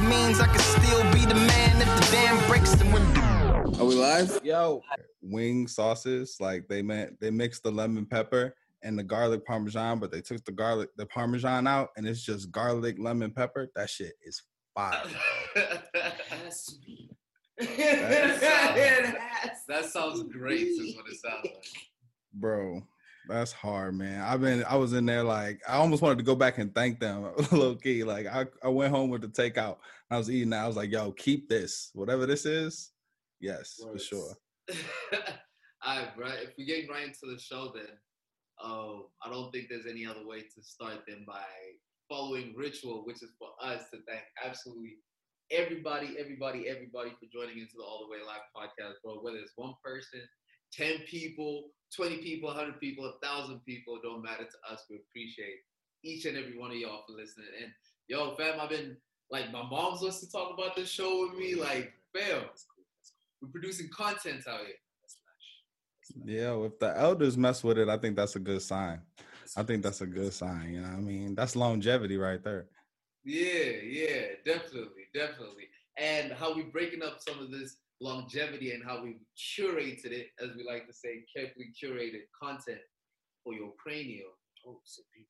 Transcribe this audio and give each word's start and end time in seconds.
this 0.00 0.08
means 0.08 0.40
I 0.40 0.46
can 0.46 0.58
still 0.58 1.02
be 1.12 1.26
the 1.26 1.34
man 1.34 1.82
if 1.82 1.88
the 1.88 2.12
dam 2.12 2.48
breaks 2.48 2.74
the 2.74 2.84
window. 2.86 3.80
Are 3.80 3.86
we 3.86 3.94
live? 3.94 4.40
Yo, 4.42 4.82
wing 5.22 5.66
sauces 5.66 6.36
like 6.40 6.68
they 6.68 6.82
meant 6.82 7.20
they 7.20 7.30
mixed 7.30 7.62
the 7.62 7.70
lemon 7.70 8.06
pepper 8.06 8.54
and 8.82 8.98
the 8.98 9.02
garlic 9.02 9.44
parmesan, 9.44 9.98
but 9.98 10.10
they 10.10 10.20
took 10.20 10.44
the 10.44 10.52
garlic 10.52 10.90
the 10.96 11.06
parmesan 11.06 11.66
out 11.66 11.90
and 11.96 12.06
it's 12.06 12.22
just 12.22 12.50
garlic 12.50 12.96
lemon 12.98 13.30
pepper. 13.30 13.70
That 13.74 13.90
shit 13.90 14.14
is 14.24 14.42
fire. 14.74 15.02
bro. 15.54 15.62
that 19.68 19.84
sounds 19.84 20.22
great. 20.24 20.68
Is 20.68 20.96
what 20.96 21.06
it 21.08 21.20
sounds 21.20 21.44
like. 21.44 21.66
bro. 22.34 22.82
That's 23.30 23.52
hard, 23.52 23.94
man. 23.94 24.22
I've 24.22 24.40
been 24.40 24.64
I 24.64 24.76
was 24.76 24.92
in 24.92 25.06
there 25.06 25.22
like 25.22 25.60
I 25.68 25.74
almost 25.74 26.02
wanted 26.02 26.18
to 26.18 26.24
go 26.24 26.34
back 26.34 26.58
and 26.58 26.74
thank 26.74 26.98
them 26.98 27.30
low 27.52 27.76
key. 27.76 28.02
Like 28.02 28.26
I, 28.26 28.46
I 28.62 28.68
went 28.68 28.92
home 28.92 29.08
with 29.08 29.22
the 29.22 29.28
takeout. 29.28 29.76
I 30.10 30.18
was 30.18 30.28
eating 30.28 30.50
that. 30.50 30.64
I 30.64 30.66
was 30.66 30.76
like, 30.76 30.90
yo, 30.90 31.12
keep 31.12 31.48
this. 31.48 31.90
Whatever 31.94 32.26
this 32.26 32.44
is. 32.44 32.90
Yes, 33.40 33.80
for 33.80 33.98
sure. 33.98 34.34
All 35.82 35.96
right, 35.96 36.16
bro. 36.16 36.26
If 36.26 36.50
we 36.58 36.64
get 36.64 36.90
right 36.90 37.06
into 37.06 37.32
the 37.32 37.40
show, 37.40 37.72
then 37.74 37.86
um, 38.62 39.04
I 39.24 39.30
don't 39.30 39.50
think 39.52 39.68
there's 39.70 39.86
any 39.88 40.04
other 40.04 40.26
way 40.26 40.40
to 40.40 40.62
start 40.62 41.06
than 41.06 41.24
by 41.26 41.44
following 42.08 42.52
ritual, 42.56 43.04
which 43.06 43.22
is 43.22 43.30
for 43.38 43.48
us 43.62 43.84
to 43.92 44.00
thank 44.06 44.24
absolutely 44.44 44.96
everybody, 45.50 46.16
everybody, 46.18 46.68
everybody 46.68 47.10
for 47.10 47.26
joining 47.32 47.58
into 47.58 47.74
the 47.76 47.84
All 47.84 48.06
the 48.06 48.10
Way 48.10 48.18
Live 48.26 48.42
podcast, 48.54 48.94
bro. 49.02 49.20
Whether 49.20 49.38
it's 49.38 49.52
one 49.56 49.74
person, 49.84 50.20
ten 50.72 50.98
people, 51.08 51.70
twenty 51.94 52.18
people, 52.18 52.50
hundred 52.52 52.80
people, 52.80 53.06
a 53.06 53.26
thousand 53.26 53.60
people, 53.64 53.96
it 53.96 54.02
don't 54.02 54.22
matter 54.22 54.44
to 54.44 54.72
us. 54.72 54.84
We 54.90 54.96
appreciate 54.96 55.56
each 56.02 56.24
and 56.24 56.36
every 56.36 56.58
one 56.58 56.70
of 56.70 56.76
y'all 56.76 57.02
for 57.06 57.14
listening. 57.14 57.48
And 57.62 57.72
yo, 58.08 58.34
fam, 58.34 58.60
I've 58.60 58.70
been 58.70 58.96
like 59.30 59.52
my 59.52 59.62
mom's 59.62 60.02
wants 60.02 60.20
to 60.20 60.30
talk 60.30 60.52
about 60.52 60.76
this 60.76 60.88
show 60.88 61.26
with 61.26 61.38
me. 61.38 61.54
Like, 61.54 61.92
fam, 62.16 62.42
we're 63.40 63.48
producing 63.48 63.88
content 63.88 64.42
out 64.48 64.60
here. 64.60 64.76
Yeah, 66.24 66.64
if 66.64 66.78
the 66.78 66.96
elders 66.98 67.36
mess 67.36 67.62
with 67.62 67.78
it, 67.78 67.88
I 67.88 67.96
think 67.96 68.16
that's 68.16 68.34
a 68.34 68.40
good 68.40 68.62
sign. 68.62 69.00
I 69.56 69.62
think 69.62 69.82
that's 69.82 70.00
a 70.00 70.06
good 70.06 70.32
sign. 70.32 70.72
You 70.72 70.80
know 70.80 70.88
what 70.88 70.96
I 70.96 71.00
mean? 71.00 71.34
That's 71.34 71.56
longevity 71.56 72.16
right 72.16 72.42
there. 72.42 72.66
Yeah, 73.24 73.72
yeah, 73.84 74.22
definitely, 74.44 75.06
definitely. 75.14 75.68
And 75.96 76.32
how 76.32 76.54
we 76.54 76.62
breaking 76.62 77.02
up 77.02 77.20
some 77.20 77.40
of 77.40 77.50
this 77.50 77.76
longevity 78.00 78.72
and 78.72 78.82
how 78.84 79.02
we 79.02 79.18
curated 79.36 80.12
it, 80.12 80.28
as 80.42 80.56
we 80.56 80.64
like 80.64 80.86
to 80.86 80.92
say, 80.92 81.24
carefully 81.34 81.66
curated 81.82 82.22
content 82.40 82.80
for 83.44 83.54
your 83.54 83.72
cranial. 83.82 84.30
Oh, 84.66 84.80
so 84.84 85.02
people. 85.14 85.28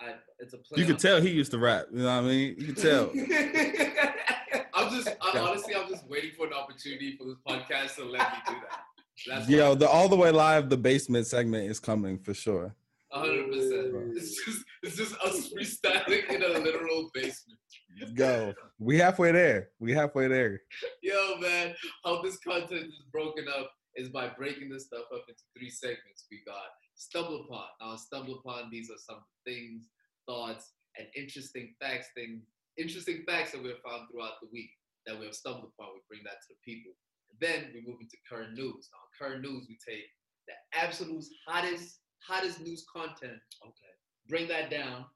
I, 0.00 0.14
it's 0.38 0.54
a 0.54 0.58
play 0.58 0.80
You 0.80 0.86
can 0.86 0.96
tell 0.96 1.20
he 1.20 1.30
used 1.30 1.50
to 1.50 1.58
rap. 1.58 1.86
You 1.92 1.98
know 1.98 2.04
what 2.04 2.24
I 2.24 2.28
mean? 2.28 2.54
You 2.58 2.72
can 2.72 2.74
tell. 2.76 3.10
I'm 4.74 4.94
just 4.94 5.08
I, 5.20 5.38
honestly, 5.38 5.74
I'm 5.74 5.88
just 5.88 6.08
waiting 6.08 6.30
for 6.36 6.46
an 6.46 6.52
opportunity 6.52 7.16
for 7.16 7.24
this 7.24 7.36
podcast 7.46 7.96
to 7.96 8.04
let 8.04 8.32
me 8.32 8.38
do 8.46 8.54
that. 8.70 8.80
That's 9.26 9.48
Yo, 9.48 9.74
the 9.74 9.88
all 9.88 10.08
the 10.08 10.16
way 10.16 10.30
live, 10.30 10.68
the 10.68 10.76
basement 10.76 11.26
segment 11.26 11.68
is 11.68 11.80
coming 11.80 12.18
for 12.18 12.32
sure. 12.32 12.74
hundred 13.10 13.50
percent. 13.50 14.16
It's 14.16 14.44
just 14.44 14.64
it's 14.84 14.96
just 14.96 15.14
us 15.20 15.50
freestyling 15.52 16.30
in 16.30 16.42
a 16.42 16.58
literal 16.60 17.10
basement. 17.12 17.58
Let's 17.96 18.12
go. 18.12 18.54
We 18.78 18.98
halfway 18.98 19.32
there. 19.32 19.70
We 19.80 19.92
halfway 19.92 20.28
there. 20.28 20.62
Yo, 21.02 21.38
man, 21.40 21.74
how 22.04 22.22
this 22.22 22.38
content 22.38 22.86
is 22.86 23.02
broken 23.10 23.46
up 23.48 23.72
is 23.96 24.08
by 24.08 24.28
breaking 24.28 24.68
this 24.68 24.86
stuff 24.86 25.04
up 25.12 25.24
into 25.28 25.42
three 25.56 25.70
segments. 25.70 26.26
We 26.30 26.42
got 26.46 26.70
stumble 26.94 27.44
upon. 27.44 27.66
Now, 27.80 27.96
stumble 27.96 28.40
upon 28.44 28.70
these 28.70 28.90
are 28.90 28.98
some 28.98 29.22
things, 29.44 29.88
thoughts, 30.26 30.72
and 30.96 31.08
interesting 31.16 31.74
facts. 31.80 32.08
Things, 32.14 32.42
interesting 32.76 33.24
facts 33.26 33.52
that 33.52 33.62
we 33.62 33.70
have 33.70 33.82
found 33.84 34.08
throughout 34.10 34.40
the 34.42 34.48
week 34.52 34.70
that 35.06 35.18
we 35.18 35.26
have 35.26 35.34
stumbled 35.34 35.72
upon. 35.74 35.94
We 35.94 36.00
bring 36.08 36.24
that 36.24 36.38
to 36.42 36.48
the 36.54 36.60
people. 36.64 36.92
then 37.40 37.70
we 37.74 37.80
move 37.86 38.00
into 38.00 38.16
current 38.28 38.54
news. 38.54 38.90
Now, 38.92 39.02
current 39.18 39.42
news, 39.42 39.66
we 39.68 39.78
take 39.82 40.06
the 40.46 40.54
absolute 40.78 41.24
hottest, 41.46 42.00
hottest 42.22 42.60
news 42.60 42.84
content. 42.94 43.40
Okay, 43.64 43.94
bring 44.28 44.46
that 44.48 44.70
down 44.70 45.06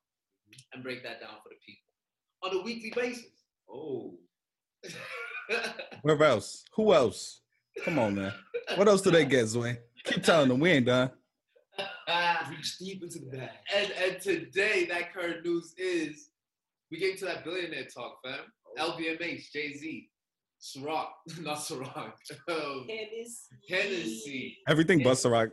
and 0.72 0.82
break 0.82 1.02
that 1.02 1.20
down 1.20 1.38
for 1.42 1.50
the 1.50 1.60
people 1.64 1.91
on 2.42 2.56
a 2.56 2.62
weekly 2.62 2.92
basis. 2.94 3.26
Oh. 3.70 4.14
Where 6.02 6.22
else? 6.22 6.64
Who 6.74 6.92
else? 6.92 7.40
Come 7.84 7.98
on, 7.98 8.14
man. 8.14 8.32
What 8.76 8.88
else 8.88 9.02
do 9.02 9.10
they 9.10 9.24
get, 9.24 9.46
Zoe? 9.46 9.76
Keep 10.04 10.22
telling 10.22 10.48
them 10.48 10.60
we 10.60 10.70
ain't 10.70 10.86
done. 10.86 11.10
Reach 12.50 12.78
deep 12.78 13.02
into 13.02 13.20
the 13.20 13.36
bag. 13.36 13.50
And 13.74 13.92
and 13.92 14.20
today 14.20 14.86
that 14.86 15.14
current 15.14 15.44
news 15.44 15.74
is 15.78 16.30
we 16.90 16.98
get 16.98 17.12
into 17.12 17.24
that 17.26 17.44
billionaire 17.44 17.86
talk, 17.86 18.18
fam. 18.24 18.40
LVMH, 18.78 19.52
Jay 19.52 19.74
Z, 19.74 20.08
Ciroc, 20.60 21.08
not 21.40 21.58
Ciroc, 21.58 22.12
um, 22.48 22.86
Hennessy. 23.68 24.58
Everything 24.68 25.02
but 25.02 25.14
Ciroc. 25.14 25.50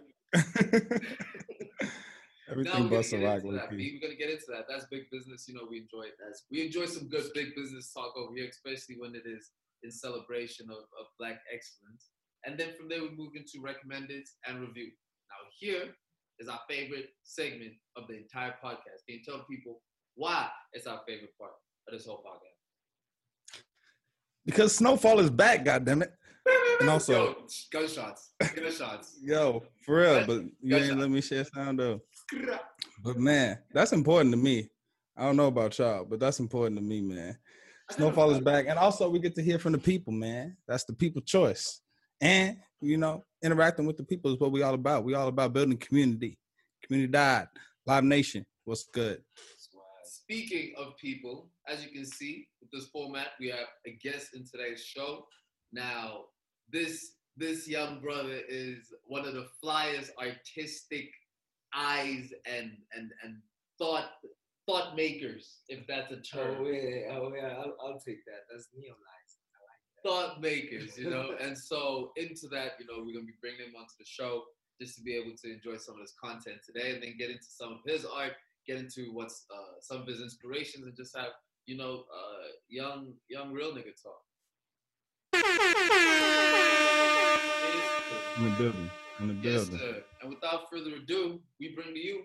Everything 2.49 2.73
Now 2.73 2.89
we're 2.89 3.01
but 3.01 3.09
gonna 3.11 3.21
get 3.21 3.35
into 3.35 3.51
that. 3.51 3.69
We're 3.71 3.99
gonna 4.01 4.15
get 4.15 4.29
into 4.29 4.45
that. 4.49 4.65
That's 4.67 4.85
big 4.89 5.09
business. 5.11 5.47
You 5.47 5.55
know, 5.55 5.67
we 5.69 5.77
enjoy 5.77 6.03
it. 6.09 6.15
We 6.51 6.65
enjoy 6.65 6.85
some 6.85 7.07
good 7.07 7.29
big 7.33 7.55
business 7.55 7.93
talk 7.93 8.15
over 8.17 8.33
here, 8.35 8.47
especially 8.49 8.95
when 8.97 9.13
it 9.15 9.23
is 9.25 9.51
in 9.83 9.91
celebration 9.91 10.67
of, 10.69 10.77
of 10.99 11.05
Black 11.19 11.39
excellence. 11.53 12.09
And 12.45 12.59
then 12.59 12.69
from 12.77 12.89
there, 12.89 13.01
we 13.01 13.09
move 13.15 13.33
into 13.35 13.61
recommended 13.61 14.25
and 14.47 14.59
review. 14.61 14.87
Now, 15.29 15.47
here 15.59 15.93
is 16.39 16.47
our 16.47 16.59
favorite 16.69 17.09
segment 17.23 17.73
of 17.95 18.07
the 18.07 18.17
entire 18.17 18.55
podcast. 18.63 19.05
Can 19.07 19.17
you 19.17 19.23
tell 19.23 19.45
people 19.49 19.81
why 20.15 20.47
it's 20.73 20.87
our 20.87 21.01
favorite 21.07 21.37
part 21.39 21.51
of 21.87 21.93
this 21.93 22.07
whole 22.07 22.23
podcast? 22.25 23.59
Because 24.45 24.75
Snowfall 24.75 25.19
is 25.19 25.29
back, 25.29 25.65
goddammit. 25.65 26.09
And 26.79 26.89
also- 26.89 27.11
Yo, 27.11 27.35
gunshots, 27.73 28.31
gunshots. 28.55 29.19
Yo, 29.21 29.61
for 29.85 29.97
real, 29.97 30.25
but 30.25 30.43
you 30.61 30.77
ain't 30.77 30.97
let 30.97 31.09
me 31.09 31.19
share 31.19 31.43
sound 31.43 31.77
though. 31.77 31.99
But 33.03 33.17
man, 33.17 33.59
that's 33.73 33.93
important 33.93 34.31
to 34.33 34.37
me. 34.37 34.69
I 35.17 35.23
don't 35.23 35.37
know 35.37 35.47
about 35.47 35.77
y'all, 35.77 36.05
but 36.05 36.19
that's 36.19 36.39
important 36.39 36.77
to 36.77 36.83
me, 36.83 37.01
man. 37.01 37.37
Snowfall 37.91 38.31
is 38.31 38.39
back. 38.39 38.67
And 38.67 38.77
also 38.77 39.09
we 39.09 39.19
get 39.19 39.35
to 39.35 39.43
hear 39.43 39.59
from 39.59 39.71
the 39.71 39.77
people, 39.77 40.13
man. 40.13 40.55
That's 40.67 40.83
the 40.83 40.93
people 40.93 41.21
choice. 41.21 41.81
And 42.21 42.57
you 42.81 42.97
know, 42.97 43.23
interacting 43.43 43.85
with 43.85 43.97
the 43.97 44.03
people 44.03 44.33
is 44.33 44.39
what 44.39 44.51
we 44.51 44.61
all 44.61 44.73
about. 44.73 45.03
We 45.03 45.13
all 45.13 45.27
about 45.27 45.53
building 45.53 45.77
community. 45.77 46.37
Community 46.83 47.11
died. 47.11 47.47
Live 47.85 48.03
Nation. 48.03 48.45
What's 48.65 48.85
good? 48.85 49.21
Speaking 50.05 50.73
of 50.77 50.95
people, 50.97 51.49
as 51.67 51.83
you 51.83 51.91
can 51.91 52.05
see 52.05 52.47
with 52.61 52.69
this 52.71 52.89
format, 52.89 53.29
we 53.39 53.47
have 53.49 53.67
a 53.85 53.97
guest 54.01 54.29
in 54.35 54.45
today's 54.45 54.83
show. 54.83 55.25
Now, 55.71 56.25
this 56.71 57.13
this 57.35 57.67
young 57.67 57.99
brother 58.01 58.39
is 58.47 58.93
one 59.05 59.25
of 59.25 59.33
the 59.33 59.47
flyest 59.63 60.09
artistic 60.21 61.09
eyes 61.73 62.31
and 62.45 62.71
and 62.93 63.11
and 63.23 63.37
thought 63.77 64.11
thought 64.67 64.95
makers, 64.95 65.59
if 65.67 65.87
that's 65.87 66.11
a 66.11 66.21
term. 66.21 66.57
Oh 66.59 66.67
yeah, 66.67 67.17
oh 67.17 67.31
yeah, 67.35 67.55
I'll, 67.57 67.75
I'll 67.83 67.99
take 67.99 68.23
that. 68.25 68.45
That's 68.51 68.67
neonized. 68.77 70.03
thought 70.03 70.41
makers, 70.41 70.97
you 70.97 71.09
know. 71.09 71.35
and 71.41 71.57
so 71.57 72.11
into 72.17 72.47
that, 72.51 72.73
you 72.79 72.85
know, 72.85 73.03
we're 73.03 73.13
gonna 73.13 73.25
be 73.25 73.39
bringing 73.41 73.61
him 73.61 73.75
onto 73.77 73.93
the 73.97 74.05
show 74.05 74.43
just 74.81 74.95
to 74.95 75.01
be 75.01 75.15
able 75.15 75.35
to 75.43 75.51
enjoy 75.51 75.77
some 75.77 75.95
of 75.95 76.01
his 76.01 76.13
content 76.21 76.57
today, 76.65 76.93
and 76.93 77.03
then 77.03 77.15
get 77.17 77.29
into 77.29 77.49
some 77.49 77.73
of 77.73 77.79
his 77.85 78.05
art, 78.05 78.33
get 78.67 78.77
into 78.77 79.11
what's 79.13 79.45
uh, 79.51 79.79
some 79.81 80.01
of 80.01 80.07
his 80.07 80.21
inspirations, 80.21 80.85
and 80.85 80.95
just 80.95 81.17
have 81.17 81.31
you 81.69 81.77
know, 81.77 82.03
uh, 82.11 82.47
young 82.67 83.13
young 83.29 83.51
real 83.53 83.71
nigga 83.71 83.93
talk. 84.01 84.23
In 88.37 88.43
the 88.43 88.55
building. 88.57 88.89
In 89.19 89.27
the 89.27 89.33
Yes, 89.35 89.67
building. 89.69 89.79
sir. 89.79 90.03
And 90.21 90.29
without 90.29 90.69
further 90.69 90.95
ado, 90.95 91.41
we 91.59 91.75
bring 91.75 91.93
to 91.93 91.99
you 91.99 92.23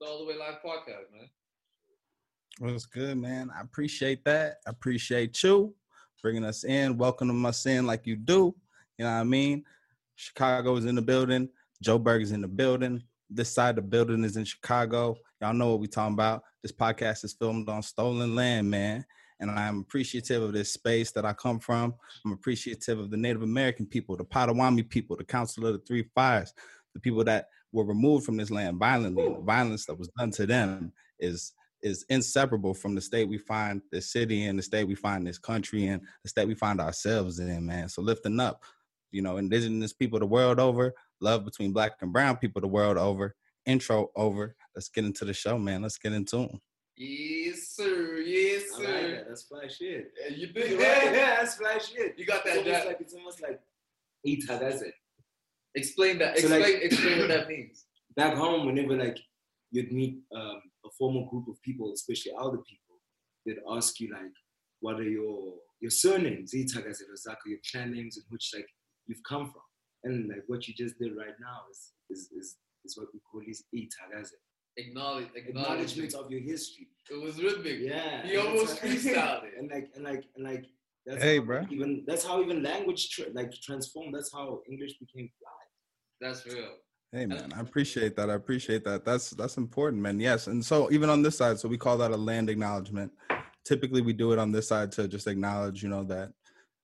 the 0.00 0.06
All 0.06 0.20
the 0.20 0.24
Way 0.26 0.38
Live 0.38 0.56
podcast, 0.64 1.12
man. 1.12 1.28
What's 2.58 2.86
good, 2.86 3.18
man? 3.18 3.50
I 3.54 3.60
appreciate 3.60 4.24
that. 4.24 4.58
I 4.66 4.70
appreciate 4.70 5.42
you 5.42 5.74
bringing 6.22 6.44
us 6.44 6.64
in, 6.64 6.96
welcoming 6.96 7.44
us 7.44 7.66
in 7.66 7.86
like 7.86 8.06
you 8.06 8.16
do. 8.16 8.54
You 8.96 9.04
know 9.04 9.12
what 9.12 9.20
I 9.20 9.24
mean? 9.24 9.64
Chicago 10.14 10.76
is 10.76 10.86
in 10.86 10.94
the 10.94 11.02
building. 11.02 11.48
Joburg 11.84 12.22
is 12.22 12.32
in 12.32 12.40
the 12.40 12.48
building. 12.48 13.02
This 13.28 13.52
side 13.52 13.70
of 13.70 13.76
the 13.76 13.82
building 13.82 14.24
is 14.24 14.36
in 14.36 14.44
Chicago. 14.44 15.16
Y'all 15.42 15.52
know 15.52 15.70
what 15.70 15.80
we 15.80 15.88
talking 15.88 16.14
about. 16.14 16.42
This 16.62 16.72
podcast 16.72 17.24
is 17.24 17.34
filmed 17.34 17.68
on 17.68 17.82
stolen 17.82 18.34
land, 18.34 18.70
man. 18.70 19.04
And 19.40 19.50
I'm 19.50 19.80
appreciative 19.80 20.42
of 20.42 20.52
this 20.52 20.72
space 20.72 21.10
that 21.12 21.24
I 21.24 21.32
come 21.32 21.58
from. 21.58 21.94
I'm 22.24 22.32
appreciative 22.32 22.98
of 22.98 23.10
the 23.10 23.16
Native 23.16 23.42
American 23.42 23.86
people, 23.86 24.16
the 24.16 24.24
Potawatomi 24.24 24.84
people, 24.84 25.16
the 25.16 25.24
Council 25.24 25.66
of 25.66 25.72
the 25.74 25.80
Three 25.80 26.04
Fires, 26.14 26.54
the 26.94 27.00
people 27.00 27.24
that 27.24 27.48
were 27.72 27.84
removed 27.84 28.24
from 28.24 28.36
this 28.36 28.50
land 28.50 28.78
violently. 28.78 29.28
The 29.28 29.40
violence 29.40 29.86
that 29.86 29.98
was 29.98 30.08
done 30.16 30.30
to 30.32 30.46
them 30.46 30.92
is 31.18 31.52
is 31.82 32.06
inseparable 32.08 32.72
from 32.72 32.94
the 32.94 33.00
state 33.00 33.28
we 33.28 33.36
find 33.36 33.82
this 33.92 34.10
city 34.10 34.46
in, 34.46 34.56
the 34.56 34.62
state 34.62 34.84
we 34.84 34.94
find 34.94 35.26
this 35.26 35.38
country 35.38 35.86
in, 35.86 36.00
the 36.22 36.28
state 36.30 36.48
we 36.48 36.54
find 36.54 36.80
ourselves 36.80 37.40
in, 37.40 37.66
man. 37.66 37.90
So 37.90 38.00
lifting 38.00 38.40
up, 38.40 38.62
you 39.10 39.20
know, 39.20 39.36
indigenous 39.36 39.92
people 39.92 40.18
the 40.18 40.26
world 40.26 40.58
over, 40.58 40.94
love 41.20 41.44
between 41.44 41.74
black 41.74 41.92
and 42.00 42.10
brown 42.10 42.38
people 42.38 42.62
the 42.62 42.68
world 42.68 42.96
over. 42.96 43.36
Intro 43.66 44.10
over. 44.16 44.56
Let's 44.74 44.88
get 44.88 45.04
into 45.04 45.26
the 45.26 45.34
show, 45.34 45.58
man. 45.58 45.82
Let's 45.82 45.98
get 45.98 46.12
into 46.12 46.44
'em. 46.44 46.60
Yes, 46.96 47.68
sir. 47.70 48.18
Yes, 48.24 48.62
I 48.74 48.78
like 48.78 48.86
sir. 48.86 49.10
that. 49.10 49.28
That's 49.28 49.42
fly 49.44 49.66
shit. 49.68 50.12
Yeah, 50.20 50.36
you 50.36 50.46
Yeah, 50.54 50.62
think, 50.62 50.80
right? 50.80 51.12
that's 51.12 51.54
fly 51.56 51.78
shit. 51.78 52.14
You 52.18 52.24
got 52.26 52.42
It's 52.46 52.54
that. 52.54 52.58
almost 52.58 52.70
that 52.70 52.86
like 52.86 53.00
it's 53.00 53.14
almost 53.14 53.42
like 53.42 53.60
itagaze. 54.26 54.90
explain 55.74 56.18
that. 56.18 56.38
So, 56.38 56.46
Explain. 56.46 56.62
like- 56.62 56.82
explain 56.82 57.18
what 57.18 57.28
that 57.28 57.48
means. 57.48 57.86
Back 58.16 58.34
home, 58.36 58.66
whenever 58.66 58.96
like 58.96 59.18
you'd 59.72 59.90
meet 59.90 60.18
um, 60.34 60.60
a 60.84 60.90
formal 60.96 61.28
group 61.30 61.48
of 61.48 61.60
people, 61.62 61.92
especially 61.92 62.32
older 62.38 62.58
people, 62.58 62.96
they'd 63.44 63.58
ask 63.76 63.98
you 63.98 64.12
like, 64.12 64.30
"What 64.80 65.00
are 65.00 65.08
your 65.18 65.54
your 65.80 65.90
surnames? 65.90 66.52
Itagaze, 66.54 67.02
Rozako, 67.10 67.46
your 67.46 67.58
clan 67.72 67.90
names 67.92 68.16
in 68.16 68.22
which 68.28 68.52
like 68.54 68.68
you've 69.08 69.22
come 69.28 69.46
from." 69.50 69.62
And 70.04 70.28
like 70.28 70.44
what 70.46 70.68
you 70.68 70.74
just 70.74 70.96
did 71.00 71.16
right 71.16 71.34
now 71.40 71.58
is 71.72 71.90
is 72.08 72.30
is, 72.38 72.56
is 72.84 72.96
what 72.96 73.08
we 73.12 73.18
call 73.28 73.40
is 73.48 73.64
itagaze. 73.74 74.30
Acknowledge. 74.76 75.28
Acknowledgement. 75.36 75.48
Acknowledgement 75.48 76.14
of 76.14 76.30
your 76.30 76.40
history. 76.40 76.88
It 77.10 77.22
was 77.22 77.40
rhythmic. 77.42 77.78
Yeah. 77.80 78.26
He 78.26 78.36
almost 78.36 78.78
how- 78.78 78.88
freestyled 78.88 79.44
it. 79.44 79.54
And 79.58 79.70
like 79.70 79.90
and 79.94 80.04
like 80.04 80.24
and 80.36 80.44
like 80.44 80.64
that's 81.06 81.22
Hey, 81.22 81.38
how 81.38 81.44
bruh. 81.44 81.70
even 81.72 82.02
that's 82.06 82.24
how 82.24 82.42
even 82.42 82.62
language 82.62 83.10
tra- 83.10 83.26
like 83.34 83.52
transformed. 83.52 84.14
That's 84.14 84.32
how 84.32 84.60
English 84.70 84.94
became 84.98 85.28
fly. 85.38 85.50
That's 86.20 86.46
real. 86.46 86.70
Hey 87.12 87.26
man, 87.26 87.52
I 87.54 87.60
appreciate 87.60 88.16
that. 88.16 88.28
I 88.30 88.34
appreciate 88.34 88.82
that. 88.84 89.04
That's 89.04 89.30
that's 89.30 89.56
important, 89.56 90.02
man. 90.02 90.18
Yes, 90.18 90.48
and 90.48 90.64
so 90.64 90.90
even 90.90 91.08
on 91.10 91.22
this 91.22 91.36
side, 91.36 91.58
so 91.60 91.68
we 91.68 91.78
call 91.78 91.96
that 91.98 92.10
a 92.10 92.16
land 92.16 92.50
acknowledgement. 92.50 93.12
Typically, 93.64 94.00
we 94.02 94.12
do 94.12 94.32
it 94.32 94.38
on 94.38 94.50
this 94.50 94.66
side 94.68 94.90
to 94.92 95.06
just 95.06 95.26
acknowledge, 95.28 95.82
you 95.82 95.88
know, 95.88 96.02
that 96.04 96.32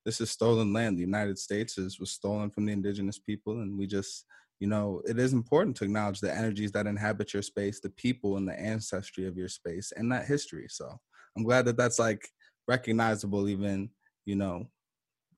this 0.07 0.21
is 0.21 0.31
stolen 0.31 0.73
land. 0.73 0.97
The 0.97 1.03
United 1.03 1.39
States 1.39 1.79
is 1.79 1.99
was 1.99 2.11
stolen 2.13 2.51
from 2.51 2.65
the 2.67 2.73
indigenous 2.73 3.19
people, 3.19 3.61
and 3.61 3.77
we 3.77 3.87
just, 3.87 4.25
you 4.61 4.69
know, 4.69 5.01
it 5.07 5.19
is 5.19 5.33
important 5.33 5.75
to 5.77 5.85
acknowledge 5.85 6.21
the 6.21 6.33
energies 6.33 6.71
that 6.73 6.87
inhabit 6.87 7.33
your 7.33 7.43
space, 7.43 7.81
the 7.81 7.91
people, 7.91 8.37
and 8.37 8.47
the 8.47 8.59
ancestry 8.59 9.27
of 9.27 9.37
your 9.37 9.49
space, 9.49 9.91
and 9.97 10.12
that 10.12 10.27
history. 10.27 10.67
So 10.69 11.01
I'm 11.37 11.45
glad 11.45 11.65
that 11.65 11.79
that's 11.79 11.99
like 11.99 12.29
recognizable, 12.69 13.49
even 13.49 13.91
you 14.27 14.37
know, 14.37 14.67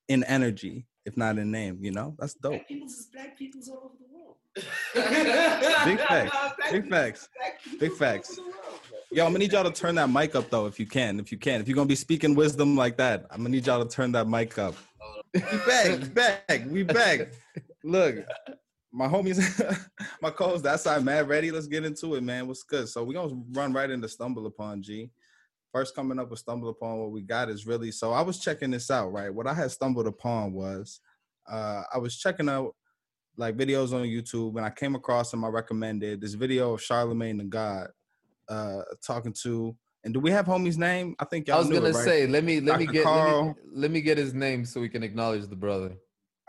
in 0.08 0.24
energy, 0.24 0.86
if 1.06 1.16
not 1.16 1.38
in 1.38 1.52
name. 1.52 1.78
You 1.82 1.92
know, 1.92 2.16
that's 2.18 2.34
dope. 2.34 2.52
Black 2.52 2.68
peoples 2.68 2.92
is 2.92 3.06
black 3.06 3.38
peoples 3.38 3.68
all 3.68 3.82
over 3.84 3.94
the 3.98 4.12
world. 4.12 4.36
Big 5.86 5.98
facts. 6.08 6.36
Big 6.70 6.88
facts. 6.90 7.28
Big 7.78 7.92
facts. 7.92 8.38
over 8.38 8.50
the. 8.50 9.16
Yo, 9.16 9.24
I'm 9.24 9.32
gonna 9.32 9.38
need 9.40 9.52
y'all 9.52 9.62
to 9.62 9.70
turn 9.70 9.94
that 9.94 10.10
mic 10.10 10.34
up 10.34 10.50
though, 10.50 10.66
if 10.66 10.80
you 10.80 10.86
can. 10.86 11.20
If 11.20 11.30
you 11.30 11.38
can, 11.38 11.60
if 11.60 11.68
you're 11.68 11.76
gonna 11.76 11.86
be 11.86 11.94
speaking 11.94 12.34
wisdom 12.34 12.76
like 12.76 12.96
that, 12.96 13.26
I'm 13.30 13.38
gonna 13.38 13.50
need 13.50 13.66
y'all 13.66 13.84
to 13.84 13.88
turn 13.88 14.10
that 14.12 14.26
mic 14.26 14.58
up. 14.58 14.74
We 15.34 15.40
back, 15.40 15.86
we 15.88 16.08
back, 16.08 16.66
we 16.70 16.82
back. 16.82 17.28
Look, 17.82 18.16
my 18.92 19.08
homies, 19.08 19.40
my 20.22 20.30
co-host, 20.30 20.64
that 20.64 20.80
side, 20.80 21.04
mad 21.04 21.28
ready. 21.28 21.50
Let's 21.50 21.66
get 21.66 21.84
into 21.84 22.14
it, 22.14 22.22
man. 22.22 22.46
What's 22.46 22.62
good? 22.62 22.88
So 22.88 23.02
we're 23.02 23.14
gonna 23.14 23.42
run 23.52 23.72
right 23.72 23.90
into 23.90 24.08
stumble 24.08 24.46
upon 24.46 24.82
G. 24.82 25.10
First 25.72 25.94
coming 25.94 26.18
up 26.18 26.30
with 26.30 26.40
stumble 26.40 26.68
upon 26.68 26.98
what 26.98 27.10
we 27.10 27.22
got 27.22 27.48
is 27.48 27.66
really 27.66 27.90
so 27.90 28.12
I 28.12 28.20
was 28.20 28.38
checking 28.38 28.70
this 28.70 28.90
out, 28.90 29.12
right? 29.12 29.32
What 29.32 29.46
I 29.46 29.54
had 29.54 29.70
stumbled 29.70 30.06
upon 30.06 30.52
was 30.52 31.00
uh 31.50 31.82
I 31.92 31.98
was 31.98 32.18
checking 32.18 32.48
out 32.48 32.74
like 33.38 33.56
videos 33.56 33.94
on 33.94 34.04
YouTube 34.04 34.56
and 34.56 34.66
I 34.66 34.70
came 34.70 34.94
across 34.94 35.30
them 35.30 35.44
I 35.44 35.48
recommended 35.48 36.20
this 36.20 36.34
video 36.34 36.74
of 36.74 36.82
Charlemagne 36.82 37.38
the 37.38 37.44
God 37.44 37.88
uh 38.48 38.82
talking 39.02 39.32
to 39.42 39.74
and 40.04 40.12
do 40.12 40.20
we 40.20 40.30
have 40.32 40.46
homie's 40.46 40.76
name? 40.76 41.14
I 41.18 41.24
think 41.24 41.46
y'all 41.46 41.56
I 41.56 41.60
was 41.60 41.68
gonna 41.68 41.86
it, 41.86 41.94
right? 41.94 42.04
say, 42.04 42.26
let 42.26 42.44
me 42.44 42.60
let 42.60 42.78
me 42.78 42.86
get 42.86 43.06
let 43.06 43.44
me, 43.44 43.54
let 43.72 43.90
me 43.90 44.00
get 44.00 44.18
his 44.18 44.34
name 44.34 44.64
so 44.64 44.80
we 44.80 44.88
can 44.88 45.02
acknowledge 45.02 45.46
the 45.46 45.56
brother. 45.56 45.96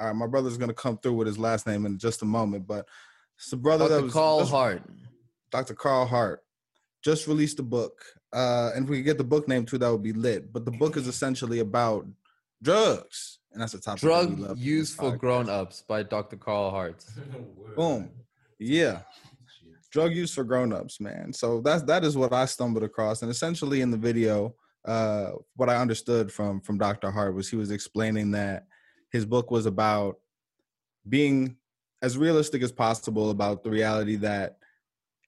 All 0.04 0.10
right, 0.10 0.16
my 0.18 0.28
brother's 0.28 0.58
gonna 0.58 0.74
come 0.74 0.98
through 0.98 1.14
with 1.14 1.28
his 1.28 1.40
last 1.40 1.66
name 1.66 1.86
in 1.86 1.98
just 1.98 2.24
a 2.24 2.26
moment, 2.26 2.68
but 2.68 2.86
it's 3.38 3.54
a 3.54 3.58
brother 3.58 3.86
that 3.88 3.96
Dr. 3.96 4.04
was 4.04 4.14
Carl 4.14 4.40
just- 4.40 4.52
Hart. 4.52 4.84
Dr. 5.50 5.76
Carl 5.76 6.06
Hart 6.06 6.44
just 7.02 7.26
released 7.26 7.58
a 7.60 7.64
book. 7.64 8.04
Uh, 8.34 8.72
and 8.76 8.84
if 8.84 8.90
we 8.90 8.98
could 8.98 9.06
get 9.06 9.18
the 9.18 9.24
book 9.24 9.48
name 9.48 9.66
too, 9.66 9.78
that 9.78 9.90
would 9.90 10.04
be 10.04 10.12
lit. 10.12 10.52
But 10.52 10.66
the 10.66 10.72
book 10.72 10.98
is 10.98 11.08
essentially 11.08 11.60
about 11.60 12.06
drugs, 12.62 13.40
and 13.54 13.62
that's 13.62 13.76
a 13.76 13.80
topic. 13.80 14.02
that 14.02 14.08
we 14.08 14.12
Drug 14.36 14.40
love 14.40 14.58
use 14.58 14.94
for 14.94 15.16
grown-ups 15.16 15.84
by 15.88 16.04
Dr. 16.04 16.36
Carl 16.36 16.70
Hart. 16.72 17.06
Boom. 17.78 18.10
Yeah. 18.60 19.04
Drug 19.90 20.14
use 20.14 20.34
for 20.34 20.44
grown-ups, 20.44 21.00
man. 21.00 21.32
So 21.32 21.62
that's 21.62 21.84
that 21.84 22.04
is 22.04 22.18
what 22.18 22.34
I 22.34 22.44
stumbled 22.44 22.84
across. 22.84 23.22
And 23.22 23.32
essentially 23.32 23.80
in 23.80 23.90
the 23.90 23.98
video, 23.98 24.54
uh, 24.84 25.32
what 25.56 25.70
I 25.70 25.78
understood 25.78 26.30
from 26.30 26.60
from 26.60 26.78
Dr. 26.78 27.10
Hart 27.10 27.36
was 27.36 27.48
he 27.50 27.56
was 27.56 27.72
explaining 27.72 28.32
that 28.32 28.66
his 29.14 29.26
book 29.26 29.52
was 29.52 29.66
about 29.68 30.18
being 31.08 31.56
as 32.02 32.18
realistic 32.18 32.62
as 32.64 32.72
possible 32.72 33.30
about 33.30 33.64
the 33.64 33.70
reality 33.70 34.18
that 34.18 34.58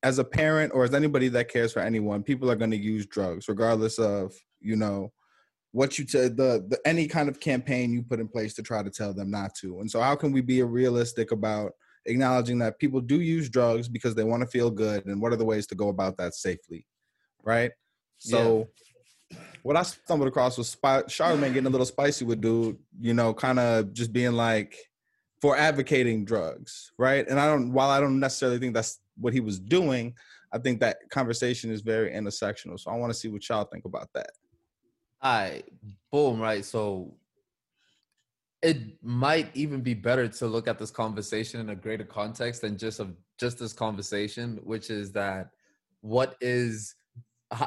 as 0.03 0.19
a 0.19 0.23
parent 0.23 0.73
or 0.73 0.83
as 0.83 0.93
anybody 0.93 1.29
that 1.29 1.49
cares 1.49 1.71
for 1.71 1.79
anyone, 1.79 2.21
people 2.21 2.51
are 2.51 2.55
going 2.55 2.71
to 2.71 2.77
use 2.77 3.05
drugs, 3.05 3.47
regardless 3.47 3.97
of 3.97 4.33
you 4.59 4.75
know 4.75 5.13
what 5.71 5.97
you 5.99 6.05
t- 6.05 6.17
the, 6.19 6.65
the 6.67 6.79
any 6.85 7.07
kind 7.07 7.29
of 7.29 7.39
campaign 7.39 7.93
you 7.93 8.01
put 8.01 8.19
in 8.19 8.27
place 8.27 8.53
to 8.55 8.63
try 8.63 8.81
to 8.81 8.89
tell 8.89 9.13
them 9.13 9.29
not 9.31 9.53
to. 9.55 9.79
And 9.79 9.89
so, 9.89 10.01
how 10.01 10.15
can 10.15 10.31
we 10.31 10.41
be 10.41 10.61
realistic 10.63 11.31
about 11.31 11.73
acknowledging 12.05 12.59
that 12.59 12.79
people 12.79 13.01
do 13.01 13.21
use 13.21 13.49
drugs 13.49 13.87
because 13.87 14.15
they 14.15 14.23
want 14.23 14.41
to 14.41 14.47
feel 14.47 14.69
good, 14.69 15.05
and 15.05 15.21
what 15.21 15.31
are 15.31 15.37
the 15.37 15.45
ways 15.45 15.67
to 15.67 15.75
go 15.75 15.89
about 15.89 16.17
that 16.17 16.33
safely, 16.33 16.85
right? 17.43 17.71
So. 18.17 18.67
What 19.63 19.75
I 19.75 19.83
stumbled 19.83 20.27
across 20.27 20.57
was 20.57 20.69
Spy- 20.69 21.03
Charlemagne 21.07 21.53
getting 21.53 21.67
a 21.67 21.71
little 21.71 21.85
spicy 21.85 22.25
with 22.25 22.41
dude, 22.41 22.77
you 22.99 23.13
know, 23.13 23.33
kind 23.33 23.59
of 23.59 23.93
just 23.93 24.13
being 24.13 24.33
like, 24.33 24.77
for 25.41 25.57
advocating 25.57 26.25
drugs, 26.25 26.91
right? 26.97 27.27
And 27.27 27.39
I 27.39 27.45
don't, 27.45 27.71
while 27.71 27.89
I 27.89 27.99
don't 27.99 28.19
necessarily 28.19 28.57
think 28.57 28.73
that's 28.73 28.99
what 29.17 29.33
he 29.33 29.41
was 29.41 29.59
doing, 29.59 30.15
I 30.51 30.57
think 30.57 30.79
that 30.79 30.97
conversation 31.11 31.71
is 31.71 31.81
very 31.81 32.11
intersectional. 32.11 32.79
So 32.79 32.89
I 32.89 32.95
want 32.95 33.13
to 33.13 33.19
see 33.19 33.27
what 33.27 33.47
y'all 33.47 33.65
think 33.65 33.85
about 33.85 34.09
that. 34.13 34.31
All 35.21 35.39
right, 35.39 35.63
boom, 36.11 36.39
right. 36.39 36.63
So 36.63 37.15
it 38.61 39.03
might 39.03 39.55
even 39.55 39.81
be 39.81 39.93
better 39.93 40.27
to 40.27 40.47
look 40.47 40.67
at 40.67 40.79
this 40.79 40.91
conversation 40.91 41.59
in 41.59 41.69
a 41.69 41.75
greater 41.75 42.05
context 42.05 42.61
than 42.61 42.77
just 42.77 42.99
of 42.99 43.13
just 43.39 43.59
this 43.59 43.73
conversation, 43.73 44.59
which 44.63 44.89
is 44.89 45.11
that 45.11 45.49
what 46.01 46.37
is 46.41 46.95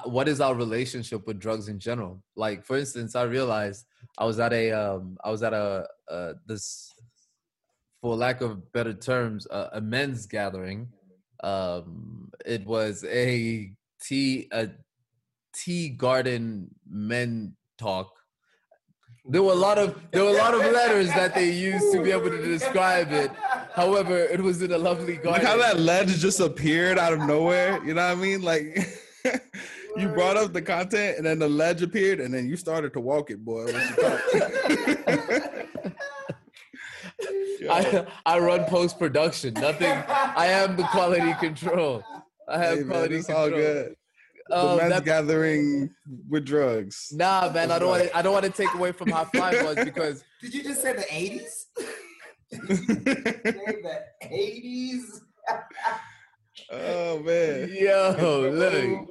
what 0.05 0.29
is 0.29 0.41
our 0.41 0.55
relationship 0.55 1.27
with 1.27 1.39
drugs 1.39 1.69
in 1.69 1.79
general? 1.79 2.23
Like, 2.37 2.65
for 2.65 2.77
instance, 2.77 3.15
I 3.15 3.23
realized 3.23 3.87
I 4.19 4.25
was 4.25 4.39
at 4.41 4.53
a 4.53 4.73
um 4.73 5.17
I 5.25 5.31
was 5.31 5.43
at 5.43 5.53
a 5.53 5.87
uh 6.11 6.35
this 6.47 6.93
for 8.01 8.15
lack 8.17 8.41
of 8.41 8.73
better 8.73 8.95
terms, 8.95 9.47
a, 9.51 9.71
a 9.75 9.81
men's 9.81 10.27
gathering. 10.27 10.89
Um, 11.43 12.31
it 12.47 12.65
was 12.67 13.05
a 13.05 13.73
tea 14.01 14.49
a 14.53 14.69
tea 15.55 15.89
garden 15.91 16.69
men 16.89 17.57
talk. 17.79 18.13
There 19.25 19.43
were 19.43 19.53
a 19.53 19.57
lot 19.57 19.79
of 19.79 20.01
there 20.13 20.25
were 20.25 20.31
a 20.31 20.39
lot 20.39 20.55
of 20.55 20.61
letters 20.61 21.09
that 21.09 21.35
they 21.35 21.51
used 21.51 21.93
to 21.93 22.03
be 22.03 22.11
able 22.11 22.31
to 22.31 22.43
describe 22.43 23.13
it. 23.13 23.31
However, 23.75 24.17
it 24.19 24.41
was 24.41 24.63
in 24.63 24.73
a 24.73 24.79
lovely 24.79 25.15
Look 25.15 25.25
garden. 25.25 25.47
how 25.47 25.57
that 25.59 25.79
ledge 25.79 26.19
just 26.19 26.41
appeared 26.41 26.99
out 26.99 27.13
of 27.13 27.21
nowhere. 27.21 27.85
You 27.85 27.95
know 27.95 28.07
what 28.09 28.17
I 28.19 28.21
mean? 28.21 28.43
Like 28.43 28.89
you 29.97 30.09
brought 30.09 30.37
up 30.37 30.53
the 30.53 30.63
content 30.63 31.17
and 31.19 31.27
then 31.27 31.39
the 31.39 31.49
ledge 31.49 31.83
appeared 31.83 32.21
and 32.21 32.33
then 32.33 32.49
you 32.49 32.57
started 32.57 32.93
to 32.93 33.01
walk 33.01 33.31
it, 33.31 33.45
boy. 33.45 33.65
What 33.65 33.75
you 37.61 37.69
I, 37.71 38.07
I 38.25 38.39
run 38.39 38.65
post 38.67 38.99
production. 38.99 39.55
Nothing. 39.55 39.91
I 40.09 40.47
am 40.47 40.77
the 40.77 40.85
quality 40.85 41.35
control. 41.35 42.03
I 42.49 42.59
have 42.59 42.79
hey, 42.79 42.85
man, 42.85 42.89
quality 42.91 43.17
it's 43.17 43.27
control. 43.27 43.45
all 43.45 43.51
good. 43.51 43.95
The 44.49 44.57
Um, 44.59 44.77
men's 44.79 44.91
that- 44.95 45.05
gathering 45.05 45.91
with 46.29 46.47
drugs. 46.47 47.09
nah, 47.13 47.51
man. 47.53 47.71
I 47.71 47.79
don't 47.79 47.89
want 47.89 48.05
to. 48.05 48.17
I 48.17 48.23
don't 48.23 48.33
want 48.33 48.47
to 48.47 48.51
take 48.51 48.73
away 48.75 48.93
from 48.93 49.11
how 49.11 49.25
fine 49.25 49.55
it 49.55 49.65
was 49.65 49.77
because 49.85 50.25
Did 50.41 50.55
you 50.55 50.63
just 50.63 50.81
say 50.81 50.95
the 50.95 51.03
80s? 51.03 51.67
the 52.51 54.03
80s? 54.23 55.21
oh 56.71 57.19
man. 57.21 57.69
Yo, 57.79 58.51
look. 58.55 59.09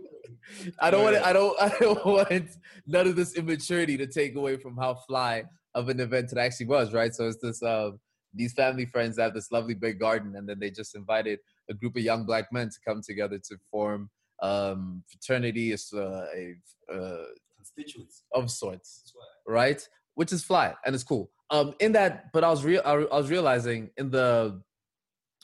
I 0.79 0.91
don't 0.91 1.03
want 1.03 1.15
to, 1.15 1.25
I 1.25 1.33
don't 1.33 1.55
I 1.62 1.69
don't 1.79 2.05
want 2.05 2.50
none 2.86 3.07
of 3.07 3.15
this 3.15 3.36
immaturity 3.36 3.97
to 3.97 4.07
take 4.07 4.36
away 4.36 4.57
from 4.57 4.77
how 4.77 4.95
fly 4.95 5.43
of 5.75 5.89
an 5.89 6.00
event 6.00 6.31
it 6.31 6.38
actually 6.38 6.67
was, 6.67 6.93
right? 6.93 7.13
So 7.13 7.27
it's 7.27 7.38
this 7.41 7.62
um 7.63 8.00
these 8.33 8.53
family 8.53 8.86
friends 8.86 9.17
have 9.17 9.33
this 9.33 9.51
lovely 9.51 9.74
big 9.74 10.00
garden 10.00 10.36
and 10.36 10.47
then 10.47 10.59
they 10.59 10.69
just 10.69 10.95
invited 10.95 11.39
a 11.69 11.74
group 11.74 11.95
of 11.95 12.03
young 12.03 12.25
black 12.25 12.51
men 12.51 12.69
to 12.69 12.77
come 12.86 13.01
together 13.01 13.39
to 13.39 13.57
form 13.71 14.09
um 14.41 15.03
fraternity 15.09 15.71
is 15.71 15.91
uh, 15.93 16.25
a 16.36 16.55
uh, 16.93 17.25
Constituents. 17.57 18.24
of 18.33 18.50
sorts, 18.51 19.13
right? 19.47 19.88
Which 20.15 20.31
is 20.31 20.43
fly 20.43 20.74
and 20.86 20.95
it's 20.95 21.03
cool. 21.03 21.29
Um, 21.50 21.74
in 21.79 21.93
that, 21.93 22.31
but 22.33 22.43
I 22.43 22.50
was 22.50 22.63
real. 22.65 22.81
I, 22.86 22.91
I 22.91 23.17
was 23.17 23.29
realizing 23.29 23.89
in 23.97 24.09
the, 24.09 24.62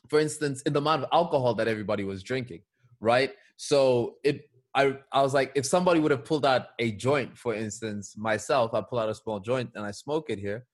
for 0.10 0.20
instance, 0.20 0.62
in 0.63 0.74
the 0.74 0.80
amount 0.80 1.03
of 1.03 1.10
alcohol 1.13 1.53
that 1.56 1.68
everybody 1.68 2.03
was 2.03 2.24
drinking, 2.24 2.62
right? 3.00 3.32
So 3.56 4.15
it, 4.24 4.50
I, 4.75 4.98
I 5.12 5.22
was 5.22 5.34
like, 5.34 5.51
if 5.56 5.65
somebody 5.65 6.00
would 6.00 6.12
have 6.12 6.25
pulled 6.25 6.46
out 6.46 6.68
a 6.80 6.92
joint, 6.92 7.38
for 7.38 7.53
instance, 7.53 8.15
myself, 8.18 8.74
I 8.74 8.82
pull 8.82 9.00
out 9.00 9.10
a 9.10 9.15
small 9.15 9.39
joint 9.39 9.70
and 9.75 9.86
I 9.86 9.92
smoke 9.92 10.30
it 10.30 10.39
here, 10.39 10.65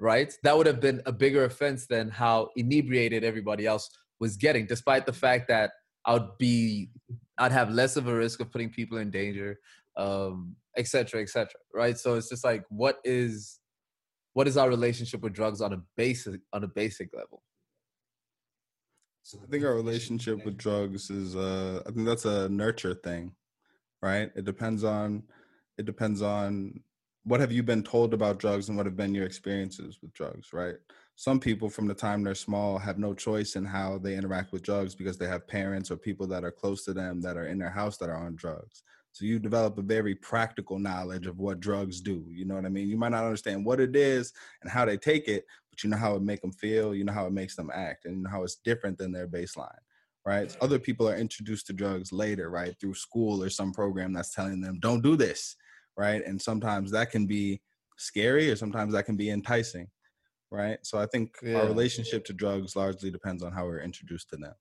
right? 0.00 0.32
That 0.42 0.56
would 0.56 0.66
have 0.66 0.80
been 0.80 1.00
a 1.06 1.12
bigger 1.12 1.44
offense 1.44 1.86
than 1.86 2.10
how 2.10 2.50
inebriated 2.56 3.22
everybody 3.22 3.66
else 3.66 3.88
was 4.18 4.36
getting, 4.36 4.66
despite 4.66 5.06
the 5.06 5.12
fact 5.12 5.48
that 5.48 5.70
I 6.04 6.14
would 6.14 6.36
be 6.38 6.90
I'd 7.38 7.52
have 7.52 7.70
less 7.70 7.96
of 7.96 8.06
a 8.06 8.14
risk 8.14 8.40
of 8.40 8.50
putting 8.50 8.70
people 8.70 8.98
in 8.98 9.10
danger, 9.10 9.58
um, 9.96 10.54
et 10.76 10.86
cetera, 10.86 11.20
et 11.22 11.28
cetera. 11.28 11.60
Right. 11.74 11.98
So 11.98 12.14
it's 12.14 12.28
just 12.28 12.44
like, 12.44 12.64
what 12.68 12.98
is 13.04 13.58
what 14.34 14.48
is 14.48 14.56
our 14.56 14.68
relationship 14.68 15.20
with 15.22 15.32
drugs 15.32 15.60
on 15.60 15.72
a 15.72 15.82
basic 15.96 16.40
on 16.52 16.64
a 16.64 16.68
basic 16.68 17.10
level? 17.14 17.42
So 19.22 19.38
I 19.42 19.46
think 19.50 19.64
our 19.64 19.74
relationship 19.74 20.44
with 20.44 20.56
drugs 20.56 21.10
is 21.10 21.34
uh 21.34 21.82
I 21.86 21.90
think 21.92 22.06
that's 22.06 22.24
a 22.24 22.48
nurture 22.48 22.94
thing, 22.94 23.32
right? 24.04 24.30
It 24.36 24.44
depends 24.44 24.84
on 24.84 25.22
it 25.78 25.86
depends 25.86 26.20
on 26.20 26.80
what 27.24 27.40
have 27.40 27.50
you 27.50 27.62
been 27.62 27.82
told 27.82 28.12
about 28.12 28.38
drugs 28.38 28.68
and 28.68 28.76
what 28.76 28.84
have 28.84 28.98
been 28.98 29.14
your 29.14 29.24
experiences 29.24 29.98
with 30.02 30.12
drugs, 30.12 30.52
right? 30.52 30.76
Some 31.16 31.40
people 31.40 31.70
from 31.70 31.88
the 31.88 31.94
time 31.94 32.22
they're 32.22 32.34
small 32.34 32.76
have 32.76 32.98
no 32.98 33.14
choice 33.14 33.56
in 33.56 33.64
how 33.64 33.96
they 33.96 34.14
interact 34.14 34.52
with 34.52 34.62
drugs 34.62 34.94
because 34.94 35.16
they 35.16 35.26
have 35.26 35.48
parents 35.48 35.90
or 35.90 35.96
people 35.96 36.26
that 36.26 36.44
are 36.44 36.50
close 36.52 36.84
to 36.84 36.92
them 36.92 37.22
that 37.22 37.38
are 37.38 37.46
in 37.46 37.58
their 37.58 37.70
house 37.70 37.96
that 37.96 38.10
are 38.10 38.26
on 38.26 38.36
drugs. 38.36 38.82
So 39.12 39.24
you 39.24 39.38
develop 39.38 39.78
a 39.78 39.82
very 39.82 40.14
practical 40.14 40.78
knowledge 40.78 41.26
of 41.26 41.38
what 41.38 41.60
drugs 41.60 42.02
do. 42.02 42.26
You 42.28 42.44
know 42.44 42.56
what 42.56 42.66
I 42.66 42.68
mean? 42.68 42.88
You 42.88 42.98
might 42.98 43.12
not 43.12 43.24
understand 43.24 43.64
what 43.64 43.80
it 43.80 43.96
is 43.96 44.34
and 44.60 44.70
how 44.70 44.84
they 44.84 44.98
take 44.98 45.28
it, 45.28 45.46
but 45.70 45.82
you 45.82 45.88
know 45.88 45.96
how 45.96 46.14
it 46.16 46.22
make 46.22 46.42
them 46.42 46.52
feel, 46.52 46.94
you 46.94 47.04
know 47.04 47.12
how 47.12 47.26
it 47.26 47.32
makes 47.32 47.56
them 47.56 47.70
act, 47.72 48.04
and 48.04 48.16
you 48.16 48.22
know 48.24 48.30
how 48.30 48.42
it's 48.42 48.56
different 48.56 48.98
than 48.98 49.12
their 49.12 49.28
baseline. 49.28 49.83
Right. 50.26 50.56
Other 50.62 50.78
people 50.78 51.08
are 51.08 51.16
introduced 51.16 51.66
to 51.66 51.72
drugs 51.74 52.10
later, 52.12 52.48
right? 52.50 52.74
Through 52.80 52.94
school 52.94 53.42
or 53.42 53.50
some 53.50 53.72
program 53.72 54.12
that's 54.14 54.34
telling 54.34 54.60
them, 54.60 54.78
don't 54.80 55.02
do 55.02 55.16
this. 55.16 55.54
Right. 55.98 56.24
And 56.24 56.40
sometimes 56.40 56.90
that 56.92 57.10
can 57.10 57.26
be 57.26 57.60
scary 57.98 58.50
or 58.50 58.56
sometimes 58.56 58.94
that 58.94 59.04
can 59.04 59.16
be 59.16 59.30
enticing. 59.30 59.88
Right. 60.50 60.78
So 60.82 60.98
I 60.98 61.06
think 61.06 61.36
Yeah. 61.42 61.56
our 61.60 61.66
relationship 61.66 62.24
to 62.26 62.32
drugs 62.32 62.74
largely 62.74 63.10
depends 63.10 63.42
on 63.42 63.52
how 63.52 63.66
we're 63.66 63.80
introduced 63.80 64.30
to 64.30 64.36
them. 64.36 64.54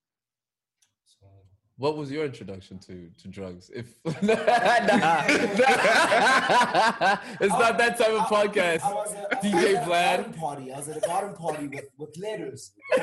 What 1.77 1.97
was 1.97 2.11
your 2.11 2.23
introduction 2.25 2.77
to 2.79 3.09
to 3.21 3.27
drugs? 3.27 3.71
If 3.73 3.87
Nah. 4.05 5.23
it's 7.41 7.49
not 7.63 7.77
that 7.79 7.97
type 7.97 8.09
of 8.09 8.27
podcast. 8.27 8.81
I 8.83 8.93
was 8.93 9.15
I 9.15 9.35
was 9.35 9.43
DJ 9.43 9.75
at 9.75 9.87
a 9.87 9.89
Vlad. 9.89 10.37
party. 10.37 10.71
I 10.71 10.77
was 10.77 10.89
at 10.89 10.97
a 10.97 11.01
garden 11.01 11.35
party 11.35 11.67
with, 11.67 11.85
with 11.97 12.15
letters. 12.17 12.71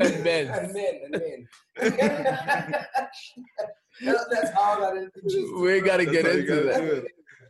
And 0.00 0.24
men. 0.24 0.46
And 0.48 0.72
men. 0.74 1.00
And 1.80 1.96
men. 1.96 2.76
That's 4.30 4.50
how 4.54 4.72
I 4.76 4.80
got 4.80 4.96
introduced. 4.96 5.54
We 5.56 5.80
gotta 5.80 6.04
get 6.04 6.24
That's 6.24 6.36
into 6.36 6.54
that. 6.54 6.82
it. 6.82 7.04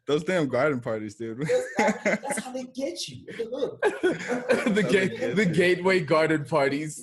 Those 0.07 0.25
damn 0.25 0.49
garden 0.49 0.81
parties, 0.81 1.15
dude. 1.15 1.47
That's, 1.79 2.03
that's 2.05 2.39
how 2.41 2.53
they 2.53 2.65
get 2.65 3.09
you. 3.09 3.25
Look, 3.51 3.81
the 4.03 4.87
gate, 4.89 5.37
the 5.37 5.45
gateway 5.47 6.01
garden 6.01 6.45
parties. 6.45 7.03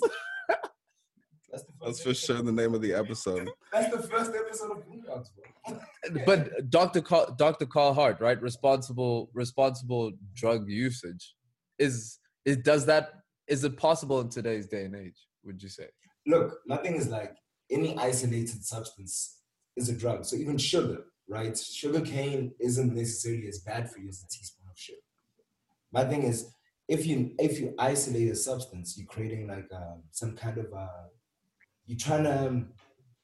That's, 1.51 1.63
the 1.63 1.71
That's 1.83 2.01
for 2.01 2.13
sure 2.13 2.41
the 2.41 2.51
name 2.51 2.73
of 2.73 2.81
the 2.81 2.93
episode. 2.93 3.49
That's 3.73 3.95
the 3.95 4.03
first 4.03 4.31
episode 4.35 4.71
of 4.71 4.83
Boondocks, 4.87 5.29
bro. 5.65 5.79
But 6.25 6.69
Dr. 6.69 7.01
Carl, 7.01 7.35
Dr. 7.37 7.65
Carl 7.65 7.93
Hart, 7.93 8.19
right? 8.19 8.41
Responsible, 8.41 9.29
responsible 9.33 10.11
drug 10.35 10.69
usage 10.69 11.35
is 11.77 12.19
is 12.45 12.57
does 12.57 12.85
that 12.85 13.11
is 13.47 13.63
it 13.63 13.77
possible 13.77 14.21
in 14.21 14.29
today's 14.29 14.67
day 14.67 14.85
and 14.85 14.95
age? 14.95 15.17
Would 15.43 15.61
you 15.63 15.69
say? 15.69 15.87
Look, 16.27 16.59
nothing 16.67 16.95
is 16.95 17.07
like 17.07 17.35
any 17.71 17.97
isolated 17.97 18.63
substance 18.63 19.39
is 19.75 19.89
a 19.89 19.93
drug. 19.93 20.25
So 20.25 20.35
even 20.35 20.57
sugar, 20.57 21.05
right? 21.27 21.57
Sugar 21.57 22.01
cane 22.01 22.51
isn't 22.59 22.93
necessarily 22.93 23.47
as 23.47 23.59
bad 23.59 23.89
for 23.89 23.99
you 23.99 24.09
as 24.09 24.23
a 24.23 24.27
teaspoon 24.27 24.67
of 24.69 24.77
sugar. 24.77 24.97
My 25.91 26.03
thing 26.03 26.23
is, 26.23 26.51
if 26.87 27.05
you 27.05 27.31
if 27.39 27.59
you 27.59 27.73
isolate 27.79 28.31
a 28.31 28.35
substance, 28.35 28.97
you're 28.97 29.07
creating 29.07 29.47
like 29.47 29.69
uh, 29.73 29.97
some 30.11 30.35
kind 30.35 30.57
of 30.57 30.73
uh, 30.73 31.07
you're 31.89 31.97
trying 32.07 32.23
to 32.23 32.47
um, 32.47 32.57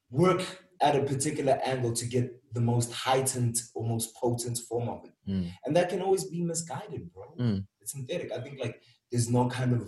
work 0.09 0.41
at 0.81 0.95
a 0.95 1.03
particular 1.03 1.53
angle 1.63 1.93
to 1.93 2.05
get 2.15 2.25
the 2.53 2.61
most 2.61 2.91
heightened 2.91 3.57
or 3.75 3.87
most 3.87 4.07
potent 4.15 4.57
form 4.69 4.87
of 4.89 5.05
it, 5.05 5.11
Mm. 5.29 5.51
and 5.65 5.75
that 5.75 5.89
can 5.89 6.01
always 6.01 6.25
be 6.25 6.41
misguided, 6.41 7.03
bro. 7.13 7.25
Mm. 7.39 7.65
It's 7.81 7.91
synthetic. 7.93 8.31
I 8.31 8.39
think 8.41 8.59
like 8.59 8.81
there's 9.11 9.29
no 9.29 9.43
kind 9.49 9.71
of 9.79 9.83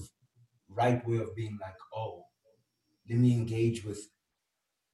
right 0.69 0.99
way 1.07 1.17
of 1.17 1.35
being 1.35 1.57
like, 1.61 1.75
oh, 1.95 2.13
let 3.09 3.19
me 3.19 3.31
engage 3.33 3.83
with 3.87 3.99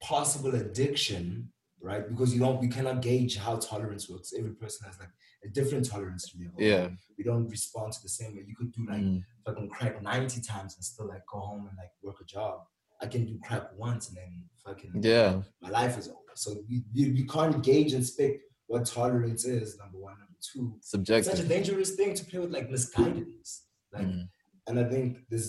possible 0.02 0.54
addiction, 0.54 1.50
right? 1.80 2.08
Because 2.08 2.32
you 2.34 2.40
don't, 2.40 2.60
we 2.60 2.68
cannot 2.68 3.02
gauge 3.02 3.36
how 3.36 3.56
tolerance 3.56 4.08
works. 4.08 4.32
Every 4.38 4.54
person 4.54 4.86
has 4.86 4.98
like 4.98 5.08
a 5.44 5.48
different 5.48 5.84
tolerance 5.90 6.24
level. 6.38 6.60
Yeah. 6.60 6.88
We 7.18 7.24
don't 7.24 7.48
respond 7.48 7.92
to 7.94 8.02
the 8.02 8.08
same 8.08 8.36
way. 8.36 8.44
You 8.46 8.56
could 8.56 8.72
do 8.72 8.86
like 8.88 9.02
Mm. 9.02 9.22
fucking 9.46 9.68
crack 9.70 10.02
90 10.02 10.40
times 10.42 10.76
and 10.76 10.84
still 10.84 11.08
like 11.08 11.22
go 11.32 11.38
home 11.40 11.66
and 11.68 11.76
like 11.76 11.90
work 12.02 12.16
a 12.20 12.24
job. 12.24 12.60
I 13.04 13.06
can 13.06 13.26
do 13.26 13.38
crack 13.46 13.64
once 13.76 14.08
and 14.08 14.16
then 14.16 14.30
fucking 14.64 14.92
Yeah. 15.02 15.42
my 15.60 15.70
life 15.80 15.98
is 15.98 16.08
over. 16.08 16.18
So 16.34 16.48
you, 16.66 16.82
you, 16.92 17.26
can't 17.26 17.62
gauge 17.62 17.92
and 17.92 18.04
spec 18.04 18.32
what 18.66 18.86
tolerance 18.86 19.44
is, 19.44 19.76
number 19.78 19.98
one. 19.98 20.16
Number 20.18 20.38
two, 20.52 20.64
it's 20.80 21.28
such 21.28 21.40
a 21.40 21.48
dangerous 21.56 21.90
thing 21.98 22.14
to 22.14 22.24
play 22.24 22.40
with 22.40 22.52
like 22.58 22.68
misguidedness. 22.70 23.50
Like 23.92 24.06
Mm. 24.08 24.28
and 24.66 24.74
I 24.82 24.84
think 24.92 25.08
this 25.32 25.44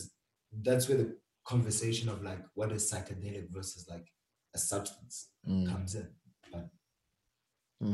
that's 0.68 0.88
where 0.88 1.00
the 1.04 1.10
conversation 1.54 2.08
of 2.14 2.18
like 2.30 2.42
what 2.58 2.72
is 2.72 2.84
psychedelic 2.92 3.46
versus 3.58 3.88
like 3.94 4.08
a 4.54 4.60
substance 4.72 5.16
Mm. 5.48 5.66
comes 5.72 5.96
in. 5.96 6.08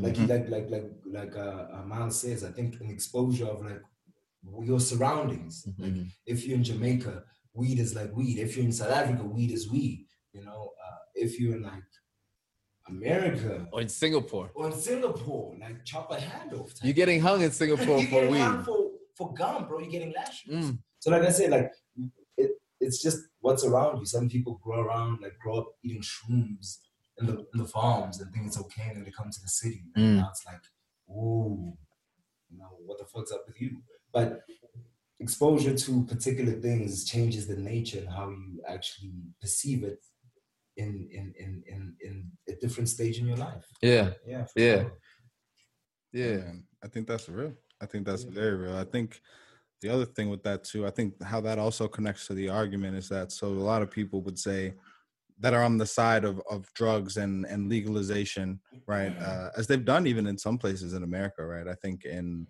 Like 0.04 0.16
Mhm. 0.16 0.28
like 0.32 0.48
like 0.54 0.68
like 0.74 0.88
like 1.18 1.34
uh, 1.36 1.66
uh, 1.76 1.84
Miles 1.92 2.16
says, 2.20 2.44
I 2.44 2.52
think 2.56 2.80
an 2.80 2.90
exposure 2.90 3.46
of 3.54 3.64
like 3.64 3.82
your 4.70 4.80
surroundings. 4.80 5.54
Like 5.78 5.94
Mhm. 5.94 6.06
if 6.32 6.44
you're 6.44 6.56
in 6.60 6.64
Jamaica, 6.64 7.14
weed 7.54 7.78
is 7.78 7.94
like 7.94 8.14
weed. 8.14 8.38
If 8.38 8.56
you're 8.56 8.64
in 8.64 8.72
South 8.72 8.90
Africa, 8.92 9.22
weed 9.24 9.50
is 9.50 9.70
weed. 9.70 10.06
You 10.32 10.44
know, 10.44 10.70
uh, 10.84 10.96
if 11.14 11.38
you're 11.38 11.56
in 11.56 11.62
like 11.62 11.82
America 12.88 13.66
Or 13.72 13.80
in 13.80 13.88
Singapore. 13.88 14.50
or 14.54 14.66
in 14.68 14.72
Singapore, 14.72 15.54
like 15.60 15.84
chop 15.84 16.10
a 16.10 16.20
hand 16.20 16.52
off. 16.54 16.72
You're 16.82 16.94
getting 16.94 17.20
hung 17.20 17.42
in 17.42 17.50
Singapore 17.50 17.98
you're 18.00 18.08
for 18.08 18.28
weed. 18.28 18.64
for, 18.64 18.90
for 19.14 19.34
gum, 19.34 19.66
bro. 19.68 19.78
You're 19.80 19.90
getting 19.90 20.12
lashes. 20.16 20.66
Mm. 20.70 20.78
So 20.98 21.10
like 21.10 21.22
I 21.22 21.30
said, 21.30 21.50
like 21.50 21.72
it, 22.36 22.50
it's 22.80 23.02
just 23.02 23.18
what's 23.40 23.64
around 23.64 23.98
you. 23.98 24.06
Some 24.06 24.28
people 24.28 24.60
grow 24.62 24.80
around, 24.80 25.20
like 25.22 25.38
grow 25.38 25.58
up 25.58 25.66
eating 25.84 26.02
shrooms 26.02 26.78
in 27.20 27.26
the 27.26 27.46
in 27.52 27.58
the 27.60 27.66
farms 27.66 28.20
and 28.20 28.32
think 28.32 28.46
it's 28.46 28.58
okay, 28.58 28.84
and 28.88 28.96
then 28.96 29.04
they 29.04 29.10
come 29.10 29.30
to 29.30 29.40
the 29.40 29.48
city. 29.48 29.84
And 29.94 30.04
Mm. 30.04 30.16
now 30.20 30.28
it's 30.30 30.44
like, 30.46 30.60
ooh, 31.10 31.76
you 32.50 32.58
know, 32.58 32.70
what 32.86 32.98
the 32.98 33.04
fuck's 33.04 33.30
up 33.32 33.44
with 33.46 33.60
you? 33.60 33.82
But 34.12 34.42
exposure 35.22 35.74
to 35.84 36.04
particular 36.04 36.52
things 36.66 37.04
changes 37.04 37.46
the 37.46 37.56
nature 37.56 38.00
and 38.00 38.08
how 38.08 38.28
you 38.30 38.60
actually 38.74 39.12
perceive 39.40 39.80
it 39.84 40.00
in 40.76 40.92
in 41.18 41.26
in 41.44 41.52
in, 41.72 41.80
in 42.06 42.14
a 42.48 42.54
different 42.62 42.88
stage 42.88 43.16
in 43.20 43.26
your 43.26 43.36
life. 43.48 43.66
Yeah. 43.82 44.10
Yeah. 44.26 44.44
for 44.44 44.60
Yeah. 44.60 44.80
sure. 44.82 44.92
Yeah. 46.12 46.36
man. 46.38 46.64
I 46.84 46.88
think 46.88 47.06
that's 47.06 47.28
real. 47.28 47.54
I 47.80 47.86
think 47.86 48.06
that's 48.06 48.24
Yeah. 48.24 48.40
very 48.40 48.56
real. 48.56 48.76
I 48.76 48.84
think 48.94 49.20
the 49.82 49.88
other 49.94 50.06
thing 50.06 50.28
with 50.30 50.42
that 50.44 50.64
too, 50.64 50.86
I 50.86 50.90
think 50.90 51.08
how 51.22 51.40
that 51.42 51.58
also 51.58 51.88
connects 51.88 52.26
to 52.26 52.34
the 52.34 52.48
argument 52.48 52.96
is 52.96 53.08
that 53.08 53.32
so 53.32 53.46
a 53.48 53.66
lot 53.72 53.82
of 53.82 53.90
people 53.90 54.22
would 54.22 54.38
say 54.38 54.74
that 55.40 55.54
are 55.54 55.64
on 55.64 55.76
the 55.76 55.86
side 55.86 56.24
of, 56.24 56.40
of 56.48 56.72
drugs 56.74 57.16
and, 57.16 57.44
and 57.46 57.68
legalization, 57.68 58.60
right? 58.86 59.14
Uh, 59.28 59.48
as 59.56 59.66
they've 59.66 59.84
done 59.94 60.06
even 60.06 60.26
in 60.26 60.38
some 60.38 60.56
places 60.56 60.92
in 60.94 61.02
America, 61.02 61.44
right? 61.44 61.66
I 61.66 61.74
think 61.74 62.04
in 62.04 62.46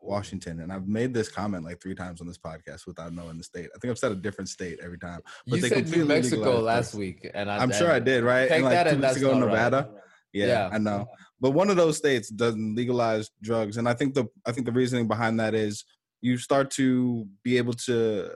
Washington, 0.00 0.60
and 0.60 0.72
I've 0.72 0.88
made 0.88 1.12
this 1.12 1.28
comment 1.28 1.64
like 1.64 1.80
three 1.80 1.94
times 1.94 2.20
on 2.20 2.26
this 2.26 2.38
podcast 2.38 2.86
without 2.86 3.12
knowing 3.12 3.38
the 3.38 3.44
state. 3.44 3.68
I 3.74 3.78
think 3.78 3.90
I've 3.90 3.98
said 3.98 4.12
a 4.12 4.16
different 4.16 4.48
state 4.48 4.78
every 4.82 4.98
time. 4.98 5.20
But 5.46 5.56
you 5.56 5.62
they 5.62 5.68
said 5.68 5.88
New 5.88 6.04
Mexico 6.04 6.60
last 6.60 6.94
week, 6.94 7.28
and 7.34 7.50
I, 7.50 7.58
I'm 7.58 7.72
sure 7.72 7.90
I 7.90 7.98
did, 7.98 8.24
right? 8.24 8.48
Take 8.48 8.56
And 8.56 8.64
like 8.64 8.74
that 8.74 8.84
two 8.84 8.90
and 8.90 9.02
weeks 9.02 9.16
ago 9.16 9.32
in 9.32 9.40
not 9.40 9.46
right. 9.46 9.52
Nevada. 9.52 9.90
Yeah, 10.32 10.46
Yeah. 10.46 10.70
I 10.72 10.78
know. 10.78 11.06
But 11.40 11.50
one 11.50 11.70
of 11.70 11.76
those 11.76 11.96
states 11.96 12.28
doesn't 12.28 12.74
legalize 12.74 13.30
drugs, 13.42 13.76
and 13.76 13.88
I 13.88 13.94
think 13.94 14.14
the 14.14 14.26
I 14.46 14.52
think 14.52 14.66
the 14.66 14.72
reasoning 14.72 15.08
behind 15.08 15.40
that 15.40 15.54
is 15.54 15.84
you 16.20 16.36
start 16.36 16.70
to 16.72 17.26
be 17.42 17.56
able 17.56 17.72
to 17.72 18.30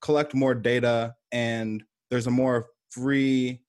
collect 0.00 0.34
more 0.34 0.54
data, 0.54 1.14
and 1.32 1.82
there's 2.10 2.26
a 2.26 2.30
more 2.30 2.66
free 2.90 3.60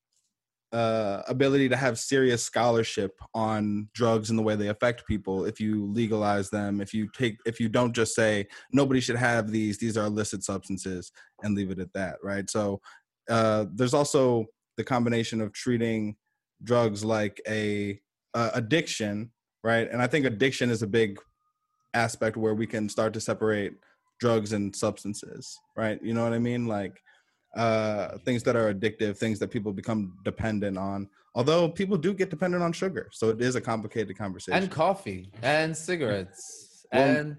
uh, 0.77 1.24
ability 1.27 1.67
to 1.67 1.75
have 1.75 1.98
serious 1.98 2.43
scholarship 2.43 3.19
on 3.34 3.89
drugs 3.96 4.29
and 4.29 4.38
the 4.38 4.43
way 4.43 4.55
they 4.55 4.67
affect 4.67 5.07
people 5.07 5.43
if 5.46 5.60
you 5.60 5.88
legalize 5.91 6.51
them. 6.51 6.79
If 6.79 6.93
you 6.93 7.10
take, 7.17 7.38
if 7.48 7.60
you 7.60 7.67
don't 7.67 7.93
just 7.93 8.13
say 8.13 8.46
nobody 8.72 9.00
should 9.00 9.15
have 9.15 9.50
these; 9.50 9.79
these 9.79 9.98
are 9.98 10.05
illicit 10.05 10.43
substances, 10.43 11.12
and 11.41 11.55
leave 11.55 11.72
it 11.72 11.79
at 11.79 11.91
that, 11.93 12.17
right? 12.24 12.48
So 12.48 12.79
uh, 13.27 13.65
there's 13.74 13.96
also 13.96 14.46
the 14.77 14.84
combination 14.84 15.41
of 15.41 15.51
treating 15.51 16.15
drugs 16.63 17.03
like 17.03 17.41
a 17.48 18.00
uh, 18.36 18.51
addiction, 18.53 19.31
right? 19.63 19.89
And 19.91 20.00
I 20.00 20.05
think 20.05 20.27
addiction 20.27 20.69
is 20.69 20.84
a 20.84 20.88
big 20.88 21.17
aspect 21.96 22.38
where 22.38 22.53
we 22.53 22.67
can 22.67 22.88
start 22.88 23.13
to 23.15 23.19
separate 23.19 23.74
drugs 24.19 24.53
and 24.53 24.75
substances, 24.75 25.57
right? 25.75 26.00
You 26.03 26.13
know 26.13 26.24
what 26.24 26.34
I 26.34 26.39
mean? 26.39 26.67
Like 26.67 27.01
uh, 27.55 28.17
things 28.19 28.43
that 28.43 28.55
are 28.55 28.73
addictive, 28.73 29.17
things 29.17 29.39
that 29.39 29.49
people 29.49 29.73
become 29.73 30.13
dependent 30.23 30.77
on. 30.77 31.07
Although 31.35 31.69
people 31.69 31.97
do 31.97 32.13
get 32.13 32.29
dependent 32.29 32.63
on 32.63 32.73
sugar, 32.73 33.09
so 33.11 33.29
it 33.29 33.41
is 33.41 33.55
a 33.55 33.61
complicated 33.61 34.17
conversation. 34.17 34.63
and 34.63 34.71
coffee 34.71 35.31
and 35.43 35.75
cigarettes 35.75 36.85
Well, 36.91 37.05
and 37.07 37.37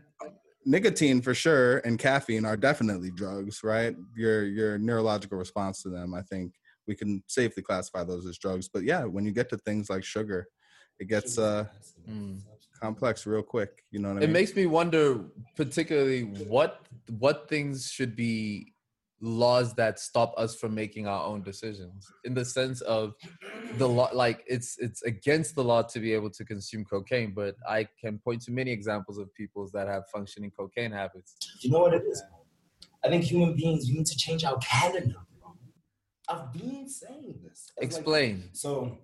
nicotine 0.64 1.20
for 1.22 1.34
sure 1.34 1.78
and 1.78 1.98
caffeine 1.98 2.44
are 2.44 2.56
definitely 2.56 3.10
drugs, 3.10 3.62
right? 3.64 3.96
Your 4.16 4.44
your 4.44 4.78
neurological 4.78 5.38
response 5.38 5.82
to 5.82 5.88
them, 5.90 6.14
I 6.14 6.22
think, 6.22 6.52
we 6.86 6.94
can 6.94 7.22
safely 7.26 7.62
classify 7.62 8.04
those 8.04 8.26
as 8.26 8.38
drugs. 8.38 8.68
But 8.68 8.84
yeah, 8.84 9.04
when 9.04 9.24
you 9.24 9.32
get 9.32 9.48
to 9.50 9.58
things 9.58 9.90
like 9.90 10.04
sugar, 10.04 10.46
it 10.98 11.08
gets 11.08 11.38
uh, 11.38 11.64
Mm. 12.08 12.40
complex 12.80 13.26
real 13.26 13.42
quick. 13.42 13.84
You 13.90 13.98
know 14.00 14.08
what 14.08 14.18
I 14.18 14.20
it 14.24 14.28
mean? 14.28 14.32
makes 14.32 14.54
me 14.56 14.64
wonder 14.66 15.24
particularly 15.56 16.22
what 16.24 16.86
what 17.18 17.48
things 17.48 17.90
should 17.90 18.14
be 18.16 18.72
laws 19.20 19.74
that 19.74 19.98
stop 19.98 20.32
us 20.36 20.54
from 20.54 20.74
making 20.74 21.06
our 21.08 21.24
own 21.24 21.42
decisions 21.42 22.06
in 22.24 22.34
the 22.34 22.44
sense 22.44 22.80
of 22.82 23.14
the 23.76 23.88
law 23.88 24.08
like 24.14 24.44
it's 24.46 24.78
it's 24.78 25.02
against 25.02 25.56
the 25.56 25.64
law 25.64 25.82
to 25.82 25.98
be 25.98 26.12
able 26.12 26.30
to 26.30 26.44
consume 26.44 26.84
cocaine 26.84 27.32
but 27.34 27.56
i 27.68 27.84
can 28.00 28.18
point 28.18 28.40
to 28.40 28.52
many 28.52 28.70
examples 28.70 29.18
of 29.18 29.32
people 29.34 29.68
that 29.72 29.88
have 29.88 30.04
functioning 30.14 30.52
cocaine 30.56 30.92
habits 30.92 31.36
You 31.62 31.70
know 31.72 31.80
what 31.80 31.94
it 31.94 32.04
is? 32.08 32.22
I 33.04 33.08
think 33.08 33.24
human 33.24 33.54
beings, 33.56 33.86
we 33.88 33.96
need 33.98 34.06
to 34.06 34.16
change 34.16 34.44
our 34.44 34.58
calendar, 34.58 35.20
bro. 35.40 35.54
I've 36.28 36.52
been 36.52 36.88
saying 36.88 37.40
this. 37.44 37.58
It's 37.58 37.72
like- 37.76 37.84
explain 37.84 38.50
so, 38.52 38.98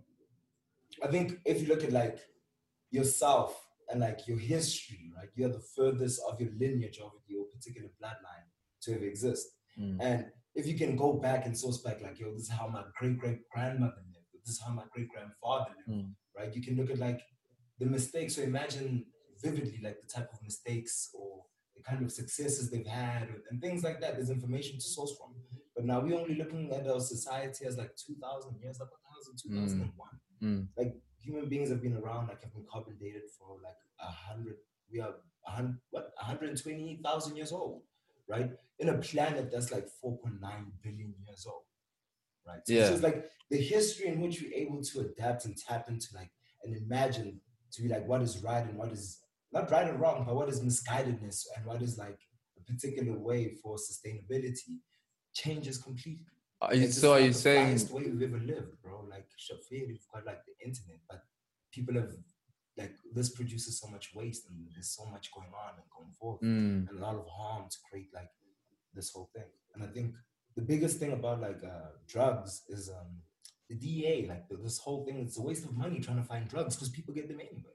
I 1.02 1.08
think 1.08 1.38
if 1.44 1.60
you 1.60 1.68
look 1.68 1.82
at 1.84 1.92
like 1.92 2.18
yourself 2.90 3.66
and 3.90 4.00
like 4.00 4.26
your 4.28 4.38
history, 4.38 5.10
right, 5.16 5.28
you're 5.34 5.48
the 5.50 5.64
furthest 5.76 6.20
of 6.28 6.40
your 6.40 6.50
lineage 6.58 6.98
of 7.04 7.12
your 7.26 7.44
particular 7.46 7.88
bloodline 8.00 8.48
to 8.82 8.94
ever 8.94 9.04
exist. 9.04 9.48
Mm. 9.78 9.96
And 10.00 10.26
if 10.54 10.66
you 10.66 10.76
can 10.76 10.96
go 10.96 11.14
back 11.14 11.46
and 11.46 11.56
source 11.56 11.78
back, 11.78 12.00
like, 12.00 12.18
yo, 12.20 12.32
this 12.32 12.42
is 12.42 12.50
how 12.50 12.68
my 12.68 12.82
great 12.98 13.18
great 13.18 13.40
grandmother 13.52 14.02
lived, 14.12 14.26
this 14.44 14.54
is 14.56 14.60
how 14.64 14.72
my 14.72 14.84
great 14.92 15.08
grandfather 15.08 15.72
lived, 15.86 16.00
Mm. 16.00 16.14
right? 16.36 16.54
You 16.54 16.62
can 16.62 16.76
look 16.76 16.90
at 16.90 16.98
like 16.98 17.20
the 17.78 17.86
mistakes. 17.86 18.36
So 18.36 18.42
imagine 18.42 19.06
vividly 19.42 19.80
like 19.82 19.98
the 20.00 20.06
type 20.06 20.30
of 20.32 20.42
mistakes 20.42 21.10
or 21.14 21.44
the 21.76 21.82
kind 21.82 22.04
of 22.04 22.12
successes 22.12 22.70
they've 22.70 22.86
had 22.86 23.28
and, 23.50 23.60
things 23.60 23.82
like 23.82 24.00
that. 24.00 24.14
There's 24.14 24.30
information 24.30 24.76
to 24.76 24.86
source 24.96 25.12
from. 25.18 25.34
But 25.74 25.84
now 25.84 26.00
we're 26.00 26.18
only 26.18 26.36
looking 26.36 26.70
at 26.72 26.86
our 26.86 27.00
society 27.00 27.66
as 27.66 27.76
like 27.76 27.92
2,000 27.96 28.60
years, 28.62 28.78
like 28.78 28.90
1,000, 28.90 29.38
2001. 29.42 30.08
Mm. 30.42 30.68
Like 30.76 30.94
human 31.20 31.48
beings 31.48 31.68
have 31.70 31.82
been 31.82 31.96
around, 31.96 32.28
like 32.28 32.42
have 32.42 32.52
been 32.52 32.64
carbon 32.70 32.96
dated 33.00 33.22
for 33.36 33.56
like 33.62 33.80
a 33.98 34.06
hundred, 34.06 34.56
we 34.92 35.00
are 35.00 35.14
hundred, 35.44 35.78
what, 35.90 36.12
120,000 36.16 37.36
years 37.36 37.50
old, 37.52 37.82
right? 38.28 38.50
In 38.78 38.88
a 38.88 38.98
planet 38.98 39.50
that's 39.52 39.70
like 39.72 39.86
4.9 40.04 40.40
billion 40.82 41.14
years 41.26 41.46
old, 41.46 41.62
right? 42.46 42.60
So 42.66 42.72
Yeah. 42.72 42.80
it's 42.80 42.90
just 42.90 43.02
like 43.02 43.30
the 43.50 43.58
history 43.58 44.08
in 44.08 44.20
which 44.20 44.40
we're 44.42 44.54
able 44.54 44.82
to 44.82 45.00
adapt 45.00 45.44
and 45.44 45.56
tap 45.56 45.88
into 45.88 46.08
like 46.14 46.30
and 46.62 46.76
imagine 46.76 47.40
to 47.72 47.82
be 47.82 47.88
like 47.88 48.06
what 48.06 48.22
is 48.22 48.42
right 48.42 48.64
and 48.66 48.76
what 48.78 48.92
is 48.92 49.20
not 49.52 49.70
right 49.70 49.88
or 49.88 49.96
wrong, 49.96 50.24
but 50.26 50.34
what 50.34 50.48
is 50.48 50.60
misguidedness 50.60 51.46
and 51.56 51.64
what 51.64 51.80
is 51.82 51.98
like 51.98 52.18
a 52.58 52.72
particular 52.72 53.16
way 53.18 53.54
for 53.62 53.76
sustainability 53.76 54.80
changes 55.32 55.78
completely. 55.78 56.26
Uh, 56.60 56.66
are 56.66 56.74
you, 56.74 56.88
so 56.88 57.12
are 57.12 57.20
you 57.20 57.28
the 57.28 57.34
saying 57.34 57.88
way 57.90 58.04
we've 58.10 58.22
ever 58.22 58.42
lived, 58.42 58.80
bro? 58.82 59.06
Like 59.08 59.26
Shafir, 59.38 59.86
we've 59.86 60.04
got 60.12 60.24
like 60.24 60.40
the 60.46 60.66
internet, 60.66 61.00
but 61.08 61.22
people 61.72 61.94
have 61.94 62.10
like 62.76 62.94
this 63.14 63.28
produces 63.30 63.78
so 63.80 63.86
much 63.88 64.14
waste 64.14 64.48
and 64.48 64.56
there's 64.74 64.90
so 64.90 65.04
much 65.06 65.30
going 65.32 65.52
on 65.64 65.74
and 65.76 65.84
going 65.96 66.10
forward 66.18 66.40
Mm, 66.42 66.88
and 66.88 66.98
a 66.98 67.02
lot 67.02 67.14
of 67.14 67.26
harm 67.28 67.68
to 67.70 67.76
create 67.88 68.08
like 68.14 68.30
this 68.94 69.10
whole 69.12 69.30
thing. 69.34 69.50
And 69.74 69.82
I 69.82 69.86
think 69.86 70.14
the 70.56 70.62
biggest 70.62 70.98
thing 70.98 71.12
about 71.12 71.40
like 71.40 71.62
uh, 71.64 71.90
drugs 72.08 72.62
is 72.68 72.88
um, 72.88 73.22
the 73.68 73.76
DEA, 73.76 74.26
like 74.28 74.48
the, 74.48 74.56
this 74.56 74.78
whole 74.78 75.04
thing. 75.04 75.18
It's 75.18 75.38
a 75.38 75.42
waste 75.42 75.64
of 75.64 75.76
money 75.76 75.98
trying 76.00 76.16
to 76.18 76.22
find 76.24 76.48
drugs 76.48 76.74
because 76.76 76.90
people 76.90 77.14
get 77.14 77.28
them 77.28 77.40
anyway. 77.40 77.70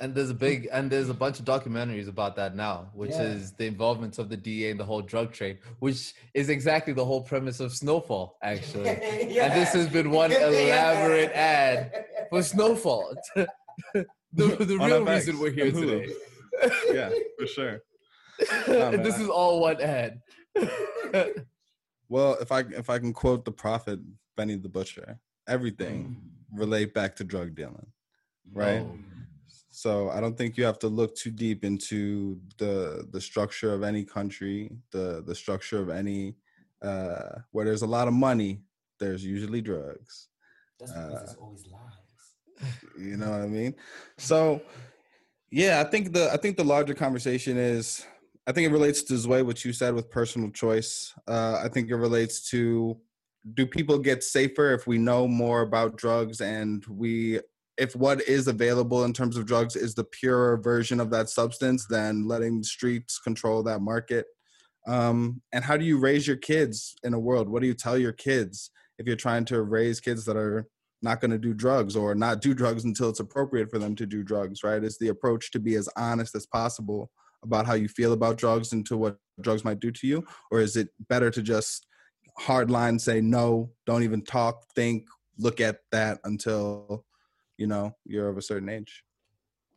and 0.00 0.12
there's 0.14 0.30
a 0.30 0.34
big 0.34 0.68
and 0.72 0.90
there's 0.90 1.08
a 1.08 1.14
bunch 1.14 1.38
of 1.38 1.44
documentaries 1.44 2.08
about 2.08 2.34
that 2.34 2.56
now 2.56 2.90
which 2.94 3.12
Yeah. 3.12 3.22
is 3.34 3.52
the 3.52 3.66
involvement 3.66 4.18
of 4.18 4.28
the 4.28 4.36
DEA 4.36 4.70
in 4.70 4.76
the 4.76 4.84
whole 4.84 5.00
drug 5.02 5.32
trade 5.32 5.58
which 5.78 6.14
is 6.34 6.48
exactly 6.48 6.92
the 6.92 7.04
whole 7.04 7.22
premise 7.22 7.60
of 7.60 7.72
snowfall 7.72 8.36
actually 8.42 8.88
and 9.44 9.52
this 9.60 9.72
has 9.72 9.88
been 9.88 10.10
one 10.10 10.32
elaborate 10.48 11.30
ad 11.32 12.03
for 12.34 12.42
snowfall 12.42 13.14
the, 13.36 14.06
the 14.32 14.78
On 14.80 14.86
real 14.90 15.04
FX 15.04 15.14
reason 15.14 15.38
we're 15.38 15.50
here 15.50 15.66
and 15.66 15.74
today 15.74 16.12
yeah, 16.92 17.10
for 17.38 17.46
sure. 17.46 17.82
and 18.66 19.04
this 19.06 19.18
is 19.18 19.28
all 19.28 19.60
one 19.60 19.80
ad 19.80 20.20
Well, 22.08 22.36
if 22.40 22.52
I 22.52 22.60
if 22.60 22.90
I 22.90 22.98
can 22.98 23.12
quote 23.12 23.44
the 23.44 23.50
prophet 23.52 23.98
Benny 24.36 24.56
the 24.56 24.68
Butcher, 24.68 25.18
everything 25.48 26.16
relate 26.52 26.92
back 26.94 27.16
to 27.16 27.24
drug 27.24 27.54
dealing, 27.54 27.86
right? 28.52 28.82
Oh. 28.82 28.98
So 29.70 30.10
I 30.10 30.20
don't 30.20 30.36
think 30.38 30.56
you 30.56 30.64
have 30.64 30.78
to 30.80 30.88
look 30.88 31.16
too 31.16 31.30
deep 31.30 31.64
into 31.64 32.38
the 32.58 33.08
the 33.10 33.20
structure 33.20 33.72
of 33.72 33.82
any 33.82 34.04
country, 34.04 34.70
the 34.92 35.24
the 35.26 35.34
structure 35.34 35.80
of 35.80 35.88
any 35.88 36.36
uh 36.82 37.38
where 37.52 37.64
there's 37.64 37.82
a 37.82 37.86
lot 37.86 38.06
of 38.06 38.14
money, 38.14 38.62
there's 39.00 39.24
usually 39.24 39.62
drugs. 39.62 40.28
That's 40.78 40.92
because 40.92 41.12
Uh, 41.12 41.18
there's 41.18 41.36
always 41.36 41.66
lies. 41.66 42.03
You 42.98 43.16
know 43.16 43.30
what 43.30 43.40
I 43.40 43.46
mean? 43.46 43.74
So 44.18 44.62
yeah, 45.50 45.80
I 45.80 45.88
think 45.88 46.12
the 46.12 46.32
I 46.32 46.36
think 46.36 46.56
the 46.56 46.64
larger 46.64 46.94
conversation 46.94 47.56
is 47.56 48.06
I 48.46 48.52
think 48.52 48.68
it 48.68 48.72
relates 48.72 49.02
to 49.04 49.14
Zway, 49.14 49.44
what 49.44 49.64
you 49.64 49.72
said 49.72 49.94
with 49.94 50.10
personal 50.10 50.50
choice. 50.50 51.14
Uh, 51.26 51.60
I 51.64 51.68
think 51.68 51.90
it 51.90 51.96
relates 51.96 52.48
to 52.50 52.96
do 53.54 53.66
people 53.66 53.98
get 53.98 54.22
safer 54.22 54.72
if 54.72 54.86
we 54.86 54.98
know 54.98 55.28
more 55.28 55.62
about 55.62 55.96
drugs 55.96 56.40
and 56.40 56.84
we 56.86 57.40
if 57.76 57.96
what 57.96 58.22
is 58.28 58.46
available 58.46 59.04
in 59.04 59.12
terms 59.12 59.36
of 59.36 59.46
drugs 59.46 59.74
is 59.74 59.94
the 59.94 60.04
purer 60.04 60.56
version 60.56 61.00
of 61.00 61.10
that 61.10 61.28
substance, 61.28 61.86
then 61.86 62.26
letting 62.26 62.58
the 62.58 62.64
streets 62.64 63.18
control 63.18 63.62
that 63.64 63.80
market. 63.80 64.26
Um, 64.86 65.42
and 65.52 65.64
how 65.64 65.76
do 65.76 65.84
you 65.84 65.98
raise 65.98 66.26
your 66.26 66.36
kids 66.36 66.94
in 67.02 67.14
a 67.14 67.18
world? 67.18 67.48
What 67.48 67.62
do 67.62 67.66
you 67.66 67.74
tell 67.74 67.98
your 67.98 68.12
kids 68.12 68.70
if 68.98 69.06
you're 69.06 69.16
trying 69.16 69.44
to 69.46 69.62
raise 69.62 69.98
kids 69.98 70.24
that 70.26 70.36
are 70.36 70.68
not 71.04 71.20
going 71.20 71.30
to 71.30 71.38
do 71.38 71.54
drugs 71.54 71.94
or 71.94 72.14
not 72.14 72.40
do 72.40 72.54
drugs 72.54 72.84
until 72.84 73.10
it's 73.10 73.20
appropriate 73.20 73.70
for 73.70 73.78
them 73.78 73.94
to 73.94 74.06
do 74.06 74.22
drugs, 74.22 74.64
right? 74.64 74.82
Is 74.82 74.98
the 74.98 75.08
approach 75.08 75.50
to 75.52 75.60
be 75.60 75.76
as 75.76 75.88
honest 75.96 76.34
as 76.34 76.46
possible 76.46 77.10
about 77.44 77.66
how 77.66 77.74
you 77.74 77.88
feel 77.88 78.12
about 78.12 78.38
drugs 78.38 78.72
and 78.72 78.84
to 78.86 78.96
what 78.96 79.18
drugs 79.40 79.64
might 79.64 79.80
do 79.80 79.92
to 79.92 80.06
you? 80.06 80.24
Or 80.50 80.60
is 80.60 80.76
it 80.76 80.88
better 81.08 81.30
to 81.30 81.42
just 81.42 81.86
hard 82.38 82.70
line 82.70 82.98
say 82.98 83.20
no, 83.20 83.70
don't 83.86 84.02
even 84.02 84.22
talk, 84.22 84.64
think, 84.74 85.06
look 85.38 85.60
at 85.60 85.78
that 85.92 86.18
until 86.24 87.04
you 87.58 87.68
know 87.68 87.94
you're 88.04 88.28
of 88.28 88.38
a 88.38 88.42
certain 88.42 88.68
age? 88.68 89.04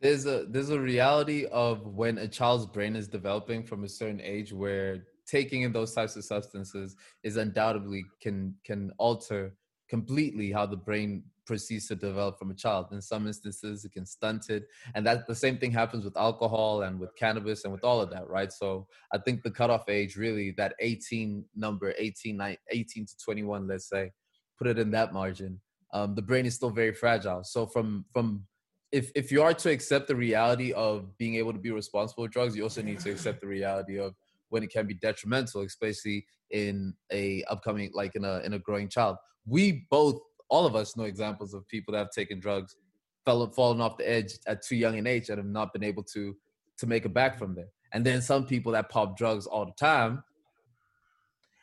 there's 0.00 0.26
a 0.26 0.46
there's 0.48 0.70
a 0.70 0.80
reality 0.80 1.46
of 1.46 1.86
when 1.86 2.18
a 2.18 2.28
child's 2.28 2.66
brain 2.66 2.94
is 2.94 3.08
developing 3.08 3.62
from 3.64 3.84
a 3.84 3.88
certain 3.88 4.20
age 4.20 4.52
where 4.52 5.04
taking 5.26 5.62
in 5.62 5.72
those 5.72 5.92
types 5.92 6.16
of 6.16 6.24
substances 6.24 6.96
is 7.24 7.36
undoubtedly 7.36 8.04
can 8.22 8.54
can 8.64 8.92
alter 8.98 9.54
completely 9.88 10.52
how 10.52 10.66
the 10.66 10.76
brain 10.76 11.22
proceeds 11.46 11.88
to 11.88 11.96
develop 11.96 12.38
from 12.38 12.50
a 12.50 12.54
child. 12.54 12.86
In 12.92 13.00
some 13.00 13.26
instances 13.26 13.84
it 13.84 13.92
can 13.92 14.04
stunt 14.04 14.50
it. 14.50 14.64
And 14.94 15.06
that 15.06 15.26
the 15.26 15.34
same 15.34 15.56
thing 15.56 15.72
happens 15.72 16.04
with 16.04 16.16
alcohol 16.16 16.82
and 16.82 17.00
with 17.00 17.16
cannabis 17.16 17.64
and 17.64 17.72
with 17.72 17.84
all 17.84 18.00
of 18.00 18.10
that 18.10 18.28
right? 18.28 18.52
So 18.52 18.86
i 19.14 19.18
think 19.18 19.42
the 19.42 19.50
cutoff 19.50 19.88
age 19.88 20.16
really 20.16 20.50
that 20.58 20.74
18 20.80 21.44
number 21.56 21.94
18 21.98 22.36
nine- 22.36 22.58
18 22.70 23.06
to 23.06 23.14
21 23.24 23.66
let's 23.66 23.88
say 23.88 24.12
put 24.58 24.66
it 24.66 24.78
in 24.78 24.90
that 24.90 25.12
margin. 25.12 25.60
Um, 25.94 26.14
the 26.14 26.22
brain 26.22 26.44
is 26.44 26.54
still 26.54 26.70
very 26.70 26.92
fragile. 26.92 27.44
So 27.44 27.66
from 27.66 28.04
from 28.12 28.44
if 28.92 29.10
if 29.14 29.30
you 29.32 29.42
are 29.42 29.54
to 29.54 29.70
accept 29.70 30.08
the 30.08 30.16
reality 30.16 30.72
of 30.72 31.16
being 31.18 31.36
able 31.36 31.52
to 31.52 31.58
be 31.58 31.70
responsible 31.70 32.24
with 32.24 32.32
drugs, 32.32 32.56
you 32.56 32.62
also 32.62 32.82
need 32.82 33.00
to 33.00 33.10
accept 33.10 33.40
the 33.40 33.46
reality 33.46 33.98
of 33.98 34.14
when 34.50 34.62
it 34.62 34.70
can 34.70 34.86
be 34.86 34.94
detrimental, 34.94 35.62
especially 35.62 36.26
in 36.50 36.94
a 37.12 37.44
upcoming 37.44 37.90
like 37.94 38.14
in 38.14 38.24
a 38.24 38.40
in 38.40 38.54
a 38.54 38.58
growing 38.58 38.88
child. 38.88 39.16
We 39.46 39.86
both, 39.90 40.20
all 40.48 40.66
of 40.66 40.74
us, 40.74 40.96
know 40.96 41.04
examples 41.04 41.54
of 41.54 41.66
people 41.68 41.92
that 41.92 41.98
have 41.98 42.10
taken 42.10 42.40
drugs, 42.40 42.76
fell 43.24 43.48
fallen 43.50 43.80
off 43.80 43.96
the 43.96 44.08
edge 44.08 44.32
at 44.46 44.62
too 44.62 44.76
young 44.76 44.98
an 44.98 45.06
age, 45.06 45.28
and 45.28 45.38
have 45.38 45.46
not 45.46 45.72
been 45.72 45.84
able 45.84 46.02
to 46.14 46.36
to 46.78 46.86
make 46.86 47.04
it 47.04 47.14
back 47.14 47.38
from 47.38 47.54
there. 47.54 47.68
And 47.92 48.04
then 48.04 48.20
some 48.20 48.46
people 48.46 48.72
that 48.72 48.90
pop 48.90 49.16
drugs 49.16 49.46
all 49.46 49.64
the 49.64 49.72
time, 49.72 50.22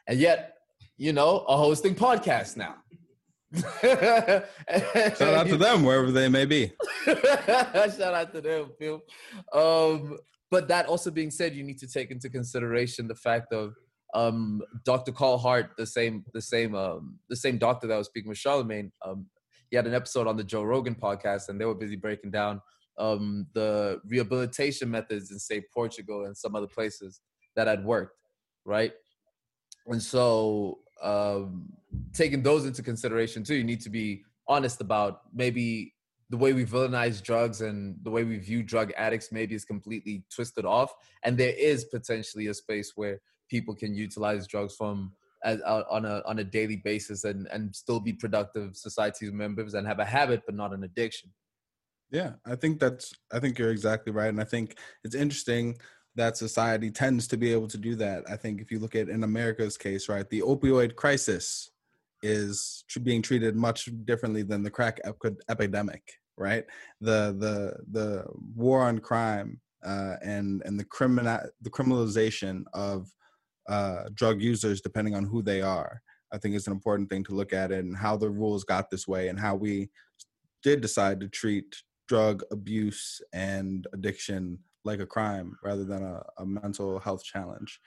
and 0.08 0.20
yet, 0.20 0.56
you 0.98 1.14
know, 1.14 1.46
are 1.48 1.58
hosting 1.58 1.96
podcasts 1.96 2.58
now. 2.58 2.76
Shout 5.16 5.22
out 5.22 5.48
to 5.48 5.58
them 5.58 5.84
wherever 5.84 6.12
they 6.12 6.28
may 6.28 6.46
be. 6.46 6.72
Shout 7.06 8.02
out 8.02 8.34
to 8.34 8.42
them, 8.42 8.72
Phil. 8.78 9.02
Um, 9.54 10.18
but 10.52 10.68
that 10.68 10.86
also 10.88 11.12
being 11.12 11.32
said, 11.32 11.56
you 11.56 11.64
need 11.64 11.80
to 11.80 11.88
take 11.88 12.12
into 12.12 12.30
consideration 12.30 13.08
the 13.08 13.16
fact 13.16 13.52
of 13.54 13.74
um, 14.14 14.62
Dr. 14.86 15.12
Carl 15.12 15.38
Hart, 15.38 15.72
the 15.78 15.86
same, 15.86 16.24
the 16.34 16.42
same, 16.42 16.76
um, 16.76 17.20
the 17.30 17.36
same 17.36 17.58
doctor 17.58 17.88
that 17.88 17.98
was 17.98 18.08
speaking 18.08 18.30
with 18.30 18.38
Charlemagne. 18.38 18.92
Um, 19.06 19.28
he 19.70 19.76
had 19.76 19.88
an 19.88 19.94
episode 19.94 20.28
on 20.28 20.38
the 20.38 20.44
Joe 20.44 20.64
Rogan 20.64 20.96
podcast, 20.96 21.50
and 21.50 21.60
they 21.60 21.66
were 21.66 21.76
busy 21.76 21.96
breaking 21.96 22.32
down 22.32 22.62
um, 22.98 23.48
the 23.54 24.00
rehabilitation 24.08 24.90
methods 24.90 25.32
in, 25.32 25.40
say, 25.40 25.64
Portugal 25.74 26.26
and 26.26 26.38
some 26.38 26.56
other 26.56 26.68
places 26.68 27.20
that 27.56 27.68
had 27.68 27.84
worked, 27.84 28.18
right? 28.64 28.94
And 29.88 30.02
so, 30.02 30.80
um, 31.04 31.74
taking 32.14 32.42
those 32.42 32.66
into 32.66 32.82
consideration 32.82 33.44
too, 33.44 33.56
you 33.56 33.64
need 33.64 33.82
to 33.82 33.90
be 33.90 34.24
honest 34.48 34.82
about 34.82 35.22
maybe 35.34 35.94
the 36.30 36.38
way 36.38 36.54
we 36.54 36.66
villainize 36.66 37.22
drugs 37.22 37.62
and 37.62 37.98
the 38.04 38.10
way 38.10 38.24
we 38.24 38.38
view 38.38 38.64
drug 38.64 38.92
addicts 38.98 39.32
maybe 39.32 39.56
is 39.56 39.66
completely 39.66 40.24
twisted 40.34 40.66
off. 40.66 40.92
And 41.24 41.38
there 41.38 41.54
is 41.58 41.86
potentially 41.86 42.48
a 42.48 42.54
space 42.54 42.94
where 42.96 43.20
people 43.50 43.76
can 43.76 43.94
utilize 43.94 44.48
drugs 44.48 44.76
from 44.76 45.14
as, 45.44 45.62
uh, 45.62 45.84
on 45.90 46.06
a 46.06 46.24
on 46.26 46.40
a 46.40 46.44
daily 46.44 46.78
basis 46.78 47.24
and 47.24 47.48
and 47.52 47.76
still 47.76 48.00
be 48.00 48.14
productive 48.14 48.76
society 48.76 49.30
members 49.32 49.76
and 49.76 49.86
have 49.86 50.00
a 50.00 50.06
habit 50.06 50.42
but 50.46 50.56
not 50.56 50.74
an 50.74 50.84
addiction. 50.84 51.32
Yeah, 52.12 52.34
I 52.46 52.56
think 52.56 52.80
that's 52.80 53.14
I 53.32 53.40
think 53.40 53.60
you're 53.60 53.72
exactly 53.72 54.12
right 54.12 54.30
and 54.30 54.42
I 54.42 54.46
think 54.46 54.78
it's 55.04 55.16
interesting 55.16 55.78
that 56.16 56.38
society 56.38 56.90
tends 56.90 57.28
to 57.28 57.38
be 57.38 57.52
able 57.52 57.68
to 57.68 57.78
do 57.78 57.96
that. 57.96 58.24
I 58.30 58.38
think 58.38 58.62
if 58.62 58.72
you 58.72 58.80
look 58.80 58.96
at 58.96 59.10
in 59.10 59.24
America's 59.24 59.78
case, 59.78 60.08
right, 60.08 60.28
the 60.30 60.42
opioid 60.42 60.96
crisis 60.96 61.70
is 62.24 62.84
being 63.04 63.22
treated 63.22 63.56
much 63.56 63.90
differently 64.06 64.44
than 64.44 64.64
the 64.64 64.72
crack 64.72 65.00
ep- 65.04 65.38
epidemic, 65.50 66.02
right? 66.38 66.64
The 67.02 67.36
the 67.40 67.78
the 67.92 68.26
war 68.56 68.82
on 68.82 69.00
crime 69.00 69.62
uh, 69.86 70.16
and 70.24 70.62
and 70.66 70.80
the 70.80 70.86
criminal 70.86 71.40
the 71.62 71.70
criminalization 71.70 72.64
of 72.74 73.08
uh, 73.70 74.04
drug 74.14 74.42
users, 74.42 74.82
depending 74.82 75.16
on 75.16 75.26
who 75.26 75.42
they 75.42 75.62
are, 75.62 76.02
I 76.32 76.38
think 76.38 76.56
is 76.56 76.68
an 76.68 76.74
important 76.74 77.10
thing 77.10 77.24
to 77.26 77.34
look 77.36 77.54
at, 77.54 77.72
and 77.72 77.96
how 77.98 78.16
the 78.16 78.30
rules 78.30 78.64
got 78.64 78.90
this 78.90 79.08
way, 79.08 79.28
and 79.30 79.40
how 79.40 79.56
we 79.56 79.90
did 80.64 80.82
decide 80.82 81.20
to 81.20 81.28
treat 81.28 81.76
drug 82.08 82.44
abuse 82.52 83.22
and 83.34 83.88
addiction 83.94 84.60
like 84.84 85.00
a 85.00 85.06
crime 85.06 85.56
rather 85.64 85.84
than 85.84 86.04
a, 86.04 86.22
a 86.38 86.46
mental 86.46 87.00
health 87.00 87.24
challenge. 87.24 87.80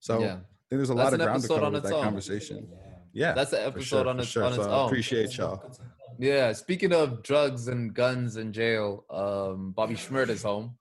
So 0.00 0.20
Yeah. 0.20 0.32
I 0.32 0.68
think 0.68 0.80
there's 0.80 0.90
a 0.90 0.94
That's 0.94 1.12
lot 1.12 1.14
of 1.14 1.20
ground 1.20 1.42
to 1.42 1.48
cover 1.48 1.66
on 1.66 1.72
with 1.72 1.82
that 1.84 1.94
own. 1.94 2.02
conversation. 2.02 2.68
Yeah, 2.68 2.95
Yeah, 3.16 3.32
that's 3.32 3.52
an 3.54 3.60
for 3.62 3.78
episode 3.78 3.86
sure, 4.02 4.08
on 4.08 4.20
its 4.20 4.28
sure. 4.28 4.44
on 4.44 4.52
its 4.52 4.62
So 4.62 4.70
I 4.70 4.74
own. 4.74 4.86
appreciate 4.86 5.36
y'all. 5.38 5.62
Yeah, 6.18 6.52
speaking 6.52 6.92
of 6.92 7.22
drugs 7.22 7.66
and 7.68 7.92
guns 7.94 8.36
and 8.36 8.52
jail, 8.52 9.04
um, 9.10 9.72
Bobby 9.72 9.94
is 9.94 10.42
home. 10.42 10.76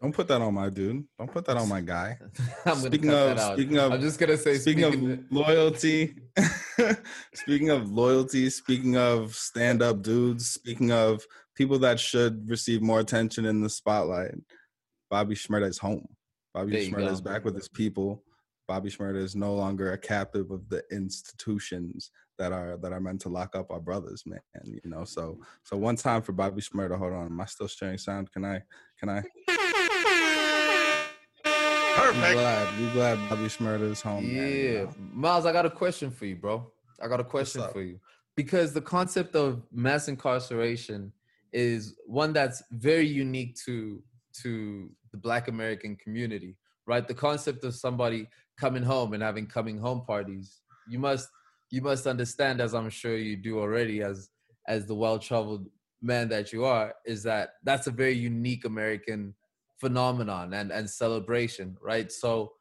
Don't 0.00 0.14
put 0.14 0.28
that 0.28 0.40
on 0.40 0.54
my 0.54 0.68
dude. 0.68 1.04
Don't 1.18 1.32
put 1.32 1.44
that 1.46 1.56
on 1.56 1.68
my 1.68 1.80
guy. 1.80 2.16
I'm 2.64 2.76
Speaking 2.76 3.10
of- 3.10 3.40
speaking 3.54 3.76
of- 3.78 3.92
I'm 3.92 4.00
just 4.00 4.20
gonna 4.20 4.36
say 4.36 4.56
speaking 4.58 4.84
speaking, 4.92 5.10
of 5.12 5.18
loyalty, 5.30 6.14
speaking 7.34 7.70
of 7.70 7.90
loyalty, 7.90 8.48
speaking 8.50 8.96
of 8.96 9.34
stand-up 9.34 10.02
dudes, 10.02 10.48
speaking 10.50 10.92
of 10.92 11.26
people 11.56 11.80
that 11.80 11.98
should 11.98 12.48
receive 12.48 12.82
more 12.82 13.00
attention 13.00 13.44
in 13.46 13.60
the 13.60 13.68
spotlight, 13.68 14.36
Bobby 15.10 15.34
Shmurda 15.34 15.66
is 15.68 15.78
home. 15.78 16.06
Bobby 16.54 16.88
Shmurda 16.88 17.10
is 17.10 17.20
back 17.20 17.44
with 17.44 17.56
his 17.56 17.68
people. 17.68 18.22
Bobby 18.68 18.90
Shmurda 18.90 19.16
is 19.16 19.34
no 19.34 19.54
longer 19.54 19.92
a 19.94 19.98
captive 19.98 20.50
of 20.50 20.68
the 20.68 20.82
institutions 20.92 22.10
that 22.38 22.52
are 22.52 22.76
that 22.76 22.92
are 22.92 23.00
meant 23.00 23.20
to 23.22 23.30
lock 23.30 23.56
up 23.56 23.70
our 23.70 23.80
brothers, 23.80 24.24
man. 24.26 24.40
You 24.62 24.80
know, 24.84 25.04
so 25.04 25.38
so 25.64 25.76
one 25.78 25.96
time 25.96 26.20
for 26.20 26.32
Bobby 26.32 26.60
Shmurda. 26.60 26.98
Hold 26.98 27.14
on, 27.14 27.26
am 27.26 27.40
I 27.40 27.46
still 27.46 27.66
sharing 27.66 27.96
sound? 27.96 28.30
Can 28.30 28.44
I? 28.44 28.62
Can 29.00 29.08
I? 29.08 29.22
Perfect. 31.96 32.28
We 32.28 32.32
glad. 32.34 32.78
We 32.80 32.90
glad 32.90 33.28
Bobby 33.30 33.44
Shmurda 33.44 33.90
is 33.90 34.02
home. 34.02 34.24
man, 34.26 34.34
you 34.52 34.52
Yeah, 34.72 34.84
know? 34.84 34.94
Miles, 35.14 35.46
I 35.46 35.52
got 35.52 35.66
a 35.66 35.70
question 35.70 36.10
for 36.10 36.26
you, 36.26 36.36
bro. 36.36 36.70
I 37.02 37.08
got 37.08 37.20
a 37.20 37.24
question 37.24 37.62
for 37.72 37.82
you 37.82 37.98
because 38.36 38.72
the 38.74 38.80
concept 38.82 39.34
of 39.34 39.62
mass 39.72 40.08
incarceration 40.08 41.12
is 41.52 41.96
one 42.06 42.34
that's 42.34 42.62
very 42.72 43.06
unique 43.06 43.56
to 43.64 44.02
to 44.42 44.90
the 45.10 45.16
Black 45.16 45.48
American 45.48 45.96
community, 45.96 46.54
right? 46.88 47.06
The 47.06 47.14
concept 47.14 47.62
of 47.64 47.74
somebody 47.74 48.26
coming 48.58 48.82
home 48.82 49.12
and 49.12 49.22
having 49.22 49.46
coming 49.46 49.78
home 49.78 50.04
parties. 50.04 50.62
You 50.88 50.98
must 50.98 51.28
you 51.70 51.82
must 51.82 52.06
understand, 52.06 52.60
as 52.62 52.74
I'm 52.74 52.88
sure 52.88 53.16
you 53.16 53.36
do 53.36 53.60
already, 53.60 54.02
as 54.02 54.30
as 54.66 54.86
the 54.86 54.94
well-traveled 54.94 55.68
man 56.02 56.28
that 56.30 56.52
you 56.52 56.64
are, 56.64 56.94
is 57.04 57.22
that 57.24 57.50
that's 57.62 57.86
a 57.86 57.92
very 57.92 58.14
unique 58.14 58.64
American 58.64 59.34
phenomenon 59.78 60.54
and 60.54 60.72
and 60.72 60.88
celebration, 60.88 61.76
right? 61.80 62.10
So 62.10 62.52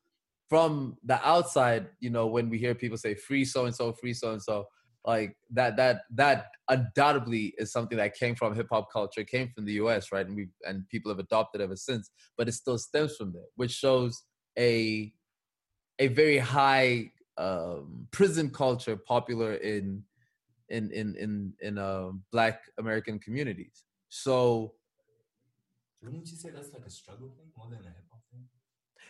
from 0.49 0.97
the 1.03 1.25
outside, 1.27 1.87
you 1.99 2.09
know, 2.09 2.27
when 2.27 2.49
we 2.49 2.57
hear 2.57 2.75
people 2.75 2.97
say 2.97 3.15
free 3.15 3.45
so 3.45 3.65
and 3.65 3.75
so, 3.75 3.93
free 3.93 4.13
so 4.13 4.33
and 4.33 4.41
so, 4.41 4.65
like 5.05 5.37
that 5.51 5.77
that 5.77 6.01
that 6.15 6.47
undoubtedly 6.69 7.53
is 7.57 7.71
something 7.71 7.97
that 7.97 8.15
came 8.15 8.35
from 8.35 8.55
hip 8.55 8.67
hop 8.69 8.91
culture, 8.91 9.23
came 9.23 9.49
from 9.53 9.65
the 9.65 9.73
US, 9.73 10.11
right? 10.11 10.25
And 10.25 10.35
we 10.35 10.47
and 10.65 10.87
people 10.89 11.11
have 11.11 11.19
adopted 11.19 11.61
ever 11.61 11.75
since, 11.75 12.11
but 12.37 12.47
it 12.47 12.53
still 12.53 12.77
stems 12.77 13.15
from 13.15 13.33
there, 13.33 13.49
which 13.55 13.71
shows 13.71 14.23
a 14.57 15.13
a 15.99 16.07
very 16.07 16.37
high 16.37 17.11
um, 17.37 18.07
prison 18.11 18.49
culture 18.49 18.95
popular 18.97 19.53
in 19.55 20.03
in 20.69 20.91
in 20.91 21.15
in 21.15 21.53
in 21.61 21.77
uh, 21.77 22.09
black 22.31 22.61
American 22.77 23.19
communities. 23.19 23.83
So 24.09 24.73
Wouldn't 26.01 26.27
you 26.29 26.37
say 26.37 26.49
that's 26.49 26.71
like 26.73 26.85
a 26.85 26.89
struggle 26.89 27.29
thing 27.29 27.47
more 27.57 27.67
than 27.69 27.79
a 27.79 27.89
hip 27.89 28.05
hop 28.11 28.21
thing? 28.31 28.45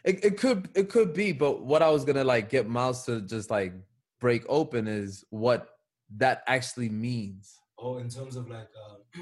It, 0.04 0.24
it 0.24 0.38
could 0.38 0.70
it 0.76 0.90
could 0.90 1.14
be, 1.14 1.32
but 1.32 1.64
what 1.64 1.82
I 1.82 1.90
was 1.90 2.06
gonna 2.06 2.24
like 2.24 2.50
get 2.50 2.68
Miles 2.68 3.06
to 3.06 3.22
just 3.22 3.50
like 3.50 3.74
break 4.20 4.44
open 4.48 4.88
is 4.88 5.24
what 5.30 5.77
that 6.18 6.44
actually 6.48 6.90
means 6.90 7.60
Or 7.78 8.00
in 8.02 8.10
terms 8.10 8.36
of 8.36 8.48
like 8.50 8.70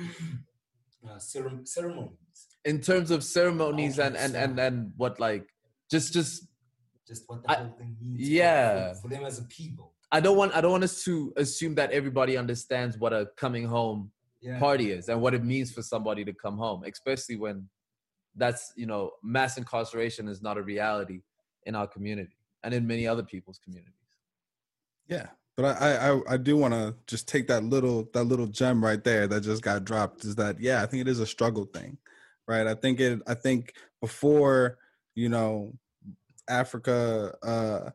uh, 1.06 1.10
uh, 1.10 1.20
cere- 1.20 1.62
ceremonies, 1.66 2.48
in 2.64 2.82
terms 2.82 3.12
of 3.12 3.24
ceremonies 3.24 4.00
and 4.00 4.16
and 4.16 4.36
and 4.36 4.60
and 4.60 4.94
what 4.98 5.20
like 5.20 5.48
just 5.92 6.14
just 6.14 6.48
just 7.08 7.24
what 7.28 7.44
the 7.44 7.52
I- 7.52 7.56
whole 7.56 7.76
thing 7.78 7.96
means. 8.02 8.30
yeah. 8.30 8.94
for, 8.94 9.02
for 9.02 9.08
them 9.10 9.24
as 9.26 9.40
a 9.40 9.44
people. 9.44 9.94
I 10.12 10.20
don't 10.20 10.38
want 10.38 10.56
I 10.56 10.62
don't 10.62 10.72
want 10.72 10.84
us 10.84 11.04
to 11.04 11.34
assume 11.38 11.76
that 11.76 11.92
everybody 11.92 12.38
understands 12.38 12.98
what 12.98 13.14
a 13.14 13.28
coming 13.36 13.66
home 13.66 14.12
Yeah. 14.42 14.60
party 14.60 14.92
is 14.92 15.10
and 15.10 15.22
what 15.22 15.34
it 15.34 15.44
means 15.44 15.72
for 15.74 15.82
somebody 15.82 16.24
to 16.26 16.34
come 16.34 16.58
home, 16.58 16.84
especially 16.86 17.36
when 17.38 17.68
that's 18.36 18.74
you 18.76 18.86
know 18.86 19.12
mass 19.24 19.58
incarceration 19.58 20.28
is 20.28 20.42
not 20.42 20.58
a 20.58 20.62
reality 20.62 21.22
in 21.68 21.74
our 21.76 21.88
community 21.88 22.38
and 22.64 22.74
in 22.74 22.86
many 22.88 23.06
other 23.08 23.24
people's 23.24 23.60
communities. 23.60 23.94
Yeah, 25.08 25.28
but 25.58 25.82
I 25.82 26.12
I 26.12 26.34
I- 26.34 26.38
do 26.38 26.58
want 26.58 26.74
to 26.74 26.96
just 27.08 27.28
take 27.28 27.48
that 27.48 27.64
little 27.64 28.10
that 28.14 28.26
little 28.26 28.48
gem 28.48 28.84
right 28.84 29.04
there 29.04 29.28
that 29.28 29.42
just 29.42 29.62
got 29.62 29.86
dropped. 29.86 30.26
Is 30.26 30.36
that 30.36 30.60
yeah? 30.60 30.82
I 30.84 30.86
think 30.86 31.02
it 31.02 31.08
is 31.08 31.20
a 31.20 31.26
struggle 31.28 31.66
thing, 31.66 31.98
right? 32.48 32.68
I 32.68 32.76
think 32.76 33.00
it. 33.00 33.22
I 33.28 33.34
think 33.36 33.74
before 34.02 34.78
you 35.16 35.30
know 35.30 35.74
Africa 36.50 37.36
uh, 37.44 37.92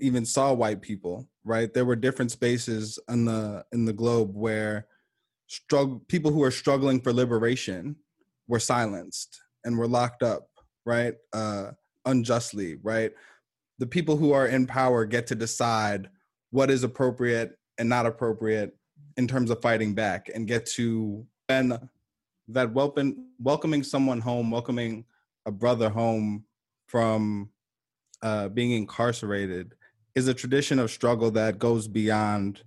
even 0.00 0.24
saw 0.24 0.52
white 0.52 0.82
people, 0.82 1.28
right? 1.44 1.72
There 1.72 1.84
were 1.84 1.96
different 1.96 2.30
spaces 2.30 2.98
in 3.08 3.24
the 3.24 3.64
in 3.72 3.84
the 3.84 3.92
globe 3.92 4.32
where 4.34 4.86
struggle 5.48 6.02
people 6.08 6.32
who 6.32 6.42
are 6.42 6.50
struggling 6.50 7.00
for 7.00 7.12
liberation 7.12 7.96
were 8.48 8.60
silenced 8.60 9.40
and 9.64 9.78
were 9.78 9.88
locked 9.88 10.22
up, 10.22 10.48
right? 10.86 11.14
Uh, 11.32 11.72
unjustly, 12.06 12.76
right? 12.82 13.12
The 13.78 13.86
people 13.86 14.16
who 14.16 14.32
are 14.32 14.46
in 14.46 14.66
power 14.66 15.04
get 15.04 15.26
to 15.28 15.34
decide 15.34 16.08
what 16.52 16.70
is 16.70 16.84
appropriate 16.84 17.58
and 17.78 17.88
not 17.88 18.06
appropriate 18.06 18.76
in 19.16 19.26
terms 19.26 19.50
of 19.50 19.60
fighting 19.60 19.94
back 19.94 20.30
and 20.32 20.46
get 20.46 20.66
to 20.66 21.26
and 21.48 21.78
that 22.46 22.72
welcome 22.72 23.26
welcoming 23.40 23.82
someone 23.82 24.20
home 24.20 24.50
welcoming 24.50 25.04
a 25.46 25.50
brother 25.50 25.88
home 25.88 26.44
from 26.86 27.50
uh, 28.22 28.48
being 28.48 28.70
incarcerated 28.72 29.74
is 30.14 30.28
a 30.28 30.34
tradition 30.34 30.78
of 30.78 30.90
struggle 30.90 31.30
that 31.30 31.58
goes 31.58 31.88
beyond 31.88 32.62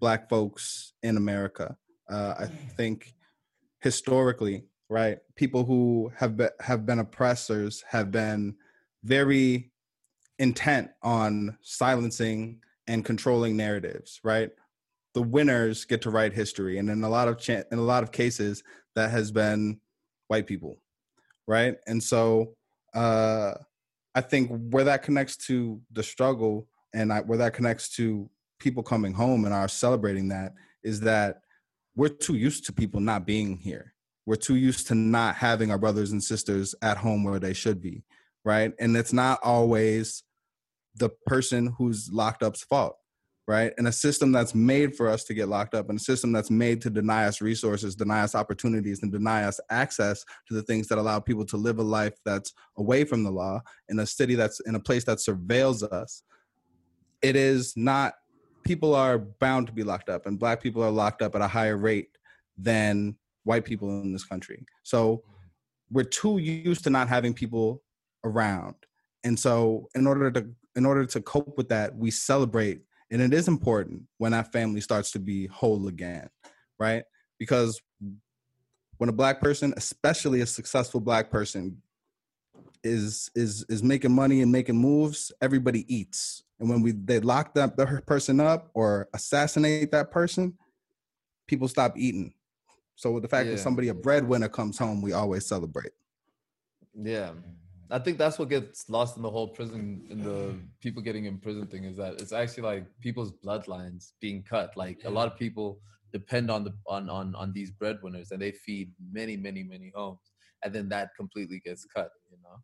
black 0.00 0.28
folks 0.28 0.92
in 1.02 1.16
america. 1.16 1.76
Uh, 2.10 2.34
i 2.40 2.46
think 2.46 3.14
historically 3.80 4.64
right 4.88 5.18
people 5.36 5.64
who 5.64 6.10
have 6.16 6.36
been 6.36 6.50
have 6.60 6.84
been 6.84 6.98
oppressors 6.98 7.84
have 7.88 8.10
been 8.10 8.54
very 9.04 9.70
intent 10.38 10.90
on 11.02 11.56
silencing 11.62 12.60
and 12.88 13.04
controlling 13.04 13.56
narratives 13.56 14.20
right? 14.24 14.50
The 15.14 15.22
winners 15.22 15.84
get 15.84 16.02
to 16.02 16.10
write 16.10 16.32
history 16.32 16.78
and 16.78 16.90
in 16.90 17.02
a 17.02 17.08
lot 17.08 17.28
of 17.28 17.38
cha- 17.38 17.62
in 17.70 17.78
a 17.78 17.82
lot 17.82 18.02
of 18.02 18.12
cases 18.12 18.62
that 18.94 19.10
has 19.10 19.30
been 19.30 19.80
white 20.28 20.46
people 20.46 20.82
right? 21.46 21.76
And 21.86 22.02
so 22.02 22.54
uh 22.94 23.52
i 24.14 24.20
think 24.22 24.50
where 24.70 24.84
that 24.84 25.02
connects 25.02 25.36
to 25.36 25.78
the 25.92 26.02
struggle 26.02 26.66
and 26.94 27.12
I, 27.12 27.20
where 27.20 27.36
that 27.36 27.52
connects 27.52 27.90
to 27.96 28.30
people 28.58 28.82
coming 28.82 29.12
home 29.12 29.44
and 29.44 29.52
are 29.52 29.68
celebrating 29.68 30.28
that 30.28 30.54
is 30.82 31.00
that 31.00 31.42
we're 31.94 32.08
too 32.08 32.34
used 32.34 32.64
to 32.66 32.72
people 32.72 33.00
not 33.00 33.26
being 33.26 33.58
here. 33.58 33.92
We're 34.24 34.36
too 34.36 34.56
used 34.56 34.86
to 34.88 34.94
not 34.94 35.34
having 35.34 35.70
our 35.70 35.78
brothers 35.78 36.12
and 36.12 36.22
sisters 36.22 36.74
at 36.80 36.96
home 36.96 37.24
where 37.24 37.38
they 37.38 37.52
should 37.52 37.82
be 37.82 38.04
right? 38.44 38.72
And 38.78 38.96
it's 38.96 39.12
not 39.12 39.40
always 39.42 40.22
the 40.98 41.10
person 41.26 41.74
who's 41.78 42.10
locked 42.12 42.42
up's 42.42 42.62
fault 42.62 42.96
right? 43.46 43.72
And 43.78 43.88
a 43.88 43.92
system 43.92 44.30
that's 44.30 44.54
made 44.54 44.94
for 44.94 45.08
us 45.08 45.24
to 45.24 45.32
get 45.32 45.48
locked 45.48 45.74
up 45.74 45.88
and 45.88 45.98
a 45.98 46.02
system 46.02 46.32
that's 46.32 46.50
made 46.50 46.82
to 46.82 46.90
deny 46.90 47.24
us 47.24 47.40
resources 47.40 47.96
deny 47.96 48.20
us 48.20 48.34
opportunities 48.34 49.02
and 49.02 49.10
deny 49.10 49.44
us 49.44 49.58
access 49.70 50.22
to 50.48 50.54
the 50.54 50.62
things 50.62 50.86
that 50.88 50.98
allow 50.98 51.18
people 51.18 51.46
to 51.46 51.56
live 51.56 51.78
a 51.78 51.82
life 51.82 52.12
that's 52.26 52.52
away 52.76 53.04
from 53.04 53.24
the 53.24 53.30
law 53.30 53.58
in 53.88 53.98
a 54.00 54.06
city 54.06 54.34
that's 54.34 54.60
in 54.66 54.74
a 54.74 54.80
place 54.80 55.04
that 55.04 55.16
surveils 55.16 55.82
us 55.82 56.24
it 57.22 57.36
is 57.36 57.72
not 57.74 58.14
people 58.64 58.94
are 58.94 59.18
bound 59.18 59.66
to 59.66 59.72
be 59.72 59.82
locked 59.82 60.08
up 60.10 60.26
and 60.26 60.38
black 60.38 60.62
people 60.62 60.82
are 60.82 60.90
locked 60.90 61.22
up 61.22 61.34
at 61.34 61.40
a 61.40 61.48
higher 61.48 61.76
rate 61.78 62.10
than 62.56 63.16
white 63.44 63.64
people 63.64 63.88
in 64.02 64.12
this 64.12 64.24
country. 64.24 64.64
So 64.82 65.22
we're 65.90 66.04
too 66.04 66.38
used 66.38 66.84
to 66.84 66.90
not 66.90 67.08
having 67.08 67.32
people 67.32 67.82
around. 68.24 68.74
And 69.24 69.38
so 69.38 69.88
in 69.94 70.06
order 70.06 70.30
to 70.30 70.46
in 70.78 70.86
order 70.86 71.04
to 71.04 71.20
cope 71.20 71.56
with 71.56 71.68
that, 71.70 71.96
we 71.96 72.08
celebrate. 72.10 72.82
And 73.10 73.20
it 73.20 73.34
is 73.34 73.48
important 73.48 74.02
when 74.18 74.30
that 74.30 74.52
family 74.52 74.80
starts 74.80 75.10
to 75.10 75.18
be 75.18 75.48
whole 75.48 75.88
again, 75.88 76.30
right? 76.78 77.02
Because 77.36 77.80
when 78.98 79.08
a 79.08 79.12
black 79.12 79.40
person, 79.40 79.74
especially 79.76 80.40
a 80.40 80.46
successful 80.46 81.00
black 81.00 81.30
person, 81.30 81.82
is 82.84 83.28
is 83.34 83.66
is 83.68 83.82
making 83.82 84.14
money 84.14 84.40
and 84.40 84.52
making 84.52 84.76
moves, 84.76 85.32
everybody 85.42 85.84
eats. 85.92 86.44
And 86.60 86.70
when 86.70 86.80
we 86.80 86.92
they 86.92 87.18
lock 87.18 87.54
that 87.54 87.76
the 87.76 88.00
person 88.06 88.38
up 88.38 88.70
or 88.72 89.08
assassinate 89.12 89.90
that 89.90 90.12
person, 90.12 90.56
people 91.48 91.66
stop 91.66 91.98
eating. 91.98 92.34
So 92.94 93.10
with 93.10 93.24
the 93.24 93.28
fact 93.28 93.48
that 93.48 93.58
somebody 93.58 93.88
a 93.88 93.94
breadwinner 93.94 94.48
comes 94.48 94.78
home, 94.78 95.02
we 95.02 95.12
always 95.12 95.44
celebrate. 95.44 95.92
Yeah. 96.94 97.32
I 97.90 97.98
think 97.98 98.18
that's 98.18 98.38
what 98.38 98.50
gets 98.50 98.88
lost 98.88 99.16
in 99.16 99.22
the 99.22 99.30
whole 99.30 99.48
prison 99.48 100.06
in 100.10 100.22
the 100.22 100.54
people 100.80 101.02
getting 101.02 101.24
in 101.24 101.38
prison 101.38 101.66
thing 101.66 101.84
is 101.84 101.96
that 101.96 102.20
it's 102.20 102.32
actually 102.32 102.64
like 102.64 102.86
people's 103.00 103.32
bloodlines 103.44 104.12
being 104.20 104.42
cut. 104.42 104.76
Like 104.76 104.98
a 105.04 105.10
lot 105.10 105.26
of 105.26 105.38
people 105.38 105.80
depend 106.12 106.50
on 106.50 106.64
the 106.64 106.74
on 106.86 107.08
on 107.08 107.34
on 107.34 107.52
these 107.52 107.70
breadwinners 107.70 108.30
and 108.30 108.40
they 108.42 108.52
feed 108.52 108.92
many, 109.12 109.36
many, 109.36 109.62
many 109.62 109.92
homes. 109.94 110.32
And 110.64 110.74
then 110.74 110.88
that 110.90 111.10
completely 111.16 111.60
gets 111.64 111.84
cut, 111.84 112.10
you 112.30 112.36
know. 112.42 112.56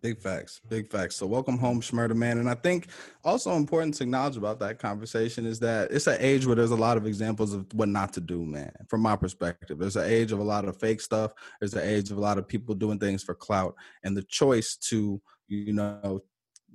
Big 0.00 0.20
facts, 0.20 0.60
big 0.68 0.90
facts. 0.90 1.16
So 1.16 1.26
welcome 1.26 1.58
home, 1.58 1.80
Shmurda 1.80 2.14
man. 2.14 2.38
And 2.38 2.48
I 2.48 2.54
think 2.54 2.88
also 3.24 3.54
important 3.54 3.94
to 3.94 4.04
acknowledge 4.04 4.36
about 4.36 4.60
that 4.60 4.78
conversation 4.78 5.44
is 5.44 5.58
that 5.60 5.90
it's 5.90 6.06
an 6.06 6.18
age 6.20 6.46
where 6.46 6.56
there's 6.56 6.70
a 6.70 6.76
lot 6.76 6.96
of 6.96 7.06
examples 7.06 7.52
of 7.52 7.66
what 7.74 7.88
not 7.88 8.12
to 8.12 8.20
do, 8.20 8.44
man. 8.44 8.72
From 8.88 9.00
my 9.00 9.16
perspective, 9.16 9.78
there's 9.78 9.96
an 9.96 10.08
age 10.08 10.30
of 10.32 10.38
a 10.38 10.44
lot 10.44 10.66
of 10.66 10.78
fake 10.78 11.00
stuff. 11.00 11.32
There's 11.60 11.74
an 11.74 11.88
age 11.88 12.10
of 12.10 12.18
a 12.18 12.20
lot 12.20 12.38
of 12.38 12.46
people 12.46 12.74
doing 12.74 12.98
things 12.98 13.22
for 13.24 13.34
clout, 13.34 13.74
and 14.04 14.16
the 14.16 14.22
choice 14.22 14.76
to, 14.88 15.20
you 15.48 15.72
know, 15.72 16.20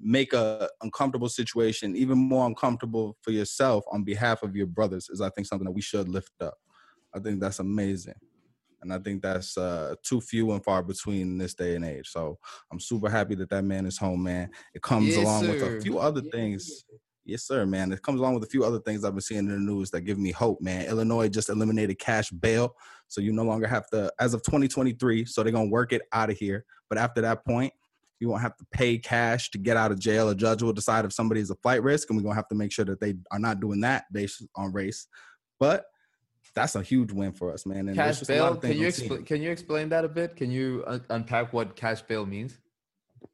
make 0.02 0.34
a 0.34 0.70
uncomfortable 0.82 1.30
situation 1.30 1.96
even 1.96 2.18
more 2.18 2.48
uncomfortable 2.48 3.16
for 3.22 3.32
yourself 3.32 3.86
on 3.92 4.04
behalf 4.04 4.44
of 4.44 4.56
your 4.56 4.68
brothers 4.68 5.08
is, 5.10 5.22
I 5.22 5.30
think, 5.30 5.48
something 5.48 5.66
that 5.66 5.72
we 5.72 5.82
should 5.82 6.10
lift 6.10 6.34
up. 6.42 6.56
I 7.16 7.20
think 7.20 7.40
that's 7.40 7.60
amazing. 7.60 8.16
And 8.84 8.94
I 8.94 9.00
think 9.00 9.22
that's 9.22 9.58
uh, 9.58 9.96
too 10.04 10.22
few 10.22 10.52
and 10.52 10.64
far 10.64 10.84
between 10.84 11.22
in 11.22 11.38
this 11.38 11.54
day 11.54 11.76
and 11.76 11.86
age. 11.86 12.10
So 12.10 12.38
I'm 12.72 12.80
super 12.80 13.10
happy 13.10 13.36
that 13.36 13.50
that 13.50 13.64
man 13.64 13.86
is 13.86 13.98
home, 13.98 14.24
man. 14.24 14.50
It 14.74 14.82
comes 14.82 15.16
Yes, 15.16 15.26
along 15.26 15.48
with 15.48 15.64
a 15.64 15.82
few 15.82 16.00
other 16.00 16.22
things. 16.22 16.86
Yes, 17.26 17.44
sir, 17.44 17.66
man. 17.66 17.94
It 17.94 18.02
comes 18.02 18.20
along 18.20 18.34
with 18.34 18.44
a 18.44 18.48
few 18.48 18.66
other 18.66 18.80
things 18.80 19.06
I've 19.06 19.14
been 19.14 19.22
seeing 19.22 19.40
in 19.40 19.50
the 19.50 19.58
news 19.58 19.90
that 19.92 20.02
give 20.02 20.20
me 20.20 20.32
hope, 20.32 20.62
man. 20.62 20.86
Illinois 20.88 21.30
just 21.30 21.50
eliminated 21.50 21.98
cash 21.98 22.30
bail. 22.30 22.76
So 23.08 23.22
you 23.22 23.32
no 23.32 23.44
longer 23.44 23.68
have 23.68 23.88
to, 23.92 24.12
as 24.20 24.34
of 24.34 24.44
2023, 24.44 25.26
so 25.26 25.42
they're 25.42 25.54
going 25.54 25.70
to 25.70 25.72
work 25.72 25.94
it 25.94 26.02
out 26.12 26.30
of 26.30 26.38
here. 26.38 26.66
But 26.90 26.98
after 26.98 27.22
that 27.22 27.46
point, 27.46 27.72
you 28.20 28.28
won't 28.28 28.42
have 28.42 28.58
to 28.58 28.66
pay 28.72 28.98
cash 28.98 29.52
to 29.52 29.58
get 29.58 29.78
out 29.78 29.92
of 29.92 30.00
jail. 30.00 30.30
A 30.30 30.36
judge 30.36 30.62
will 30.62 30.74
decide 30.74 31.06
if 31.06 31.14
somebody 31.14 31.40
is 31.40 31.50
a 31.50 31.56
flight 31.56 31.82
risk, 31.82 32.10
and 32.10 32.18
we're 32.18 32.24
going 32.24 32.34
to 32.34 32.38
have 32.38 32.50
to 32.50 32.56
make 32.56 32.72
sure 32.72 32.86
that 32.86 33.00
they 33.00 33.16
are 33.32 33.40
not 33.40 33.60
doing 33.62 33.80
that 33.82 34.06
based 34.12 34.44
on 34.56 34.74
race. 34.74 35.08
But 35.60 35.86
that's 36.56 36.76
a 36.76 36.82
huge 36.82 37.12
win 37.12 37.32
for 37.32 37.52
us, 37.52 37.66
man. 37.66 37.88
And 37.88 37.96
Cash 37.96 38.20
just 38.20 38.30
a 38.30 38.40
lot 38.42 38.62
bail. 38.62 38.72
Can 38.72 38.80
you 38.80 38.88
expl- 38.88 39.26
can 39.26 39.42
you 39.42 39.52
explain 39.52 39.90
that 39.90 40.06
a 40.06 40.10
bit? 40.10 40.36
Can 40.36 40.52
you 40.52 40.84
un- 40.86 41.06
unpack 41.10 41.54
what 41.54 41.76
cash 41.76 42.02
bail 42.02 42.26
means? 42.26 42.58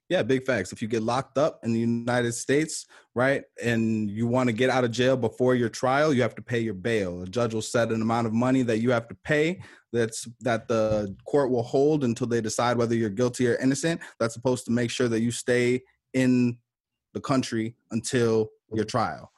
Yeah, 0.07 0.23
big 0.23 0.45
facts. 0.45 0.71
If 0.71 0.81
you 0.81 0.87
get 0.87 1.03
locked 1.03 1.37
up 1.37 1.59
in 1.63 1.71
the 1.71 1.79
United 1.79 2.31
States, 2.31 2.87
right, 3.13 3.43
and 3.63 4.09
you 4.09 4.25
want 4.25 4.47
to 4.47 4.53
get 4.53 4.71
out 4.71 4.83
of 4.83 4.89
jail 4.89 5.15
before 5.15 5.53
your 5.53 5.69
trial, 5.69 6.13
you 6.13 6.23
have 6.23 6.33
to 6.35 6.41
pay 6.41 6.59
your 6.59 6.73
bail. 6.73 7.21
A 7.21 7.27
judge 7.27 7.53
will 7.53 7.61
set 7.61 7.91
an 7.91 8.01
amount 8.01 8.25
of 8.25 8.33
money 8.33 8.63
that 8.63 8.79
you 8.79 8.89
have 8.91 9.07
to 9.09 9.15
pay 9.23 9.61
that's 9.91 10.27
that 10.41 10.67
the 10.67 11.15
court 11.25 11.51
will 11.51 11.63
hold 11.63 12.03
until 12.03 12.27
they 12.27 12.41
decide 12.41 12.77
whether 12.77 12.95
you're 12.95 13.09
guilty 13.09 13.47
or 13.47 13.55
innocent. 13.55 14.01
That's 14.19 14.33
supposed 14.33 14.65
to 14.65 14.71
make 14.71 14.89
sure 14.89 15.09
that 15.09 15.21
you 15.21 15.31
stay 15.31 15.81
in 16.13 16.57
the 17.13 17.21
country 17.21 17.75
until 17.91 18.49
your 18.73 18.85
trial. 18.85 19.31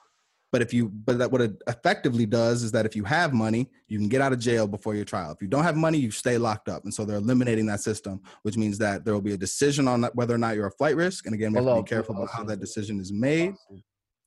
But 0.52 0.62
if 0.62 0.74
you 0.74 0.90
but 0.90 1.18
that 1.20 1.32
what 1.32 1.42
it 1.42 1.54
effectively 1.68 2.26
does 2.26 2.62
is 2.62 2.74
that 2.74 2.86
if 2.86 2.96
you 2.96 3.06
have 3.06 3.34
money, 3.34 3.70
you 3.88 3.98
can 3.98 4.10
get 4.10 4.22
out 4.22 4.34
of 4.34 4.40
jail 4.40 4.68
before 4.68 4.96
your 4.96 5.06
trial. 5.06 5.32
If 5.32 5.42
you 5.42 5.48
don't 5.48 5.64
have 5.64 5.78
money, 5.78 5.98
you 5.98 6.12
stay 6.12 6.38
locked 6.38 6.68
up. 6.68 6.84
And 6.84 6.94
so 6.94 7.06
they're 7.06 7.18
eliminating 7.18 7.66
that 7.68 7.80
system, 7.80 8.22
which 8.44 8.58
means 8.58 8.78
that 8.80 9.06
there 9.06 9.14
will 9.14 9.22
be 9.22 9.34
a 9.34 9.38
decision 9.38 9.88
on 9.88 10.04
whether 10.14 10.36
or 10.36 10.38
not 10.38 10.56
you're 10.56 10.68
a 10.68 10.72
flight 10.72 10.98
risk. 10.98 11.26
And 11.26 11.34
again, 11.34 11.54
we 11.54 11.58
have 11.58 11.66
Hold 11.66 11.78
to 11.78 11.84
be 11.84 11.96
careful 11.96 12.16
about 12.16 12.30
how 12.30 12.44
that 12.44 12.60
decision 12.60 13.00
is 13.00 13.14
made. 13.14 13.56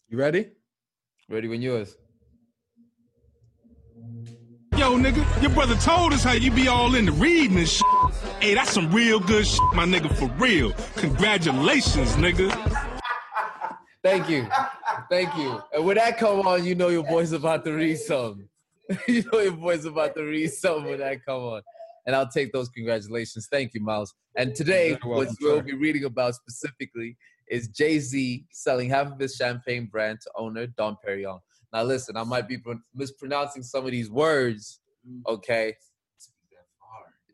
You 0.08 0.18
ready? 0.18 0.50
Ready 1.28 1.48
when 1.48 1.60
yours. 1.60 1.96
Yo, 4.76 4.98
nigga, 4.98 5.42
your 5.42 5.52
brother 5.52 5.76
told 5.76 6.12
us 6.12 6.24
how 6.24 6.32
you 6.32 6.50
be 6.50 6.68
all 6.68 6.94
into 6.94 7.12
reading 7.12 7.58
and 7.58 7.68
shit. 7.68 7.86
Hey, 8.40 8.54
that's 8.54 8.72
some 8.72 8.90
real 8.90 9.20
good 9.20 9.46
shit, 9.46 9.60
my 9.72 9.84
nigga, 9.84 10.12
for 10.16 10.26
real. 10.36 10.72
Congratulations, 10.96 12.16
nigga. 12.16 12.50
Thank 14.02 14.28
you. 14.28 14.46
Thank 15.10 15.36
you. 15.36 15.62
And 15.72 15.84
when 15.84 15.96
that 15.96 16.18
come 16.18 16.46
on, 16.46 16.64
you 16.64 16.74
know 16.74 16.88
your 16.88 17.04
boy's 17.04 17.32
about 17.32 17.64
to 17.64 17.72
read 17.72 17.98
something. 17.98 18.48
you 19.08 19.24
know 19.32 19.40
your 19.40 19.52
boy's 19.52 19.84
about 19.84 20.14
to 20.16 20.22
read 20.22 20.52
something 20.52 20.90
when 20.90 20.98
that 20.98 21.24
come 21.24 21.42
on. 21.42 21.62
And 22.06 22.14
I'll 22.14 22.28
take 22.28 22.52
those 22.52 22.68
congratulations. 22.68 23.48
Thank 23.50 23.72
you, 23.74 23.80
Miles. 23.80 24.12
And 24.36 24.54
today, 24.54 24.98
what 25.02 25.28
we'll 25.40 25.62
be 25.62 25.74
reading 25.74 26.04
about 26.04 26.34
specifically 26.34 27.16
is 27.48 27.68
Jay 27.68 27.98
Z 27.98 28.44
selling 28.50 28.90
half 28.90 29.12
of 29.12 29.18
his 29.18 29.36
champagne 29.36 29.86
brand 29.86 30.20
to 30.22 30.30
owner 30.36 30.66
Dom 30.66 30.96
Perignon. 31.06 31.40
Now, 31.72 31.82
listen, 31.82 32.16
I 32.16 32.24
might 32.24 32.46
be 32.46 32.58
mispronouncing 32.94 33.62
some 33.62 33.84
of 33.84 33.90
these 33.90 34.10
words, 34.10 34.80
mm. 35.08 35.20
okay? 35.26 35.74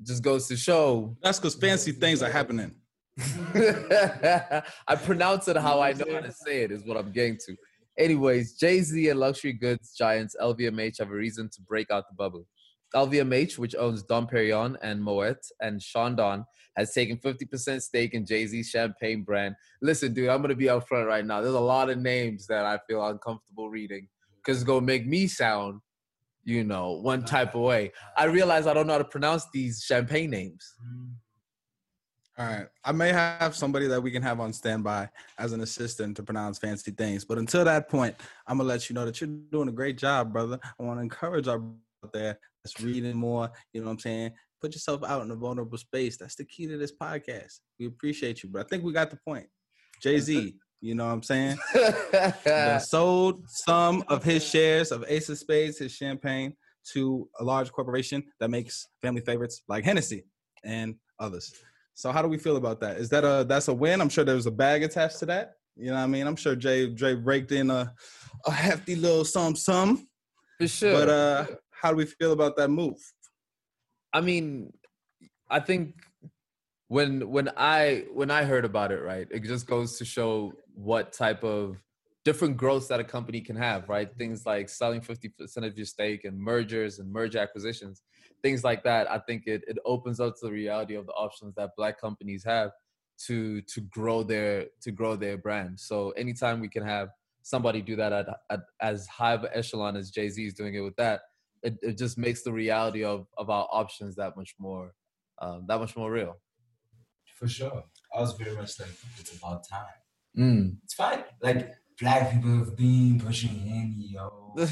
It 0.00 0.06
just 0.06 0.22
goes 0.22 0.48
to 0.48 0.56
show 0.56 1.14
That's 1.22 1.38
because 1.38 1.54
fancy 1.54 1.92
things 1.92 2.22
are 2.22 2.30
happening. 2.30 2.74
I 4.88 4.96
pronounce 4.96 5.48
it 5.48 5.56
how 5.56 5.80
I 5.80 5.92
know 5.92 6.14
how 6.14 6.20
to 6.20 6.32
say 6.32 6.62
it, 6.62 6.72
is 6.72 6.84
what 6.84 6.96
I'm 6.96 7.12
getting 7.12 7.38
to. 7.46 7.56
Anyways, 7.98 8.54
Jay 8.54 8.80
Z 8.80 9.08
and 9.08 9.20
luxury 9.20 9.52
goods 9.52 9.94
giants 9.96 10.34
LVMH 10.40 10.98
have 10.98 11.10
a 11.10 11.14
reason 11.14 11.48
to 11.52 11.62
break 11.62 11.90
out 11.90 12.04
the 12.08 12.14
bubble. 12.16 12.46
LVMH, 12.94 13.58
which 13.58 13.74
owns 13.76 14.02
Dom 14.02 14.26
Perignon 14.26 14.76
and 14.82 15.02
Moet 15.02 15.38
and 15.60 15.80
Chandon, 15.80 16.44
has 16.76 16.92
taken 16.92 17.18
50% 17.18 17.82
stake 17.82 18.14
in 18.14 18.24
Jay 18.24 18.46
Z's 18.46 18.70
champagne 18.70 19.22
brand. 19.22 19.54
Listen, 19.82 20.14
dude, 20.14 20.28
I'm 20.28 20.38
going 20.38 20.50
to 20.50 20.56
be 20.56 20.66
upfront 20.66 21.06
right 21.06 21.24
now. 21.24 21.40
There's 21.40 21.54
a 21.54 21.60
lot 21.60 21.90
of 21.90 21.98
names 21.98 22.46
that 22.46 22.64
I 22.64 22.78
feel 22.88 23.06
uncomfortable 23.06 23.70
reading 23.70 24.08
because 24.36 24.58
it's 24.58 24.66
going 24.66 24.80
to 24.80 24.86
make 24.86 25.06
me 25.06 25.26
sound, 25.26 25.80
you 26.44 26.64
know, 26.64 26.92
one 26.92 27.24
type 27.24 27.54
of 27.54 27.60
way. 27.60 27.92
I 28.16 28.24
realize 28.24 28.66
I 28.66 28.74
don't 28.74 28.86
know 28.86 28.94
how 28.94 28.98
to 28.98 29.04
pronounce 29.04 29.46
these 29.52 29.82
champagne 29.82 30.30
names. 30.30 30.74
Mm. 30.82 31.10
All 32.40 32.46
right. 32.46 32.66
I 32.86 32.92
may 32.92 33.12
have 33.12 33.54
somebody 33.54 33.86
that 33.88 34.02
we 34.02 34.10
can 34.10 34.22
have 34.22 34.40
on 34.40 34.54
standby 34.54 35.10
as 35.38 35.52
an 35.52 35.60
assistant 35.60 36.16
to 36.16 36.22
pronounce 36.22 36.58
fancy 36.58 36.90
things. 36.90 37.22
But 37.22 37.36
until 37.36 37.66
that 37.66 37.90
point, 37.90 38.14
I'm 38.46 38.56
gonna 38.56 38.66
let 38.66 38.88
you 38.88 38.94
know 38.94 39.04
that 39.04 39.20
you're 39.20 39.28
doing 39.28 39.68
a 39.68 39.72
great 39.72 39.98
job, 39.98 40.32
brother. 40.32 40.58
I 40.78 40.82
want 40.82 40.98
to 40.98 41.02
encourage 41.02 41.48
our 41.48 41.58
brother 41.58 41.76
out 42.02 42.12
there 42.14 42.38
that's 42.64 42.80
reading 42.80 43.14
more, 43.14 43.50
you 43.74 43.82
know 43.82 43.88
what 43.88 43.92
I'm 43.92 43.98
saying? 43.98 44.32
Put 44.58 44.72
yourself 44.72 45.04
out 45.04 45.20
in 45.20 45.30
a 45.30 45.36
vulnerable 45.36 45.76
space. 45.76 46.16
That's 46.16 46.34
the 46.34 46.46
key 46.46 46.66
to 46.68 46.78
this 46.78 46.92
podcast. 46.92 47.60
We 47.78 47.84
appreciate 47.84 48.42
you, 48.42 48.48
but 48.48 48.64
I 48.64 48.68
think 48.70 48.84
we 48.84 48.94
got 48.94 49.10
the 49.10 49.18
point. 49.18 49.46
Jay-Z, 50.02 50.56
you 50.80 50.94
know 50.94 51.04
what 51.04 51.12
I'm 51.12 51.22
saying? 51.22 51.58
sold 52.80 53.42
some 53.50 54.02
of 54.08 54.24
his 54.24 54.48
shares 54.48 54.92
of 54.92 55.04
Ace 55.08 55.28
of 55.28 55.36
Spades, 55.36 55.76
his 55.76 55.92
champagne, 55.92 56.56
to 56.94 57.28
a 57.38 57.44
large 57.44 57.70
corporation 57.70 58.24
that 58.38 58.48
makes 58.48 58.88
family 59.02 59.20
favorites 59.20 59.60
like 59.68 59.84
Hennessy 59.84 60.24
and 60.64 60.94
others. 61.18 61.52
So 62.00 62.10
how 62.12 62.22
do 62.22 62.28
we 62.28 62.38
feel 62.38 62.56
about 62.56 62.80
that? 62.80 62.96
Is 62.96 63.10
that 63.10 63.24
a 63.24 63.44
that's 63.44 63.68
a 63.68 63.74
win? 63.74 64.00
I'm 64.00 64.08
sure 64.08 64.24
there 64.24 64.34
was 64.34 64.46
a 64.46 64.50
bag 64.50 64.82
attached 64.82 65.18
to 65.18 65.26
that. 65.26 65.56
You 65.76 65.88
know 65.88 65.96
what 65.96 66.04
I 66.04 66.06
mean? 66.06 66.26
I'm 66.26 66.34
sure 66.34 66.56
Jay 66.56 66.88
Dre 66.88 67.12
raked 67.14 67.52
in 67.52 67.70
a 67.70 67.92
a 68.46 68.50
hefty 68.50 68.96
little 68.96 69.22
sum 69.22 69.54
sum. 69.54 70.08
For 70.58 70.66
sure. 70.66 70.92
But 70.94 71.08
uh 71.10 71.46
how 71.70 71.90
do 71.90 71.96
we 71.96 72.06
feel 72.06 72.32
about 72.32 72.56
that 72.56 72.68
move? 72.68 72.96
I 74.14 74.22
mean, 74.22 74.72
I 75.50 75.60
think 75.60 75.96
when 76.88 77.28
when 77.28 77.50
I 77.54 78.06
when 78.14 78.30
I 78.30 78.44
heard 78.44 78.64
about 78.64 78.92
it, 78.92 79.02
right, 79.02 79.28
it 79.30 79.44
just 79.44 79.66
goes 79.66 79.98
to 79.98 80.06
show 80.06 80.54
what 80.74 81.12
type 81.12 81.44
of 81.44 81.76
different 82.24 82.56
growths 82.56 82.88
that 82.88 83.00
a 83.00 83.04
company 83.04 83.42
can 83.42 83.56
have, 83.56 83.90
right? 83.90 84.08
Things 84.16 84.46
like 84.46 84.70
selling 84.70 85.00
50% 85.02 85.66
of 85.66 85.76
your 85.76 85.86
stake 85.86 86.24
and 86.24 86.38
mergers 86.38 86.98
and 86.98 87.12
merger 87.12 87.38
acquisitions, 87.38 88.02
things 88.42 88.64
like 88.64 88.82
that. 88.84 89.10
I 89.10 89.18
think 89.18 89.46
it 89.46 89.62
it 89.66 89.78
opens 89.84 90.20
up 90.20 90.34
to 90.40 90.46
the 90.46 90.52
reality 90.52 90.94
of 90.94 91.06
the 91.06 91.12
options 91.12 91.54
that 91.56 91.70
black 91.76 92.00
companies 92.00 92.44
have 92.44 92.70
to 93.26 93.60
to 93.62 93.80
grow 93.82 94.22
their 94.22 94.66
to 94.82 94.90
grow 94.90 95.16
their 95.16 95.38
brand. 95.38 95.78
So 95.78 96.10
anytime 96.10 96.60
we 96.60 96.68
can 96.68 96.84
have 96.84 97.08
somebody 97.42 97.80
do 97.80 97.96
that 97.96 98.12
at, 98.12 98.28
at 98.50 98.60
as 98.80 99.06
high 99.06 99.32
of 99.34 99.44
an 99.44 99.50
echelon 99.54 99.96
as 99.96 100.10
Jay 100.10 100.28
Z 100.28 100.44
is 100.44 100.54
doing 100.54 100.74
it 100.74 100.80
with 100.80 100.96
that, 100.96 101.22
it, 101.62 101.78
it 101.82 101.98
just 101.98 102.18
makes 102.18 102.42
the 102.42 102.52
reality 102.52 103.04
of 103.04 103.26
of 103.36 103.50
our 103.50 103.68
options 103.70 104.16
that 104.16 104.36
much 104.36 104.54
more 104.58 104.94
um, 105.40 105.64
that 105.68 105.78
much 105.78 105.96
more 105.96 106.10
real. 106.10 106.36
For 107.36 107.48
sure. 107.48 107.84
I 108.14 108.20
was 108.20 108.34
very 108.34 108.54
much 108.54 108.78
like, 108.78 108.90
it's 109.18 109.36
about 109.36 109.66
time. 109.66 109.86
Mm. 110.36 110.76
It's 110.84 110.94
fine. 110.94 111.24
Like, 111.42 111.72
black 111.98 112.32
people 112.32 112.58
have 112.58 112.76
been 112.76 113.18
pushing 113.18 113.66
in, 113.66 113.94
yo. 113.96 114.54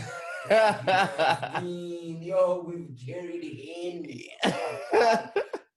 I 0.51 1.61
mean, 1.63 2.23
yo, 2.23 2.65
we've 2.67 2.91
carried 3.07 3.45
Henny 3.45 4.31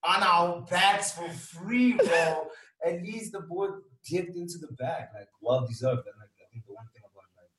on 0.03 0.23
our 0.23 0.61
backs 0.61 1.11
for 1.13 1.27
free, 1.29 1.93
bro. 1.93 2.47
At 2.85 3.01
least 3.03 3.31
the 3.33 3.41
boy 3.41 3.67
dipped 4.07 4.35
into 4.35 4.57
the 4.57 4.73
bag, 4.73 5.05
like 5.13 5.27
well 5.41 5.65
deserved. 5.67 6.07
And 6.07 6.15
like 6.19 6.29
I 6.39 6.49
think 6.51 6.65
the 6.65 6.73
one 6.73 6.85
thing 6.93 7.03
about 7.03 7.25
like 7.37 7.51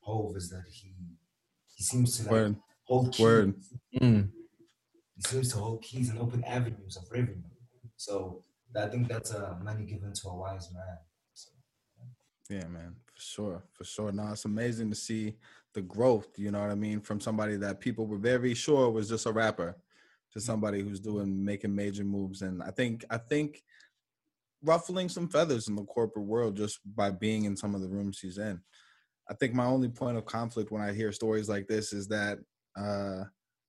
Hov 0.00 0.36
is 0.36 0.48
that 0.50 0.64
he 0.70 0.92
he 1.74 1.82
seems 1.82 2.16
to 2.18 2.22
like 2.24 2.32
Word. 2.32 2.56
hold 2.84 3.12
keys. 3.12 3.20
Word. 3.24 3.54
Mm. 4.00 4.30
He 5.16 5.22
seems 5.22 5.52
to 5.52 5.58
hold 5.58 5.82
keys 5.82 6.10
and 6.10 6.18
open 6.18 6.44
avenues 6.44 6.96
of 6.96 7.10
revenue. 7.10 7.42
So 7.96 8.42
I 8.76 8.86
think 8.86 9.08
that's 9.08 9.30
a 9.32 9.58
money 9.62 9.84
given 9.84 10.12
to 10.14 10.28
a 10.28 10.34
wise 10.36 10.72
man. 10.72 10.98
So, 11.34 11.50
Yeah, 12.48 12.66
man, 12.68 12.94
for 13.12 13.20
sure, 13.20 13.62
for 13.72 13.84
sure. 13.84 14.12
Now 14.12 14.32
it's 14.32 14.44
amazing 14.44 14.90
to 14.90 14.96
see 14.96 15.36
the 15.74 15.82
growth. 15.82 16.28
You 16.36 16.50
know 16.50 16.60
what 16.60 16.70
I 16.70 16.74
mean, 16.74 17.00
from 17.00 17.20
somebody 17.20 17.56
that 17.56 17.80
people 17.80 18.06
were 18.06 18.18
very 18.18 18.54
sure 18.54 18.90
was 18.90 19.08
just 19.08 19.26
a 19.26 19.32
rapper, 19.32 19.76
to 20.32 20.40
somebody 20.40 20.80
who's 20.80 21.00
doing 21.00 21.44
making 21.44 21.74
major 21.74 22.04
moves. 22.04 22.42
And 22.42 22.62
I 22.62 22.70
think, 22.70 23.04
I 23.10 23.18
think, 23.18 23.62
ruffling 24.62 25.08
some 25.08 25.28
feathers 25.28 25.68
in 25.68 25.76
the 25.76 25.84
corporate 25.84 26.26
world 26.26 26.56
just 26.56 26.80
by 26.94 27.10
being 27.10 27.44
in 27.44 27.56
some 27.56 27.74
of 27.74 27.80
the 27.80 27.88
rooms 27.88 28.18
he's 28.20 28.38
in. 28.38 28.60
I 29.28 29.34
think 29.34 29.54
my 29.54 29.64
only 29.64 29.88
point 29.88 30.18
of 30.18 30.26
conflict 30.26 30.70
when 30.70 30.82
I 30.82 30.92
hear 30.92 31.12
stories 31.12 31.48
like 31.48 31.66
this 31.66 31.92
is 31.92 32.08
that 32.08 32.38
uh, 32.76 33.24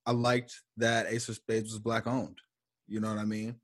I 0.06 0.12
liked 0.12 0.52
that 0.76 1.06
Ace 1.06 1.28
of 1.28 1.36
Spades 1.36 1.70
was 1.70 1.78
black 1.78 2.06
owned. 2.06 2.38
You 2.88 3.00
know 3.00 3.08
what 3.08 3.18
I 3.18 3.24
mean? 3.24 3.56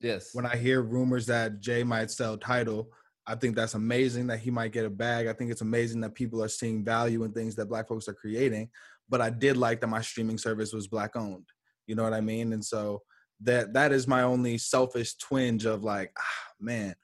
Yes. 0.00 0.30
when 0.32 0.46
I 0.46 0.56
hear 0.56 0.80
rumors 0.80 1.26
that 1.26 1.60
Jay 1.60 1.82
might 1.82 2.10
sell 2.10 2.36
Tidal, 2.36 2.88
I 3.26 3.34
think 3.36 3.54
that's 3.54 3.74
amazing 3.74 4.26
that 4.28 4.40
he 4.40 4.50
might 4.50 4.72
get 4.72 4.84
a 4.84 4.90
bag. 4.90 5.26
I 5.26 5.32
think 5.32 5.50
it's 5.50 5.60
amazing 5.60 6.00
that 6.00 6.14
people 6.14 6.42
are 6.42 6.48
seeing 6.48 6.84
value 6.84 7.22
in 7.24 7.32
things 7.32 7.54
that 7.56 7.68
black 7.68 7.88
folks 7.88 8.08
are 8.08 8.14
creating. 8.14 8.68
But 9.08 9.20
I 9.20 9.30
did 9.30 9.56
like 9.56 9.80
that 9.80 9.88
my 9.88 10.00
streaming 10.00 10.38
service 10.38 10.72
was 10.72 10.88
black 10.88 11.14
owned. 11.14 11.46
You 11.86 11.94
know 11.94 12.02
what 12.02 12.14
I 12.14 12.20
mean? 12.20 12.52
And 12.52 12.64
so 12.64 13.02
that 13.42 13.74
that 13.74 13.92
is 13.92 14.08
my 14.08 14.22
only 14.22 14.58
selfish 14.58 15.16
twinge 15.16 15.66
of 15.66 15.84
like, 15.84 16.12
ah, 16.18 16.52
man. 16.60 16.94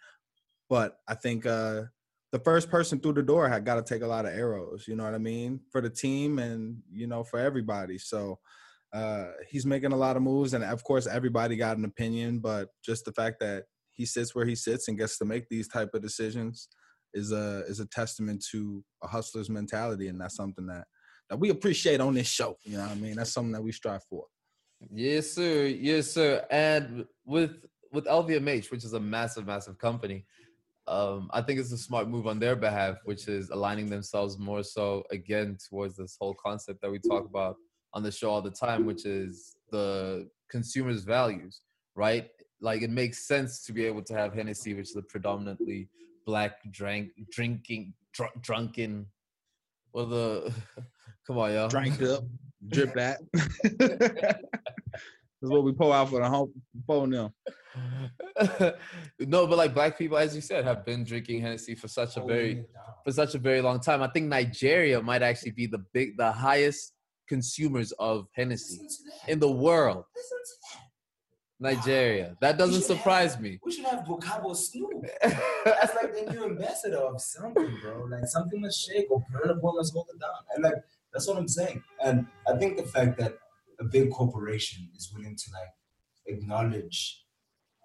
But 0.69 0.97
I 1.09 1.15
think 1.15 1.47
uh 1.47 1.83
the 2.31 2.39
first 2.41 2.71
person 2.71 3.01
through 3.01 3.15
the 3.15 3.23
door 3.23 3.49
had 3.49 3.65
got 3.65 3.77
to 3.77 3.83
take 3.83 4.03
a 4.03 4.07
lot 4.07 4.27
of 4.27 4.35
arrows, 4.35 4.85
you 4.87 4.95
know 4.95 5.05
what 5.05 5.15
I 5.15 5.19
mean? 5.19 5.61
For 5.73 5.81
the 5.81 5.89
team 5.89 6.39
and 6.39 6.79
you 6.93 7.07
know, 7.07 7.25
for 7.25 7.39
everybody. 7.39 7.97
So 7.99 8.39
uh, 8.93 9.29
he's 9.49 9.67
making 9.67 9.93
a 9.93 9.97
lot 9.97 10.17
of 10.17 10.23
moves, 10.23 10.55
and 10.55 10.65
of 10.65 10.83
course, 10.83 11.07
everybody 11.07 11.57
got 11.57 11.77
an 11.77 11.85
opinion. 11.85 12.39
But 12.39 12.69
just 12.85 13.05
the 13.05 13.13
fact 13.13 13.41
that 13.41 13.65
he 13.99 14.07
sits 14.07 14.35
where 14.35 14.47
he 14.47 14.55
sits 14.55 14.89
and 14.89 14.97
gets 14.97 15.19
to 15.19 15.25
make 15.27 15.49
these 15.49 15.69
type 15.69 15.93
of 15.93 16.01
decisions 16.01 16.69
is 17.13 17.33
a 17.33 17.65
is 17.67 17.81
a 17.81 17.87
testament 17.87 18.45
to 18.53 18.83
a 19.03 19.09
hustler's 19.09 19.51
mentality, 19.51 20.09
and 20.09 20.21
that's 20.21 20.37
something 20.37 20.67
that 20.67 20.87
that 21.29 21.39
we 21.39 21.51
appreciate 21.51 22.01
on 22.01 22.15
this 22.15 22.29
show. 22.29 22.57
You 22.65 22.79
know 22.79 22.85
what 22.85 22.93
I 22.93 22.95
mean? 22.95 23.17
That's 23.17 23.33
something 23.33 23.53
that 23.53 23.63
we 23.63 23.73
strive 23.73 24.05
for. 24.05 24.25
Yes, 24.95 25.33
sir. 25.33 25.67
Yes, 25.67 26.13
sir. 26.13 26.47
And 26.51 27.05
with 27.27 27.67
with 27.93 28.05
LVMH, 28.05 28.71
which 28.71 28.85
is 28.85 28.93
a 28.93 29.01
massive, 29.01 29.47
massive 29.47 29.79
company, 29.79 30.25
um, 30.87 31.29
I 31.33 31.43
think 31.43 31.59
it's 31.59 31.73
a 31.73 31.79
smart 31.79 32.09
move 32.09 32.27
on 32.27 32.39
their 32.39 32.55
behalf, 32.55 32.99
which 33.05 33.27
is 33.27 33.51
aligning 33.51 33.91
themselves 33.91 34.39
more 34.39 34.63
so 34.63 35.03
again 35.11 35.59
towards 35.69 35.97
this 35.97 36.17
whole 36.21 36.35
concept 36.35 36.81
that 36.83 36.91
we 36.91 37.01
talk 37.01 37.25
about 37.27 37.57
on 37.95 38.03
the 38.03 38.13
show 38.13 38.31
all 38.31 38.43
the 38.43 38.51
time, 38.51 38.87
which 38.87 39.05
is 39.07 39.57
the 39.71 40.29
consumer's 40.51 41.03
values, 41.03 41.63
right? 41.95 42.31
Like 42.61 42.83
it 42.83 42.91
makes 42.91 43.27
sense 43.27 43.65
to 43.67 43.73
be 43.73 43.85
able 43.85 44.03
to 44.03 44.15
have 44.15 44.35
Hennessy, 44.35 44.75
which 44.75 44.91
is 44.91 44.97
a 44.97 45.03
predominantly 45.03 45.89
black 46.27 46.57
drank 46.71 47.11
drinking 47.31 47.95
dr- 48.13 48.41
drunken. 48.41 49.07
Well, 49.93 50.07
the 50.07 50.55
come 51.27 51.39
on, 51.39 51.53
y'all. 51.53 51.69
Drank 51.69 52.03
up, 52.03 52.25
drip 52.69 52.95
that. 52.95 53.21
That's 55.41 55.53
what 55.53 55.63
we 55.63 55.73
pull 55.73 55.93
out 55.93 56.09
for 56.09 56.21
the 56.21 56.29
home 56.29 56.53
phone 56.87 57.11
now. 57.11 57.33
no, 59.21 59.47
but 59.47 59.57
like 59.57 59.73
black 59.73 59.97
people, 59.97 60.19
as 60.19 60.35
you 60.35 60.41
said, 60.41 60.65
have 60.65 60.85
been 60.85 61.05
drinking 61.05 61.41
Hennessy 61.41 61.77
for 61.77 61.87
such 61.87 62.17
a 62.17 62.23
oh, 62.23 62.27
very 62.27 62.65
for 63.05 63.13
such 63.13 63.37
a 63.37 63.39
very 63.39 63.61
long 63.61 63.79
time. 63.79 64.03
I 64.03 64.09
think 64.09 64.27
Nigeria 64.27 65.01
might 65.01 65.23
actually 65.23 65.53
be 65.53 65.67
the 65.67 65.85
big, 65.93 66.17
the 66.17 66.33
highest 66.33 66.95
consumers 67.29 67.93
of 67.93 68.27
Hennessy 68.35 68.81
Listen 68.83 68.89
to 68.89 69.27
that. 69.27 69.33
in 69.33 69.39
the 69.39 69.51
world. 69.51 70.05
Listen 71.61 71.77
to 71.77 71.81
that. 71.81 71.87
Nigeria. 71.87 72.37
That 72.41 72.59
doesn't 72.59 72.83
surprise 72.83 73.35
have- 73.35 73.43
me. 73.43 73.59
We 73.65 73.73
should 73.73 73.85
have 73.87 74.01
Bokabo 74.01 74.55
Snoop. 74.57 75.05
That's 75.23 75.95
like 75.95 76.15
the 76.15 76.33
new 76.33 76.45
ambassador 76.45 76.99
of 76.99 77.21
something, 77.21 77.79
bro. 77.83 78.05
Like 78.05 78.27
something 78.27 78.61
must 78.61 78.81
shake 78.87 79.11
or 79.11 79.25
burn 79.33 79.51
upon 79.51 79.77
must 79.77 79.93
hold 79.93 80.09
it 80.15 80.21
down. 80.21 80.31
And 80.55 80.65
like 80.65 80.75
that's 81.13 81.27
what 81.27 81.37
I'm 81.39 81.49
saying. 81.49 81.83
And 82.05 82.27
I 82.47 82.57
think 82.59 82.77
the 82.77 82.83
fact 82.85 83.19
that 83.19 83.39
a 83.81 83.85
big 83.85 84.11
corporation 84.11 84.89
is 84.97 85.13
willing 85.15 85.37
to 85.37 85.45
like 85.53 85.73
acknowledge 86.27 87.25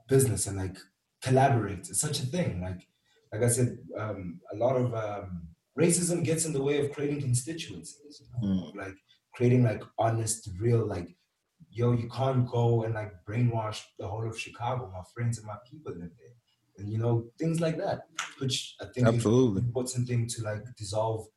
business 0.08 0.48
and 0.48 0.58
like 0.58 0.78
collaborate 1.22 1.88
is 1.90 2.00
such 2.00 2.20
a 2.22 2.26
thing. 2.26 2.62
Like 2.62 2.88
like 3.32 3.42
I 3.44 3.48
said, 3.48 3.78
um, 3.98 4.40
a 4.54 4.58
lot 4.58 4.76
of 4.76 4.94
um, 4.94 5.48
racism 5.80 6.24
gets 6.24 6.46
in 6.46 6.54
the 6.54 6.62
way 6.62 6.86
of 6.86 6.92
creating 6.92 7.22
constituencies. 7.22 8.22
You 8.42 8.48
know? 8.48 8.72
Like 8.76 8.96
creating 9.34 9.64
like 9.64 9.82
honest, 9.98 10.50
real 10.60 10.86
like 10.86 11.16
yo, 11.74 11.92
you 11.94 12.10
can't 12.10 12.48
go 12.48 12.84
and 12.84 12.94
like 12.94 13.12
brainwash 13.28 13.80
the 14.00 14.08
whole 14.08 14.28
of 14.28 14.40
Chicago. 14.40 14.90
My 14.94 15.04
friends 15.14 15.38
and 15.40 15.48
my 15.48 15.56
people 15.70 15.92
live 15.94 16.12
there. 16.22 16.36
And 16.78 16.92
you 16.92 16.98
know, 16.98 17.26
things 17.40 17.60
like 17.60 17.78
that. 17.78 18.00
Which 18.40 18.76
I 18.82 18.86
think 18.94 19.08
Absolutely. 19.08 19.58
is 19.58 19.62
an 19.64 19.66
important 19.68 20.08
thing 20.08 20.28
to 20.28 20.44
like 20.44 20.64
dissolve 20.78 21.28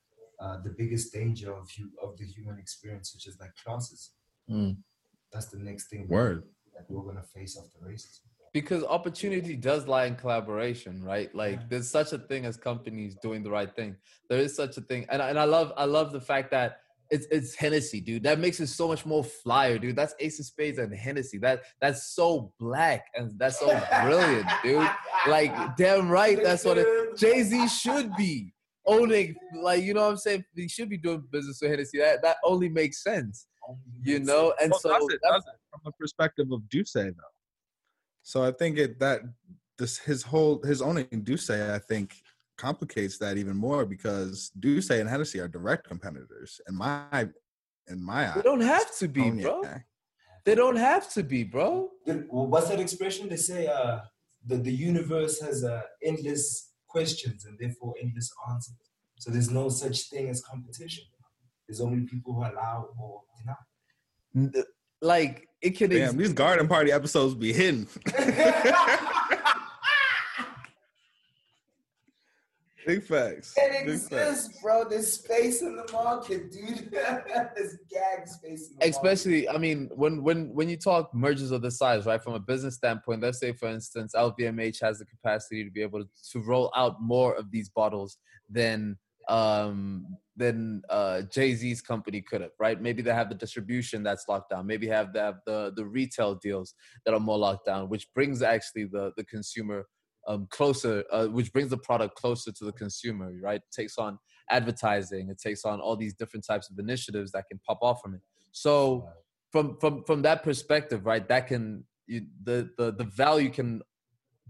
uh, 0.40 0.58
the 0.64 0.70
biggest 0.80 1.12
danger 1.12 1.50
of 1.60 1.68
hu- 1.76 1.92
of 2.02 2.16
the 2.18 2.24
human 2.26 2.58
experience, 2.58 3.14
which 3.14 3.26
is 3.26 3.38
like 3.40 3.54
classes. 3.62 4.10
Mm. 4.50 4.76
That's 5.32 5.46
the 5.46 5.58
next 5.58 5.84
thing 5.90 6.06
Word. 6.08 6.44
that 6.74 6.84
we're 6.88 7.02
gonna 7.08 7.22
face 7.34 7.58
after 7.60 7.78
racism. 7.86 8.20
because 8.52 8.82
opportunity 8.84 9.54
does 9.70 9.82
lie 9.94 10.06
in 10.10 10.14
collaboration 10.24 10.94
right 11.12 11.30
like 11.42 11.58
there's 11.70 11.90
such 11.98 12.10
a 12.18 12.20
thing 12.30 12.42
as 12.50 12.56
companies 12.70 13.12
doing 13.26 13.40
the 13.46 13.50
right 13.58 13.72
thing 13.78 13.90
there 14.30 14.38
is 14.46 14.52
such 14.62 14.74
a 14.80 14.82
thing 14.90 15.02
and, 15.10 15.20
and 15.30 15.38
i 15.44 15.46
love 15.56 15.68
i 15.76 15.86
love 15.96 16.08
the 16.18 16.24
fact 16.32 16.48
that 16.56 16.70
it's 17.10 17.26
it's 17.30 17.54
hennessy 17.54 18.00
dude. 18.00 18.22
That 18.22 18.38
makes 18.38 18.60
it 18.60 18.66
so 18.68 18.88
much 18.88 19.06
more 19.06 19.22
flyer 19.24 19.78
dude. 19.78 19.96
That's 19.96 20.14
ace 20.20 20.38
of 20.40 20.46
spades 20.46 20.78
and 20.78 20.92
hennessy. 20.94 21.38
That 21.38 21.62
that's 21.80 22.14
so 22.14 22.52
black 22.58 23.04
and 23.14 23.32
that's 23.38 23.58
so 23.60 23.68
brilliant 24.02 24.46
dude. 24.62 24.88
Like 25.28 25.76
damn 25.76 26.08
right 26.08 26.42
that's 26.42 26.64
what 26.64 26.78
it 26.78 27.16
jay-z 27.16 27.68
should 27.68 28.14
be 28.16 28.52
owning 28.86 29.34
like 29.60 29.82
you 29.82 29.94
know 29.94 30.02
what 30.02 30.10
i'm 30.10 30.16
saying? 30.16 30.44
He 30.54 30.68
should 30.68 30.88
be 30.88 30.96
doing 30.98 31.24
business 31.32 31.58
with 31.60 31.70
hennessy. 31.70 31.98
That 31.98 32.22
that 32.22 32.36
only 32.44 32.68
makes 32.68 33.02
sense 33.02 33.46
you 34.02 34.20
know? 34.20 34.54
and 34.60 34.70
Well, 34.70 34.80
so 34.80 34.90
does 34.90 35.08
it, 35.10 35.20
that's- 35.22 35.42
does 35.44 35.54
it 35.54 35.60
from 35.70 35.80
the 35.84 35.92
perspective 35.98 36.52
of 36.52 36.68
D'Ussé 36.68 37.14
though. 37.14 37.22
So 38.22 38.44
I 38.44 38.52
think 38.52 38.78
it 38.78 38.98
that 39.00 39.22
this 39.78 39.98
his 39.98 40.22
whole 40.22 40.62
his 40.62 40.80
owning 40.82 41.06
D'Ussé 41.10 41.70
I 41.70 41.78
think 41.78 42.14
complicates 42.56 43.18
that 43.18 43.36
even 43.36 43.56
more 43.56 43.84
because 43.84 44.50
D'Ussé 44.58 45.00
and 45.00 45.08
Hennessy 45.08 45.40
are 45.40 45.48
direct 45.48 45.86
competitors 45.86 46.60
in 46.68 46.74
my 46.74 47.28
in 47.88 48.02
my 48.02 48.28
eyes. 48.28 48.34
they 48.36 48.42
don't 48.42 48.60
have 48.60 48.96
to 48.98 49.06
be 49.08 49.30
bro 49.30 49.62
they 50.44 50.54
don't 50.54 50.76
have 50.76 51.12
to 51.12 51.22
be 51.22 51.44
bro 51.44 51.90
what's 52.30 52.68
that 52.68 52.80
expression? 52.80 53.28
They 53.28 53.36
say 53.36 53.66
uh, 53.66 54.00
the, 54.46 54.56
the 54.56 54.72
universe 54.72 55.40
has 55.40 55.64
uh, 55.64 55.82
endless 56.02 56.72
questions 56.88 57.44
and 57.44 57.58
therefore 57.58 57.94
endless 58.00 58.30
answers. 58.50 58.76
So 59.18 59.30
there's 59.30 59.50
no 59.50 59.68
such 59.68 60.08
thing 60.10 60.28
as 60.28 60.42
competition. 60.42 61.04
There's 61.66 61.80
only 61.80 62.06
people 62.06 62.34
who 62.34 62.42
allow 62.42 62.88
or 62.98 63.22
deny. 64.34 64.64
Like 65.02 65.48
it 65.60 65.70
can 65.70 65.90
Damn, 65.90 66.02
ex- 66.02 66.14
these 66.14 66.32
garden 66.32 66.68
party 66.68 66.92
episodes 66.92 67.34
be 67.34 67.52
hidden. 67.52 67.88
Big 72.86 73.02
facts. 73.02 73.54
It 73.56 73.86
Big 73.86 73.98
facts. 73.98 74.12
exists, 74.12 74.62
bro. 74.62 74.84
There's 74.88 75.12
space 75.12 75.60
in 75.62 75.76
the 75.76 75.92
market, 75.92 76.52
dude. 76.52 76.90
There's 76.92 77.76
gag 77.90 78.26
space 78.26 78.70
in 78.70 78.78
the 78.78 78.88
especially 78.88 79.48
i 79.48 79.58
mean 79.58 79.88
when 79.94 80.22
when 80.22 80.54
when 80.54 80.68
you 80.68 80.76
talk 80.76 81.12
mergers 81.14 81.50
of 81.50 81.62
this 81.62 81.78
size 81.78 82.06
right 82.06 82.22
from 82.22 82.34
a 82.34 82.38
business 82.38 82.74
standpoint 82.74 83.22
let's 83.22 83.38
say 83.38 83.52
for 83.52 83.68
instance 83.68 84.12
lvmh 84.14 84.80
has 84.80 84.98
the 84.98 85.04
capacity 85.04 85.64
to 85.64 85.70
be 85.70 85.82
able 85.82 86.00
to, 86.00 86.08
to 86.32 86.40
roll 86.40 86.72
out 86.76 87.00
more 87.00 87.34
of 87.34 87.50
these 87.50 87.68
bottles 87.68 88.18
than 88.50 88.96
um 89.28 90.06
than 90.36 90.82
uh 90.90 91.22
jay-z's 91.22 91.80
company 91.80 92.20
could 92.20 92.40
have 92.40 92.50
right 92.60 92.80
maybe 92.80 93.02
they 93.02 93.12
have 93.12 93.28
the 93.28 93.34
distribution 93.34 94.02
that's 94.02 94.26
locked 94.28 94.50
down 94.50 94.66
maybe 94.66 94.86
have 94.86 95.12
they 95.12 95.20
have 95.20 95.38
the 95.46 95.72
the 95.76 95.84
retail 95.84 96.34
deals 96.34 96.74
that 97.04 97.14
are 97.14 97.20
more 97.20 97.38
locked 97.38 97.66
down 97.66 97.88
which 97.88 98.12
brings 98.14 98.42
actually 98.42 98.84
the 98.84 99.12
the 99.16 99.24
consumer 99.24 99.86
um 100.28 100.46
closer 100.50 101.04
uh, 101.12 101.26
which 101.26 101.52
brings 101.52 101.70
the 101.70 101.78
product 101.78 102.14
closer 102.16 102.50
to 102.52 102.64
the 102.64 102.72
consumer 102.72 103.32
right? 103.40 103.60
Takes 103.72 103.96
on 103.98 104.18
advertising 104.50 105.28
it 105.30 105.38
takes 105.38 105.64
on 105.64 105.80
all 105.80 105.96
these 105.96 106.14
different 106.14 106.44
types 106.46 106.70
of 106.70 106.78
initiatives 106.78 107.32
that 107.32 107.44
can 107.50 107.58
pop 107.66 107.78
off 107.82 108.00
from 108.02 108.14
it. 108.14 108.20
So 108.52 109.08
from 109.52 109.76
from 109.80 110.04
from 110.04 110.22
that 110.22 110.42
perspective 110.42 111.06
right 111.06 111.26
that 111.28 111.46
can 111.48 111.84
you, 112.06 112.22
the 112.44 112.70
the 112.78 112.92
the 112.92 113.04
value 113.04 113.50
can 113.50 113.82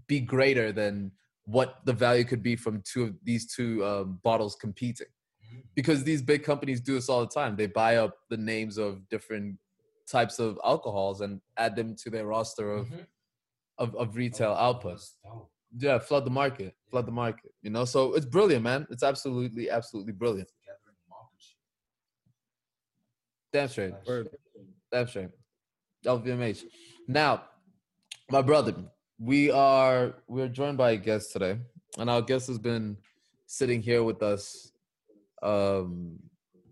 be 0.07 0.19
greater 0.19 0.71
than 0.71 1.11
what 1.45 1.77
the 1.85 1.93
value 1.93 2.23
could 2.23 2.43
be 2.43 2.55
from 2.55 2.81
two 2.91 3.03
of 3.05 3.15
these 3.23 3.53
two 3.53 3.83
um, 3.85 4.19
bottles 4.23 4.55
competing. 4.55 5.07
Because 5.75 6.03
these 6.03 6.21
big 6.21 6.43
companies 6.43 6.81
do 6.81 6.93
this 6.95 7.07
all 7.09 7.21
the 7.21 7.27
time. 7.27 7.55
They 7.55 7.67
buy 7.67 7.95
up 7.97 8.17
the 8.29 8.37
names 8.37 8.77
of 8.77 9.07
different 9.09 9.57
types 10.11 10.39
of 10.39 10.59
alcohols 10.65 11.21
and 11.21 11.39
add 11.57 11.75
them 11.75 11.95
to 12.03 12.09
their 12.09 12.25
roster 12.27 12.71
of 12.73 12.87
Mhm. 12.87 13.05
of, 13.77 13.95
of 13.95 14.15
retail 14.15 14.51
output 14.53 14.93
That's 14.97 15.15
dope. 15.23 15.51
Yeah, 15.75 15.99
flood 15.99 16.25
the 16.25 16.31
market, 16.31 16.75
flood 16.89 17.05
the 17.05 17.11
market. 17.11 17.53
You 17.61 17.69
know, 17.69 17.85
so 17.85 18.13
it's 18.13 18.25
brilliant, 18.25 18.63
man. 18.63 18.87
It's 18.89 19.03
absolutely, 19.03 19.69
absolutely 19.69 20.13
brilliant. 20.13 20.49
Gathering 20.63 20.97
market 21.09 21.39
share. 21.39 21.57
Damn 23.53 23.69
straight. 23.69 23.93
That's 24.91 25.15
right. 25.15 25.29
LVMH. 26.05 26.63
Now, 27.07 27.43
my 28.29 28.41
brother, 28.41 28.75
we 29.19 29.51
are 29.51 30.15
we're 30.27 30.47
joined 30.47 30.77
by 30.77 30.91
a 30.91 30.97
guest 30.97 31.33
today, 31.33 31.57
and 31.97 32.09
our 32.09 32.21
guest 32.21 32.47
has 32.47 32.59
been 32.59 32.97
sitting 33.45 33.81
here 33.81 34.03
with 34.03 34.21
us. 34.23 34.71
Um, 35.41 36.19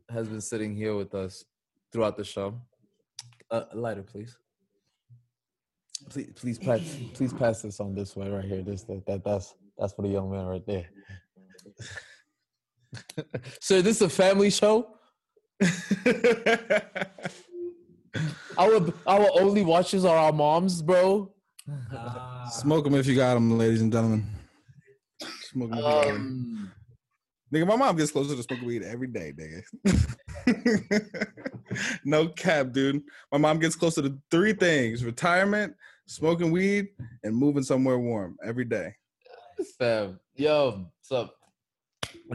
has 0.10 0.28
been 0.28 0.42
sitting 0.42 0.76
here 0.76 0.96
with 0.96 1.16
us 1.16 1.46
throughout 1.92 2.18
the 2.18 2.24
show. 2.24 2.60
Uh, 3.50 3.64
a 3.72 3.76
lighter, 3.76 4.04
please. 4.04 4.38
Please, 6.10 6.32
please 6.36 6.60
pass, 6.60 6.82
please 7.14 7.34
pass 7.34 7.62
this 7.62 7.80
on 7.80 7.96
this 7.96 8.16
way 8.16 8.30
right 8.30 8.46
here. 8.46 8.62
This, 8.62 8.84
that, 8.84 9.06
that 9.08 9.24
that's 9.24 9.54
that's 9.78 9.94
for 9.94 10.02
the 10.04 10.10
young 10.10 10.32
man 10.32 10.46
right 10.46 10.66
there. 10.66 10.86
so 13.62 13.82
this 13.82 13.98
is 13.98 14.02
a 14.02 14.10
family 14.10 14.50
show. 14.50 14.88
our 18.58 18.82
our 19.08 19.28
only 19.40 19.64
watchers 19.64 20.06
are 20.06 20.18
our 20.18 20.34
moms, 20.34 20.82
bro. 20.82 21.32
Smoke 22.52 22.84
them 22.86 22.96
if 22.96 23.08
you 23.08 23.16
got 23.16 23.34
them, 23.36 23.58
ladies 23.58 23.82
and 23.82 23.92
gentlemen. 23.92 24.26
Smoke 25.52 25.72
'em 25.72 25.78
if 25.78 25.78
you 25.78 25.82
got 25.84 26.08
'em. 26.08 26.16
Um, 26.16 26.72
Nigga, 27.54 27.68
my 27.68 27.76
mom 27.76 27.96
gets 27.96 28.12
closer 28.12 28.36
to 28.36 28.42
smoking 28.42 28.66
weed 28.66 28.84
every 28.84 29.08
day, 29.08 29.32
nigga. 29.38 29.62
no 32.06 32.28
cap, 32.30 32.72
dude. 32.72 33.04
My 33.32 33.38
mom 33.38 33.60
gets 33.60 33.76
closer 33.76 34.02
to 34.02 34.18
three 34.32 34.54
things: 34.54 35.04
retirement, 35.04 35.76
smoking 36.08 36.52
weed, 36.52 36.88
and 37.24 37.36
moving 37.36 37.64
somewhere 37.64 38.00
warm 38.00 38.38
every 38.44 38.66
day. 38.66 38.96
fam, 39.78 40.20
yo, 40.36 40.88
so 41.02 41.30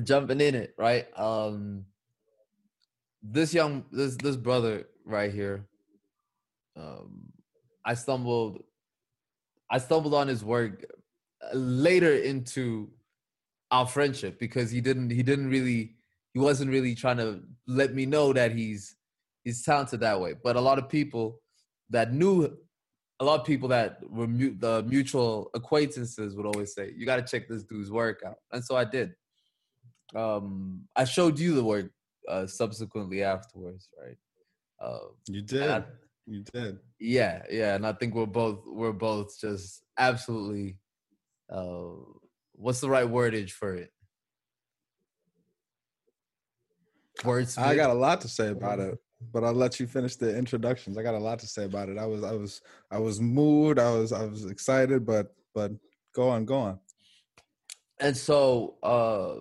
jumping 0.04 0.40
in 0.40 0.54
it, 0.54 0.74
right? 0.78 1.06
Um, 1.18 1.84
this 3.22 3.52
young, 3.52 3.84
this 3.90 4.16
this 4.16 4.36
brother 4.36 4.86
right 5.04 5.32
here, 5.32 5.66
um, 6.76 7.32
I 7.84 7.94
stumbled, 7.94 8.62
I 9.68 9.78
stumbled 9.78 10.14
on 10.14 10.28
his 10.28 10.44
work 10.44 10.84
later 11.52 12.14
into 12.14 12.90
our 13.70 13.86
friendship 13.86 14.38
because 14.38 14.70
he 14.70 14.80
didn't, 14.80 15.10
he 15.10 15.22
didn't 15.22 15.48
really, 15.48 15.94
he 16.34 16.38
wasn't 16.38 16.70
really 16.70 16.94
trying 16.94 17.16
to 17.18 17.40
let 17.66 17.94
me 17.94 18.06
know 18.06 18.32
that 18.32 18.52
he's 18.52 18.96
he's 19.44 19.62
talented 19.64 20.00
that 20.00 20.20
way. 20.20 20.34
But 20.42 20.56
a 20.56 20.60
lot 20.60 20.78
of 20.78 20.88
people 20.88 21.40
that 21.90 22.12
knew 22.12 22.56
a 23.20 23.24
lot 23.24 23.38
of 23.40 23.46
people 23.46 23.68
that 23.68 23.98
were 24.08 24.26
mu- 24.26 24.56
the 24.58 24.82
mutual 24.84 25.50
acquaintances 25.54 26.34
would 26.36 26.46
always 26.46 26.72
say, 26.74 26.92
"You 26.96 27.04
got 27.06 27.16
to 27.16 27.22
check 27.22 27.48
this 27.48 27.62
dude's 27.64 27.90
work 27.90 28.22
out," 28.26 28.36
and 28.52 28.64
so 28.64 28.76
I 28.76 28.84
did. 28.84 29.14
Um, 30.14 30.82
I 30.96 31.04
showed 31.04 31.38
you 31.38 31.54
the 31.54 31.62
work 31.64 31.90
uh, 32.28 32.46
subsequently 32.46 33.22
afterwards, 33.22 33.88
right? 34.02 34.16
Uh, 34.80 35.08
You 35.28 35.42
did. 35.42 35.62
I- 35.70 35.84
You 36.26 36.42
did. 36.52 36.78
yeah, 36.98 37.42
yeah, 37.50 37.74
and 37.74 37.86
I 37.86 37.92
think 37.92 38.14
we're 38.14 38.26
both 38.26 38.60
we're 38.66 38.92
both 38.92 39.38
just 39.40 39.82
absolutely. 39.98 40.78
Uh, 41.50 41.96
what's 42.60 42.80
the 42.80 42.90
right 42.90 43.06
wordage 43.06 43.50
for 43.52 43.74
it? 43.74 43.90
Words. 47.24 47.58
I 47.58 47.74
got 47.74 47.90
a 47.90 47.94
lot 47.94 48.20
to 48.22 48.28
say 48.28 48.48
about 48.48 48.78
it, 48.78 48.98
but 49.32 49.44
I'll 49.44 49.52
let 49.52 49.78
you 49.80 49.86
finish 49.86 50.16
the 50.16 50.34
introductions. 50.36 50.96
I 50.96 51.02
got 51.02 51.14
a 51.14 51.18
lot 51.18 51.38
to 51.40 51.46
say 51.46 51.64
about 51.64 51.88
it. 51.88 51.98
I 51.98 52.06
was, 52.06 52.22
I 52.24 52.32
was, 52.32 52.62
I 52.90 52.98
was 52.98 53.20
moved. 53.20 53.78
I 53.78 53.90
was, 53.92 54.12
I 54.12 54.24
was 54.24 54.46
excited, 54.46 55.04
but, 55.04 55.34
but 55.54 55.72
go 56.14 56.28
on, 56.28 56.44
go 56.44 56.58
on. 56.58 56.78
and 58.00 58.16
so 58.16 58.76
uh 58.82 59.36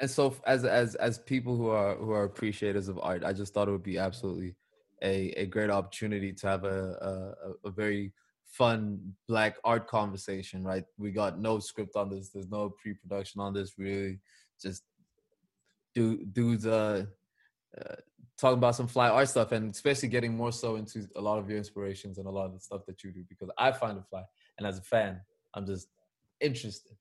and 0.00 0.10
so 0.10 0.34
as 0.46 0.64
as 0.64 0.94
as 0.96 1.18
people 1.20 1.56
who 1.56 1.68
are 1.68 1.94
who 1.96 2.10
are 2.10 2.24
appreciators 2.24 2.88
of 2.88 2.98
art 3.00 3.22
i 3.24 3.32
just 3.32 3.54
thought 3.54 3.68
it 3.68 3.70
would 3.70 3.82
be 3.94 3.98
absolutely 3.98 4.56
a 5.02 5.14
a 5.42 5.46
great 5.46 5.70
opportunity 5.70 6.32
to 6.32 6.46
have 6.48 6.64
a 6.64 6.78
a, 7.10 7.12
a- 7.50 7.68
a 7.68 7.70
very 7.70 8.12
fun 8.50 8.98
black 9.28 9.56
art 9.64 9.86
conversation 9.86 10.64
right 10.64 10.84
we 10.98 11.10
got 11.10 11.38
no 11.38 11.58
script 11.58 11.94
on 11.96 12.10
this 12.10 12.30
there's 12.30 12.50
no 12.50 12.68
pre-production 12.82 13.40
on 13.40 13.54
this 13.54 13.74
really 13.78 14.18
just 14.60 14.82
do 15.94 16.24
do 16.32 16.56
the 16.56 17.08
uh 17.80 17.94
talking 18.38 18.58
about 18.58 18.74
some 18.74 18.88
fly 18.88 19.08
art 19.08 19.28
stuff 19.28 19.52
and 19.52 19.72
especially 19.72 20.08
getting 20.08 20.36
more 20.36 20.50
so 20.50 20.76
into 20.76 21.06
a 21.16 21.20
lot 21.20 21.38
of 21.38 21.48
your 21.48 21.58
inspirations 21.58 22.18
and 22.18 22.26
a 22.26 22.30
lot 22.30 22.46
of 22.46 22.52
the 22.52 22.60
stuff 22.60 22.80
that 22.86 23.04
you 23.04 23.12
do 23.12 23.22
because 23.28 23.50
i 23.56 23.70
find 23.70 23.96
it 23.96 24.04
fly 24.10 24.22
and 24.58 24.66
as 24.66 24.78
a 24.78 24.82
fan 24.82 25.20
i'm 25.54 25.66
just 25.66 25.88
interested 26.40 26.96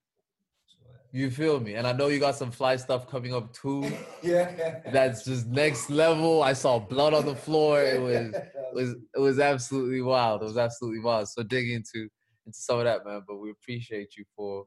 you 1.11 1.31
feel 1.31 1.59
me? 1.59 1.73
And 1.73 1.87
I 1.87 1.91
know 1.91 2.07
you 2.07 2.19
got 2.19 2.35
some 2.35 2.51
fly 2.51 2.75
stuff 2.75 3.09
coming 3.09 3.33
up 3.33 3.53
too. 3.53 3.91
Yeah. 4.21 4.81
That's 4.91 5.23
just 5.23 5.47
next 5.47 5.89
level. 5.89 6.43
I 6.43 6.51
saw 6.51 6.77
blood 6.77 7.13
on 7.13 7.25
the 7.25 7.35
floor. 7.35 7.81
It 7.81 8.01
was 8.01 8.35
was 8.73 8.89
it 9.15 9.19
was 9.19 9.39
absolutely 9.39 10.01
wild. 10.01 10.41
It 10.41 10.45
was 10.45 10.57
absolutely 10.57 10.99
wild. 11.01 11.27
So 11.29 11.43
dig 11.43 11.69
into 11.69 12.09
into 12.45 12.57
some 12.59 12.79
of 12.79 12.85
that, 12.85 13.05
man. 13.05 13.21
But 13.27 13.37
we 13.37 13.51
appreciate 13.51 14.15
you 14.17 14.25
for 14.35 14.65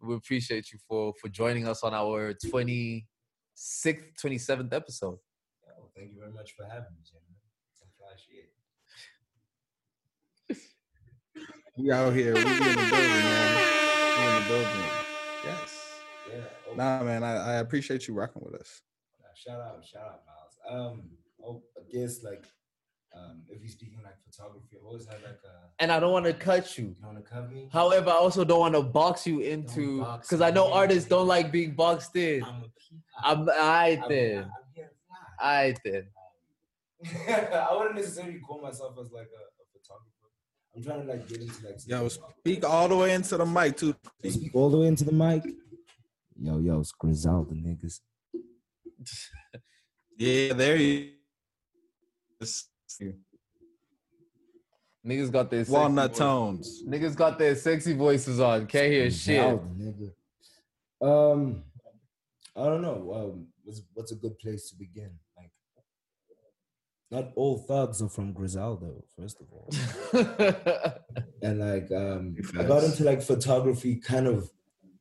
we 0.00 0.14
appreciate 0.14 0.72
you 0.72 0.78
for 0.88 1.12
for 1.20 1.28
joining 1.28 1.66
us 1.66 1.82
on 1.82 1.94
our 1.94 2.34
26th, 2.34 3.04
27th 3.56 4.72
episode. 4.72 5.18
Oh, 5.68 5.88
thank 5.96 6.12
you 6.12 6.18
very 6.18 6.32
much 6.32 6.52
for 6.52 6.64
having 6.64 6.90
me, 6.94 7.02
gentlemen. 7.04 7.34
Some 7.74 7.88
fly. 7.98 8.14
We 11.76 11.92
out 11.92 12.12
here. 12.12 12.34
We 12.34 12.40
in 12.40 12.46
the 12.46 12.52
building, 12.54 13.22
man. 13.28 13.56
We 14.18 14.26
in 14.26 14.42
the 14.42 14.48
building. 14.48 14.90
Yes. 15.44 16.00
Yeah. 16.28 16.40
Oh, 16.68 16.74
Nah, 16.74 17.02
man. 17.04 17.22
I, 17.22 17.34
I 17.36 17.54
appreciate 17.58 18.08
you 18.08 18.14
rocking 18.14 18.42
with 18.44 18.60
us. 18.60 18.82
nah, 19.20 19.28
shout 19.36 19.60
out, 19.60 19.84
shout 19.84 20.02
out, 20.02 20.20
Miles. 20.26 20.58
Um, 20.92 21.02
oh, 21.44 21.62
I 21.76 21.82
guess 21.92 22.24
like, 22.24 22.44
um, 23.14 23.42
if 23.48 23.60
you're 23.60 23.68
speaking 23.68 24.00
like 24.04 24.14
photography, 24.24 24.76
I 24.80 24.86
always 24.86 25.06
have 25.06 25.22
like 25.22 25.40
a. 25.44 25.68
And 25.80 25.90
I 25.92 26.00
don't 26.00 26.12
want 26.12 26.26
to 26.26 26.34
cut 26.34 26.76
you. 26.76 26.96
You 26.98 27.06
want 27.06 27.24
to 27.24 27.30
cut 27.30 27.50
me? 27.50 27.68
However, 27.72 28.10
I 28.10 28.14
also 28.14 28.44
don't 28.44 28.60
want 28.60 28.74
to 28.74 28.82
box 28.82 29.26
you 29.26 29.40
into 29.40 30.04
because 30.20 30.40
I 30.40 30.50
know 30.50 30.66
in, 30.66 30.72
artists 30.72 31.08
don't 31.08 31.26
like 31.26 31.50
being 31.52 31.72
boxed 31.72 32.16
in. 32.16 32.42
I'm 32.42 32.56
a 32.56 32.68
peacock. 32.76 33.22
I'm 33.22 33.48
I 33.50 34.00
I'm, 34.02 34.08
then. 34.08 34.38
I'm 34.38 34.50
here. 34.74 34.90
I 35.40 35.74
then. 35.84 36.06
I 37.52 37.76
wouldn't 37.76 37.96
necessarily 37.96 38.40
call 38.40 38.60
myself 38.60 38.96
as 39.00 39.12
like 39.12 39.28
a, 39.28 39.44
a 39.62 39.64
photographer. 39.72 40.18
I'm 40.74 40.82
trying 40.82 41.06
to 41.06 41.12
like 41.12 41.28
get 41.28 41.40
into 41.40 41.66
like. 41.66 41.78
Yo, 41.86 42.08
speak 42.08 42.64
all 42.68 42.88
the 42.88 42.96
way 42.96 43.14
into 43.14 43.36
the 43.36 43.46
mic 43.46 43.76
too. 43.76 43.94
Speak 44.28 44.54
all 44.54 44.70
the 44.70 44.78
way 44.78 44.88
into 44.88 45.04
the 45.04 45.12
mic. 45.12 45.44
Yo, 46.40 46.58
yo, 46.58 46.80
it's 46.80 46.92
Griselda 46.92 47.54
niggas. 47.54 48.00
Yeah, 50.20 50.52
there 50.52 50.76
you. 50.76 51.12
is. 52.40 52.66
Niggas 55.06 55.32
got 55.32 55.50
their 55.50 55.64
Walnut 55.68 56.14
tones. 56.14 56.82
Niggas 56.86 57.16
got 57.16 57.38
their 57.38 57.54
sexy 57.54 57.94
voices 57.94 58.40
on. 58.40 58.66
Can't 58.66 58.92
hear 58.92 59.10
shit. 59.10 59.60
Um, 61.00 61.64
I 62.56 62.64
don't 62.64 62.82
know. 62.82 63.12
Um, 63.14 63.46
what's 63.64 63.82
what's 63.94 64.12
a 64.12 64.16
good 64.16 64.38
place 64.38 64.68
to 64.70 64.76
begin? 64.76 65.10
Like, 65.36 65.52
not 67.10 67.32
all 67.36 67.58
thugs 67.58 68.02
are 68.02 68.08
from 68.08 68.32
Griselda, 68.32 68.92
first 69.16 69.40
of 69.40 69.46
all. 69.52 69.70
and 71.42 71.60
like 71.60 71.90
um 71.92 72.36
I 72.58 72.64
got 72.64 72.84
into 72.84 73.04
like 73.04 73.22
photography 73.22 73.96
kind 73.96 74.26
of 74.26 74.50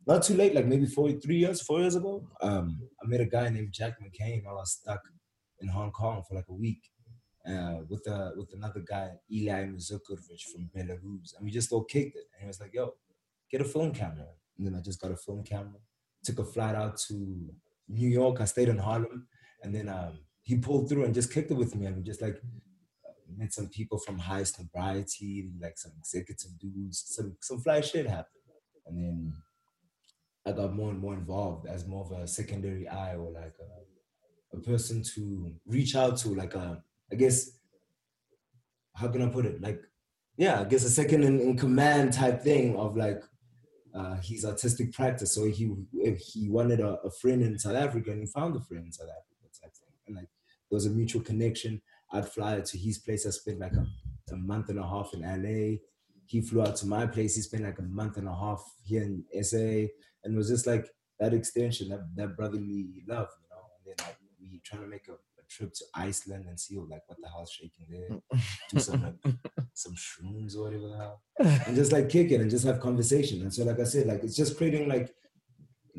not 0.05 0.23
too 0.23 0.35
late, 0.35 0.53
like 0.55 0.67
maybe 0.67 0.85
four 0.85 1.11
three 1.13 1.37
years, 1.37 1.61
four 1.61 1.79
years 1.79 1.95
ago. 1.95 2.27
Um 2.41 2.81
I 3.03 3.07
met 3.07 3.21
a 3.21 3.25
guy 3.25 3.49
named 3.49 3.73
Jack 3.73 3.95
McCain 3.99 4.43
while 4.45 4.57
I 4.57 4.59
was 4.59 4.71
stuck 4.73 5.01
in 5.59 5.67
Hong 5.67 5.91
Kong 5.91 6.23
for 6.27 6.35
like 6.35 6.47
a 6.49 6.53
week. 6.53 6.81
Uh, 7.47 7.79
with 7.87 8.05
uh 8.07 8.31
with 8.35 8.51
another 8.53 8.81
guy, 8.81 9.11
Eli 9.31 9.65
Mizukovic 9.65 10.43
from 10.51 10.69
Belarus, 10.75 11.33
and 11.35 11.45
we 11.45 11.51
just 11.51 11.71
all 11.71 11.83
kicked 11.83 12.15
it. 12.17 12.25
And 12.33 12.41
he 12.41 12.47
was 12.47 12.59
like, 12.59 12.73
"Yo, 12.73 12.93
get 13.49 13.61
a 13.61 13.65
film 13.65 13.93
camera." 13.93 14.27
And 14.57 14.67
then 14.67 14.75
I 14.75 14.81
just 14.81 14.99
got 15.01 15.11
a 15.11 15.15
film 15.17 15.43
camera. 15.43 15.79
Took 16.23 16.39
a 16.39 16.43
flight 16.45 16.75
out 16.75 16.97
to 17.07 17.13
New 17.87 18.09
York. 18.09 18.41
I 18.41 18.45
stayed 18.45 18.69
in 18.69 18.77
Harlem, 18.77 19.27
and 19.63 19.73
then 19.73 19.87
um 19.87 20.19
he 20.41 20.57
pulled 20.57 20.89
through 20.89 21.05
and 21.05 21.13
just 21.13 21.33
kicked 21.33 21.51
it 21.51 21.57
with 21.57 21.75
me, 21.75 21.85
and 21.85 21.97
we 21.97 22.03
just 22.03 22.21
like 22.21 22.41
met 23.35 23.53
some 23.53 23.69
people 23.69 23.97
from 23.97 24.19
Highsnobiety, 24.19 25.51
like 25.61 25.77
some 25.77 25.93
executive 25.97 26.57
dudes, 26.59 27.03
some 27.07 27.37
some 27.41 27.59
fly 27.61 27.81
shit 27.81 28.07
happened. 28.07 28.43
And 28.85 28.97
then 28.97 29.33
I 30.45 30.51
got 30.53 30.73
more 30.73 30.91
and 30.91 30.99
more 30.99 31.13
involved 31.13 31.67
as 31.67 31.87
more 31.87 32.05
of 32.05 32.11
a 32.11 32.27
secondary 32.27 32.87
eye 32.87 33.15
or 33.15 33.31
like 33.31 33.55
a, 33.59 34.57
a 34.57 34.61
person 34.61 35.03
to 35.15 35.53
reach 35.65 35.95
out 35.95 36.17
to, 36.19 36.29
like 36.29 36.55
a, 36.55 36.81
I 37.11 37.15
guess, 37.15 37.51
how 38.95 39.07
can 39.07 39.21
I 39.21 39.29
put 39.29 39.45
it? 39.45 39.61
Like, 39.61 39.81
yeah, 40.37 40.61
I 40.61 40.63
guess 40.65 40.85
a 40.85 40.89
second 40.89 41.23
in, 41.23 41.39
in 41.39 41.57
command 41.57 42.13
type 42.13 42.43
thing 42.43 42.75
of 42.77 42.95
like 42.95 43.23
uh, 43.93 44.17
his 44.21 44.45
artistic 44.45 44.93
practice. 44.93 45.33
So 45.33 45.45
he 45.45 45.73
he 46.19 46.49
wanted 46.49 46.79
a, 46.79 46.99
a 47.03 47.11
friend 47.11 47.41
in 47.41 47.57
South 47.57 47.75
Africa 47.75 48.11
and 48.11 48.21
he 48.21 48.27
found 48.27 48.55
a 48.55 48.59
friend 48.59 48.85
in 48.85 48.91
South 48.91 49.09
Africa 49.09 49.49
type 49.59 49.73
thing. 49.73 49.93
And 50.05 50.15
like 50.15 50.29
there 50.69 50.75
was 50.75 50.85
a 50.85 50.91
mutual 50.91 51.21
connection. 51.21 51.81
I'd 52.11 52.29
fly 52.29 52.61
to 52.61 52.77
his 52.77 52.99
place. 52.99 53.25
I 53.25 53.31
spent 53.31 53.59
like 53.59 53.73
a, 53.73 53.85
a 54.31 54.37
month 54.37 54.69
and 54.69 54.79
a 54.79 54.87
half 54.87 55.13
in 55.13 55.21
LA. 55.21 55.77
he 56.25 56.41
flew 56.41 56.61
out 56.61 56.75
to 56.77 56.87
my 56.87 57.07
place. 57.07 57.35
He 57.35 57.41
spent 57.41 57.63
like 57.63 57.79
a 57.79 57.83
month 57.83 58.17
and 58.17 58.27
a 58.27 58.35
half 58.35 58.63
here 58.85 59.01
in 59.01 59.23
SA, 59.43 59.57
and 59.57 60.33
it 60.33 60.37
was 60.37 60.49
just 60.49 60.67
like 60.67 60.87
that 61.19 61.33
extension, 61.33 61.89
that 61.89 62.01
that 62.15 62.37
brotherly 62.37 63.03
love, 63.07 63.29
you 63.41 63.49
know. 63.49 63.63
And 63.77 63.85
then 63.85 64.05
like 64.05 64.17
we 64.39 64.61
trying 64.63 64.83
to 64.83 64.87
make 64.87 65.07
a 65.07 65.17
trip 65.49 65.73
to 65.73 65.85
Iceland 65.95 66.45
and 66.47 66.59
see 66.59 66.77
like 66.77 67.01
what 67.07 67.17
the 67.21 67.29
hell's 67.29 67.51
shaking 67.51 67.87
there, 67.89 68.39
do 68.69 68.79
some 68.79 69.03
like 69.03 69.35
some 69.73 69.93
shrooms 69.95 70.55
or 70.55 70.63
whatever 70.63 70.87
the 70.87 70.97
hell, 70.97 71.21
and 71.65 71.75
just 71.75 71.91
like 71.91 72.09
kick 72.09 72.31
it 72.31 72.41
and 72.41 72.49
just 72.49 72.65
have 72.65 72.79
conversation. 72.79 73.41
And 73.41 73.53
so, 73.53 73.63
like 73.63 73.79
I 73.79 73.83
said, 73.83 74.07
like 74.07 74.23
it's 74.23 74.35
just 74.35 74.57
creating 74.57 74.87
like 74.87 75.13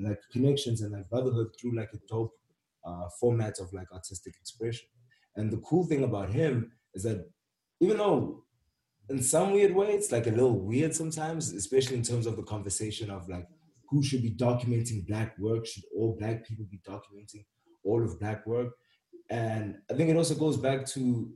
like 0.02 0.20
connections 0.32 0.82
and 0.82 0.92
like 0.92 1.08
brotherhood 1.08 1.48
through 1.60 1.76
like 1.76 1.90
a 1.92 1.98
dope 2.08 2.32
uh, 2.84 3.08
format 3.20 3.58
of 3.60 3.72
like 3.72 3.90
artistic 3.92 4.34
expression. 4.40 4.88
And 5.36 5.50
the 5.50 5.58
cool 5.58 5.84
thing 5.84 6.04
about 6.04 6.30
him 6.30 6.72
is 6.94 7.02
that 7.04 7.28
even 7.80 7.98
though 7.98 8.44
in 9.08 9.22
some 9.22 9.52
weird 9.52 9.74
way 9.74 9.88
it's 9.88 10.12
like 10.12 10.26
a 10.26 10.30
little 10.30 10.60
weird 10.60 10.94
sometimes, 10.94 11.52
especially 11.52 11.96
in 11.96 12.02
terms 12.02 12.26
of 12.26 12.36
the 12.36 12.42
conversation 12.42 13.10
of 13.10 13.28
like 13.28 13.46
who 13.88 14.02
should 14.02 14.22
be 14.22 14.30
documenting 14.30 15.06
black 15.06 15.36
work, 15.38 15.66
should 15.66 15.84
all 15.96 16.16
black 16.18 16.46
people 16.46 16.66
be 16.70 16.80
documenting 16.86 17.44
all 17.84 18.04
of 18.04 18.20
black 18.20 18.46
work? 18.46 18.74
And 19.30 19.76
I 19.90 19.94
think 19.94 20.10
it 20.10 20.16
also 20.16 20.34
goes 20.34 20.56
back 20.56 20.86
to 20.86 21.30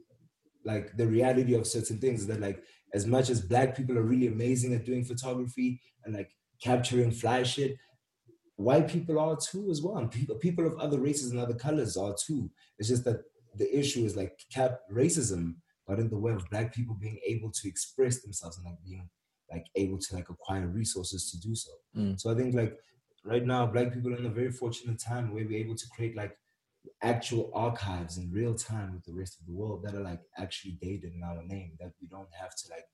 like 0.65 0.97
the 0.97 1.07
reality 1.07 1.55
of 1.55 1.67
certain 1.67 1.99
things 1.99 2.27
that 2.27 2.41
like 2.41 2.63
as 2.95 3.07
much 3.07 3.31
as 3.31 3.41
black 3.41 3.77
people 3.77 3.99
are 3.99 4.03
really 4.03 4.29
amazing 4.29 4.75
at 4.75 4.85
doing 4.85 5.05
photography 5.05 5.81
and 6.05 6.15
like 6.15 6.31
capturing 6.63 7.11
fly 7.11 7.43
shit, 7.43 7.77
white 8.57 8.89
people 8.89 9.19
are 9.19 9.37
too 9.37 9.71
as 9.71 9.83
well. 9.83 9.97
And 9.97 10.11
people 10.11 10.37
people 10.37 10.67
of 10.67 10.79
other 10.79 11.01
races 11.01 11.31
and 11.31 11.41
other 11.41 11.55
colors 11.55 11.97
are 11.97 12.15
too. 12.15 12.51
It's 12.79 12.89
just 12.89 13.05
that 13.05 13.23
the 13.57 13.77
issue 13.77 14.05
is 14.05 14.17
like 14.17 14.39
cap 14.53 14.81
racism 14.91 15.55
got 15.89 15.99
in 15.99 16.09
the 16.09 16.19
way 16.19 16.33
of 16.33 16.49
black 16.51 16.75
people 16.75 16.97
being 16.99 17.19
able 17.27 17.51
to 17.51 17.69
express 17.69 18.23
themselves 18.23 18.57
and 18.57 18.67
like 18.67 18.83
being 18.85 19.09
like 19.51 19.67
able 19.75 19.99
to 19.99 20.15
like 20.15 20.31
acquire 20.31 20.67
resources 20.67 21.31
to 21.31 21.41
do 21.47 21.55
so. 21.55 21.71
Mm. 21.97 22.19
So 22.19 22.31
I 22.31 22.35
think 22.35 22.55
like 22.55 22.79
right 23.25 23.45
now 23.45 23.67
black 23.67 23.93
people 23.93 24.15
are 24.15 24.19
in 24.19 24.27
a 24.27 24.31
very 24.31 24.51
fortunate 24.51 24.99
time 24.99 25.33
where 25.33 25.45
we're 25.45 25.59
able 25.59 25.75
to 25.75 25.87
create 25.95 26.17
like 26.17 26.37
actual 27.03 27.51
archives 27.55 28.19
in 28.19 28.31
real 28.31 28.55
time 28.55 28.95
with 28.95 29.05
the 29.05 29.13
rest 29.13 29.39
of 29.41 29.47
the 29.47 29.53
world 29.53 29.83
that 29.85 29.95
are 29.95 30.03
like 30.03 30.21
actually 30.39 30.79
dated 30.81 31.13
in 31.15 31.23
our 31.23 31.43
name 31.45 31.73
that 31.81 31.93
we 32.01 32.09
don't 32.09 32.33
have 32.41 32.55
to 32.55 32.71
like 32.71 32.87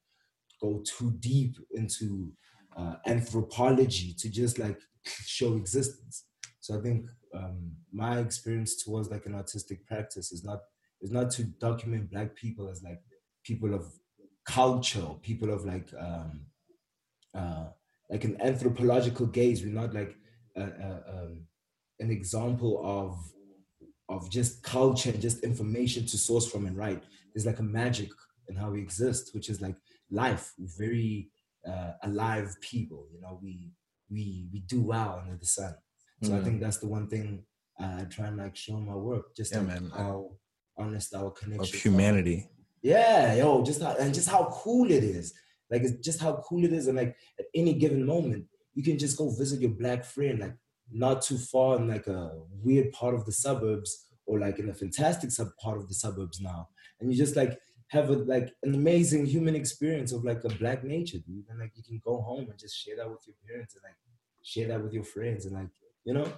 go 0.61 0.83
too 0.85 1.13
deep 1.21 1.57
into 1.73 2.33
uh, 2.77 2.95
anthropology 3.07 4.15
to 4.19 4.31
just 4.31 4.59
like 4.59 4.79
show 5.05 5.57
existence. 5.57 6.25
So 6.61 6.79
I 6.79 6.83
think 6.83 7.07
um, 7.35 7.73
my 7.93 8.19
experience 8.19 8.83
towards 8.83 9.11
like 9.11 9.27
an 9.27 9.35
artistic 9.35 9.87
practice 9.87 10.33
is 10.33 10.45
not 10.45 10.61
is 11.01 11.13
not 11.13 11.31
to 11.31 11.45
document 11.45 12.11
black 12.11 12.35
people 12.35 12.69
as 12.69 12.83
like 12.83 13.01
people 13.45 13.73
of 13.73 13.85
culture, 14.45 15.07
people 15.23 15.53
of 15.53 15.65
like 15.65 15.89
um, 15.99 16.41
uh, 17.35 17.67
like 18.11 18.25
an 18.25 18.37
anthropological 18.41 19.27
gaze. 19.27 19.63
We're 19.63 19.73
not 19.73 19.95
like 19.95 20.17
a, 20.57 20.63
a, 20.63 21.03
um, 21.09 21.43
an 22.01 22.11
example 22.11 22.81
of 22.85 23.19
of 24.09 24.31
just 24.31 24.63
culture 24.63 25.11
and 25.11 25.21
just 25.21 25.41
information 25.45 26.07
to 26.07 26.17
source 26.19 26.51
from 26.51 26.67
and 26.67 26.77
write. 26.77 27.03
There's 27.35 27.47
like 27.47 27.59
a 27.59 27.63
magic 27.81 28.11
in 28.49 28.57
how 28.57 28.71
we 28.71 28.81
exist, 28.81 29.35
which 29.35 29.49
is 29.51 29.61
like 29.61 29.77
life. 30.11 30.53
We're 30.59 30.69
very 30.87 31.31
uh, 31.67 31.93
alive 32.03 32.57
people. 32.61 33.07
You 33.13 33.21
know, 33.21 33.39
we 33.43 33.73
we 34.11 34.49
we 34.53 34.61
do 34.61 34.81
well 34.83 35.21
under 35.23 35.37
the 35.37 35.47
sun. 35.47 35.75
So 36.23 36.35
I 36.35 36.39
Mhm. 36.39 36.45
think 36.45 36.61
that's 36.61 36.79
the 36.79 36.89
one 36.89 37.09
thing 37.09 37.45
uh, 37.81 37.99
I 38.01 38.05
try 38.05 38.27
and 38.27 38.39
like 38.39 38.57
show 38.57 38.79
my 38.81 38.95
work, 38.97 39.37
just 39.37 39.53
Yeah, 39.53 39.61
like 39.61 39.69
man. 39.69 39.91
how 39.91 40.33
honest 40.77 41.15
our 41.15 41.31
connection 41.31 41.77
Of 41.77 41.83
humanity. 41.83 42.49
yeah, 42.83 43.35
yo, 43.35 43.63
just 43.65 43.83
how 43.83 43.93
and 43.97 44.15
just 44.15 44.29
how 44.29 44.45
cool 44.53 44.91
it 44.91 45.05
is. 45.05 45.35
Like 45.71 45.83
it's 45.83 45.99
just 46.05 46.21
how 46.21 46.43
cool 46.49 46.65
it 46.65 46.73
is, 46.73 46.87
and 46.89 46.97
like 46.97 47.15
at 47.39 47.47
any 47.55 47.75
given 47.75 48.05
moment, 48.07 48.47
you 48.75 48.83
can 48.83 48.99
just 48.99 49.19
go 49.19 49.29
visit 49.31 49.61
your 49.61 49.71
black 49.83 50.05
friend, 50.05 50.39
like 50.39 50.55
not 50.91 51.23
too 51.23 51.39
far 51.39 51.77
in 51.77 51.89
like 51.89 52.07
a 52.07 52.33
weird 52.63 52.93
part 52.93 53.15
of 53.15 53.25
the 53.25 53.33
suburbs, 53.33 54.07
or 54.27 54.39
like 54.39 54.59
in 54.59 54.69
a 54.69 54.75
fantastic 54.75 55.31
sub 55.31 55.49
part 55.61 55.79
of 55.79 55.89
the 55.89 55.95
suburbs 55.95 56.41
now, 56.41 56.69
and 57.01 57.11
you 57.11 57.17
just 57.17 57.37
like 57.37 57.59
have 57.89 58.11
a 58.11 58.13
like 58.13 58.53
an 58.63 58.75
amazing 58.75 59.25
human 59.27 59.55
experience 59.55 60.13
of 60.13 60.25
like 60.25 60.45
a 60.45 60.51
black 60.51 60.85
nature, 60.85 61.19
dude. 61.19 61.47
And 61.49 61.59
like 61.59 61.73
you 61.75 61.83
can 61.83 62.01
go 62.05 62.21
home 62.21 62.49
and 62.51 62.59
just 62.59 62.77
share 62.77 62.97
that 62.97 63.11
with 63.11 63.21
your 63.27 63.37
parents, 63.47 63.75
and 63.75 63.83
like 63.85 63.97
share 64.43 64.69
that 64.69 64.83
with 64.83 64.93
your 64.93 65.05
friends, 65.05 65.47
and 65.47 65.55
like 65.55 65.69
you 66.05 66.15
know, 66.15 66.31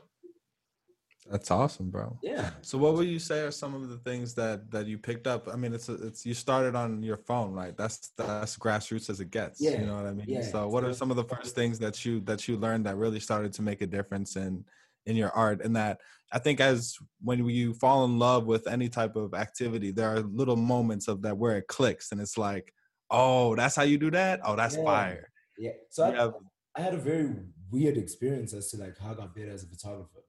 That's 1.28 1.50
awesome, 1.50 1.90
bro. 1.90 2.18
yeah. 2.22 2.50
So 2.62 2.78
what 2.78 2.94
would 2.94 3.06
you 3.08 3.18
say 3.18 3.40
are 3.42 3.50
some 3.50 3.74
of 3.74 3.88
the 3.88 3.98
things 3.98 4.34
that 4.34 4.70
that 4.70 4.86
you 4.86 4.98
picked 4.98 5.26
up? 5.26 5.48
I 5.52 5.56
mean, 5.56 5.72
it's 5.74 5.88
a, 5.88 5.94
it's 6.06 6.24
you 6.24 6.34
started 6.34 6.74
on 6.74 7.02
your 7.02 7.16
phone, 7.18 7.52
right? 7.52 7.76
That's 7.76 8.08
that's 8.16 8.56
grassroots 8.56 9.10
as 9.10 9.20
it 9.20 9.30
gets. 9.30 9.60
Yeah, 9.60 9.78
You 9.80 9.86
know 9.86 9.96
what 9.96 10.06
I 10.06 10.12
mean? 10.12 10.26
yeah, 10.28 10.40
So 10.42 10.68
what 10.68 10.84
are 10.84 10.92
some 10.92 11.10
of 11.10 11.16
the 11.16 11.24
first 11.24 11.54
things 11.54 11.78
that 11.80 12.04
you 12.04 12.20
that 12.20 12.48
you 12.48 12.56
learned 12.56 12.86
that 12.86 12.96
really 12.96 13.20
started 13.20 13.52
to 13.54 13.62
make 13.62 13.80
a 13.82 13.86
difference 13.86 14.36
in 14.36 14.64
in 15.06 15.14
your 15.16 15.30
art? 15.30 15.62
And 15.64 15.76
that 15.76 16.00
I 16.32 16.38
think 16.38 16.60
as 16.60 16.96
when 17.22 17.44
you 17.46 17.74
fall 17.74 18.04
in 18.04 18.18
love 18.18 18.46
with 18.46 18.66
any 18.66 18.88
type 18.88 19.14
of 19.16 19.34
activity, 19.34 19.90
there 19.90 20.08
are 20.14 20.20
little 20.20 20.56
moments 20.56 21.06
of 21.08 21.22
that 21.22 21.36
where 21.36 21.56
it 21.58 21.66
clicks 21.68 22.12
and 22.12 22.20
it's 22.20 22.38
like, 22.38 22.72
oh, 23.10 23.54
that's 23.56 23.76
how 23.76 23.82
you 23.82 23.98
do 23.98 24.10
that. 24.12 24.40
Oh, 24.44 24.56
that's 24.56 24.76
Yeah. 24.76 24.84
fire. 24.84 25.30
Yeah. 25.58 25.72
So 25.90 26.04
I, 26.04 26.10
Yeah. 26.14 26.30
I 26.76 26.80
had 26.82 26.94
a 26.94 26.98
very 26.98 27.34
weird 27.70 27.96
experience 27.96 28.52
as 28.54 28.70
to 28.70 28.76
like 28.78 28.96
how 28.98 29.10
I 29.12 29.14
got 29.14 29.34
better 29.34 29.50
as 29.50 29.64
a 29.64 29.66
photographer. 29.66 30.22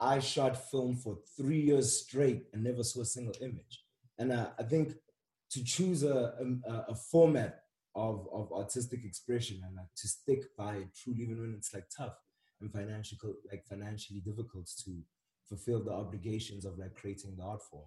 I 0.00 0.18
shot 0.18 0.70
film 0.70 0.96
for 0.96 1.18
three 1.36 1.60
years 1.60 2.00
straight 2.02 2.44
and 2.52 2.64
never 2.64 2.82
saw 2.82 3.02
a 3.02 3.04
single 3.04 3.34
image. 3.40 3.84
And 4.18 4.32
uh, 4.32 4.48
I 4.58 4.62
think 4.62 4.94
to 5.50 5.64
choose 5.64 6.02
a, 6.04 6.32
a, 6.66 6.72
a 6.88 6.94
format 6.94 7.60
of, 7.94 8.26
of 8.32 8.52
artistic 8.52 9.04
expression 9.04 9.60
and 9.66 9.76
like 9.76 9.92
to 9.96 10.08
stick 10.08 10.42
by 10.56 10.76
it 10.76 10.88
truly, 10.94 11.22
even 11.22 11.40
when 11.40 11.54
it's 11.56 11.74
like 11.74 11.84
tough 11.96 12.14
and 12.60 12.72
financial, 12.72 13.18
like 13.50 13.64
financially 13.66 14.20
difficult 14.20 14.70
to 14.84 14.92
fulfill 15.48 15.82
the 15.82 15.92
obligations 15.92 16.64
of 16.64 16.78
like 16.78 16.94
creating 16.94 17.34
the 17.36 17.42
art 17.44 17.60
form 17.70 17.86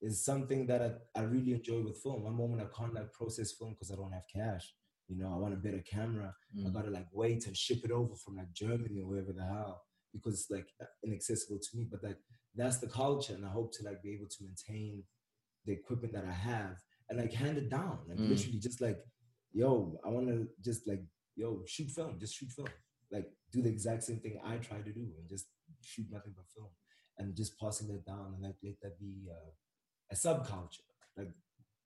is 0.00 0.24
something 0.24 0.66
that 0.66 0.80
I, 0.80 1.20
I 1.20 1.24
really 1.24 1.52
enjoy 1.52 1.80
with 1.82 1.98
film. 2.02 2.22
One 2.22 2.36
moment 2.36 2.62
I 2.62 2.76
can't 2.78 2.94
like 2.94 3.12
process 3.12 3.52
film 3.52 3.72
because 3.72 3.90
I 3.90 3.96
don't 3.96 4.12
have 4.12 4.22
cash. 4.34 4.72
You 5.08 5.18
know, 5.18 5.32
I 5.34 5.36
want 5.36 5.52
a 5.54 5.56
better 5.58 5.80
camera. 5.80 6.34
I 6.64 6.68
Mm. 6.68 6.72
gotta 6.72 6.90
like 6.90 7.06
wait 7.12 7.46
and 7.46 7.56
ship 7.56 7.80
it 7.84 7.90
over 7.90 8.14
from 8.14 8.36
like 8.36 8.52
Germany 8.52 9.00
or 9.02 9.08
wherever 9.08 9.32
the 9.32 9.44
hell 9.44 9.82
because 10.12 10.34
it's 10.40 10.50
like 10.50 10.68
inaccessible 11.04 11.58
to 11.58 11.76
me. 11.76 11.86
But 11.90 12.02
like 12.02 12.18
that's 12.54 12.78
the 12.78 12.88
culture, 12.88 13.34
and 13.34 13.44
I 13.46 13.50
hope 13.50 13.72
to 13.74 13.84
like 13.84 14.02
be 14.02 14.12
able 14.14 14.28
to 14.28 14.44
maintain 14.44 15.04
the 15.66 15.72
equipment 15.72 16.14
that 16.14 16.24
I 16.24 16.32
have 16.32 16.76
and 17.08 17.18
like 17.18 17.32
hand 17.32 17.58
it 17.58 17.68
down. 17.70 17.98
Like 18.08 18.18
Mm. 18.18 18.28
literally 18.30 18.58
just 18.58 18.80
like, 18.80 18.98
yo, 19.52 19.98
I 20.04 20.08
wanna 20.08 20.46
just 20.64 20.86
like, 20.88 21.02
yo, 21.36 21.62
shoot 21.66 21.90
film, 21.90 22.18
just 22.18 22.34
shoot 22.36 22.50
film. 22.50 22.68
Like 23.10 23.26
do 23.52 23.62
the 23.62 23.68
exact 23.68 24.04
same 24.04 24.20
thing 24.20 24.40
I 24.44 24.56
try 24.56 24.78
to 24.78 24.92
do 24.92 25.06
and 25.18 25.28
just 25.28 25.46
shoot 25.82 26.06
nothing 26.10 26.32
but 26.36 26.46
film. 26.54 26.70
And 27.18 27.36
just 27.36 27.58
passing 27.60 27.88
that 27.88 28.06
down 28.06 28.32
and 28.34 28.42
like 28.42 28.54
let 28.62 28.80
that 28.82 28.98
be 28.98 29.28
uh, 29.30 29.50
a 30.10 30.14
subculture. 30.14 30.86
Like, 31.16 31.28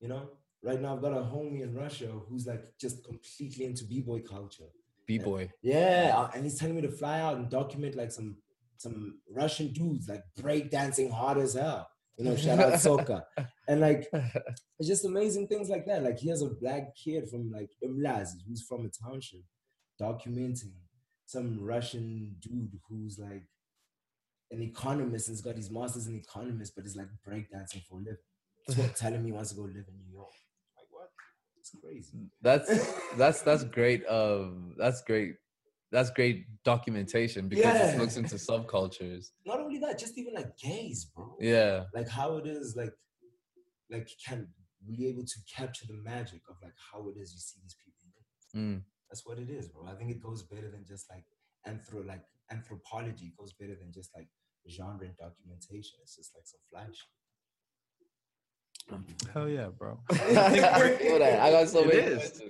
you 0.01 0.09
know, 0.09 0.31
right 0.62 0.81
now 0.81 0.95
I've 0.95 1.03
got 1.03 1.12
a 1.12 1.22
homie 1.22 1.62
in 1.62 1.75
Russia 1.75 2.07
who's 2.29 2.47
like 2.47 2.62
just 2.81 3.03
completely 3.05 3.64
into 3.64 3.85
b-boy 3.85 4.20
culture. 4.20 4.70
B 5.07 5.19
boy. 5.19 5.51
Yeah, 5.63 6.15
uh, 6.17 6.31
and 6.35 6.45
he's 6.45 6.59
telling 6.59 6.77
me 6.77 6.83
to 6.83 6.91
fly 6.91 7.21
out 7.21 7.37
and 7.37 7.51
document 7.51 7.95
like 7.95 8.13
some 8.13 8.37
some 8.79 9.19
Russian 9.31 9.73
dudes 9.73 10.09
like 10.09 10.23
break 10.37 10.71
dancing 10.71 11.11
hard 11.11 11.39
as 11.39 11.55
hell. 11.55 11.89
You 12.17 12.25
know, 12.25 12.37
shout 12.37 12.59
out 12.59 12.73
Soka. 12.75 13.23
And 13.69 13.81
like 13.81 14.09
it's 14.79 14.89
just 14.89 15.05
amazing 15.05 15.49
things 15.49 15.69
like 15.69 15.87
that. 15.87 16.03
Like 16.03 16.19
he 16.19 16.29
has 16.29 16.43
a 16.43 16.49
black 16.49 16.95
kid 16.97 17.29
from 17.29 17.51
like 17.51 17.71
Umlazi, 17.85 18.39
who's 18.47 18.63
from 18.63 18.87
a 18.87 19.09
township, 19.09 19.43
documenting 20.01 20.73
some 21.27 21.59
Russian 21.61 22.37
dude 22.41 22.79
who's 22.89 23.19
like 23.19 23.49
an 24.51 24.63
economist 24.63 25.29
and's 25.29 25.41
got 25.41 25.57
his 25.57 25.71
master's 25.71 26.07
in 26.07 26.17
economist, 26.17 26.75
but 26.77 26.85
is 26.85 26.97
like 26.97 27.09
breakdancing 27.27 27.85
for 27.87 27.97
a 27.97 27.99
living. 27.99 28.17
So 28.69 28.87
telling 28.97 29.23
me 29.23 29.31
he 29.31 29.33
wants 29.33 29.51
to 29.51 29.57
go 29.57 29.63
live 29.63 29.89
in 29.89 29.99
New 29.99 30.13
York. 30.13 30.31
Like 31.75 31.83
what? 31.83 31.93
It's 31.97 32.11
crazy. 32.11 32.31
That's 32.43 33.16
that's 33.16 33.43
that's 33.43 33.64
great. 33.64 34.07
Um, 34.07 34.75
that's 34.79 35.03
great. 35.03 35.35
That's 35.93 36.11
great 36.11 36.47
documentation 36.64 37.49
because 37.49 37.64
Yeah. 37.77 37.95
it 37.95 37.99
looks 37.99 38.16
into 38.16 38.35
subcultures. 38.37 39.31
Not 39.47 39.61
only 39.61 39.79
that, 39.79 39.99
just 39.99 40.18
even 40.18 40.35
like 40.35 40.57
gays, 40.59 41.05
bro. 41.14 41.37
Yeah. 41.41 41.85
like 41.95 42.09
how 42.09 42.37
it 42.39 42.47
is 42.47 42.75
like 42.77 42.93
like 43.91 44.09
can 44.27 44.49
be 44.87 45.07
able 45.09 45.22
to 45.25 45.39
capture 45.57 45.87
the 45.87 45.95
magic 45.95 46.41
of 46.51 46.57
like 46.62 46.75
how 46.93 47.09
it 47.09 47.16
is 47.18 47.33
you 47.33 47.39
see 47.41 47.61
these 47.62 47.77
people. 47.85 47.91
Mm. 48.57 48.83
that's 49.11 49.27
what 49.27 49.39
it 49.41 49.51
is 49.51 49.66
bro 49.68 49.85
i 49.89 49.95
think 49.97 50.12
it 50.12 50.22
goes 50.22 50.45
better 50.45 50.70
than 50.70 50.85
just 50.87 51.11
like 51.11 51.25
anthro 51.66 52.07
like 52.07 52.22
anthropology 52.53 53.33
goes 53.37 53.53
better 53.53 53.75
than 53.75 53.91
just 53.93 54.11
like 54.14 54.29
genre 54.70 55.05
and 55.05 55.16
documentation 55.16 55.99
it's 56.03 56.14
just 56.14 56.31
like 56.37 56.47
some 56.47 56.61
flash 56.70 56.99
Hell 59.32 59.49
yeah, 59.49 59.68
bro. 59.68 59.99
Hold 60.12 61.22
I 61.22 61.51
got 61.51 61.68
so 61.68 61.85
many 61.85 61.99
is. 61.99 62.43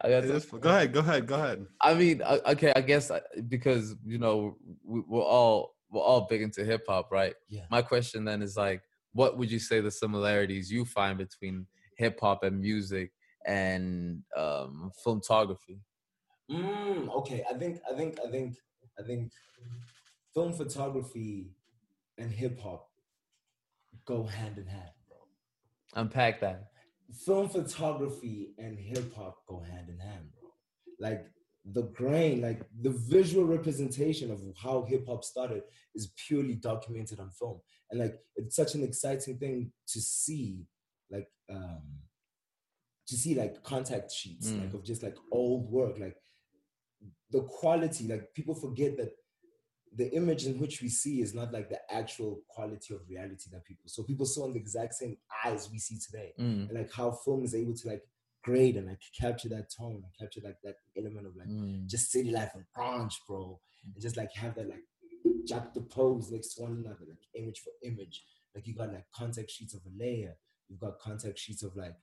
I 0.00 0.08
got 0.10 0.24
It 0.24 0.28
so 0.28 0.34
is- 0.34 0.44
Go 0.46 0.68
ahead, 0.68 0.92
go 0.92 1.00
ahead, 1.00 1.26
go 1.26 1.34
ahead. 1.36 1.66
I 1.80 1.94
mean, 1.94 2.22
uh, 2.22 2.38
okay, 2.48 2.72
I 2.74 2.80
guess 2.80 3.10
uh, 3.10 3.20
because 3.48 3.96
you 4.04 4.18
know 4.18 4.56
we, 4.84 5.00
we're 5.06 5.22
all 5.22 5.74
we're 5.90 6.02
all 6.02 6.26
big 6.28 6.42
into 6.42 6.64
hip 6.64 6.84
hop, 6.88 7.10
right? 7.10 7.34
Yeah. 7.48 7.62
My 7.70 7.82
question 7.82 8.24
then 8.24 8.42
is 8.42 8.56
like, 8.56 8.82
what 9.12 9.38
would 9.38 9.50
you 9.50 9.58
say 9.58 9.80
the 9.80 9.90
similarities 9.90 10.70
you 10.70 10.84
find 10.84 11.16
between 11.16 11.66
hip 11.96 12.18
hop 12.20 12.44
and 12.44 12.60
music, 12.60 13.12
and 13.44 14.22
um, 14.36 14.92
filmography. 15.04 15.80
Mm, 16.50 17.08
okay, 17.16 17.44
I 17.50 17.54
think 17.54 17.80
I 17.90 17.96
think 17.96 18.18
I 18.26 18.30
think 18.30 18.56
I 18.98 19.02
think 19.02 19.32
film 20.34 20.52
photography 20.52 21.50
and 22.18 22.30
hip 22.30 22.60
hop 22.60 22.88
go 24.06 24.24
hand 24.24 24.58
in 24.58 24.66
hand, 24.66 24.90
bro. 24.94 24.97
Unpack 25.98 26.40
that. 26.40 26.64
Film 27.26 27.48
photography 27.48 28.50
and 28.58 28.78
hip 28.78 29.14
hop 29.16 29.36
go 29.48 29.60
hand 29.60 29.88
in 29.88 29.98
hand, 29.98 30.26
bro. 30.38 30.50
Like 31.00 31.26
the 31.64 31.82
grain, 32.00 32.40
like 32.40 32.60
the 32.80 32.90
visual 32.90 33.44
representation 33.44 34.30
of 34.30 34.40
how 34.62 34.84
hip 34.88 35.06
hop 35.08 35.24
started 35.24 35.62
is 35.94 36.12
purely 36.26 36.54
documented 36.54 37.18
on 37.18 37.30
film. 37.30 37.60
And 37.90 38.00
like 38.00 38.14
it's 38.36 38.56
such 38.56 38.74
an 38.74 38.82
exciting 38.84 39.38
thing 39.38 39.72
to 39.88 40.00
see, 40.00 40.66
like 41.10 41.28
um 41.50 41.82
to 43.08 43.16
see 43.16 43.34
like 43.34 43.62
contact 43.64 44.12
sheets, 44.12 44.48
Mm. 44.50 44.60
like 44.64 44.74
of 44.74 44.84
just 44.84 45.02
like 45.02 45.16
old 45.32 45.70
work, 45.70 45.98
like 45.98 46.16
the 47.30 47.42
quality, 47.42 48.06
like 48.06 48.32
people 48.34 48.54
forget 48.54 48.96
that 48.98 49.12
the 49.96 50.12
image 50.14 50.46
in 50.46 50.58
which 50.58 50.82
we 50.82 50.88
see 50.88 51.20
is 51.20 51.34
not 51.34 51.52
like 51.52 51.68
the 51.68 51.78
actual 51.92 52.40
quality 52.48 52.94
of 52.94 53.00
reality 53.08 53.48
that 53.52 53.64
people 53.64 53.84
so 53.86 54.02
people 54.02 54.26
saw 54.26 54.46
in 54.46 54.52
the 54.52 54.58
exact 54.58 54.94
same 54.94 55.16
eyes 55.44 55.68
we 55.72 55.78
see 55.78 55.98
today. 55.98 56.32
Mm, 56.38 56.68
and 56.68 56.78
like 56.78 56.92
how 56.92 57.10
film 57.10 57.44
is 57.44 57.54
able 57.54 57.74
to 57.74 57.88
like 57.88 58.02
grade 58.44 58.76
and 58.76 58.86
like 58.86 59.00
capture 59.18 59.48
that 59.48 59.68
tone 59.76 60.02
and 60.04 60.18
capture 60.18 60.40
like 60.44 60.56
that 60.62 60.76
element 60.96 61.26
of 61.26 61.36
like 61.36 61.48
mm, 61.48 61.86
just 61.86 62.10
city 62.10 62.30
life 62.30 62.52
and 62.54 62.64
branch 62.74 63.14
bro 63.26 63.58
and 63.94 64.02
just 64.02 64.16
like 64.16 64.32
have 64.34 64.54
that 64.54 64.68
like 64.68 64.84
juxtaposed 65.46 66.32
next 66.32 66.54
to 66.54 66.62
one 66.62 66.72
another 66.84 67.04
like 67.08 67.18
image 67.34 67.60
for 67.60 67.72
image. 67.82 68.22
Like 68.54 68.66
you 68.66 68.74
got 68.74 68.92
like 68.92 69.06
contact 69.14 69.50
sheets 69.50 69.74
of 69.74 69.80
a 69.86 70.02
layer 70.02 70.34
you've 70.68 70.80
got 70.80 70.98
contact 70.98 71.38
sheets 71.38 71.62
of 71.62 71.76
like 71.76 71.94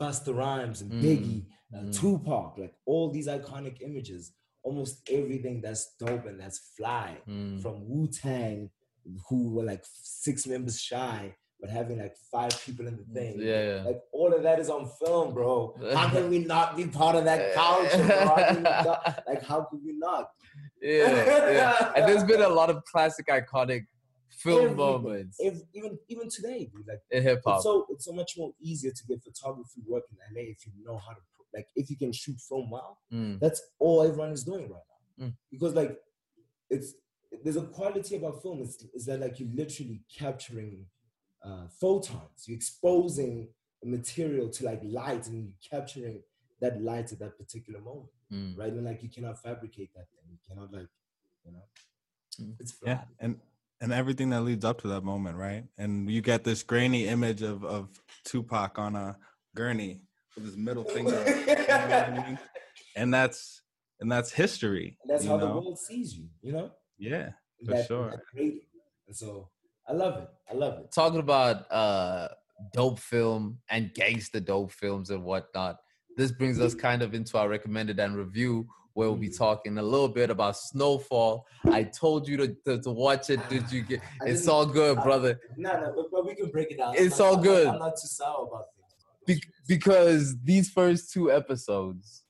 Busta 0.00 0.34
Rhymes 0.36 0.80
and 0.82 0.92
Mm, 0.92 1.02
Biggie 1.02 1.44
uh, 1.74 1.82
mm. 1.84 2.00
Tupac 2.00 2.58
like 2.58 2.74
all 2.86 3.10
these 3.10 3.28
iconic 3.28 3.80
images 3.82 4.32
almost 4.64 5.08
everything 5.10 5.60
that's 5.60 5.94
dope 5.98 6.26
and 6.26 6.40
that's 6.40 6.72
fly 6.76 7.16
mm. 7.28 7.60
from 7.62 7.88
Wu 7.88 8.08
Tang, 8.08 8.70
who 9.28 9.54
were 9.54 9.62
like 9.62 9.84
six 9.84 10.46
members 10.46 10.80
shy, 10.80 11.34
but 11.60 11.70
having 11.70 11.98
like 11.98 12.16
five 12.32 12.58
people 12.64 12.86
in 12.86 12.96
the 12.96 13.04
thing. 13.14 13.36
Yeah, 13.38 13.76
yeah. 13.76 13.82
Like 13.84 14.00
all 14.12 14.32
of 14.34 14.42
that 14.42 14.58
is 14.58 14.70
on 14.70 14.90
film, 15.04 15.34
bro. 15.34 15.76
How 15.94 16.08
can 16.08 16.28
we 16.30 16.38
not 16.38 16.76
be 16.76 16.86
part 16.86 17.14
of 17.14 17.24
that 17.24 17.54
culture, 17.54 18.04
bro? 18.06 18.26
How 18.26 18.36
can 18.36 18.56
we 18.56 18.62
not- 18.62 19.24
like, 19.28 19.42
how 19.44 19.62
could 19.70 19.80
we 19.84 19.92
not? 19.98 20.30
yeah, 20.82 21.50
yeah. 21.50 21.92
And 21.96 22.08
there's 22.08 22.24
been 22.24 22.42
a 22.42 22.48
lot 22.48 22.70
of 22.70 22.82
classic, 22.84 23.26
iconic 23.28 23.84
film 24.30 24.58
Everything. 24.58 24.76
moments 24.76 25.36
If, 25.38 25.54
even 25.74 25.98
even 26.08 26.28
today, 26.28 26.68
dude, 26.72 26.86
like 26.86 27.00
in 27.10 27.22
hip 27.22 27.42
hop. 27.46 27.62
so 27.62 27.86
it's 27.90 28.04
so 28.04 28.12
much 28.12 28.32
more 28.36 28.52
easier 28.60 28.90
to 28.90 29.06
get 29.06 29.22
photography 29.22 29.80
work 29.86 30.04
in 30.10 30.16
LA 30.34 30.50
if 30.50 30.66
you 30.66 30.72
know 30.84 30.98
how 30.98 31.12
to 31.12 31.20
like 31.54 31.68
if 31.76 31.90
you 31.90 31.96
can 31.96 32.12
shoot 32.12 32.38
film 32.40 32.70
well. 32.70 32.98
Mm, 33.12 33.40
That's 33.40 33.62
all 33.78 34.02
everyone 34.02 34.30
is 34.30 34.44
doing 34.44 34.68
right 34.70 34.82
now. 35.20 35.26
Mm. 35.26 35.34
Because 35.50 35.74
like 35.74 35.98
it's 36.70 36.94
there's 37.42 37.56
a 37.56 37.62
quality 37.62 38.16
about 38.16 38.42
film 38.42 38.60
is, 38.62 38.86
is 38.94 39.06
that 39.06 39.20
like 39.20 39.38
you're 39.40 39.54
literally 39.54 40.02
capturing 40.18 40.86
uh, 41.44 41.66
photons, 41.80 42.46
you're 42.46 42.56
exposing 42.56 43.48
a 43.82 43.86
material 43.86 44.48
to 44.48 44.64
like 44.64 44.80
light 44.82 45.26
and 45.26 45.36
you're 45.36 45.70
capturing 45.70 46.22
that 46.60 46.80
light 46.82 47.12
at 47.12 47.18
that 47.18 47.36
particular 47.36 47.80
moment, 47.80 48.08
mm. 48.32 48.56
right? 48.56 48.72
And 48.72 48.84
like 48.84 49.02
you 49.02 49.10
cannot 49.10 49.42
fabricate 49.42 49.90
that 49.94 50.06
thing. 50.12 50.24
You 50.30 50.38
cannot 50.48 50.72
like, 50.72 50.88
you 51.44 51.52
know, 51.52 51.64
Mm. 52.40 52.56
it's 52.58 52.74
Yeah, 52.84 53.04
and 53.20 53.38
and 53.80 53.92
everything 53.92 54.30
that 54.30 54.42
leads 54.42 54.64
up 54.64 54.80
to 54.80 54.88
that 54.88 55.02
moment, 55.04 55.36
right? 55.36 55.64
And 55.78 56.10
you 56.10 56.20
get 56.20 56.42
this 56.42 56.62
grainy 56.62 57.06
image 57.06 57.42
of 57.42 57.64
of 57.64 58.00
Tupac 58.24 58.78
on 58.78 58.96
a 58.96 59.16
gurney 59.54 60.00
with 60.34 60.44
his 60.44 60.56
middle 60.56 60.84
finger, 60.84 61.16
up, 61.18 61.26
you 61.26 61.34
know 61.46 61.54
what 61.54 61.92
I 61.92 62.26
mean? 62.28 62.38
and 62.96 63.12
that's 63.12 63.62
and 64.00 64.10
that's 64.10 64.32
history. 64.32 64.96
And 65.02 65.10
that's 65.10 65.24
you 65.24 65.30
how 65.30 65.36
the 65.36 65.46
world 65.46 65.78
sees 65.78 66.14
you, 66.16 66.26
you 66.42 66.52
know? 66.52 66.70
Yeah, 66.98 67.30
for 67.64 67.72
that, 67.72 67.86
sure. 67.86 68.10
that. 68.34 68.42
And 69.06 69.16
so 69.16 69.48
I 69.88 69.92
love 69.92 70.22
it. 70.22 70.28
I 70.50 70.54
love 70.54 70.78
it. 70.80 70.92
Talking 70.92 71.20
about 71.20 71.70
uh, 71.70 72.28
dope 72.72 72.98
film 72.98 73.58
and 73.70 73.92
gangster 73.94 74.40
dope 74.40 74.72
films 74.72 75.10
and 75.10 75.24
whatnot. 75.24 75.76
This 76.16 76.30
brings 76.32 76.60
us 76.60 76.74
kind 76.74 77.02
of 77.02 77.14
into 77.14 77.36
our 77.38 77.48
recommended 77.48 77.98
and 77.98 78.16
review, 78.16 78.66
where 78.94 79.08
we'll 79.08 79.18
be 79.18 79.28
Mm. 79.28 79.36
talking 79.38 79.78
a 79.78 79.82
little 79.82 80.08
bit 80.08 80.30
about 80.30 80.56
Snowfall. 80.56 81.44
I 81.72 81.82
told 81.82 82.28
you 82.28 82.36
to, 82.36 82.48
to, 82.66 82.80
to 82.82 82.90
watch 82.90 83.30
it. 83.30 83.40
Did 83.48 83.70
you 83.72 83.82
get? 83.82 84.00
It's 84.24 84.46
all 84.46 84.64
good, 84.66 84.96
brother. 85.02 85.40
No, 85.56 85.72
no, 85.72 85.92
but, 85.96 86.06
but 86.12 86.24
we 86.26 86.34
can 86.36 86.50
break 86.50 86.70
it 86.70 86.78
down. 86.78 86.94
It's 86.96 87.18
I'm 87.18 87.26
all 87.26 87.34
not- 87.34 87.42
good. 87.42 87.66
I'm 87.66 87.78
not 87.80 87.96
too 88.00 88.06
sour 88.06 88.46
about 88.46 88.66
things. 88.66 88.73
bro. 88.73 88.73
Be- 89.26 89.42
because 89.66 90.36
these 90.42 90.70
first 90.70 91.12
two 91.12 91.30
episodes, 91.32 92.24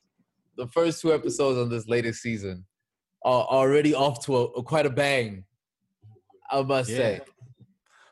the 0.56 0.66
first 0.68 1.00
two 1.00 1.12
episodes 1.12 1.58
on 1.58 1.68
this 1.68 1.88
latest 1.88 2.22
season, 2.22 2.64
are 3.24 3.44
already 3.44 3.94
off 3.94 4.24
to 4.26 4.36
a, 4.36 4.44
a- 4.44 4.62
quite 4.62 4.86
a 4.86 4.90
bang. 4.90 5.44
I 6.50 6.62
must 6.62 6.90
Yeah. 6.90 6.96
say. 6.96 7.20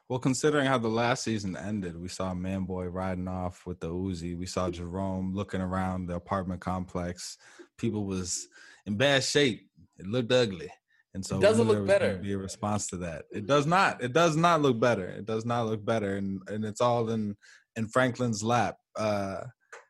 Well, 0.08 0.18
considering 0.18 0.66
how 0.66 0.78
the 0.78 0.88
last 0.88 1.22
season 1.24 1.56
ended, 1.56 1.98
we 1.98 2.08
saw 2.08 2.34
Manboy 2.34 2.92
riding 2.92 3.28
off 3.28 3.64
with 3.66 3.80
the 3.80 3.88
Uzi. 3.88 4.36
We 4.36 4.46
saw 4.46 4.68
Jerome 4.68 5.34
looking 5.34 5.60
around 5.60 6.06
the 6.06 6.16
apartment 6.16 6.60
complex. 6.60 7.38
People 7.78 8.04
was 8.04 8.48
in 8.84 8.96
bad 8.96 9.24
shape. 9.24 9.70
It 9.98 10.06
looked 10.06 10.30
ugly, 10.32 10.70
and 11.14 11.24
so 11.24 11.38
it 11.38 11.40
doesn't 11.40 11.66
look 11.66 11.76
there 11.76 11.82
was 11.82 11.88
gonna 11.90 11.98
better. 12.14 12.18
Be 12.18 12.32
a 12.32 12.38
response 12.38 12.88
to 12.88 12.96
that. 12.98 13.24
It 13.30 13.46
does 13.46 13.64
not. 13.66 14.02
It 14.02 14.12
does 14.12 14.36
not 14.36 14.60
look 14.60 14.78
better. 14.80 15.06
It 15.06 15.24
does 15.24 15.46
not 15.46 15.66
look 15.66 15.82
better, 15.84 16.16
and 16.16 16.42
and 16.48 16.64
it's 16.64 16.80
all 16.82 17.08
in 17.10 17.36
in 17.76 17.88
Franklin's 17.88 18.42
lap 18.42 18.76
uh, 18.96 19.44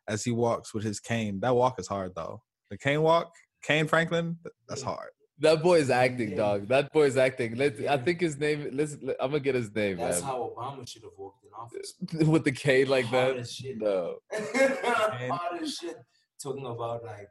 as 0.08 0.24
he 0.24 0.30
walks 0.30 0.72
with 0.74 0.84
his 0.84 1.00
cane. 1.00 1.40
That 1.40 1.54
walk 1.54 1.78
is 1.80 1.88
hard 1.88 2.12
though. 2.14 2.42
The 2.70 2.78
cane 2.78 3.02
walk, 3.02 3.32
Kane 3.62 3.86
Franklin, 3.86 4.38
that's 4.68 4.82
hard. 4.82 5.10
That 5.38 5.62
boy 5.62 5.78
is 5.78 5.90
acting, 5.90 6.30
Yeah. 6.30 6.36
dog. 6.36 6.68
That 6.68 6.92
boy 6.92 7.04
is 7.06 7.16
acting. 7.16 7.56
Let 7.56 7.74
I 7.78 7.82
Yeah. 7.82 7.96
think 7.96 8.20
his 8.20 8.38
name. 8.38 8.68
Let's. 8.72 8.96
let- 9.02 9.16
I'm 9.20 9.30
gonna 9.30 9.40
get 9.40 9.54
his 9.56 9.74
name, 9.74 9.96
That's 9.96 10.20
man. 10.20 10.30
how 10.30 10.54
Obama 10.56 10.86
should 10.88 11.02
have 11.02 11.12
walked 11.18 11.44
in 11.44 11.50
office. 11.52 11.94
With 12.28 12.44
the 12.44 12.52
cane 12.52 12.88
like 12.88 13.06
Hard 13.06 13.36
that. 13.36 13.40
as 13.40 13.52
shit. 13.52 13.78
No. 13.78 14.18
Hard 14.32 15.62
as 15.62 15.74
shit. 15.74 15.96
Talking 16.40 16.66
about 16.66 17.02
like 17.04 17.28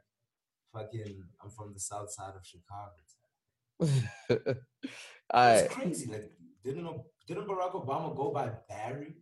fucking, 0.74 1.22
I'm 1.42 1.50
from 1.50 1.72
the 1.72 1.80
south 1.80 2.10
side 2.12 2.34
of 2.36 2.44
Chicago. 2.44 2.92
I 5.32 5.52
It's 5.54 5.74
crazy. 5.74 6.10
Like, 6.10 6.30
didn't 6.64 6.86
didn't 7.26 7.46
Barack 7.48 7.72
Obama 7.72 8.14
go 8.16 8.30
by 8.30 8.50
Barry? 8.68 9.14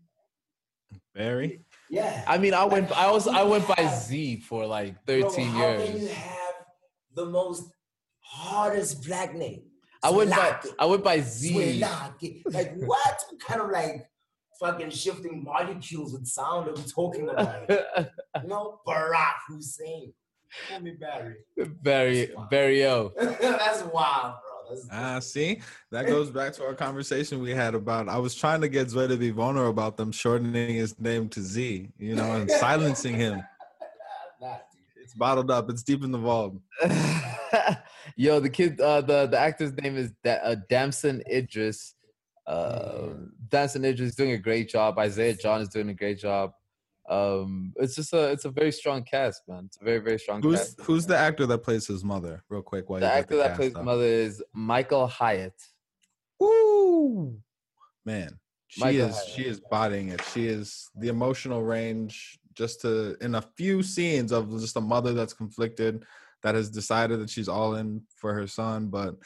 Barry. 1.15 1.61
Yeah. 1.89 2.25
I 2.27 2.39
mean 2.39 2.55
I 2.55 2.63
Like, 2.63 2.73
went 2.73 2.93
I 2.93 3.11
was 3.11 3.27
I 3.27 3.43
went 3.43 3.69
you 3.69 3.75
by 3.75 3.83
have- 3.83 3.99
Z 4.03 4.41
for 4.41 4.67
like 4.67 5.05
Bro, 5.07 5.31
13 5.31 5.47
how 5.49 5.77
can 5.77 6.01
you 6.01 6.09
have 6.09 6.55
the 7.15 7.27
most 7.27 7.71
hardest 8.21 9.05
black 9.07 9.35
name? 9.35 9.63
I 10.03 10.11
went 10.11 10.31
by 10.31 10.59
I 10.79 10.87
went 10.87 11.05
by 11.05 11.21
Z. 11.21 11.53
Zwelakhe. 11.81 12.43
Like 12.47 12.75
what? 12.77 13.25
What 13.31 13.41
kind 13.47 13.61
of 13.61 13.71
like 13.71 14.07
fucking 14.61 14.91
shifting 14.91 15.43
molecules 15.45 16.13
with 16.13 16.27
sound 16.27 16.69
are 16.69 16.75
we 16.75 16.83
talking 16.83 17.29
about? 17.29 17.69
you 18.43 18.49
know, 18.49 18.81
Barack 18.87 19.35
Hussein. 19.49 20.13
Call 20.69 20.81
me 20.81 20.93
Barry. 20.99 21.37
Very 21.83 22.31
very 22.51 22.83
yo. 22.83 23.13
That's 23.19 23.83
wild, 23.85 24.35
bro. 24.71 24.77
That's, 24.77 24.89
Ah, 24.93 25.18
see, 25.21 25.61
that 25.91 26.07
goes 26.07 26.31
back 26.31 26.53
to 26.55 26.64
our 26.64 26.75
conversation 26.75 27.41
we 27.41 27.51
had 27.51 27.75
about. 27.75 28.09
I 28.09 28.18
was 28.18 28.35
trying 28.35 28.61
to 28.62 28.68
get 28.68 28.91
Zoe 28.91 29.09
to 29.09 29.16
be 29.16 29.31
vulnerable 29.31 29.71
about 29.71 29.97
them 29.97 30.12
shortening 30.12 30.75
his 30.75 30.99
name 30.99 31.29
to 31.31 31.41
Z, 31.41 31.89
you 31.99 32.14
know, 32.14 32.33
and 32.33 32.51
silencing 32.51 33.14
him. 33.14 33.43
Nah. 34.43 34.57
It's 35.03 35.12
bottled 35.12 35.51
up. 35.51 35.68
It's 35.68 35.83
deep 35.83 36.03
in 36.03 36.12
the 36.12 36.16
vault. 36.18 36.55
Yo, 38.16 38.41
the 38.41 38.49
kid, 38.49 38.81
uh, 38.81 39.03
the 39.03 39.27
the 39.27 39.39
actor's 39.39 39.73
name 39.75 39.97
is 39.99 40.12
da- 40.25 40.41
uh, 40.43 40.57
Damson 40.71 41.23
Idris. 41.31 41.95
Uh, 42.47 43.09
Yeah. 43.09 43.12
Damson 43.51 43.85
Idris 43.85 44.11
is 44.11 44.14
doing 44.16 44.33
a 44.33 44.39
great 44.39 44.71
job. 44.71 44.99
Isaiah 44.99 45.35
John 45.35 45.61
is 45.61 45.68
doing 45.68 45.91
a 45.91 45.95
great 45.95 46.18
job. 46.18 46.53
Um, 47.11 47.73
it's 47.77 47.97
just 47.97 48.13
a 48.13 48.31
it's 48.31 48.45
a 48.45 48.51
very 48.51 48.71
strong 48.71 49.03
cast, 49.03 49.43
man. 49.49 49.65
It's 49.67 49.79
a 49.81 49.85
very 49.85 49.99
very 49.99 50.19
strong 50.19 50.41
Who's 50.43 50.59
cast. 50.59 50.81
who's 50.83 51.07
the 51.07 51.17
actor 51.17 51.45
that 51.47 51.59
plays 51.59 51.87
his 51.87 52.05
mother? 52.05 52.45
Real 52.49 52.63
quick, 52.63 52.89
while 52.89 53.01
The 53.01 53.13
actor 53.13 53.37
that 53.39 53.57
plays 53.57 53.75
up? 53.75 53.85
mother 53.85 54.05
is 54.05 54.43
Michael 54.55 55.09
Hyatt. 55.09 55.55
Woo, 56.39 57.39
man, 58.07 58.39
she 58.69 58.81
Michael 58.81 59.09
is 59.09 59.17
Hyatt. 59.17 59.29
she 59.29 59.43
is 59.47 59.61
bodying 59.71 60.09
it. 60.11 60.23
She 60.33 60.47
is 60.47 60.89
the 60.97 61.09
emotional 61.09 61.63
range. 61.63 62.39
Just 62.55 62.81
to 62.83 63.17
in 63.21 63.35
a 63.37 63.43
few 63.57 63.83
scenes 63.83 64.33
of 64.33 64.51
just 64.61 64.77
a 64.77 64.81
mother 64.81 65.13
that's 65.13 65.33
conflicted, 65.33 66.05
that 66.43 66.55
has 66.55 66.69
decided 66.71 67.21
that 67.21 67.31
she's 67.31 67.49
all 67.49 67.77
in 67.77 68.03
for 68.17 68.35
her 68.35 68.47
son, 68.47 68.89
but 68.89 69.17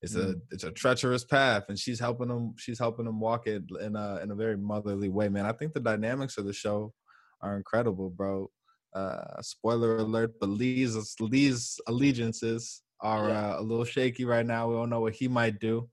it's 0.00 0.14
a 0.14 0.26
Mm. 0.34 0.40
it's 0.52 0.64
a 0.64 0.70
treacherous 0.70 1.24
path, 1.24 1.64
and 1.68 1.78
she's 1.78 1.98
helping 1.98 2.28
him. 2.30 2.54
She's 2.56 2.78
helping 2.78 3.06
him 3.06 3.20
walk 3.20 3.46
it 3.46 3.64
in 3.80 3.96
a 3.96 4.16
in 4.22 4.30
a 4.30 4.34
very 4.34 4.56
motherly 4.56 5.08
way, 5.08 5.28
man. 5.28 5.44
I 5.46 5.52
think 5.52 5.72
the 5.72 5.80
dynamics 5.80 6.38
of 6.38 6.44
the 6.46 6.52
show 6.52 6.92
are 7.40 7.56
incredible, 7.56 8.10
bro. 8.10 8.50
Uh, 8.94 9.40
spoiler 9.42 9.96
alert, 9.98 10.32
but 10.40 10.48
Lee's 10.48 10.96
Lee's 11.20 11.78
allegiances 11.86 12.82
are 13.00 13.28
Yeah. 13.28 13.50
uh, 13.54 13.60
a 13.60 13.62
little 13.62 13.84
shaky 13.84 14.24
right 14.24 14.46
now. 14.46 14.68
We 14.68 14.74
don't 14.76 14.90
know 14.90 15.00
what 15.00 15.14
he 15.14 15.28
might 15.28 15.58
do. 15.60 15.88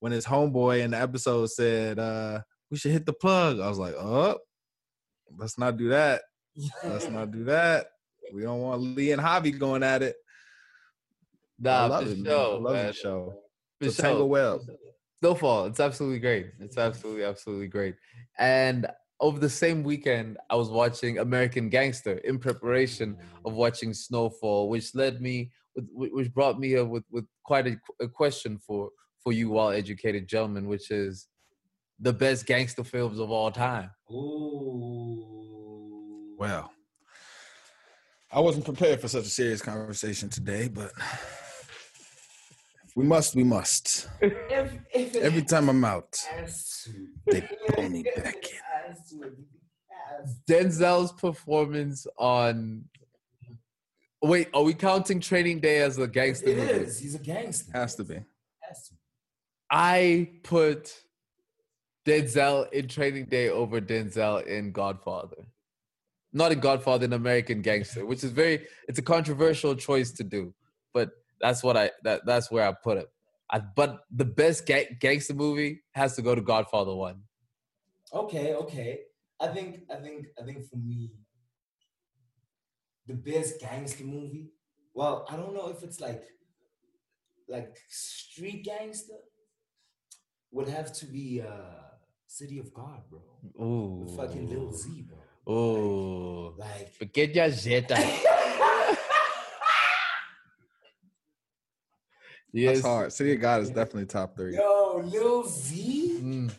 When 0.00 0.12
his 0.12 0.26
homeboy 0.26 0.80
in 0.80 0.90
the 0.90 1.00
episode 1.00 1.46
said, 1.50 1.98
uh, 1.98 2.42
"We 2.70 2.76
should 2.76 2.90
hit 2.92 3.06
the 3.06 3.12
plug," 3.14 3.60
I 3.60 3.68
was 3.68 3.78
like, 3.78 3.94
"Oh, 3.94 4.38
let's 5.38 5.56
not 5.58 5.76
do 5.76 5.88
that." 5.90 6.22
Let's 6.84 7.08
not 7.08 7.30
do 7.30 7.44
that. 7.44 7.86
We 8.32 8.42
don't 8.42 8.60
want 8.60 8.80
Lee 8.82 9.12
and 9.12 9.22
Javi 9.22 9.56
going 9.58 9.82
at 9.82 10.02
it. 10.02 10.16
I 11.60 11.62
Nah, 11.62 11.86
love 11.86 12.04
for 12.04 12.10
it, 12.10 12.18
man. 12.18 12.32
I 12.32 12.36
love 12.36 12.86
the 12.86 12.92
show. 12.92 13.40
For 13.80 13.88
a 13.88 13.90
Tangle 13.92 14.18
sure. 14.18 14.26
Web. 14.26 14.60
Snowfall. 15.20 15.66
It's 15.66 15.80
absolutely 15.80 16.18
great. 16.18 16.50
It's 16.60 16.76
absolutely, 16.76 17.24
absolutely 17.24 17.68
great. 17.68 17.94
And 18.38 18.86
over 19.20 19.38
the 19.38 19.48
same 19.48 19.82
weekend, 19.82 20.38
I 20.50 20.56
was 20.56 20.68
watching 20.68 21.18
American 21.18 21.68
Gangster 21.68 22.14
in 22.18 22.38
preparation 22.38 23.14
mm. 23.14 23.18
of 23.44 23.54
watching 23.54 23.94
Snowfall, 23.94 24.68
which 24.68 24.94
led 24.94 25.20
me, 25.20 25.50
which 25.92 26.32
brought 26.32 26.58
me 26.58 26.68
here 26.68 26.84
with, 26.84 27.04
with 27.10 27.26
quite 27.44 27.66
a, 27.66 27.76
a 28.00 28.08
question 28.08 28.58
for 28.58 28.90
for 29.22 29.32
you, 29.32 29.50
well-educated 29.50 30.28
gentlemen, 30.28 30.68
which 30.68 30.90
is 30.90 31.28
the 31.98 32.12
best 32.12 32.44
gangster 32.44 32.84
films 32.84 33.18
of 33.18 33.30
all 33.30 33.50
time. 33.50 33.90
Ooh. 34.10 35.24
Well, 36.38 36.70
I 38.30 38.40
wasn't 38.40 38.66
prepared 38.66 39.00
for 39.00 39.08
such 39.08 39.24
a 39.24 39.30
serious 39.30 39.62
conversation 39.62 40.28
today, 40.28 40.68
but 40.68 40.92
if 40.98 41.43
we 42.94 43.04
must, 43.04 43.34
we 43.34 43.44
must. 43.44 44.08
If, 44.20 44.72
if 44.92 45.16
Every 45.16 45.42
time 45.42 45.68
I'm 45.68 45.84
out, 45.84 46.16
they 47.26 47.40
pull 47.68 47.88
me 47.88 48.02
back 48.16 48.36
in. 48.36 48.58
has 48.88 49.10
to, 49.10 49.22
it 49.22 49.34
has 50.20 50.36
Denzel's 50.48 51.12
performance 51.12 52.06
on. 52.18 52.84
Wait, 54.22 54.48
are 54.54 54.62
we 54.62 54.72
counting 54.74 55.20
Training 55.20 55.60
Day 55.60 55.80
as 55.82 55.98
a 55.98 56.06
gangster 56.06 56.48
It 56.50 56.56
movie? 56.56 56.70
is. 56.72 56.98
He's 57.00 57.14
a 57.14 57.18
gangster. 57.18 57.72
Has 57.74 57.94
to 57.96 58.04
be. 58.04 58.14
Has 58.60 58.88
to. 58.88 58.94
I 59.70 60.30
put 60.42 60.94
Denzel 62.06 62.72
in 62.72 62.88
Training 62.88 63.26
Day 63.26 63.48
over 63.50 63.80
Denzel 63.80 64.46
in 64.46 64.72
Godfather. 64.72 65.44
Not 66.32 66.52
in 66.52 66.60
Godfather, 66.60 67.04
in 67.04 67.12
American 67.12 67.60
Gangster, 67.60 68.04
which 68.06 68.24
is 68.24 68.30
very 68.30 68.66
it's 68.88 68.98
a 68.98 69.02
controversial 69.02 69.74
choice 69.76 70.10
to 70.12 70.24
do, 70.24 70.52
but 70.92 71.10
that's 71.44 71.62
what 71.62 71.76
I 71.76 71.90
that 72.04 72.24
that's 72.24 72.50
where 72.50 72.66
I 72.66 72.72
put 72.72 72.96
it. 72.96 73.06
I, 73.50 73.60
but 73.76 74.00
the 74.10 74.24
best 74.24 74.64
ga- 74.66 74.96
gangster 74.98 75.34
movie 75.34 75.82
has 75.92 76.16
to 76.16 76.22
go 76.22 76.34
to 76.34 76.40
Godfather 76.40 76.94
One. 76.94 77.18
Okay, 78.12 78.54
okay. 78.54 79.00
I 79.38 79.48
think, 79.48 79.80
I 79.92 79.96
think, 79.96 80.26
I 80.40 80.44
think 80.46 80.64
for 80.70 80.76
me, 80.76 81.10
the 83.06 83.12
best 83.14 83.60
gangster 83.60 84.04
movie. 84.04 84.52
Well, 84.94 85.26
I 85.28 85.36
don't 85.36 85.52
know 85.52 85.68
if 85.68 85.82
it's 85.82 86.00
like, 86.00 86.22
like 87.46 87.76
street 87.90 88.64
gangster. 88.64 89.20
Would 90.52 90.68
have 90.68 90.92
to 91.00 91.06
be 91.06 91.42
uh 91.42 91.82
City 92.26 92.58
of 92.58 92.72
God, 92.72 93.02
bro. 93.10 93.20
Ooh, 93.62 94.04
With 94.06 94.16
fucking 94.16 94.48
Lil 94.48 94.72
Z, 94.72 95.04
bro. 95.08 95.54
Ooh, 95.54 96.54
Like. 96.56 96.94
forget 96.94 97.34
your 97.34 97.50
Jetta. 97.50 97.98
Yes, 102.54 102.76
That's 102.76 102.86
hard. 102.86 103.12
City 103.12 103.34
of 103.34 103.40
God 103.40 103.62
is 103.62 103.68
definitely 103.68 104.06
top 104.06 104.36
three. 104.36 104.54
Yo, 104.54 105.02
Lil 105.04 105.44
Z. 105.48 106.20
Mm. 106.22 106.54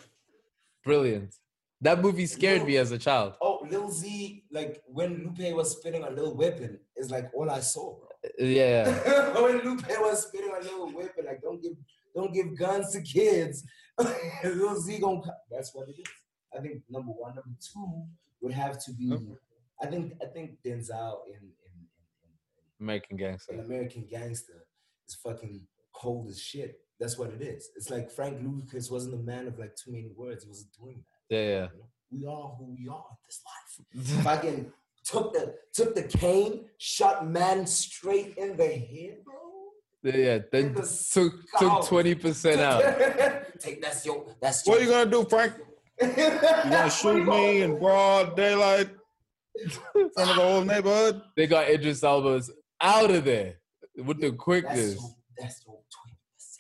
brilliant. 0.84 1.34
That 1.80 2.02
movie 2.02 2.26
scared 2.26 2.66
me 2.66 2.76
as 2.76 2.92
a 2.92 2.98
child. 2.98 3.36
Oh, 3.42 3.66
Lil 3.70 3.90
Z. 3.90 4.44
Like 4.52 4.84
when 4.88 5.24
Lupe 5.24 5.56
was 5.56 5.72
spitting 5.72 6.04
a 6.04 6.10
little 6.10 6.36
weapon, 6.36 6.80
is 6.98 7.10
like 7.10 7.32
all 7.34 7.50
I 7.50 7.62
saw, 7.62 7.96
bro. 7.98 8.10
Yeah. 8.40 8.90
when 9.42 9.60
Lupe 9.60 9.88
was 9.88 10.28
spitting 10.28 10.52
a 10.52 10.62
little 10.62 10.92
weapon, 10.92 11.26
like 11.28 11.42
don't 11.42 11.62
give 11.62 11.78
don't 12.14 12.34
give 12.34 12.58
guns 12.58 12.92
to 12.92 13.02
kids. 13.02 13.64
Lil 14.44 14.78
Z 14.82 15.00
gonna 15.00 15.22
co- 15.22 15.32
that's 15.50 15.74
what 15.74 15.88
it 15.88 15.96
is. 15.98 16.08
I 16.58 16.62
think 16.62 16.82
number 16.90 17.14
one, 17.14 17.36
number 17.36 17.58
two 17.62 18.04
would 18.42 18.54
have 18.54 18.84
to 18.84 18.92
be. 18.92 19.18
I 19.82 19.86
think 19.86 20.14
I 20.22 20.26
think 20.26 20.58
Denzel 20.62 21.20
in 21.28 21.36
in, 21.36 21.42
in, 21.42 22.82
American 22.82 23.18
in, 23.18 23.24
in 23.24 23.32
Gangster. 23.32 23.54
American 23.62 24.08
Gangster 24.10 24.66
is 25.08 25.16
fucking 25.16 25.62
cold 25.96 26.30
as 26.30 26.42
shit. 26.42 26.80
That's 27.00 27.18
what 27.18 27.32
it 27.32 27.42
is. 27.42 27.70
It's 27.76 27.90
like 27.90 28.10
Frank 28.10 28.42
Lucas 28.42 28.90
wasn't 28.90 29.16
a 29.16 29.18
man 29.18 29.48
of 29.48 29.60
like 29.60 29.76
too 29.76 29.92
many 29.92 30.10
words. 30.16 30.44
He 30.44 30.50
wasn't 30.50 30.72
doing 30.80 31.04
that. 31.30 31.36
Yeah, 31.36 31.42
yeah. 31.42 31.68
You 31.74 31.80
know? 31.80 31.90
We 32.12 32.26
are 32.28 32.56
who 32.58 32.76
we 32.80 32.88
are 32.88 33.06
in 33.10 33.18
this 33.28 33.42
life. 33.46 34.24
Fucking 34.24 34.72
took 35.06 35.34
the 35.34 35.56
took 35.74 35.96
the 35.96 36.04
cane, 36.04 36.66
shot 36.78 37.28
man 37.28 37.68
straight 37.68 38.38
in 38.38 38.56
the 38.56 38.68
head, 38.68 39.18
bro. 39.26 39.34
Yeah, 40.04 40.18
yeah. 40.18 40.40
Then 40.52 40.74
the 40.74 41.10
took 41.12 41.34
took 41.58 41.86
twenty 41.88 42.16
percent 42.16 42.62
out. 42.62 42.82
Take 43.60 43.82
that's 43.82 44.06
your 44.06 44.26
that's 44.42 44.66
What 44.68 44.80
are 44.80 44.84
you 44.84 44.90
gonna 44.90 45.10
do, 45.10 45.26
Frank? 45.26 45.54
You 46.02 46.12
gonna 46.72 46.90
shoot 46.90 47.26
me 47.26 47.62
in 47.62 47.80
broad 47.80 48.36
daylight 48.36 48.90
in 49.56 49.70
front 50.12 50.30
of 50.30 50.36
the 50.36 50.42
whole 50.42 50.62
neighborhood? 50.62 51.22
They 51.38 51.48
got 51.48 51.70
Idris 51.70 52.04
Elba's 52.04 52.52
out 52.82 53.12
of 53.12 53.24
there 53.24 53.56
with 53.98 54.20
the 54.20 54.30
That's 54.30 54.38
quickness. 54.38 54.96
your, 54.96 55.16
that's 55.38 55.66
your 55.66 55.76
twenty 55.76 55.76
percent. 55.76 55.85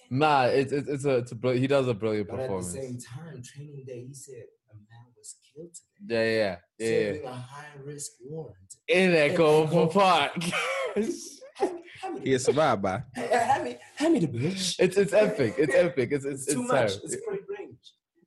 Nah, 0.09 0.45
it's 0.45 0.71
it's, 0.71 0.87
it's 0.87 1.05
a 1.05 1.17
it's 1.17 1.31
a 1.31 1.53
he 1.53 1.67
does 1.67 1.87
a 1.87 1.93
brilliant 1.93 2.29
But 2.29 2.39
at 2.41 2.49
the 2.49 2.61
same 2.63 2.97
time, 2.99 3.41
training 3.43 3.83
day, 3.87 4.05
he 4.07 4.13
said 4.13 4.43
a 4.71 4.75
man 4.75 5.05
was 5.17 5.35
killed 5.53 5.75
today. 5.97 6.37
Yeah, 6.39 6.57
yeah, 6.79 6.87
yeah. 6.89 7.11
yeah. 7.23 7.29
A 7.29 7.33
high 7.33 7.67
risk 7.83 8.11
warrant. 8.23 8.55
In 8.87 9.13
Echo 9.15 9.63
Echo 9.67 9.87
Park. 9.87 10.31
Hand, 10.43 11.13
hand 12.01 12.13
me 12.15 12.19
He 12.19 12.29
the, 12.29 12.31
is 12.33 12.43
survived 12.45 12.81
by. 12.83 13.03
hand 13.15 13.63
me, 13.63 13.77
hand 13.95 14.13
me 14.13 14.19
the 14.19 14.27
bitch. 14.27 14.75
it's 14.79 14.97
it's 14.97 15.13
epic. 15.13 15.55
It's 15.57 15.73
epic. 15.73 16.09
It's 16.11 16.25
it's, 16.25 16.43
It's 16.43 16.53
too 16.53 16.61
it's 16.61 16.71
much. 16.71 16.87
terrible. 16.91 17.05
It's 17.05 17.15
pretty 17.27 17.43
range. 17.57 17.77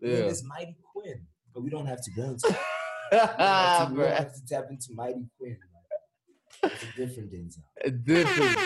And 0.00 0.10
then 0.10 0.18
Yeah. 0.18 0.24
there's 0.26 0.44
Mighty 0.44 0.76
Quinn, 0.92 1.26
but 1.54 1.62
we 1.62 1.70
don't 1.70 1.86
have 1.86 2.02
to 2.02 2.10
go 2.12 2.22
into. 2.24 2.48
it. 2.48 2.56
We 3.10 3.16
don't 3.16 3.30
have 3.38 3.88
to, 3.88 3.94
we 3.94 4.02
have 4.04 4.34
to 4.34 4.40
tap 4.46 4.64
into 4.70 4.88
Mighty 4.92 5.24
Quinn. 5.38 5.56
man. 6.62 6.70
It's 6.72 6.82
a 6.82 6.86
different 7.06 7.32
Denzel. 7.32 8.04
Different. 8.04 8.56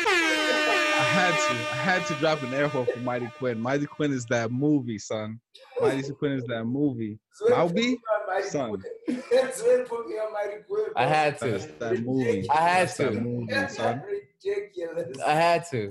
I 1.02 1.04
had 1.04 1.32
to. 1.34 1.54
I 1.54 1.74
had 1.74 2.06
to 2.06 2.14
drop 2.14 2.42
an 2.42 2.54
air 2.54 2.68
hole 2.68 2.84
for 2.84 2.98
Mighty 3.00 3.26
Quinn. 3.38 3.60
Mighty 3.60 3.86
Quinn 3.86 4.12
is 4.12 4.24
that 4.26 4.52
movie, 4.52 4.98
son. 5.00 5.40
Mighty 5.80 6.12
Quinn 6.12 6.32
is 6.32 6.44
that 6.44 6.64
movie. 6.64 7.18
Swear 7.32 7.56
I'll 7.56 7.68
be 7.68 7.90
me 7.92 7.98
son. 8.42 8.80
Quinn. 9.06 9.22
Swear 9.52 9.84
put 9.84 10.06
me 10.08 10.14
on 10.14 10.32
Mighty 10.32 10.62
Quinn. 10.68 10.86
I 10.94 11.06
had 11.06 11.38
to. 11.40 11.50
That's 11.50 11.66
that 11.66 12.02
movie. 12.04 12.48
I 12.50 12.60
had 12.60 12.86
That's 12.88 12.96
that 12.98 13.10
to. 13.14 13.20
movie, 13.20 13.68
son. 13.68 14.02
Ridiculous. 14.44 15.18
I 15.26 15.32
had 15.34 15.64
to. 15.70 15.88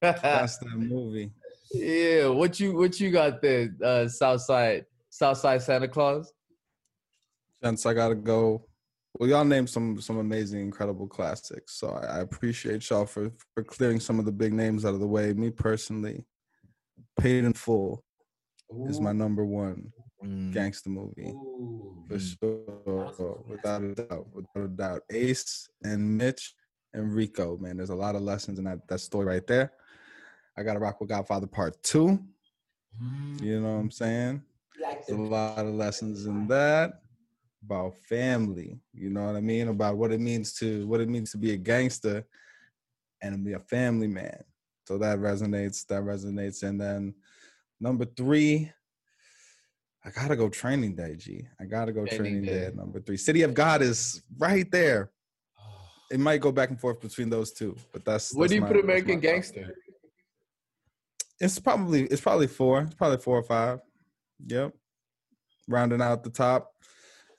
That's 0.00 0.58
that 0.58 0.68
movie. 0.76 1.32
yeah, 1.72 2.28
what 2.28 2.60
you 2.60 2.76
what 2.76 3.00
you 3.00 3.10
got 3.10 3.42
there, 3.42 3.74
uh 3.82 4.06
Southside 4.06 4.86
Southside 5.10 5.60
Santa 5.62 5.88
Claus? 5.88 6.32
Gents, 7.62 7.84
I 7.84 7.94
gotta 7.94 8.14
go. 8.14 8.66
Well, 9.16 9.28
y'all 9.28 9.44
named 9.44 9.70
some 9.70 10.00
some 10.00 10.18
amazing, 10.18 10.60
incredible 10.60 11.06
classics. 11.06 11.74
So 11.76 11.90
I, 11.90 12.18
I 12.18 12.20
appreciate 12.20 12.88
y'all 12.90 13.06
for 13.06 13.30
for 13.54 13.62
clearing 13.62 14.00
some 14.00 14.18
of 14.18 14.24
the 14.24 14.32
big 14.32 14.52
names 14.52 14.84
out 14.84 14.94
of 14.94 15.00
the 15.00 15.06
way. 15.06 15.32
Me 15.32 15.50
personally, 15.50 16.24
Paid 17.18 17.44
in 17.44 17.52
Full 17.52 18.02
is 18.88 19.00
my 19.00 19.12
number 19.12 19.44
one 19.44 19.92
gangster 20.52 20.90
movie 20.90 21.28
Ooh. 21.28 22.04
for 22.08 22.18
sure, 22.18 23.44
without 23.46 23.82
a 23.82 23.94
doubt, 23.94 24.26
without 24.32 24.64
a 24.64 24.68
doubt. 24.68 25.02
Ace 25.10 25.68
and 25.84 26.16
Mitch 26.18 26.54
and 26.92 27.14
Rico, 27.14 27.56
man. 27.58 27.76
There's 27.76 27.90
a 27.90 27.94
lot 27.94 28.16
of 28.16 28.22
lessons 28.22 28.58
in 28.58 28.64
that 28.64 28.88
that 28.88 28.98
story 28.98 29.26
right 29.26 29.46
there. 29.46 29.72
I 30.56 30.64
gotta 30.64 30.80
rock 30.80 31.00
with 31.00 31.10
Godfather 31.10 31.46
Part 31.46 31.80
Two. 31.84 32.18
You 33.40 33.60
know 33.60 33.74
what 33.74 33.80
I'm 33.80 33.90
saying? 33.90 34.42
Like 34.80 35.06
There's 35.06 35.18
a 35.18 35.22
lot 35.22 35.66
of 35.66 35.74
lessons 35.74 36.26
in 36.26 36.48
that 36.48 37.03
about 37.64 37.94
family. 38.08 38.78
You 38.92 39.10
know 39.10 39.24
what 39.24 39.36
I 39.36 39.40
mean? 39.40 39.68
About 39.68 39.96
what 39.96 40.12
it 40.12 40.20
means 40.20 40.52
to 40.54 40.86
what 40.86 41.00
it 41.00 41.08
means 41.08 41.30
to 41.32 41.38
be 41.38 41.52
a 41.52 41.56
gangster 41.56 42.24
and 43.22 43.44
be 43.44 43.54
a 43.54 43.60
family 43.60 44.06
man. 44.08 44.42
So 44.86 44.98
that 44.98 45.18
resonates. 45.18 45.86
That 45.86 46.02
resonates. 46.02 46.62
And 46.62 46.80
then 46.80 47.14
number 47.80 48.04
three, 48.04 48.70
I 50.04 50.10
gotta 50.10 50.36
go 50.36 50.48
Training 50.48 50.94
Day. 50.94 51.16
G. 51.16 51.46
I 51.58 51.64
gotta 51.64 51.92
go 51.92 52.04
Training 52.04 52.18
Training, 52.18 52.44
Day. 52.44 52.70
Day. 52.70 52.72
number 52.74 53.00
three. 53.00 53.16
City 53.16 53.42
of 53.42 53.54
God 53.54 53.82
is 53.82 54.22
right 54.38 54.70
there. 54.70 55.10
It 56.10 56.20
might 56.20 56.42
go 56.42 56.52
back 56.52 56.68
and 56.68 56.78
forth 56.78 57.00
between 57.00 57.30
those 57.30 57.50
two, 57.50 57.74
but 57.90 58.04
that's. 58.04 58.34
Where 58.34 58.46
do 58.46 58.54
you 58.54 58.60
my- 58.60 58.68
put 58.68 58.76
American 58.76 59.20
Gangster? 59.20 59.74
It's 61.40 61.58
probably 61.58 62.02
it's 62.04 62.20
probably 62.20 62.46
four. 62.46 62.82
It's 62.82 62.94
probably 62.94 63.18
four 63.18 63.38
or 63.38 63.42
five. 63.42 63.80
Yep. 64.46 64.74
Rounding 65.66 66.02
out 66.02 66.22
the 66.22 66.30
top. 66.30 66.73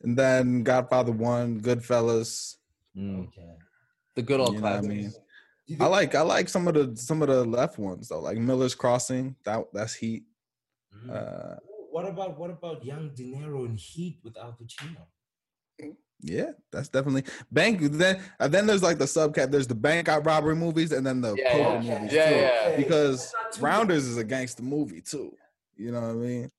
And 0.05 0.15
then 0.15 0.63
Godfather 0.63 1.11
One, 1.11 1.59
Goodfellas. 1.61 2.57
Mm. 2.95 3.27
Okay. 3.27 3.55
The 4.15 4.21
good 4.21 4.39
old 4.39 4.53
You 4.53 4.61
know 4.61 4.67
I 4.67 4.81
mean? 4.81 5.11
I 5.79 5.87
like 5.87 6.13
I 6.13 6.21
like 6.21 6.47
some 6.47 6.67
of 6.67 6.75
the 6.75 6.95
some 6.95 7.23
of 7.23 7.27
the 7.27 7.43
left 7.43 7.79
ones 7.79 8.09
though, 8.09 8.19
like 8.21 8.37
Miller's 8.37 8.75
Crossing. 8.75 9.35
That 9.45 9.65
that's 9.73 9.95
heat. 9.95 10.23
Mhm. 10.95 11.09
Uh 11.09 11.55
what 11.89 12.05
about 12.07 12.37
what 12.37 12.51
about 12.51 12.85
Young 12.85 13.09
De 13.15 13.23
Niro 13.23 13.65
in 13.65 13.75
Heat 13.75 14.19
with 14.23 14.37
Al 14.37 14.55
Pacino? 14.61 15.07
yeah, 16.21 16.51
that's 16.71 16.89
definitely 16.89 17.23
bank. 17.51 17.79
Then 17.81 18.21
and 18.39 18.53
then 18.53 18.67
there's 18.67 18.83
like 18.83 18.99
the 18.99 19.05
subcat. 19.05 19.49
There's 19.49 19.67
the 19.67 19.75
bank 19.75 20.07
robbery 20.07 20.55
movies, 20.55 20.91
and 20.91 21.05
then 21.05 21.21
the 21.21 21.35
Yeah, 21.35 21.51
poker 21.51 21.83
yeah. 21.83 21.93
movies 21.99 22.13
Yeah, 22.13 22.29
too. 22.29 22.35
yeah. 22.35 22.77
Because 22.77 23.19
That's 23.19 23.33
not 23.33 23.51
too 23.53 23.61
Rounders 23.63 24.05
is 24.05 24.17
a 24.17 24.23
gangster 24.23 24.63
movie 24.63 25.01
too. 25.01 25.35
You 25.77 25.91
know 25.91 26.01
what 26.01 26.09
I 26.11 26.13
mean? 26.13 26.51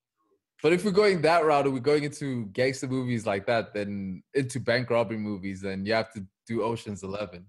But 0.66 0.72
if 0.72 0.84
we're 0.84 0.90
going 0.90 1.22
that 1.22 1.44
route, 1.44 1.68
or 1.68 1.70
we're 1.70 1.78
going 1.78 2.02
into 2.02 2.46
gangster 2.46 2.88
movies 2.88 3.24
like 3.24 3.46
that, 3.46 3.72
then 3.72 4.24
into 4.34 4.58
bank 4.58 4.90
robbery 4.90 5.16
movies, 5.16 5.60
then 5.60 5.86
you 5.86 5.92
have 5.92 6.12
to 6.14 6.26
do 6.44 6.64
Ocean's 6.64 7.04
Eleven. 7.04 7.46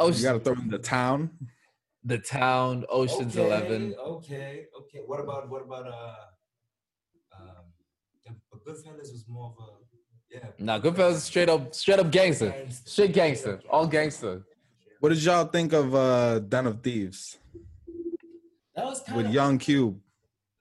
You 0.00 0.12
got 0.20 0.32
to 0.32 0.40
throw 0.40 0.54
in 0.54 0.66
the 0.66 0.80
town. 0.80 1.30
the 2.02 2.18
town, 2.18 2.84
Ocean's 2.88 3.36
okay, 3.38 3.46
Eleven. 3.46 3.94
Okay, 3.94 4.66
okay. 4.80 4.98
What 5.06 5.20
about 5.20 5.48
what 5.48 5.62
about 5.62 5.86
uh 5.86 6.14
um 7.40 7.66
Goodfellas 8.66 9.12
was 9.12 9.24
more 9.28 9.54
of 9.56 9.64
a 9.64 10.36
yeah. 10.36 10.46
Nah, 10.58 10.80
Goodfellas 10.80 11.12
is 11.12 11.22
straight 11.22 11.48
up, 11.48 11.72
straight 11.72 12.00
up 12.00 12.10
gangster, 12.10 12.52
straight 12.84 13.12
gangster, 13.12 13.60
all 13.70 13.86
gangster. 13.86 14.42
What 14.98 15.10
did 15.10 15.22
y'all 15.22 15.44
think 15.44 15.72
of 15.72 15.94
uh 15.94 16.40
Den 16.40 16.66
of 16.66 16.82
Thieves 16.82 17.38
That 18.74 18.86
was 18.86 19.02
kind 19.02 19.18
with 19.18 19.26
of 19.26 19.32
Young 19.32 19.56
Cube? 19.58 20.00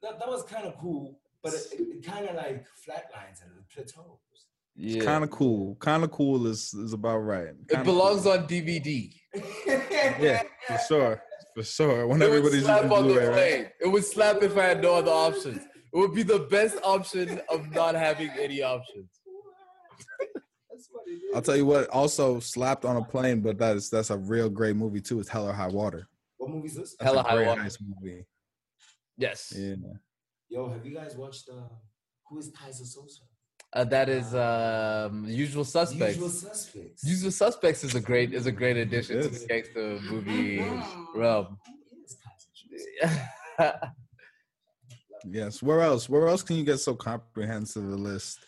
that, 0.02 0.20
that 0.20 0.28
was 0.28 0.44
kind 0.44 0.66
of 0.66 0.78
cool, 0.78 1.20
but 1.44 1.54
it, 1.54 1.62
it, 1.74 1.80
it 1.98 2.06
kind 2.06 2.28
of 2.28 2.36
like 2.36 2.66
flatlines 2.88 3.42
and 3.44 3.52
plateaus. 3.74 4.18
Yeah, 4.76 5.04
Kind 5.04 5.24
of 5.24 5.30
cool. 5.32 5.76
Kind 5.76 6.04
of 6.04 6.12
cool 6.12 6.48
is 6.48 6.74
is 6.74 6.94
about 6.94 7.18
right. 7.20 7.48
it 7.50 7.68
Kinda 7.70 7.84
belongs 7.86 8.24
cool. 8.24 8.32
on 8.34 8.48
DVD. 8.48 9.14
Yeah, 10.20 10.44
for 10.68 10.78
sure, 10.88 11.24
for 11.56 11.64
sure. 11.64 12.08
When 12.08 12.22
It 12.22 12.26
would 12.30 12.38
everybody's 12.38 12.64
slap 12.64 12.84
on 12.92 13.08
the 13.08 13.14
Blu-ray, 13.14 13.28
right? 13.28 13.34
plane. 13.34 13.68
It 13.82 13.88
would 13.88 14.06
slap 14.06 14.42
if 14.44 14.58
I 14.58 14.64
had 14.66 14.82
no 14.82 14.96
other 14.96 15.12
options. 15.12 15.62
It 15.94 15.98
would 15.98 16.14
be 16.14 16.24
the 16.24 16.39
best 16.50 16.78
option 16.84 17.42
of 17.50 17.70
not 17.72 17.96
having 17.96 18.30
any 18.39 18.62
options. 18.64 19.10
That's 20.70 20.88
what 20.92 21.04
it 21.08 21.12
is. 21.12 21.36
I'll 21.36 21.42
tell 21.42 21.58
you 21.58 21.66
what. 21.66 21.88
Also 21.89 22.39
slapped 22.39 22.86
on 22.86 22.96
a 22.98 23.04
plane, 23.04 23.42
but 23.42 23.58
that's 23.58 23.89
that's 23.89 24.10
a 24.10 24.18
real 24.18 24.50
great 24.50 24.76
movie 24.76 25.02
too. 25.02 25.20
It's 25.20 25.30
Hell 25.30 25.48
or 25.50 25.54
High 25.54 25.68
Water. 25.68 26.08
What 26.38 26.50
movie 26.50 26.68
is 26.68 26.76
this? 26.76 26.96
That's 26.98 27.12
Hella 27.12 27.22
a 27.22 27.30
High 27.30 27.46
Water. 27.46 27.62
heist 27.62 27.80
movie. 27.86 28.26
Yes, 29.18 29.54
Yeah. 29.56 29.76
Yo, 30.52 30.68
have 30.70 30.86
you 30.86 30.93
guys 30.93 31.16
watched 31.16 31.47
uh 31.49 31.70
Who 32.30 32.38
is 32.39 32.52
Keyser 32.52 32.84
Söze? 32.93 33.20
uh, 33.74 33.86
that 33.86 34.10
is 34.10 34.36
um, 34.36 35.24
Usual 35.28 35.64
Suspects. 35.64 36.16
Usual 36.18 36.30
Suspects. 36.30 37.04
Usual 37.06 37.32
Suspects 37.32 37.84
is 37.86 37.95
a 37.95 38.02
great 38.02 38.34
is 38.34 38.45
a 38.47 38.52
great 38.52 38.76
addition 38.78 39.16
to 39.22 39.30
Yes. 39.30 39.39
the 39.41 39.47
gangster 39.47 39.99
movie 40.12 40.60
realm. 41.16 41.58
Yes, 42.70 43.22
Yes. 45.39 45.64
Where 45.64 45.82
else? 45.82 46.10
Where 46.10 46.28
else 46.28 46.43
can 46.43 46.56
you 46.58 46.66
get 46.66 46.80
so 46.80 46.95
comprehensive 46.95 47.84
a 47.84 47.95
list 48.12 48.39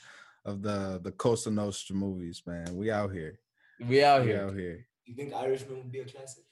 of 0.44 0.62
the 0.62 1.00
the 1.06 1.12
Costa 1.12 1.52
Nostra 1.52 1.96
movies, 1.96 2.42
man? 2.46 2.76
We 2.76 2.92
out 2.92 3.12
here. 3.14 3.40
we 3.88 4.04
out 4.04 4.22
We 4.24 4.28
here. 4.32 4.42
out 4.46 4.56
here. 4.58 4.78
You 5.06 5.16
think 5.16 5.34
Irishman 5.34 5.78
would 5.78 5.92
be 5.92 6.00
a 6.00 6.06
classic? 6.06 6.44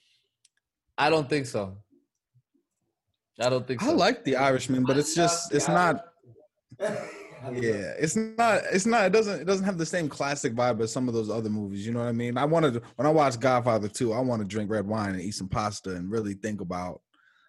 I 0.96 1.10
don't 1.10 1.28
think 1.28 1.46
so. 1.46 1.76
I 3.40 3.48
don't 3.48 3.66
think 3.66 3.80
so. 3.80 3.90
I 3.90 3.92
like 3.94 4.24
The 4.24 4.36
Irishman, 4.36 4.84
but 4.84 4.96
it's 4.96 5.14
just 5.14 5.52
it's 5.54 5.68
not. 5.68 6.04
Yeah, 7.50 7.92
it's 7.98 8.14
not. 8.14 8.62
It's 8.72 8.86
not. 8.86 9.06
It 9.06 9.12
doesn't. 9.12 9.40
It 9.40 9.44
doesn't 9.46 9.64
have 9.64 9.78
the 9.78 9.86
same 9.86 10.08
classic 10.08 10.54
vibe 10.54 10.80
as 10.80 10.92
some 10.92 11.08
of 11.08 11.14
those 11.14 11.28
other 11.28 11.50
movies. 11.50 11.84
You 11.84 11.92
know 11.92 12.00
what 12.00 12.08
I 12.08 12.12
mean? 12.12 12.38
I 12.38 12.44
wanted 12.44 12.74
to, 12.74 12.82
when 12.96 13.06
I 13.06 13.10
watch 13.10 13.40
Godfather 13.40 13.88
2, 13.88 14.12
I 14.12 14.20
want 14.20 14.42
to 14.42 14.46
drink 14.46 14.70
red 14.70 14.86
wine 14.86 15.10
and 15.10 15.20
eat 15.20 15.32
some 15.34 15.48
pasta 15.48 15.90
and 15.90 16.10
really 16.10 16.34
think 16.34 16.60
about 16.60 17.00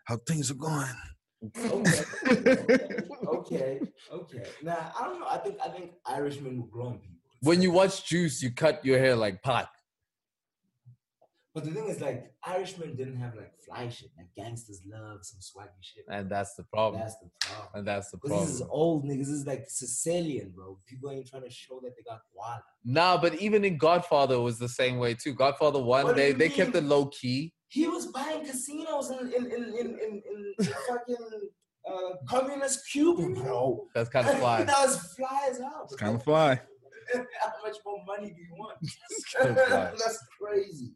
how 0.06 0.18
things 0.28 0.50
are 0.50 0.56
going. 0.56 0.88
okay. 1.58 2.04
okay. 3.28 3.80
Okay. 4.12 4.44
Nah, 4.64 4.76
I 5.00 5.04
don't 5.04 5.20
know. 5.20 5.28
I 5.30 5.38
think 5.38 5.58
I 5.64 5.70
think 5.70 5.92
Irishmen 6.06 6.58
will 6.58 6.68
grow 6.68 6.86
on 6.88 6.94
people. 6.94 7.20
When 7.42 7.62
you 7.62 7.72
watch 7.72 8.06
Juice, 8.06 8.42
you 8.42 8.52
cut 8.52 8.84
your 8.86 8.98
hair 8.98 9.16
like 9.16 9.44
Pac. 9.44 9.68
But 11.54 11.66
the 11.66 11.72
thing 11.72 11.88
is, 11.88 12.02
like, 12.02 12.34
Irishmen 12.44 12.96
didn't 12.96 13.18
have 13.18 13.36
like 13.36 13.54
fly 13.64 13.88
shit. 13.88 14.10
Like 14.18 14.28
gangsters 14.36 14.82
love 14.88 15.20
some 15.22 15.40
swaggy 15.40 15.70
shit. 15.82 16.04
And 16.10 16.28
that's 16.28 16.56
the 16.56 16.64
problem. 16.64 17.02
That's 17.02 17.16
the 17.18 17.30
problem. 17.42 17.70
and 17.76 17.88
that's 17.88 18.10
the 18.10 18.18
problem 18.18 18.40
Because 18.40 18.52
this 18.54 18.62
is 18.62 18.68
old 18.72 19.06
niggas. 19.06 19.20
This 19.20 19.28
is 19.30 19.46
like 19.46 19.66
Sicilian, 19.68 20.52
bro. 20.56 20.80
People 20.88 21.12
ain't 21.12 21.28
trying 21.28 21.44
to 21.44 21.52
show 21.52 21.80
that 21.84 21.96
they 21.96 22.02
got 22.02 22.22
guala. 22.36 22.62
Nah, 22.84 23.18
but 23.22 23.36
even 23.36 23.64
in 23.64 23.78
Godfather 23.78 24.42
was 24.42 24.58
the 24.58 24.68
same 24.68 24.98
way 24.98 25.14
too. 25.14 25.34
Godfather 25.34 25.80
one, 25.80 26.06
What 26.06 26.16
do 26.16 26.22
they 26.22 26.30
you 26.30 26.34
they 26.34 26.50
kept 26.50 26.74
it 26.76 26.84
low 26.84 27.06
key. 27.08 27.54
He 27.68 27.88
was 27.88 28.08
buying 28.08 28.44
casinos 28.46 29.12
in 29.12 29.32
in 29.32 29.46
in 29.46 29.64
in, 29.80 29.88
in, 30.00 30.24
in 30.58 30.66
fucking 30.88 31.50
uh, 31.88 32.16
communist 32.28 32.90
Cuba, 32.92 33.30
bro. 33.30 33.88
That's 33.94 34.10
kind 34.10 34.28
of 34.28 34.40
fly. 34.40 34.64
that 34.64 34.86
was 34.86 35.14
fly 35.16 35.48
as 35.52 35.60
hell. 35.60 35.82
It's 35.86 35.96
kind 35.96 36.16
of 36.16 36.24
fly. 36.24 36.60
How 37.14 37.52
much 37.64 37.78
more 37.86 38.04
money 38.08 38.30
do 38.30 38.42
you 38.42 38.56
want? 38.58 38.78
That's 40.00 40.20
crazy. 40.42 40.94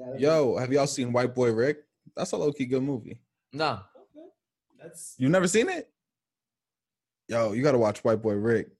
Nah, 0.00 0.16
Yo, 0.16 0.56
have 0.56 0.72
y'all 0.72 0.86
seen 0.86 1.12
White 1.12 1.34
Boy 1.34 1.52
Rick? 1.52 1.84
That's 2.16 2.32
a 2.32 2.36
low 2.36 2.52
key 2.52 2.64
good 2.64 2.82
movie. 2.82 3.20
Nah, 3.52 3.80
okay. 3.96 4.26
That's 4.80 5.14
You've 5.18 5.30
never 5.30 5.46
seen 5.46 5.68
it? 5.68 5.90
Yo, 7.28 7.52
you 7.52 7.62
got 7.62 7.72
to 7.72 7.78
watch 7.78 8.02
White 8.02 8.22
Boy 8.22 8.34
Rick. 8.34 8.70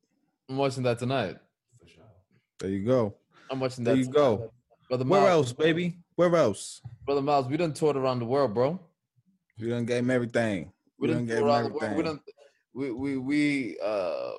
I'm 0.49 0.57
watching 0.57 0.83
that 0.85 0.99
tonight. 0.99 1.37
for 1.79 1.87
sure. 1.87 2.03
There 2.59 2.71
you 2.71 2.85
go. 2.87 3.15
I'm 3.51 3.61
watching 3.61 3.85
that. 3.85 3.91
There 3.91 3.99
you 3.99 4.05
tonight. 4.05 4.17
go. 4.17 4.53
Brother 4.89 5.05
Where 5.05 5.29
else, 5.29 5.53
baby? 5.53 5.99
Where 6.17 6.35
else? 6.35 6.81
Brother 7.05 7.23
Miles, 7.23 7.49
we 7.49 7.57
done 7.57 7.75
toured 7.75 7.97
around 7.97 8.19
the 8.21 8.25
world, 8.25 8.55
bro. 8.55 8.81
We 9.61 9.69
done 9.69 9.85
gave 9.85 9.99
him 9.99 10.11
everything. 10.11 10.73
We 10.99 11.09
We 11.09 11.15
done 11.15 11.27
done 11.27 11.27
gave 11.27 11.39
him 11.39 11.45
around 11.45 11.65
the 11.65 11.79
world. 11.79 11.97
We 11.97 12.03
done, 12.03 12.21
we 12.73 12.91
we 12.93 13.17
we 13.19 13.79
uh, 13.85 14.33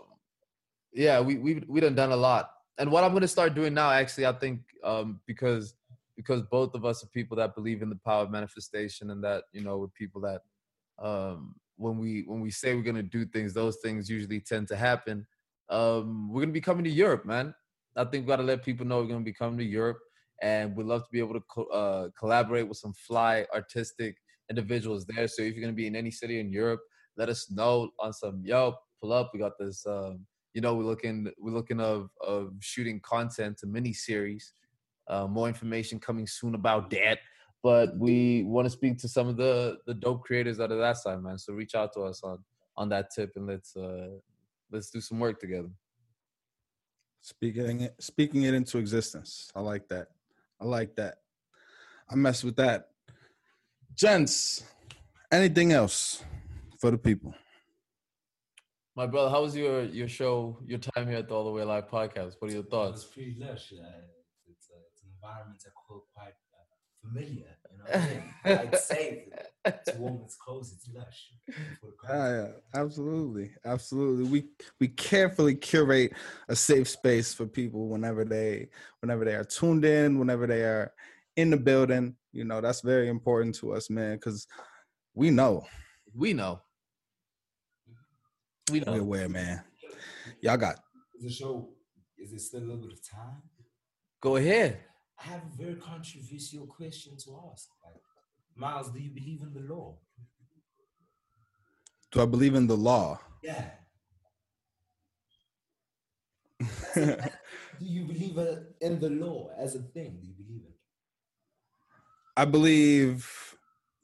yeah, 0.93 1.21
we 1.21 1.37
we 1.37 1.63
we 1.67 1.79
done 1.79 1.95
done 1.95 2.11
a 2.11 2.15
lot. 2.15 2.51
And 2.77 2.91
what 2.91 3.03
I'm 3.03 3.13
gonna 3.13 3.27
start 3.27 3.53
doing 3.53 3.73
now, 3.73 3.91
actually, 3.91 4.25
I 4.25 4.33
think, 4.33 4.61
um, 4.83 5.19
because 5.27 5.75
because 6.21 6.41
both 6.43 6.75
of 6.75 6.85
us 6.85 7.03
are 7.03 7.07
people 7.07 7.37
that 7.37 7.55
believe 7.55 7.81
in 7.81 7.89
the 7.89 7.99
power 8.05 8.23
of 8.23 8.31
manifestation, 8.31 9.11
and 9.11 9.23
that 9.23 9.43
you 9.53 9.61
know, 9.61 9.77
we're 9.77 9.87
people 9.87 10.21
that 10.21 10.41
um, 11.01 11.55
when 11.77 11.97
we 11.97 12.23
when 12.27 12.41
we 12.41 12.51
say 12.51 12.75
we're 12.75 12.83
gonna 12.83 13.03
do 13.03 13.25
things, 13.25 13.53
those 13.53 13.77
things 13.83 14.09
usually 14.09 14.39
tend 14.39 14.67
to 14.69 14.75
happen. 14.75 15.25
Um, 15.69 16.29
we're 16.31 16.41
gonna 16.41 16.53
be 16.53 16.61
coming 16.61 16.83
to 16.83 16.89
Europe, 16.89 17.25
man. 17.25 17.53
I 17.95 18.05
think 18.05 18.25
we 18.25 18.27
gotta 18.29 18.43
let 18.43 18.63
people 18.63 18.85
know 18.85 18.99
we're 19.01 19.07
gonna 19.07 19.21
be 19.21 19.33
coming 19.33 19.57
to 19.59 19.65
Europe, 19.65 19.99
and 20.41 20.75
we'd 20.75 20.85
love 20.85 21.01
to 21.01 21.11
be 21.11 21.19
able 21.19 21.33
to 21.33 21.43
co- 21.49 21.71
uh, 21.71 22.09
collaborate 22.17 22.67
with 22.67 22.77
some 22.77 22.93
fly 22.93 23.45
artistic 23.53 24.15
individuals 24.49 25.05
there. 25.05 25.27
So 25.27 25.41
if 25.41 25.55
you're 25.55 25.61
gonna 25.61 25.73
be 25.73 25.87
in 25.87 25.95
any 25.95 26.11
city 26.11 26.39
in 26.39 26.51
Europe, 26.51 26.81
let 27.17 27.29
us 27.29 27.49
know 27.51 27.89
on 27.99 28.13
some 28.13 28.41
yo 28.45 28.75
pull 29.01 29.13
up. 29.13 29.31
We 29.33 29.39
got 29.39 29.57
this. 29.59 29.85
Um, 29.85 30.25
you 30.53 30.61
know, 30.61 30.75
we're 30.75 30.83
looking 30.83 31.31
we're 31.39 31.53
looking 31.53 31.79
of 31.79 32.09
of 32.25 32.53
shooting 32.59 32.99
content, 33.01 33.59
a 33.63 33.67
mini 33.67 33.93
series. 33.93 34.53
Uh, 35.11 35.27
more 35.27 35.49
information 35.49 35.99
coming 35.99 36.25
soon 36.25 36.55
about 36.55 36.89
that. 36.89 37.19
But 37.61 37.97
we 37.97 38.43
want 38.43 38.65
to 38.65 38.69
speak 38.69 38.97
to 38.99 39.07
some 39.09 39.27
of 39.27 39.35
the 39.35 39.77
the 39.85 39.93
dope 39.93 40.23
creators 40.23 40.59
out 40.59 40.71
of 40.71 40.79
that 40.79 40.97
side, 40.97 41.21
man. 41.21 41.37
So 41.37 41.53
reach 41.53 41.75
out 41.75 41.93
to 41.93 42.01
us 42.01 42.23
on 42.23 42.39
on 42.77 42.89
that 42.89 43.11
tip 43.13 43.33
and 43.35 43.45
let's 43.45 43.75
uh 43.75 44.07
let's 44.71 44.89
do 44.89 45.01
some 45.01 45.19
work 45.19 45.39
together. 45.39 45.69
Speaking 47.21 47.81
it, 47.81 47.95
speaking 47.99 48.43
it 48.43 48.53
into 48.53 48.77
existence. 48.77 49.51
I 49.53 49.59
like 49.59 49.87
that. 49.89 50.07
I 50.59 50.65
like 50.65 50.95
that. 50.95 51.17
I 52.09 52.15
mess 52.15 52.43
with 52.43 52.55
that. 52.55 52.87
Gents, 53.93 54.63
anything 55.31 55.73
else 55.73 56.23
for 56.79 56.89
the 56.89 56.97
people? 56.97 57.35
My 58.95 59.05
brother, 59.05 59.29
how 59.29 59.41
was 59.43 59.55
your 59.55 59.83
your 59.83 60.07
show, 60.07 60.57
your 60.65 60.79
time 60.79 61.07
here 61.07 61.17
at 61.17 61.27
the 61.27 61.35
All 61.35 61.43
the 61.43 61.51
Way 61.51 61.63
Live 61.63 61.89
podcast? 61.89 62.37
What 62.39 62.49
are 62.49 62.53
your 62.53 62.63
It 62.63 62.71
was 62.71 63.03
thoughts? 63.03 63.03
I 65.23 65.39
are 65.39 66.03
quite 66.13 66.27
uh, 66.29 67.07
familiar. 67.07 67.45
You 67.71 67.77
know, 67.77 67.83
what 67.85 67.95
I 67.95 68.07
mean? 68.09 68.69
quite 68.69 68.79
safe. 68.81 69.19
It's 69.65 69.93
warm. 69.95 70.21
It's 70.23 70.35
close. 70.35 70.73
It's 70.73 70.89
lush. 70.93 71.31
For 71.79 71.93
Yeah, 72.09 72.29
yeah, 72.29 72.47
absolutely, 72.73 73.51
absolutely. 73.65 74.25
We 74.25 74.45
we 74.79 74.87
carefully 74.87 75.55
curate 75.55 76.13
a 76.49 76.55
safe 76.55 76.87
space 76.87 77.33
for 77.33 77.45
people 77.45 77.87
whenever 77.87 78.25
they 78.25 78.69
whenever 79.01 79.25
they 79.25 79.35
are 79.35 79.43
tuned 79.43 79.85
in, 79.85 80.19
whenever 80.19 80.47
they 80.47 80.63
are 80.63 80.93
in 81.35 81.49
the 81.49 81.57
building. 81.57 82.15
You 82.31 82.45
know, 82.45 82.61
that's 82.61 82.81
very 82.81 83.09
important 83.09 83.55
to 83.55 83.73
us, 83.73 83.89
man, 83.89 84.15
because 84.15 84.47
we 85.13 85.29
know 85.29 85.67
We 86.15 86.33
know. 86.33 86.61
We 88.71 88.79
know. 88.79 88.91
we 88.91 88.97
know. 88.97 89.03
aware, 89.03 89.29
man. 89.29 89.63
Y'all 90.41 90.57
got 90.57 90.79
Is 91.17 91.23
the 91.23 91.29
show? 91.31 91.69
Is 92.17 92.31
there 92.31 92.39
still 92.39 92.61
a 92.61 92.65
little 92.65 92.77
bit 92.77 92.93
of 92.93 93.07
time? 93.07 93.41
Go 94.21 94.35
ahead. 94.35 94.79
I 95.21 95.27
have 95.29 95.41
a 95.43 95.63
very 95.63 95.75
controversial 95.75 96.65
question 96.65 97.13
to 97.25 97.39
ask. 97.51 97.69
Like, 97.85 98.01
Miles, 98.55 98.91
do 98.91 98.99
you 98.99 99.11
believe 99.11 99.41
in 99.41 99.53
the 99.53 99.73
law? 99.73 99.97
do 102.11 102.21
I 102.21 102.25
believe 102.25 102.55
in 102.55 102.67
the 102.67 102.75
law? 102.75 103.19
Yeah. 103.43 103.69
Do 106.95 107.87
you 107.87 108.05
believe 108.05 108.37
in 108.81 108.99
the 108.99 109.09
law 109.09 109.49
as 109.57 109.73
a 109.73 109.79
thing? 109.79 110.19
Do 110.21 110.27
you 110.27 110.33
believe 110.33 110.61
it? 110.67 110.75
I 112.37 112.45
believe 112.45 113.55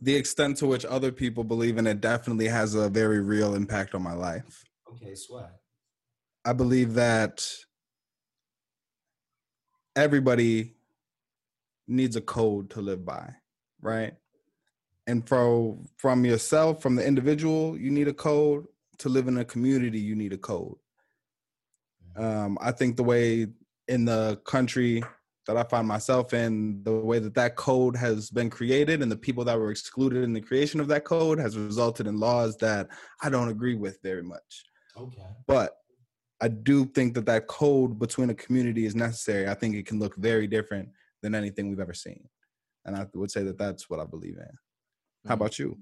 the 0.02 0.16
extent 0.16 0.58
to 0.58 0.68
which 0.68 0.86
other 0.86 1.12
people 1.12 1.44
believe 1.44 1.78
in 1.78 1.86
it 1.86 2.02
definitely 2.02 2.48
has 2.48 2.74
a 2.74 2.90
very 2.90 3.20
real 3.20 3.54
impact 3.54 3.94
on 3.94 4.02
my 4.02 4.14
life. 4.14 4.64
Okay, 4.92 5.14
swag. 5.14 5.52
I 6.46 6.54
believe 6.54 6.96
that 6.96 7.48
everybody 9.96 10.77
needs 11.88 12.16
a 12.16 12.22
code 12.22 12.70
to 12.72 12.82
live 12.82 13.06
by, 13.06 13.34
right? 13.82 14.14
And 15.08 15.28
from 15.28 15.86
from 15.98 16.26
yourself, 16.26 16.82
from 16.82 16.96
the 16.96 17.06
individual, 17.06 17.78
you 17.78 17.92
need 17.92 18.08
a 18.08 18.14
code. 18.14 18.66
to 19.00 19.10
live 19.10 19.28
in 19.28 19.38
a 19.38 19.46
community, 19.46 20.00
you 20.00 20.16
need 20.16 20.34
a 20.34 20.38
code. 20.38 20.76
Um, 22.16 22.58
I 22.60 22.72
think 22.72 22.98
the 22.98 23.04
way 23.04 23.48
in 23.88 24.06
the 24.06 24.42
country 24.44 25.04
that 25.46 25.56
I 25.56 25.64
find 25.64 25.88
myself 25.88 26.34
in, 26.34 26.84
the 26.84 26.92
way 26.92 27.20
that 27.20 27.36
that 27.36 27.56
code 27.56 27.96
has 27.96 28.30
been 28.30 28.50
created 28.50 29.02
and 29.02 29.12
the 29.12 29.18
people 29.18 29.46
that 29.46 29.58
were 29.58 29.72
excluded 29.72 30.24
in 30.24 30.34
the 30.34 30.42
creation 30.42 30.80
of 30.80 30.88
that 30.90 31.06
code 31.06 31.40
has 31.40 31.58
resulted 31.58 32.06
in 32.06 32.20
laws 32.20 32.58
that 32.58 32.90
I 33.22 33.30
don't 33.30 33.50
agree 33.50 33.76
with 33.76 34.00
very 34.04 34.24
much. 34.24 34.66
Okay. 34.98 35.22
But 35.48 35.78
I 36.42 36.50
do 36.50 36.86
think 36.86 37.14
that 37.14 37.26
that 37.28 37.48
code 37.48 37.98
between 37.98 38.30
a 38.30 38.36
community 38.36 38.86
is 38.86 38.96
necessary. 38.96 39.48
I 39.48 39.54
think 39.54 39.76
it 39.76 39.86
can 39.86 40.00
look 40.00 40.16
very 40.18 40.48
different 40.48 40.90
than 41.28 41.36
anything 41.44 41.68
we've 41.68 41.88
ever 41.88 41.94
seen. 41.94 42.30
And 42.86 42.96
I 42.96 43.06
would 43.14 43.32
say 43.32 43.44
that 43.44 43.58
that's 43.58 43.90
what 43.90 44.00
I 44.00 44.06
believe 44.06 44.38
in. 44.38 44.54
How 45.28 45.34
about 45.34 45.60
you? 45.60 45.78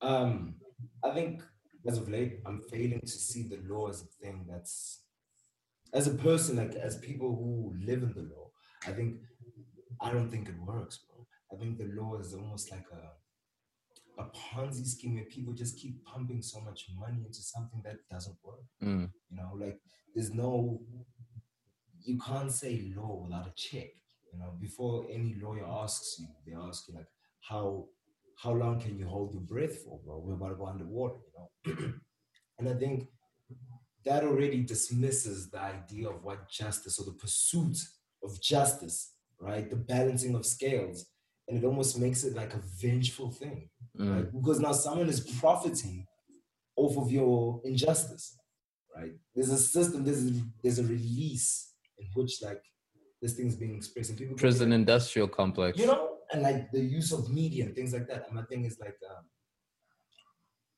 Um, 0.00 0.54
I 1.02 1.10
think 1.10 1.42
as 1.88 1.98
of 1.98 2.08
late, 2.08 2.38
I'm 2.46 2.62
failing 2.70 3.00
to 3.00 3.18
see 3.28 3.42
the 3.48 3.58
law 3.66 3.88
as 3.88 4.02
a 4.02 4.06
thing 4.22 4.46
that's, 4.48 5.02
as 5.92 6.06
a 6.06 6.14
person, 6.14 6.56
like 6.56 6.74
as 6.76 6.98
people 6.98 7.34
who 7.34 7.74
live 7.84 8.02
in 8.04 8.12
the 8.14 8.28
law, 8.34 8.50
I 8.86 8.92
think, 8.92 9.16
I 10.00 10.12
don't 10.12 10.30
think 10.30 10.48
it 10.48 10.60
works, 10.60 11.00
bro. 11.08 11.26
I 11.52 11.60
think 11.60 11.78
the 11.78 11.90
law 12.00 12.18
is 12.20 12.32
almost 12.32 12.70
like 12.70 12.86
a, 12.92 14.22
a 14.22 14.26
Ponzi 14.26 14.86
scheme 14.86 15.14
where 15.16 15.24
people 15.24 15.52
just 15.52 15.78
keep 15.78 16.04
pumping 16.04 16.42
so 16.42 16.60
much 16.60 16.86
money 16.96 17.24
into 17.26 17.40
something 17.40 17.82
that 17.84 17.96
doesn't 18.08 18.36
work. 18.44 18.66
Mm. 18.84 19.10
You 19.30 19.36
know, 19.36 19.50
like 19.58 19.80
there's 20.14 20.32
no, 20.32 20.80
you 22.04 22.18
can't 22.18 22.52
say 22.52 22.92
law 22.96 23.24
without 23.24 23.48
a 23.48 23.52
check. 23.56 23.88
You 24.36 24.42
know, 24.42 24.52
before 24.60 25.06
any 25.10 25.34
lawyer 25.42 25.64
asks 25.66 26.18
you, 26.18 26.26
they 26.46 26.52
ask 26.54 26.88
you 26.88 26.94
like, 26.94 27.06
how 27.48 27.86
how 28.42 28.52
long 28.52 28.78
can 28.78 28.98
you 28.98 29.06
hold 29.06 29.32
your 29.32 29.42
breath 29.42 29.78
for, 29.82 29.98
bro? 30.04 30.18
We're 30.18 30.34
about 30.34 30.50
to 30.50 30.54
go 30.56 30.66
underwater, 30.66 31.14
you 31.26 31.74
know. 31.74 31.92
and 32.58 32.68
I 32.68 32.74
think 32.74 33.08
that 34.04 34.24
already 34.24 34.62
dismisses 34.62 35.48
the 35.50 35.58
idea 35.60 36.10
of 36.10 36.22
what 36.22 36.50
justice 36.50 36.98
or 36.98 37.06
the 37.06 37.12
pursuit 37.18 37.78
of 38.22 38.40
justice, 38.42 39.14
right? 39.40 39.68
The 39.70 39.76
balancing 39.76 40.34
of 40.34 40.44
scales, 40.44 41.06
and 41.48 41.56
it 41.56 41.64
almost 41.64 41.98
makes 41.98 42.24
it 42.24 42.36
like 42.36 42.52
a 42.54 42.60
vengeful 42.80 43.30
thing, 43.30 43.70
Mm. 43.98 44.14
right? 44.14 44.32
Because 44.32 44.60
now 44.60 44.72
someone 44.72 45.08
is 45.08 45.20
profiting 45.40 46.06
off 46.76 46.98
of 46.98 47.10
your 47.10 47.62
injustice, 47.64 48.36
right? 48.94 49.12
There's 49.34 49.48
a 49.48 49.56
system, 49.58 50.04
there's 50.04 50.26
a, 50.26 50.32
there's 50.62 50.78
a 50.78 50.84
release 50.84 51.72
in 51.98 52.06
which 52.14 52.42
like 52.42 52.62
this 53.26 53.36
thing's 53.36 53.56
being 53.56 53.74
expressed, 53.74 54.10
and 54.10 54.18
people 54.18 54.36
Prison 54.36 54.72
industrial 54.72 55.28
complex. 55.28 55.78
you 55.78 55.86
know, 55.86 56.10
and 56.32 56.42
like 56.42 56.70
the 56.70 56.80
use 56.80 57.10
of 57.12 57.28
media 57.30 57.64
and 57.64 57.74
things 57.74 57.92
like 57.92 58.06
that. 58.08 58.26
And 58.26 58.34
my 58.36 58.42
thing 58.42 58.64
is 58.64 58.78
like, 58.78 58.96
um, 59.10 59.24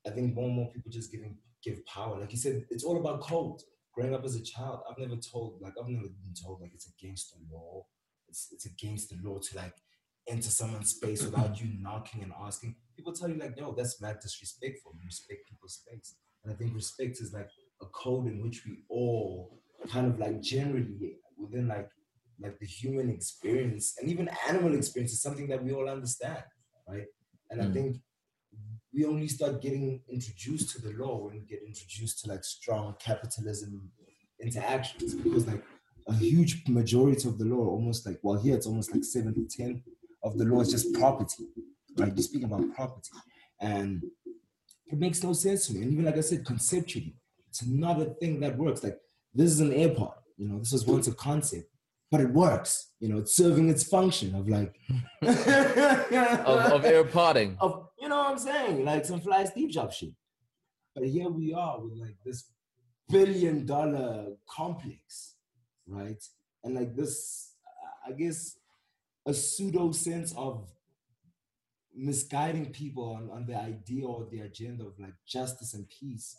I 0.07 0.11
think 0.15 0.35
more 0.35 0.47
and 0.47 0.57
more 0.57 0.71
people 0.73 0.91
just 0.91 1.13
giving 1.13 1.37
give 1.63 1.85
power. 1.87 2.19
Like 2.19 2.33
you 2.33 2.39
said, 2.39 2.65
it's 2.71 2.85
all 2.85 2.99
about 2.99 3.21
code. 3.21 3.61
Growing 3.95 4.15
up 4.15 4.25
as 4.25 4.37
a 4.37 4.43
child, 4.43 4.81
I've 4.89 4.99
never 4.99 5.17
told 5.17 5.61
like 5.61 5.75
I've 5.79 5.89
never 5.89 6.09
been 6.09 6.35
told 6.43 6.61
like 6.61 6.71
it's 6.73 6.89
against 6.99 7.33
the 7.33 7.41
law. 7.53 7.85
It's 8.29 8.49
it's 8.53 8.67
against 8.67 9.11
the 9.11 9.17
law 9.29 9.39
to 9.39 9.57
like 9.57 9.75
enter 10.29 10.51
someone's 10.51 10.91
space 10.91 11.23
without 11.25 11.61
you 11.61 11.69
knocking 11.81 12.23
and 12.23 12.33
asking. 12.47 12.77
People 12.97 13.13
tell 13.13 13.29
you 13.29 13.39
like, 13.39 13.57
no, 13.59 13.75
that's 13.77 14.01
mad 14.01 14.19
disrespectful. 14.23 14.93
You 14.95 15.07
respect 15.07 15.49
people's 15.49 15.81
space. 15.83 16.15
And 16.45 16.53
I 16.53 16.57
think 16.57 16.75
respect 16.75 17.19
is 17.21 17.33
like 17.33 17.51
a 17.83 17.87
code 17.87 18.27
in 18.27 18.43
which 18.43 18.63
we 18.65 18.85
all 18.89 19.59
kind 19.89 20.07
of 20.07 20.19
like 20.19 20.41
generally 20.41 21.17
within 21.37 21.69
like 21.69 21.89
like 22.41 22.59
the 22.59 22.67
human 22.67 23.11
experience 23.11 23.97
and 24.01 24.09
even 24.11 24.29
animal 24.49 24.75
experience 24.75 25.13
is 25.13 25.23
something 25.23 25.49
that 25.49 25.63
we 25.63 25.73
all 25.73 25.89
understand, 25.89 26.43
right? 26.89 27.07
And 27.51 27.63
I 27.63 27.67
Mm. 27.67 27.73
think 27.73 27.97
we 28.93 29.05
only 29.05 29.29
start 29.29 29.61
getting 29.61 30.03
introduced 30.09 30.71
to 30.71 30.83
the 30.83 30.93
law 30.93 31.19
when 31.25 31.35
we 31.35 31.41
get 31.41 31.63
introduced 31.63 32.21
to 32.21 32.31
like 32.31 32.45
strong 32.45 32.95
capitalism 32.99 33.91
interactions 34.41 35.15
because 35.15 35.47
like 35.47 35.63
a 36.09 36.15
huge 36.15 36.67
majority 36.69 37.29
of 37.29 37.39
the 37.39 37.45
law, 37.45 37.67
almost 37.69 38.07
like 38.07 38.19
well 38.23 38.41
here 38.41 38.55
it's 38.57 38.67
almost 38.67 38.93
like 38.93 39.05
seven 39.05 39.35
to 39.35 39.45
ten 39.57 39.83
of 40.23 40.39
the 40.39 40.45
law 40.45 40.61
is 40.61 40.71
just 40.71 40.93
property, 40.95 41.45
right? 41.97 42.15
You're 42.17 42.23
speaking 42.23 42.45
about 42.51 42.73
property, 42.75 43.11
and 43.61 44.03
it 44.87 44.99
makes 44.99 45.23
no 45.23 45.33
sense 45.33 45.67
to 45.67 45.75
me. 45.75 45.83
And 45.83 45.93
even 45.93 46.05
like 46.07 46.17
I 46.17 46.21
said, 46.21 46.47
conceptually, 46.47 47.15
it's 47.49 47.67
not 47.67 48.01
a 48.01 48.07
thing 48.21 48.41
that 48.41 48.57
works. 48.57 48.83
Like 48.83 48.99
this 49.35 49.51
is 49.51 49.61
an 49.61 49.73
airport, 49.73 50.17
you 50.37 50.49
know, 50.49 50.59
this 50.59 50.73
was 50.73 50.87
once 50.87 51.07
a 51.09 51.15
concept, 51.15 51.69
but 52.11 52.21
it 52.21 52.31
works. 52.31 52.93
You 53.01 53.09
know, 53.09 53.19
it's 53.19 53.37
serving 53.37 53.69
its 53.69 53.85
function 53.85 54.35
of 54.35 54.49
like 54.49 54.75
of, 55.23 56.73
of 56.73 56.85
air 56.85 57.05
potting. 57.05 57.57
of 57.61 57.89
you 58.01 58.09
know 58.09 58.19
what 58.19 58.31
I'm 58.33 58.39
saying, 58.39 58.85
like 58.85 59.05
some 59.05 59.21
fly 59.21 59.45
Steve 59.45 59.71
Jobs 59.71 59.97
shit. 59.97 60.15
But 60.95 61.07
here 61.07 61.29
we 61.29 61.53
are 61.55 61.81
with 61.81 61.99
like 61.99 62.17
this 62.25 62.45
billion 63.09 63.67
dollar 63.67 64.27
complex, 64.49 65.35
right? 65.87 66.23
And 66.65 66.75
like 66.75 66.95
this, 66.97 67.53
I 68.07 68.13
guess, 68.13 68.59
a 69.27 69.35
pseudo 69.35 69.93
sense 69.93 70.35
of 70.37 70.69
misguiding 71.95 72.67
people 72.73 73.13
on, 73.13 73.31
on 73.31 73.47
the 73.47 73.57
idea 73.57 74.07
or 74.07 74.27
the 74.31 74.41
agenda 74.41 74.85
of 74.85 74.99
like 74.99 75.15
justice 75.27 75.75
and 75.75 75.87
peace. 75.89 76.37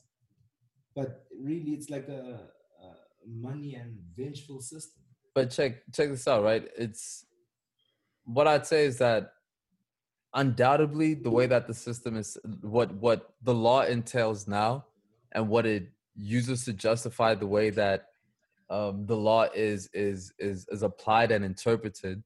But 0.95 1.25
really, 1.39 1.71
it's 1.71 1.89
like 1.89 2.07
a, 2.07 2.49
a 2.83 2.89
money 3.27 3.75
and 3.75 3.97
vengeful 4.17 4.61
system. 4.61 4.98
But 5.39 5.49
check 5.51 5.81
check 5.93 6.09
this 6.09 6.27
out 6.27 6.43
right? 6.43 6.67
It's 6.77 7.25
what 8.25 8.45
i'd 8.47 8.67
say 8.67 8.85
is 8.85 8.97
that 8.99 9.31
undoubtedly 10.35 11.15
the 11.15 11.29
way 11.29 11.47
that 11.47 11.65
the 11.65 11.73
system 11.73 12.15
is 12.15 12.37
what 12.61 12.93
what 12.95 13.33
the 13.41 13.53
law 13.53 13.81
entails 13.81 14.47
now 14.47 14.85
and 15.31 15.49
what 15.49 15.65
it 15.65 15.89
uses 16.15 16.65
to 16.65 16.73
justify 16.73 17.33
the 17.33 17.47
way 17.47 17.71
that 17.71 18.07
um, 18.69 19.05
the 19.07 19.15
law 19.15 19.43
is 19.55 19.89
is 19.93 20.33
is 20.37 20.67
is 20.69 20.83
applied 20.83 21.31
and 21.31 21.43
interpreted 21.45 22.21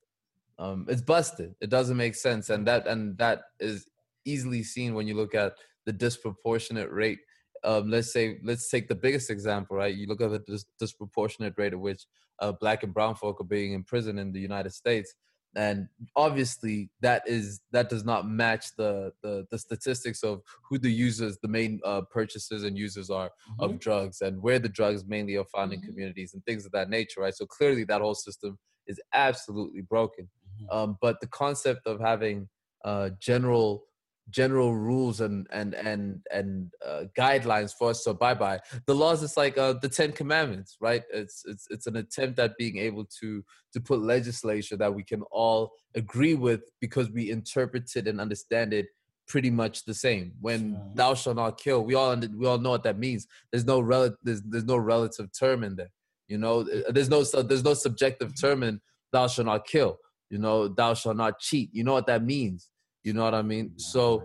um, 0.60 0.86
it's 0.88 1.02
busted. 1.02 1.56
It 1.62 1.72
doesn't 1.72 1.98
make 1.98 2.16
sense. 2.16 2.50
And 2.50 2.68
that 2.68 2.86
and 2.88 3.18
that 3.18 3.42
is 3.60 3.88
easily 4.24 4.64
seen 4.64 4.94
when 4.94 5.08
you 5.08 5.16
look 5.16 5.34
at 5.36 5.54
the 5.86 5.94
disproportionate 5.94 6.92
rate 6.92 7.20
um, 7.64 7.90
let's 7.90 8.12
say 8.12 8.40
let's 8.44 8.70
take 8.70 8.88
the 8.88 8.96
biggest 8.96 9.30
example 9.30 9.78
right? 9.78 9.96
You 9.96 10.08
look 10.08 10.22
at 10.22 10.32
the 10.32 10.40
dis- 10.40 10.66
disproportionate 10.80 11.54
rate 11.58 11.74
at 11.74 11.80
which 11.80 12.06
uh, 12.40 12.52
black 12.52 12.84
and 12.84 12.94
brown 12.94 13.16
folk 13.16 13.40
are 13.42 13.46
being 13.46 13.74
imprisoned 13.74 14.20
in 14.20 14.32
the 14.32 14.40
United 14.40 14.72
States, 14.74 15.14
and 15.56 15.88
obviously 16.16 16.90
that 17.02 17.22
is 17.28 17.62
that 17.72 17.90
does 17.90 18.04
not 18.04 18.28
match 18.28 18.76
the 18.76 19.12
the, 19.22 19.46
the 19.52 19.58
statistics 19.58 20.24
of 20.24 20.42
who 20.68 20.78
the 20.80 20.92
users, 20.92 21.38
the 21.42 21.48
main 21.48 21.80
uh, 21.86 22.02
purchasers 22.12 22.64
and 22.64 22.78
users 22.78 23.10
are 23.10 23.32
of 23.60 23.80
drugs, 23.80 24.22
and 24.22 24.42
where 24.42 24.60
the 24.60 24.70
drugs 24.70 25.06
mainly 25.06 25.36
are 25.38 25.46
found 25.46 25.72
in 25.74 25.80
Mhm. 25.80 25.86
communities 25.86 26.34
and 26.34 26.44
things 26.46 26.66
of 26.66 26.72
that 26.72 26.90
nature, 26.90 27.22
right? 27.22 27.36
So 27.36 27.46
clearly 27.46 27.84
that 27.86 28.02
whole 28.02 28.16
system 28.16 28.58
is 28.88 29.00
absolutely 29.14 29.82
broken. 29.82 30.30
Mhm. 30.62 30.76
Um, 30.76 30.98
but 31.02 31.22
the 31.22 31.28
concept 31.28 31.86
of 31.88 32.00
having 32.00 32.50
uh, 32.84 33.12
general 33.20 33.86
general 34.30 34.76
rules 34.76 35.20
and 35.22 35.48
and 35.52 35.74
and 35.74 36.22
and 36.32 36.72
uh, 36.86 37.04
guidelines 37.18 37.74
for 37.78 37.90
us 37.90 38.04
to 38.04 38.12
abide 38.12 38.40
by. 38.40 38.60
The 38.88 38.96
laws 38.96 39.22
is 39.24 39.36
like 39.38 39.58
uh, 39.58 39.74
the 39.74 39.90
Ten 39.90 40.12
Commandments, 40.12 40.78
right? 40.80 41.04
It's 41.12 41.44
it's 41.46 41.68
it's 41.70 41.88
an 41.88 41.98
attempt 41.98 42.40
at 42.40 42.58
being 42.58 42.78
able 42.78 43.06
to 43.20 43.44
to 43.74 43.82
put 43.82 44.00
legislation 44.02 44.78
that 44.80 44.94
we 44.94 45.04
can 45.04 45.22
all 45.32 45.72
agree 45.96 46.36
with 46.36 46.62
because 46.80 47.10
we 47.12 47.32
interpret 47.32 47.92
it 47.96 48.08
and 48.08 48.22
understand 48.22 48.74
it 48.74 48.88
pretty 49.28 49.50
much 49.50 49.86
the 49.86 49.94
same. 49.94 50.34
When 50.42 50.74
Sure. 50.74 50.92
thou 50.96 51.14
shalt 51.16 51.36
not 51.38 51.58
kill, 51.60 51.84
we 51.84 51.96
all 51.96 52.16
we 52.16 52.46
all 52.48 52.58
know 52.58 52.72
what 52.72 52.84
that 52.84 52.98
means. 53.00 53.28
There's 53.52 53.66
no 53.66 53.80
rel- 53.82 54.16
there's 54.24 54.42
there's 54.44 54.66
no 54.66 54.78
relative 54.78 55.30
term 55.38 55.64
in 55.64 55.76
there. 55.76 55.92
You 56.28 56.38
know, 56.38 56.62
Uh, 56.62 56.92
there's 56.92 57.10
no 57.10 57.24
there's 57.24 57.64
no 57.64 57.74
subjective 57.74 58.40
term 58.40 58.64
in 58.64 58.80
thou 59.12 59.28
shalt 59.28 59.48
not 59.48 59.68
kill. 59.68 60.00
You 60.30 60.40
know, 60.40 60.68
thou 60.68 60.94
shalt 60.96 61.18
not 61.18 61.40
cheat. 61.40 61.70
You 61.74 61.84
know 61.84 61.94
what 61.94 62.08
that 62.08 62.24
means. 62.24 62.70
You 63.04 63.14
know 63.14 63.24
what 63.24 63.34
I 63.34 63.42
mean? 63.42 63.78
So 63.78 64.24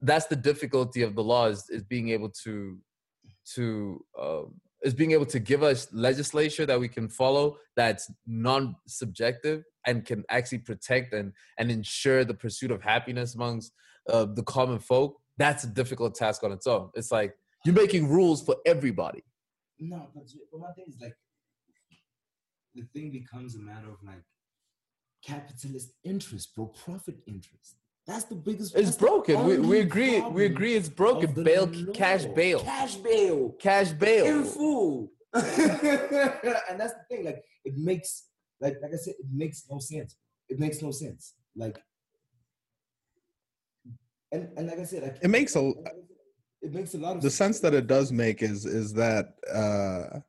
that's 0.00 0.26
the 0.26 0.36
difficulty 0.36 1.02
of 1.02 1.14
the 1.14 1.22
law 1.22 1.46
is, 1.46 1.68
is 1.70 1.82
being 1.84 2.10
able 2.10 2.30
to 2.44 2.78
to 3.54 4.04
um, 4.20 4.54
is 4.82 4.94
being 4.94 5.12
able 5.12 5.26
to 5.26 5.38
give 5.38 5.62
us 5.62 5.88
legislature 5.92 6.66
that 6.66 6.78
we 6.78 6.88
can 6.88 7.08
follow 7.08 7.56
that's 7.76 8.10
non-subjective 8.26 9.62
and 9.86 10.04
can 10.04 10.24
actually 10.28 10.58
protect 10.58 11.14
and 11.14 11.32
and 11.58 11.70
ensure 11.70 12.24
the 12.24 12.34
pursuit 12.34 12.70
of 12.72 12.82
happiness 12.82 13.36
amongst 13.36 13.72
uh, 14.10 14.24
the 14.24 14.42
common 14.42 14.80
folk 14.80 15.16
that's 15.38 15.62
a 15.62 15.68
difficult 15.68 16.14
task 16.14 16.42
on 16.42 16.50
its 16.50 16.66
own 16.66 16.90
it's 16.94 17.12
like 17.12 17.34
you're 17.64 17.74
making 17.74 18.08
rules 18.08 18.42
for 18.42 18.56
everybody 18.66 19.22
No, 19.78 20.08
but, 20.14 20.24
but 20.50 20.60
my 20.60 20.72
thing 20.72 20.86
is 20.88 20.96
like 21.00 21.16
the 22.74 22.82
thing 22.92 23.10
becomes 23.10 23.54
a 23.54 23.58
matter 23.58 23.88
of 23.88 23.96
like 24.04 24.22
capitalist 25.24 25.92
interest, 26.04 26.54
bro, 26.54 26.66
profit 26.66 27.16
interest. 27.26 27.76
That's 28.06 28.24
the 28.24 28.36
biggest. 28.36 28.76
it's 28.76 28.94
broken 28.94 29.44
we, 29.44 29.58
we 29.58 29.80
agree 29.80 30.20
we 30.20 30.44
agree 30.44 30.74
it's 30.74 30.88
broken 30.88 31.42
bail 31.42 31.66
law. 31.66 31.92
cash 31.92 32.24
bail 32.26 32.60
cash 32.60 32.94
bail, 32.96 33.50
cash 33.58 33.90
bail 33.90 34.26
in 34.26 34.44
full. 34.44 35.10
and 35.36 36.80
that's 36.80 36.94
the 36.94 37.04
thing. 37.10 37.24
Like 37.24 37.44
it 37.64 37.76
makes, 37.76 38.28
like 38.60 38.76
like 38.80 38.92
I 38.92 38.96
said, 38.96 39.14
it 39.18 39.26
makes 39.30 39.64
no 39.70 39.78
sense. 39.78 40.16
It 40.48 40.58
makes 40.58 40.80
no 40.80 40.90
sense. 40.90 41.34
Like, 41.54 41.78
and 44.32 44.48
and 44.56 44.66
like 44.68 44.78
I 44.78 44.84
said, 44.84 45.02
like 45.02 45.18
It 45.20 45.28
makes 45.28 45.56
a 45.56 45.68
it 45.68 45.74
it 46.62 46.72
makes 46.72 46.94
a 46.94 46.98
lot 46.98 47.16
of 47.16 47.22
the 47.22 47.30
sense 47.30 47.60
that 47.60 47.74
it 47.74 47.86
does 47.86 48.12
make 48.12 48.42
is 48.42 48.64
is 48.64 48.94
that 48.94 49.34
uh 49.52 50.20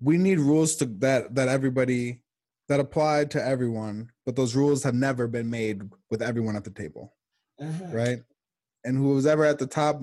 we 0.00 0.18
need 0.18 0.38
rules 0.38 0.76
to 0.76 0.86
that 0.86 1.34
that 1.34 1.48
everybody 1.48 2.21
that 2.72 2.80
apply 2.80 3.22
to 3.26 3.44
everyone 3.54 4.08
but 4.24 4.34
those 4.34 4.54
rules 4.56 4.82
have 4.82 4.94
never 4.94 5.28
been 5.28 5.50
made 5.50 5.82
with 6.10 6.22
everyone 6.22 6.56
at 6.56 6.64
the 6.64 6.70
table 6.70 7.04
Uh-huh. 7.60 7.84
right 7.92 8.20
and 8.84 8.96
who 8.96 9.10
was 9.14 9.26
ever 9.26 9.44
at 9.44 9.58
the 9.58 9.66
top 9.66 10.00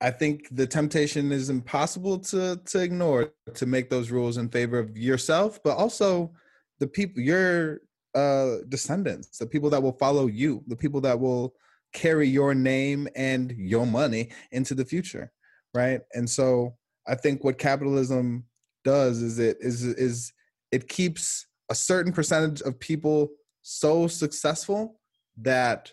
I 0.00 0.10
think 0.10 0.48
the 0.52 0.66
temptation 0.66 1.32
is 1.32 1.50
impossible 1.50 2.18
to 2.30 2.56
to 2.70 2.78
ignore 2.80 3.30
to 3.60 3.66
make 3.66 3.90
those 3.90 4.10
rules 4.10 4.36
in 4.36 4.48
favor 4.48 4.78
of 4.78 4.96
yourself 4.96 5.60
but 5.62 5.76
also 5.76 6.32
the 6.80 6.86
people 6.86 7.20
your 7.20 7.80
uh 8.14 8.56
descendants 8.68 9.36
the 9.38 9.46
people 9.54 9.70
that 9.70 9.82
will 9.82 9.96
follow 10.04 10.26
you 10.28 10.62
the 10.72 10.76
people 10.76 11.00
that 11.02 11.18
will 11.20 11.54
carry 11.92 12.28
your 12.28 12.54
name 12.54 13.06
and 13.16 13.50
your 13.52 13.86
money 13.86 14.30
into 14.52 14.74
the 14.74 14.84
future 14.84 15.26
right 15.74 16.00
and 16.14 16.28
so 16.38 16.74
i 17.06 17.14
think 17.22 17.42
what 17.44 17.58
capitalism 17.58 18.44
does 18.84 19.20
is 19.28 19.38
it 19.38 19.56
is 19.60 19.82
is 19.84 20.32
it 20.72 20.88
keeps 20.88 21.46
a 21.70 21.74
certain 21.74 22.12
percentage 22.12 22.62
of 22.62 22.78
people 22.78 23.28
so 23.62 24.06
successful 24.06 25.00
that 25.36 25.92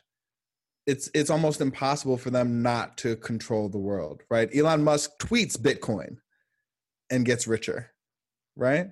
it's 0.88 1.10
it's 1.14 1.30
almost 1.30 1.62
impossible 1.62 2.18
for 2.18 2.30
them 2.30 2.62
not 2.62 2.98
to 2.98 3.16
control 3.18 3.70
the 3.70 3.78
world 3.78 4.22
right? 4.30 4.50
Elon 4.56 4.84
musk 4.84 5.12
tweets 5.20 5.58
bitcoin 5.58 6.18
and 7.12 7.26
gets 7.26 7.48
richer 7.48 7.92
right? 8.56 8.88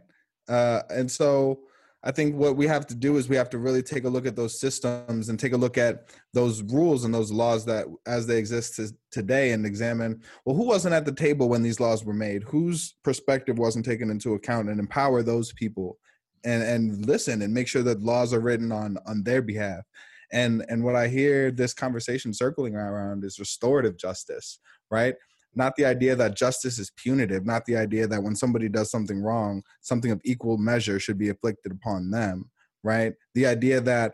Uh 0.47 0.81
and 0.89 1.09
so 1.09 1.61
i 2.03 2.11
think 2.11 2.35
what 2.35 2.55
we 2.55 2.67
have 2.67 2.85
to 2.85 2.95
do 2.95 3.17
is 3.17 3.29
we 3.29 3.35
have 3.35 3.49
to 3.49 3.57
really 3.57 3.81
take 3.81 4.03
a 4.03 4.09
look 4.09 4.25
at 4.25 4.35
those 4.35 4.59
systems 4.59 5.29
and 5.29 5.39
take 5.39 5.53
a 5.53 5.57
look 5.57 5.77
at 5.77 6.09
those 6.33 6.61
rules 6.63 7.03
and 7.03 7.13
those 7.13 7.31
laws 7.31 7.65
that 7.65 7.85
as 8.05 8.27
they 8.27 8.37
exist 8.37 8.75
to, 8.75 8.91
today 9.11 9.51
and 9.51 9.65
examine 9.65 10.21
well 10.45 10.55
who 10.55 10.65
wasn't 10.65 10.93
at 10.93 11.05
the 11.05 11.13
table 11.13 11.49
when 11.49 11.61
these 11.61 11.79
laws 11.79 12.03
were 12.03 12.13
made? 12.13 12.43
Whose 12.43 12.95
perspective 13.03 13.57
wasn't 13.57 13.85
taken 13.85 14.09
into 14.09 14.33
account 14.33 14.69
and 14.69 14.79
empower 14.79 15.23
those 15.23 15.53
people 15.53 15.97
and 16.43 16.63
and 16.63 17.05
listen 17.05 17.41
and 17.41 17.53
make 17.53 17.67
sure 17.67 17.83
that 17.83 18.01
laws 18.01 18.33
are 18.33 18.41
written 18.41 18.71
on 18.71 18.97
on 19.05 19.23
their 19.23 19.41
behalf? 19.41 19.83
And 20.31 20.65
and 20.69 20.83
what 20.83 20.95
i 20.95 21.07
hear 21.07 21.51
this 21.51 21.73
conversation 21.73 22.33
circling 22.33 22.75
around 22.75 23.23
is 23.23 23.39
restorative 23.39 23.97
justice 23.97 24.59
right 24.89 25.15
not 25.55 25.75
the 25.75 25.85
idea 25.85 26.15
that 26.15 26.35
justice 26.35 26.79
is 26.79 26.91
punitive 26.95 27.45
not 27.45 27.65
the 27.65 27.75
idea 27.75 28.07
that 28.07 28.21
when 28.21 28.35
somebody 28.35 28.69
does 28.69 28.89
something 28.89 29.21
wrong 29.21 29.61
something 29.81 30.11
of 30.11 30.21
equal 30.23 30.57
measure 30.57 30.99
should 30.99 31.17
be 31.17 31.29
inflicted 31.29 31.71
upon 31.71 32.11
them 32.11 32.49
right? 32.83 33.13
The 33.33 33.45
idea 33.45 33.81
that 33.81 34.13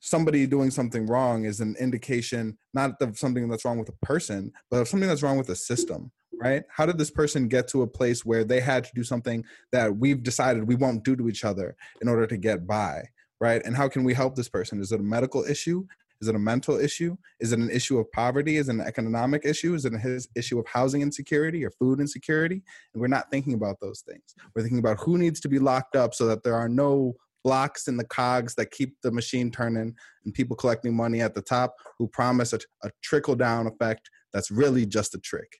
somebody 0.00 0.46
doing 0.46 0.70
something 0.70 1.06
wrong 1.06 1.44
is 1.44 1.60
an 1.60 1.76
indication 1.78 2.56
not 2.72 2.92
of 3.00 3.18
something 3.18 3.48
that's 3.48 3.64
wrong 3.64 3.78
with 3.78 3.88
a 3.88 4.06
person 4.06 4.52
but 4.70 4.80
of 4.80 4.88
something 4.88 5.08
that's 5.08 5.22
wrong 5.22 5.38
with 5.38 5.48
a 5.50 5.56
system 5.56 6.10
right? 6.42 6.62
How 6.70 6.86
did 6.86 6.96
this 6.96 7.10
person 7.10 7.48
get 7.48 7.68
to 7.68 7.82
a 7.82 7.86
place 7.86 8.24
where 8.24 8.44
they 8.44 8.60
had 8.60 8.84
to 8.84 8.90
do 8.94 9.04
something 9.04 9.44
that 9.72 9.94
we've 9.98 10.22
decided 10.22 10.66
we 10.66 10.74
won't 10.74 11.04
do 11.04 11.14
to 11.16 11.28
each 11.28 11.44
other 11.44 11.76
in 12.00 12.08
order 12.08 12.26
to 12.26 12.36
get 12.36 12.66
by 12.66 13.02
right? 13.40 13.62
And 13.64 13.74
how 13.74 13.88
can 13.88 14.04
we 14.04 14.12
help 14.12 14.36
this 14.36 14.50
person? 14.50 14.80
Is 14.80 14.92
it 14.92 15.00
a 15.00 15.02
medical 15.02 15.44
issue 15.44 15.86
is 16.20 16.28
it 16.28 16.34
a 16.34 16.38
mental 16.38 16.78
issue? 16.78 17.16
Is 17.40 17.52
it 17.52 17.58
an 17.58 17.70
issue 17.70 17.98
of 17.98 18.10
poverty? 18.12 18.56
Is 18.56 18.68
it 18.68 18.74
an 18.74 18.80
economic 18.80 19.44
issue? 19.44 19.74
Is 19.74 19.84
it 19.84 19.92
an 19.92 20.20
issue 20.36 20.58
of 20.58 20.66
housing 20.66 21.02
insecurity 21.02 21.64
or 21.64 21.70
food 21.70 22.00
insecurity? 22.00 22.62
And 22.92 23.00
we're 23.00 23.08
not 23.08 23.30
thinking 23.30 23.54
about 23.54 23.80
those 23.80 24.02
things. 24.02 24.34
We're 24.54 24.62
thinking 24.62 24.78
about 24.80 24.98
who 25.00 25.16
needs 25.16 25.40
to 25.40 25.48
be 25.48 25.58
locked 25.58 25.96
up 25.96 26.14
so 26.14 26.26
that 26.26 26.42
there 26.42 26.54
are 26.54 26.68
no 26.68 27.14
blocks 27.42 27.88
in 27.88 27.96
the 27.96 28.04
cogs 28.04 28.54
that 28.56 28.70
keep 28.70 28.96
the 29.02 29.10
machine 29.10 29.50
turning 29.50 29.94
and 30.24 30.34
people 30.34 30.56
collecting 30.56 30.94
money 30.94 31.22
at 31.22 31.34
the 31.34 31.40
top 31.40 31.74
who 31.98 32.06
promise 32.08 32.52
a, 32.52 32.60
a 32.84 32.90
trickle 33.02 33.34
down 33.34 33.66
effect 33.66 34.10
that's 34.32 34.50
really 34.50 34.84
just 34.84 35.14
a 35.14 35.18
trick. 35.18 35.58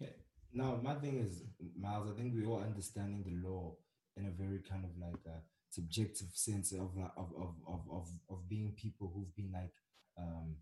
Okay. 0.00 0.12
Now, 0.52 0.78
my 0.82 0.94
thing 0.94 1.18
is, 1.18 1.42
Miles, 1.78 2.08
I 2.10 2.16
think 2.16 2.32
we're 2.34 2.48
all 2.48 2.62
understanding 2.62 3.22
the 3.26 3.46
law 3.46 3.74
in 4.16 4.26
a 4.26 4.30
very 4.30 4.60
kind 4.60 4.84
of 4.84 4.90
like 4.98 5.20
a 5.26 5.40
subjective 5.74 6.28
sense 6.32 6.72
of 6.72 6.96
like- 6.96 7.16
of 7.16 7.28
of 7.44 7.52
of 7.72 7.80
of, 7.98 8.06
of 8.30 8.38
being 8.48 8.72
people 8.84 9.06
who've 9.12 9.34
been 9.40 9.52
like, 9.60 9.74
um, 10.22 10.56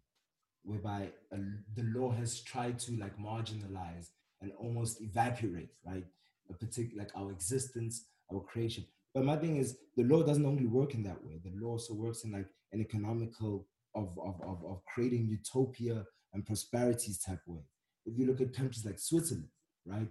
whereby 0.64 1.00
uh, 1.32 1.38
the 1.74 1.82
law 1.96 2.10
has 2.10 2.40
tried 2.42 2.78
to 2.78 2.92
like 2.96 3.16
marginalize 3.18 4.08
and 4.40 4.52
almost 4.58 5.00
evaporate, 5.00 5.70
right? 5.84 6.06
A 6.50 6.54
particular 6.54 7.02
like 7.02 7.12
our 7.16 7.30
existence, 7.32 8.06
our 8.32 8.40
creation. 8.40 8.84
But 9.14 9.24
my 9.24 9.36
thing 9.36 9.56
is, 9.56 9.76
the 9.96 10.04
law 10.04 10.22
doesn't 10.22 10.46
only 10.46 10.66
work 10.66 10.94
in 10.94 11.02
that 11.04 11.22
way. 11.24 11.38
The 11.44 11.52
law 11.60 11.72
also 11.72 11.94
works 11.94 12.24
in 12.24 12.32
like 12.32 12.48
an 12.72 12.80
economical 12.80 13.66
of 13.94 14.08
of 14.18 14.40
of, 14.50 14.58
of 14.64 14.82
creating 14.92 15.28
utopia 15.28 16.04
and 16.32 16.46
prosperities 16.46 17.18
type 17.18 17.40
way 17.46 17.62
if 18.06 18.18
you 18.18 18.26
look 18.26 18.40
at 18.40 18.52
countries 18.52 18.84
like 18.84 18.98
Switzerland, 18.98 19.48
right? 19.86 20.08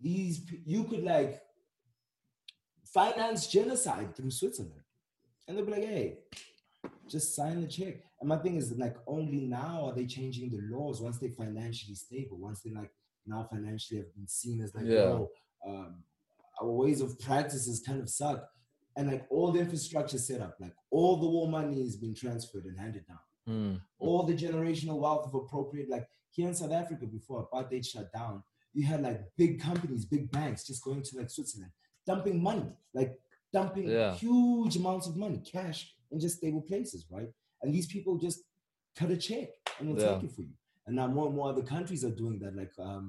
These 0.00 0.46
you 0.64 0.84
could 0.84 1.04
like 1.04 1.40
finance 2.92 3.46
genocide 3.46 4.14
through 4.16 4.30
Switzerland, 4.30 4.82
and 5.46 5.56
they'll 5.56 5.64
be 5.64 5.72
like, 5.72 5.84
"Hey, 5.84 6.18
just 7.08 7.34
sign 7.34 7.60
the 7.60 7.66
check." 7.68 8.02
And 8.20 8.28
my 8.28 8.36
thing 8.36 8.56
is 8.56 8.72
like, 8.76 8.96
only 9.06 9.46
now 9.46 9.86
are 9.86 9.94
they 9.94 10.06
changing 10.06 10.50
the 10.50 10.60
laws 10.76 11.00
once 11.00 11.18
they're 11.18 11.30
financially 11.30 11.94
stable, 11.94 12.36
once 12.38 12.60
they 12.62 12.70
like 12.70 12.90
now 13.26 13.46
financially 13.50 13.98
have 14.00 14.14
been 14.14 14.28
seen 14.28 14.60
as 14.60 14.74
like, 14.74 14.86
Yeah. 14.86 15.00
"Oh, 15.18 15.30
um, 15.66 16.04
our 16.60 16.70
ways 16.70 17.00
of 17.00 17.18
practices 17.18 17.80
kind 17.80 18.00
of 18.00 18.08
suck," 18.10 18.48
and 18.96 19.08
like 19.10 19.26
all 19.30 19.52
the 19.52 19.60
infrastructure 19.60 20.18
set 20.18 20.40
up, 20.40 20.56
like 20.60 20.74
all 20.90 21.16
the 21.16 21.28
war 21.28 21.48
money 21.48 21.80
is 21.82 21.96
being 21.96 22.14
transferred 22.14 22.64
and 22.66 22.78
handed 22.78 23.06
down 23.06 23.18
Mm. 23.48 23.80
all 23.98 24.22
the 24.24 24.34
generational 24.34 24.98
wealth 25.00 25.26
of 25.26 25.34
appropriate, 25.34 25.88
like 25.88 26.06
here 26.30 26.46
in 26.48 26.54
South 26.54 26.70
Africa 26.72 27.06
before 27.06 27.48
apartheid 27.48 27.84
shut 27.84 28.12
down, 28.12 28.44
you 28.74 28.84
had 28.84 29.02
like 29.02 29.20
big 29.36 29.60
companies, 29.60 30.04
big 30.04 30.30
banks 30.30 30.64
just 30.64 30.84
going 30.84 31.02
to 31.02 31.16
like 31.16 31.30
Switzerland, 31.30 31.72
dumping 32.10 32.38
money, 32.50 32.68
like 32.98 33.10
dumping 33.56 33.88
Yeah. 33.88 34.14
huge 34.24 34.74
amounts 34.76 35.06
of 35.08 35.14
money, 35.24 35.38
cash 35.54 35.78
in 36.10 36.18
just 36.24 36.36
stable 36.40 36.62
places, 36.70 37.00
right? 37.16 37.30
And 37.62 37.68
these 37.76 37.86
people 37.94 38.12
just 38.26 38.38
cut 38.98 39.10
a 39.10 39.16
check 39.28 39.48
and 39.78 39.84
will 39.88 40.00
Yeah. 40.00 40.14
take 40.14 40.24
it 40.28 40.32
for 40.36 40.42
you. 40.42 40.54
And 40.86 40.96
now 40.96 41.06
more 41.16 41.26
and 41.28 41.36
more 41.36 41.48
other 41.52 41.62
countries 41.74 42.02
are 42.08 42.14
doing 42.22 42.38
that. 42.42 42.52
Like, 42.60 42.72
um, 42.78 43.04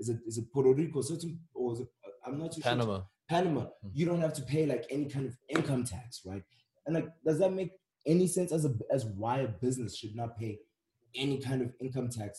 is 0.00 0.08
it 0.12 0.18
is 0.28 0.38
it 0.38 0.46
Puerto 0.52 0.72
Rico? 0.80 0.98
Certain 1.02 1.32
or 1.54 1.72
is 1.74 1.80
it, 1.80 1.88
I'm 2.24 2.38
not 2.38 2.52
too 2.52 2.60
sure. 2.62 2.70
Panama. 2.72 2.96
Panama, 3.28 3.62
Mhm. 3.62 3.90
you 3.98 4.04
don't 4.08 4.20
have 4.26 4.34
to 4.38 4.42
pay 4.52 4.64
like 4.72 4.84
any 4.96 5.06
kind 5.14 5.26
of 5.30 5.34
income 5.56 5.84
tax, 5.84 6.08
right? 6.30 6.44
And 6.84 6.92
like, 6.96 7.08
does 7.28 7.38
that 7.42 7.52
make 7.60 7.72
any 8.14 8.26
sense 8.36 8.50
as 8.58 8.64
a 8.70 8.72
as 8.96 9.02
why 9.22 9.36
a 9.40 9.48
business 9.66 9.92
should 9.98 10.14
not 10.20 10.30
pay 10.42 10.52
any 11.24 11.38
kind 11.38 11.60
of 11.64 11.68
income 11.84 12.08
tax 12.08 12.32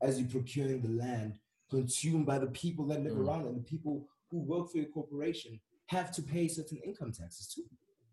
as 0.00 0.12
you're 0.20 0.30
procuring 0.38 0.80
the 0.86 0.94
land 1.04 1.30
consumed 1.70 2.24
by 2.32 2.38
the 2.44 2.50
people 2.62 2.84
that 2.90 3.02
live 3.06 3.16
Mm. 3.16 3.24
around 3.26 3.42
and 3.48 3.56
the 3.60 3.66
people 3.74 3.94
who 4.30 4.38
work 4.38 4.70
for 4.70 4.78
your 4.78 4.86
corporation 4.86 5.60
have 5.86 6.12
to 6.12 6.22
pay 6.22 6.48
certain 6.48 6.78
income 6.84 7.12
taxes 7.12 7.48
too. 7.48 7.62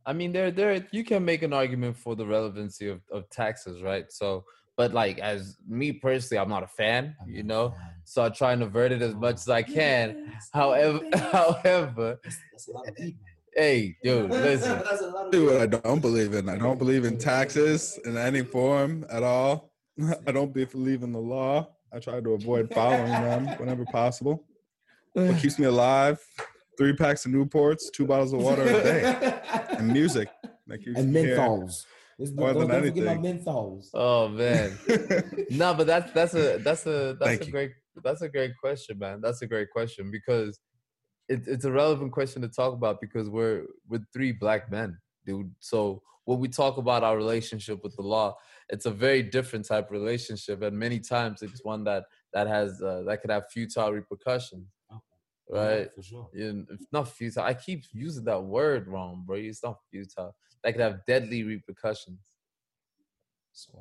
I 0.05 0.13
mean, 0.13 0.31
there, 0.31 0.51
there, 0.51 0.85
you 0.91 1.03
can 1.03 1.25
make 1.25 1.41
an 1.41 1.51
argument 1.51 1.97
for 1.97 2.15
the 2.15 2.25
relevancy 2.25 2.87
of, 2.89 3.01
of 3.11 3.29
taxes, 3.29 3.81
right? 3.81 4.11
So, 4.11 4.45
but 4.77 4.93
like, 4.93 5.19
as 5.19 5.57
me 5.67 5.91
personally, 5.91 6.39
I'm 6.39 6.49
not 6.49 6.63
a 6.63 6.67
fan, 6.67 7.15
I'm 7.21 7.29
you 7.29 7.43
know. 7.43 7.69
fan. 7.69 7.79
So 8.03 8.23
I 8.23 8.29
try 8.29 8.53
and 8.53 8.61
avert 8.61 8.91
it 8.91 9.01
as 9.01 9.13
oh, 9.13 9.17
much 9.17 9.35
as 9.35 9.49
I 9.49 9.63
can. 9.63 10.27
Yes, 10.31 10.49
However, 10.53 11.01
however, 11.15 12.19
that's, 12.23 12.37
that's 12.51 12.67
a 12.67 12.71
lot 12.71 12.87
of 12.87 12.95
weed, 12.99 13.17
man. 13.19 13.33
hey, 13.55 13.95
dude, 14.03 14.29
listen, 14.29 14.79
That's 14.87 15.01
a 15.01 15.07
lot 15.07 15.25
of 15.25 15.31
do 15.31 15.45
what. 15.45 15.57
I 15.57 15.65
don't 15.65 16.01
believe 16.01 16.33
in. 16.33 16.49
I 16.49 16.57
don't 16.57 16.77
believe 16.77 17.03
in 17.03 17.17
taxes 17.17 17.99
in 18.05 18.15
any 18.15 18.43
form 18.43 19.05
at 19.09 19.23
all. 19.23 19.71
I 20.27 20.31
don't 20.31 20.53
believe 20.53 21.01
in 21.01 21.11
the 21.13 21.19
law. 21.19 21.69
I 21.91 21.99
try 21.99 22.19
to 22.19 22.33
avoid 22.33 22.71
following 22.73 23.11
them 23.11 23.47
whenever 23.57 23.85
possible. 23.85 24.45
What 25.15 25.37
keeps 25.39 25.57
me 25.57 25.65
alive? 25.65 26.19
Three 26.77 26.93
packs 26.93 27.25
of 27.25 27.31
Newports, 27.31 27.83
two 27.93 28.05
bottles 28.05 28.33
of 28.33 28.41
water 28.41 28.63
a 28.63 28.83
day, 28.83 29.39
and 29.77 29.87
music. 29.87 30.27
That 30.67 30.79
keeps 30.79 30.99
and 30.99 31.13
me 31.13 31.23
menthols. 31.23 31.85
Let's 32.19 32.31
More 32.33 32.51
don't, 32.51 32.67
than 32.67 32.81
don't 32.81 32.83
forget 32.83 33.03
about 33.03 33.23
menthols. 33.23 33.89
oh 33.93 34.27
man, 34.27 34.77
no, 35.51 35.73
but 35.73 35.87
that's 35.87 36.11
that's 36.11 36.33
a 36.33 36.57
that's 36.57 36.85
a 36.85 37.15
that's 37.17 37.29
Thank 37.29 37.41
a 37.43 37.45
you. 37.45 37.51
great 37.51 37.71
that's 38.03 38.21
a 38.23 38.29
great 38.29 38.51
question, 38.61 38.99
man. 38.99 39.21
That's 39.21 39.41
a 39.41 39.47
great 39.47 39.69
question 39.69 40.11
because 40.11 40.59
it, 41.29 41.47
it's 41.47 41.63
a 41.63 41.71
relevant 41.71 42.11
question 42.11 42.41
to 42.41 42.49
talk 42.49 42.73
about 42.73 42.99
because 42.99 43.29
we're 43.29 43.67
we're 43.87 44.05
three 44.11 44.33
black 44.33 44.69
men, 44.69 44.97
dude. 45.25 45.51
So 45.59 46.01
when 46.25 46.39
we 46.39 46.49
talk 46.49 46.77
about 46.77 47.03
our 47.03 47.15
relationship 47.15 47.83
with 47.83 47.95
the 47.95 48.01
law, 48.01 48.35
it's 48.69 48.85
a 48.85 48.91
very 48.91 49.23
different 49.23 49.65
type 49.65 49.85
of 49.85 49.91
relationship, 49.91 50.61
and 50.61 50.77
many 50.77 50.99
times 50.99 51.41
it's 51.41 51.63
one 51.63 51.85
that 51.85 52.03
that 52.33 52.47
has 52.47 52.81
uh, 52.81 53.03
that 53.07 53.21
could 53.21 53.31
have 53.31 53.49
futile 53.49 53.93
repercussions, 53.93 54.67
Yeah, 55.51 55.67
right? 55.67 55.95
for 55.95 56.01
sure. 56.01 56.29
in, 56.33 56.67
if 56.71 56.81
not 56.91 57.09
futile. 57.09 57.43
I 57.43 57.53
keep 57.53 57.83
using 57.91 58.25
that 58.25 58.41
word 58.41 58.87
wrong, 58.87 59.23
bro. 59.25 59.35
It's 59.35 59.63
not 59.63 59.77
futile. 59.91 60.35
That 60.63 60.71
could 60.71 60.81
have 60.81 61.05
deadly 61.05 61.43
repercussions. 61.43 62.19
So 63.53 63.79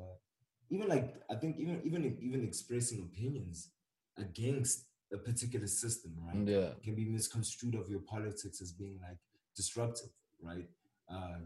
even 0.69 0.87
like 0.87 1.15
I 1.29 1.35
think 1.35 1.57
even 1.59 1.81
even 1.83 2.17
even 2.21 2.43
expressing 2.43 2.99
opinions 2.99 3.69
against 4.17 4.85
a 5.13 5.17
particular 5.17 5.67
system, 5.67 6.13
right? 6.25 6.47
Yeah. 6.47 6.69
Can 6.83 6.95
be 6.95 7.05
misconstrued 7.05 7.75
of 7.75 7.89
your 7.89 7.99
politics 7.99 8.61
as 8.61 8.71
being 8.71 8.99
like 9.01 9.17
disruptive, 9.55 10.09
right? 10.41 10.67
Uh, 11.09 11.39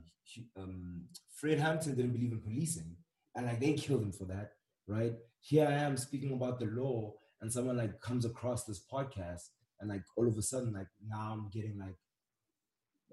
um, 0.58 1.04
Fred 1.34 1.60
Hampton 1.60 1.96
didn't 1.96 2.14
believe 2.14 2.32
in 2.32 2.40
policing, 2.40 2.96
and 3.36 3.46
like 3.46 3.60
they 3.60 3.74
killed 3.74 4.04
him 4.04 4.12
for 4.12 4.26
that, 4.26 4.54
right? 4.88 5.14
Here 5.42 5.68
I 5.68 5.74
am 5.74 5.98
speaking 5.98 6.34
about 6.34 6.60
the 6.60 6.68
law, 6.68 7.14
and 7.42 7.52
someone 7.52 7.78
like 7.78 8.00
comes 8.00 8.26
across 8.26 8.64
this 8.64 8.80
podcast, 8.80 9.50
and 9.80 9.90
like 9.90 10.04
all 10.18 10.28
of 10.28 10.38
a 10.38 10.42
sudden, 10.42 10.74
like 10.74 10.88
now 11.08 11.32
I'm 11.34 11.50
getting 11.50 11.78
like, 11.80 11.98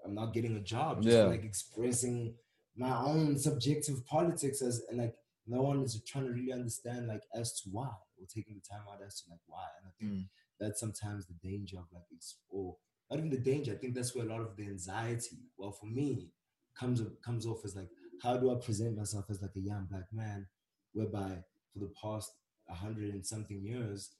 I'm 0.05 0.15
not 0.15 0.33
getting 0.35 0.57
a 0.57 0.61
job, 0.61 1.03
just 1.03 1.17
Yeah. 1.17 1.25
like 1.25 1.45
expressing 1.45 2.35
my 2.77 2.97
own 2.99 3.39
subjective 3.39 4.05
politics 4.07 4.61
as 4.63 4.85
and 4.89 4.99
like 4.99 5.17
no 5.47 5.63
one 5.63 5.83
is 5.83 6.01
trying 6.05 6.27
to 6.27 6.33
really 6.33 6.53
understand 6.53 7.07
like 7.07 7.23
as 7.35 7.61
to 7.61 7.71
why 7.71 7.87
or 8.19 8.27
taking 8.29 8.55
the 8.55 8.61
time 8.61 8.83
out 8.93 9.01
as 9.07 9.21
to 9.23 9.31
like 9.31 9.41
why. 9.47 9.65
And 9.79 9.89
I 9.89 9.93
think 9.99 10.13
Mm. 10.13 10.29
that's 10.61 10.81
sometimes 10.81 11.27
the 11.27 11.35
danger 11.35 11.79
of 11.79 11.87
like 11.93 12.05
or 12.51 12.77
not 13.11 13.19
even 13.19 13.31
the 13.31 13.39
danger. 13.39 13.73
I 13.73 13.77
think 13.77 13.95
that's 13.95 14.15
where 14.15 14.27
a 14.27 14.29
lot 14.29 14.41
of 14.41 14.57
the 14.57 14.65
anxiety, 14.65 15.39
well, 15.57 15.73
for 15.73 15.87
me, 15.87 16.33
comes 16.75 17.01
comes 17.25 17.47
off 17.47 17.65
as 17.65 17.77
like, 17.77 17.89
how 18.23 18.37
do 18.37 18.51
I 18.51 18.57
present 18.57 18.97
myself 18.97 19.27
as 19.31 19.41
like 19.41 19.55
a 19.57 19.61
young 19.61 19.87
black 19.87 20.13
man, 20.13 20.47
whereby 20.93 21.43
for 21.73 21.79
the 21.79 21.93
past 22.03 22.33
a 22.69 22.75
hundred 22.75 23.15
and 23.15 23.25
something 23.25 23.63
years, 23.63 24.11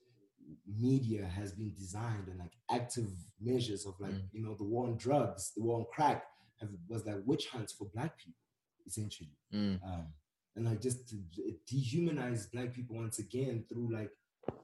media 0.67 1.25
has 1.27 1.53
been 1.53 1.73
designed 1.77 2.29
and 2.29 2.39
like 2.39 2.53
active 2.71 3.09
measures 3.41 3.87
of 3.87 3.95
like 4.01 4.13
Mm. 4.13 4.29
you 4.33 4.43
know 4.45 4.55
the 4.55 4.65
war 4.65 4.87
on 4.87 4.97
drugs, 4.97 5.53
the 5.57 5.63
war 5.63 5.79
on 5.81 5.87
crack, 5.93 6.25
have 6.61 6.71
was 6.89 7.05
like 7.07 7.17
witch 7.25 7.47
hunts 7.49 7.73
for 7.73 7.87
black 7.95 8.17
people, 8.19 8.41
essentially 8.87 9.37
Mm. 9.53 9.83
um, 9.85 10.07
and 10.55 10.65
like 10.67 10.81
just 10.81 11.09
to 11.11 11.17
dehumanize 11.71 12.51
black 12.51 12.73
people 12.75 12.97
once 12.97 13.19
again 13.19 13.65
through 13.69 13.93
like 13.93 14.11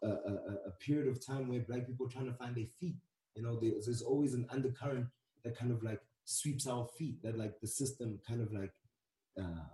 a, 0.02 0.09
a, 0.09 0.34
a- 0.68 0.70
period 0.80 1.09
of 1.09 1.24
time 1.24 1.48
where 1.48 1.60
black 1.60 1.86
people 1.86 2.06
are 2.06 2.10
trying 2.10 2.26
to 2.26 2.32
find 2.34 2.54
their 2.56 2.66
feet. 2.80 2.96
You 3.36 3.42
know, 3.42 3.59
there's, 3.60 3.86
there's 3.86 4.02
always 4.02 4.34
an 4.34 4.46
undercurrent 4.50 5.06
that 5.44 5.56
kind 5.56 5.72
of 5.72 5.82
like 5.82 6.00
sweeps 6.24 6.66
our 6.66 6.86
feet. 6.98 7.22
That 7.22 7.36
like 7.38 7.60
the 7.60 7.66
system 7.66 8.18
kind 8.26 8.40
of 8.40 8.52
like 8.52 8.72
uh, 9.40 9.64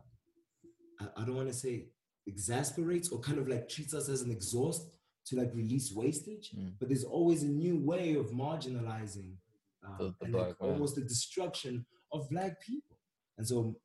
I, 1.00 1.22
I 1.22 1.24
don't 1.24 1.36
want 1.36 1.48
to 1.48 1.54
say 1.54 1.86
exasperates 2.26 3.08
or 3.10 3.20
kind 3.20 3.38
of 3.38 3.48
like 3.48 3.68
treats 3.68 3.94
us 3.94 4.08
as 4.08 4.22
an 4.22 4.30
exhaust 4.30 4.88
to 5.28 5.36
like 5.36 5.50
release 5.54 5.92
wastage. 5.92 6.50
Mm. 6.56 6.72
But 6.78 6.88
there's 6.88 7.04
always 7.04 7.42
a 7.42 7.48
new 7.48 7.76
way 7.76 8.14
of 8.14 8.30
marginalizing 8.30 9.32
um, 9.86 9.96
The- 9.98 10.14
the 10.20 10.24
and 10.24 10.34
like 10.34 10.56
almost 10.60 10.96
the 10.96 11.02
destruction 11.02 11.84
of 12.12 12.28
black 12.30 12.60
people. 12.60 12.96
And 13.36 13.46
so 13.46 13.76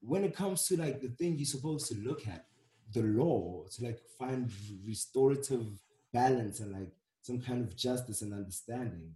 when 0.00 0.24
it 0.24 0.34
comes 0.34 0.66
to 0.68 0.76
like 0.76 1.00
the 1.00 1.08
thing 1.08 1.36
you're 1.36 1.46
supposed 1.46 1.86
to 1.88 1.94
look 1.98 2.26
at, 2.28 2.44
the 2.92 3.02
law, 3.02 3.64
to 3.70 3.84
like 3.84 4.00
find 4.18 4.50
restorative 4.86 5.66
balance 6.12 6.60
and 6.60 6.72
like 6.72 6.90
some 7.20 7.40
kind 7.40 7.62
of 7.62 7.76
justice 7.76 8.22
and 8.22 8.32
understanding. 8.32 9.12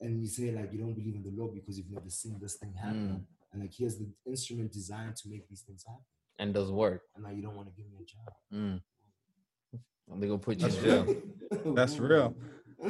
And 0.00 0.20
you 0.20 0.28
say 0.28 0.52
like 0.52 0.72
you 0.72 0.78
don't 0.78 0.94
believe 0.94 1.16
in 1.16 1.22
the 1.22 1.30
law 1.40 1.48
because 1.48 1.76
you've 1.78 1.90
never 1.90 2.08
seen 2.08 2.38
this 2.40 2.56
thing 2.56 2.74
happen. 2.74 3.26
And 3.52 3.62
like 3.62 3.72
here's 3.76 3.96
the 3.96 4.08
instrument 4.26 4.72
designed 4.72 5.16
to 5.16 5.28
make 5.28 5.48
these 5.48 5.62
things 5.62 5.84
happen. 5.84 6.04
And 6.38 6.52
does 6.52 6.70
work. 6.70 7.02
And 7.14 7.24
now 7.24 7.30
you 7.30 7.42
don't 7.42 7.56
want 7.56 7.68
to 7.68 7.74
give 7.74 7.90
me 7.90 7.98
a 8.00 8.04
job. 8.04 8.32
Mm. 8.52 8.80
They 10.18 10.26
gonna 10.26 10.38
put 10.38 10.58
you 10.58 10.68
That's 10.68 10.76
jail. 10.76 11.16
That's 11.74 11.98
real. 11.98 12.36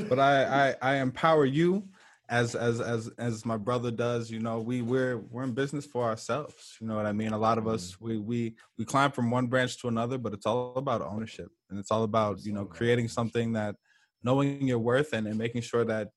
But 0.08 0.18
I, 0.18 0.68
I 0.68 0.74
I 0.82 0.94
empower 0.96 1.44
you 1.44 1.88
as 2.28 2.54
as 2.54 2.80
as 2.80 3.08
as 3.18 3.44
my 3.46 3.56
brother 3.56 3.90
does. 3.90 4.30
You 4.30 4.40
know, 4.40 4.60
we 4.60 4.82
we're 4.82 5.18
we're 5.18 5.44
in 5.44 5.52
business 5.52 5.86
for 5.86 6.04
ourselves. 6.04 6.76
You 6.80 6.86
know 6.86 6.96
what 6.96 7.06
I 7.06 7.12
mean? 7.12 7.32
A 7.32 7.38
lot 7.38 7.58
of 7.58 7.66
us 7.66 7.92
mm-hmm. 7.92 8.04
we 8.04 8.18
we 8.18 8.54
we 8.78 8.84
climb 8.84 9.12
from 9.12 9.30
one 9.30 9.46
branch 9.46 9.80
to 9.80 9.88
another, 9.88 10.18
but 10.18 10.32
it's 10.32 10.46
all 10.46 10.74
about 10.76 11.02
ownership 11.02 11.48
and 11.70 11.78
it's 11.78 11.90
all 11.90 12.02
about 12.02 12.44
you 12.44 12.52
know 12.52 12.64
creating 12.64 13.08
something 13.08 13.52
that 13.52 13.76
knowing 14.22 14.66
your 14.66 14.78
worth 14.78 15.12
and, 15.12 15.26
and 15.26 15.38
making 15.38 15.62
sure 15.62 15.84
that 15.84 16.10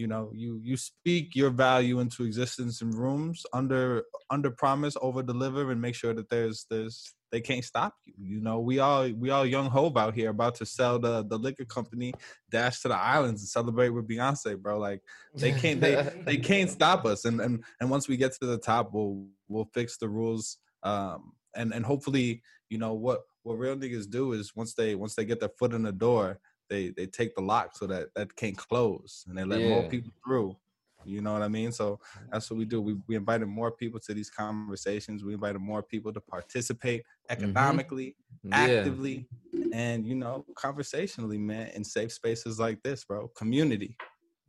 you 0.00 0.06
know 0.06 0.30
you 0.34 0.58
you 0.64 0.76
speak 0.78 1.36
your 1.36 1.50
value 1.50 2.00
into 2.00 2.24
existence 2.24 2.80
in 2.80 2.90
rooms 2.90 3.44
under 3.52 4.04
under 4.30 4.50
promise 4.50 4.96
over 5.02 5.22
deliver 5.22 5.70
and 5.70 5.80
make 5.80 5.94
sure 5.94 6.14
that 6.14 6.30
there's 6.30 6.66
there's 6.70 7.14
they 7.30 7.40
can't 7.40 7.64
stop 7.64 7.94
you 8.06 8.14
you 8.36 8.40
know? 8.40 8.58
We 8.60 8.78
all 8.78 9.08
we 9.10 9.28
all 9.28 9.44
young 9.44 9.68
Hov 9.68 9.96
out 9.98 10.14
here 10.14 10.30
about 10.30 10.54
to 10.56 10.66
sell 10.66 10.98
the 10.98 11.22
the 11.22 11.38
liquor 11.38 11.66
company 11.66 12.14
dash 12.50 12.80
to 12.80 12.88
the 12.88 12.96
islands 12.96 13.42
and 13.42 13.48
celebrate 13.48 13.90
with 13.90 14.08
beyonce 14.08 14.58
bro 14.58 14.78
like 14.78 15.02
they 15.34 15.52
can't 15.52 15.80
they 15.80 15.94
they 16.24 16.38
can't 16.38 16.70
stop 16.70 17.04
us 17.04 17.26
and 17.26 17.40
and 17.40 17.62
and 17.80 17.90
once 17.90 18.08
we 18.08 18.16
get 18.16 18.32
to 18.32 18.46
the 18.46 18.58
top 18.58 18.90
we'll 18.94 19.26
we'll 19.48 19.68
fix 19.74 19.98
the 19.98 20.08
rules 20.08 20.56
um 20.82 21.32
and 21.54 21.74
and 21.74 21.84
hopefully 21.84 22.42
you 22.70 22.78
know 22.78 22.94
what 22.94 23.20
what 23.42 23.58
real 23.58 23.76
niggas 23.76 24.08
do 24.08 24.32
is 24.32 24.56
once 24.56 24.74
they 24.74 24.94
once 24.94 25.14
they 25.14 25.24
get 25.24 25.40
their 25.40 25.56
foot 25.58 25.74
in 25.74 25.82
the 25.82 25.92
door 25.92 26.40
they 26.70 26.90
they 26.90 27.06
take 27.06 27.34
the 27.34 27.42
lock 27.42 27.76
so 27.76 27.86
that 27.86 28.08
that 28.14 28.34
can't 28.36 28.56
close 28.56 29.24
and 29.28 29.36
they 29.36 29.44
let 29.44 29.60
more 29.60 29.82
people 29.88 30.12
through 30.24 30.56
you 31.04 31.20
know 31.22 31.32
what 31.32 31.42
i 31.42 31.48
mean 31.48 31.72
so 31.72 31.98
that's 32.30 32.50
what 32.50 32.58
we 32.58 32.64
do 32.64 32.80
we, 32.80 32.94
we 33.08 33.16
invited 33.16 33.46
more 33.46 33.70
people 33.72 33.98
to 33.98 34.12
these 34.12 34.30
conversations 34.30 35.24
we 35.24 35.32
invited 35.34 35.58
more 35.58 35.82
people 35.82 36.12
to 36.12 36.20
participate 36.20 37.00
mm-hmm. 37.02 37.32
economically 37.32 38.16
Yeah. 38.42 38.56
actively 38.56 39.26
and 39.72 40.06
you 40.06 40.14
know 40.14 40.44
conversationally 40.56 41.38
man 41.38 41.68
in 41.74 41.84
safe 41.84 42.12
spaces 42.12 42.58
like 42.58 42.82
this 42.82 43.04
bro 43.04 43.28
community 43.28 43.96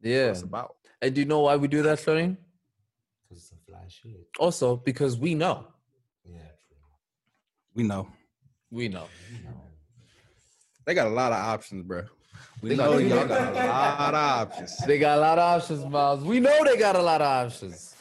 Yeah. 0.01 0.27
what 0.27 0.31
it's 0.31 0.41
about 0.43 0.75
And 1.01 1.15
do 1.15 1.21
you 1.21 1.27
know 1.27 1.41
why 1.41 1.55
we 1.55 1.67
do 1.67 1.81
that, 1.83 1.97
Shireen? 1.99 2.37
Because 3.23 3.43
it's 3.43 3.51
a 3.51 3.59
fly 3.65 3.85
shit. 3.87 4.27
Also, 4.37 4.75
because 4.75 5.17
we 5.17 5.33
know. 5.33 5.65
Yeah, 6.23 6.51
true. 6.67 6.77
we 7.73 7.83
know 7.83 8.03
We 8.69 8.87
know. 8.87 9.07
They 10.91 10.95
got 10.95 11.07
a 11.07 11.09
lot 11.09 11.31
of 11.31 11.37
options 11.37 11.83
bro 11.83 12.03
we 12.61 12.75
know 12.75 12.97
y'all 12.97 13.25
got 13.25 13.53
a 13.53 13.65
lot 13.65 14.13
of 14.13 14.49
options 14.49 14.77
They 14.85 14.99
got 14.99 15.19
a 15.19 15.21
lot 15.21 15.39
of 15.39 15.61
options, 15.61 15.85
Miles. 15.85 16.21
We 16.21 16.41
know 16.41 16.65
they 16.65 16.75
got 16.75 16.97
a 16.97 17.01
lot 17.01 17.21
of 17.21 17.27
options. 17.27 17.95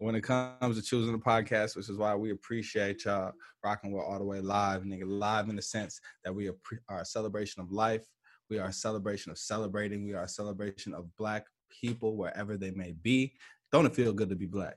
when 0.00 0.16
it 0.16 0.22
comes 0.22 0.76
to 0.76 0.82
choosing 0.82 1.14
a 1.14 1.18
podcast, 1.18 1.76
which 1.76 1.88
is 1.88 1.96
why 1.96 2.16
we 2.16 2.32
appreciate 2.32 3.04
y'all 3.04 3.30
rocking 3.62 3.92
with 3.92 4.02
All 4.02 4.18
the 4.18 4.24
Way 4.24 4.40
Live, 4.40 4.82
nigga. 4.82 5.04
Live 5.06 5.48
in 5.48 5.54
the 5.54 5.62
sense 5.62 6.00
that 6.24 6.34
we 6.34 6.48
are 6.88 7.00
a 7.00 7.04
celebration 7.04 7.62
of 7.62 7.70
life. 7.70 8.04
We 8.50 8.58
are 8.58 8.68
a 8.68 8.72
celebration 8.72 9.30
of 9.30 9.38
celebrating. 9.38 10.04
We 10.04 10.14
are 10.14 10.24
a 10.24 10.28
celebration 10.28 10.94
of 10.94 11.04
black 11.16 11.46
people 11.70 12.16
wherever 12.16 12.56
they 12.56 12.72
may 12.72 12.94
be. 13.00 13.34
Don't 13.70 13.86
it 13.86 13.94
feel 13.94 14.12
good 14.12 14.28
to 14.30 14.36
be 14.36 14.46
black 14.46 14.76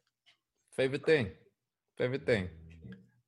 Favorite 0.75 1.05
thing. 1.07 1.31
Favorite 1.97 2.25
thing. 2.25 2.49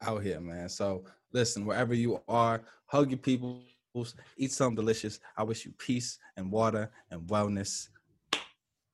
out 0.04 0.22
here, 0.22 0.40
man? 0.40 0.70
So 0.70 1.04
listen, 1.34 1.66
wherever 1.66 1.96
you 1.96 2.22
are, 2.28 2.62
hug 2.86 3.10
your 3.10 3.18
people, 3.18 3.64
eat 4.38 4.52
something 4.52 4.76
delicious. 4.76 5.20
I 5.38 5.44
wish 5.44 5.66
you 5.66 5.74
peace 5.78 6.20
and 6.38 6.52
water 6.52 6.92
and 7.12 7.22
wellness. 7.22 7.90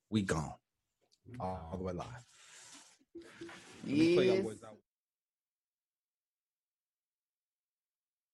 We 0.10 0.24
gone. 0.24 0.54
All 1.40 1.76
the 1.78 1.84
way 1.84 1.94
live. 1.94 2.06
Let 3.84 4.79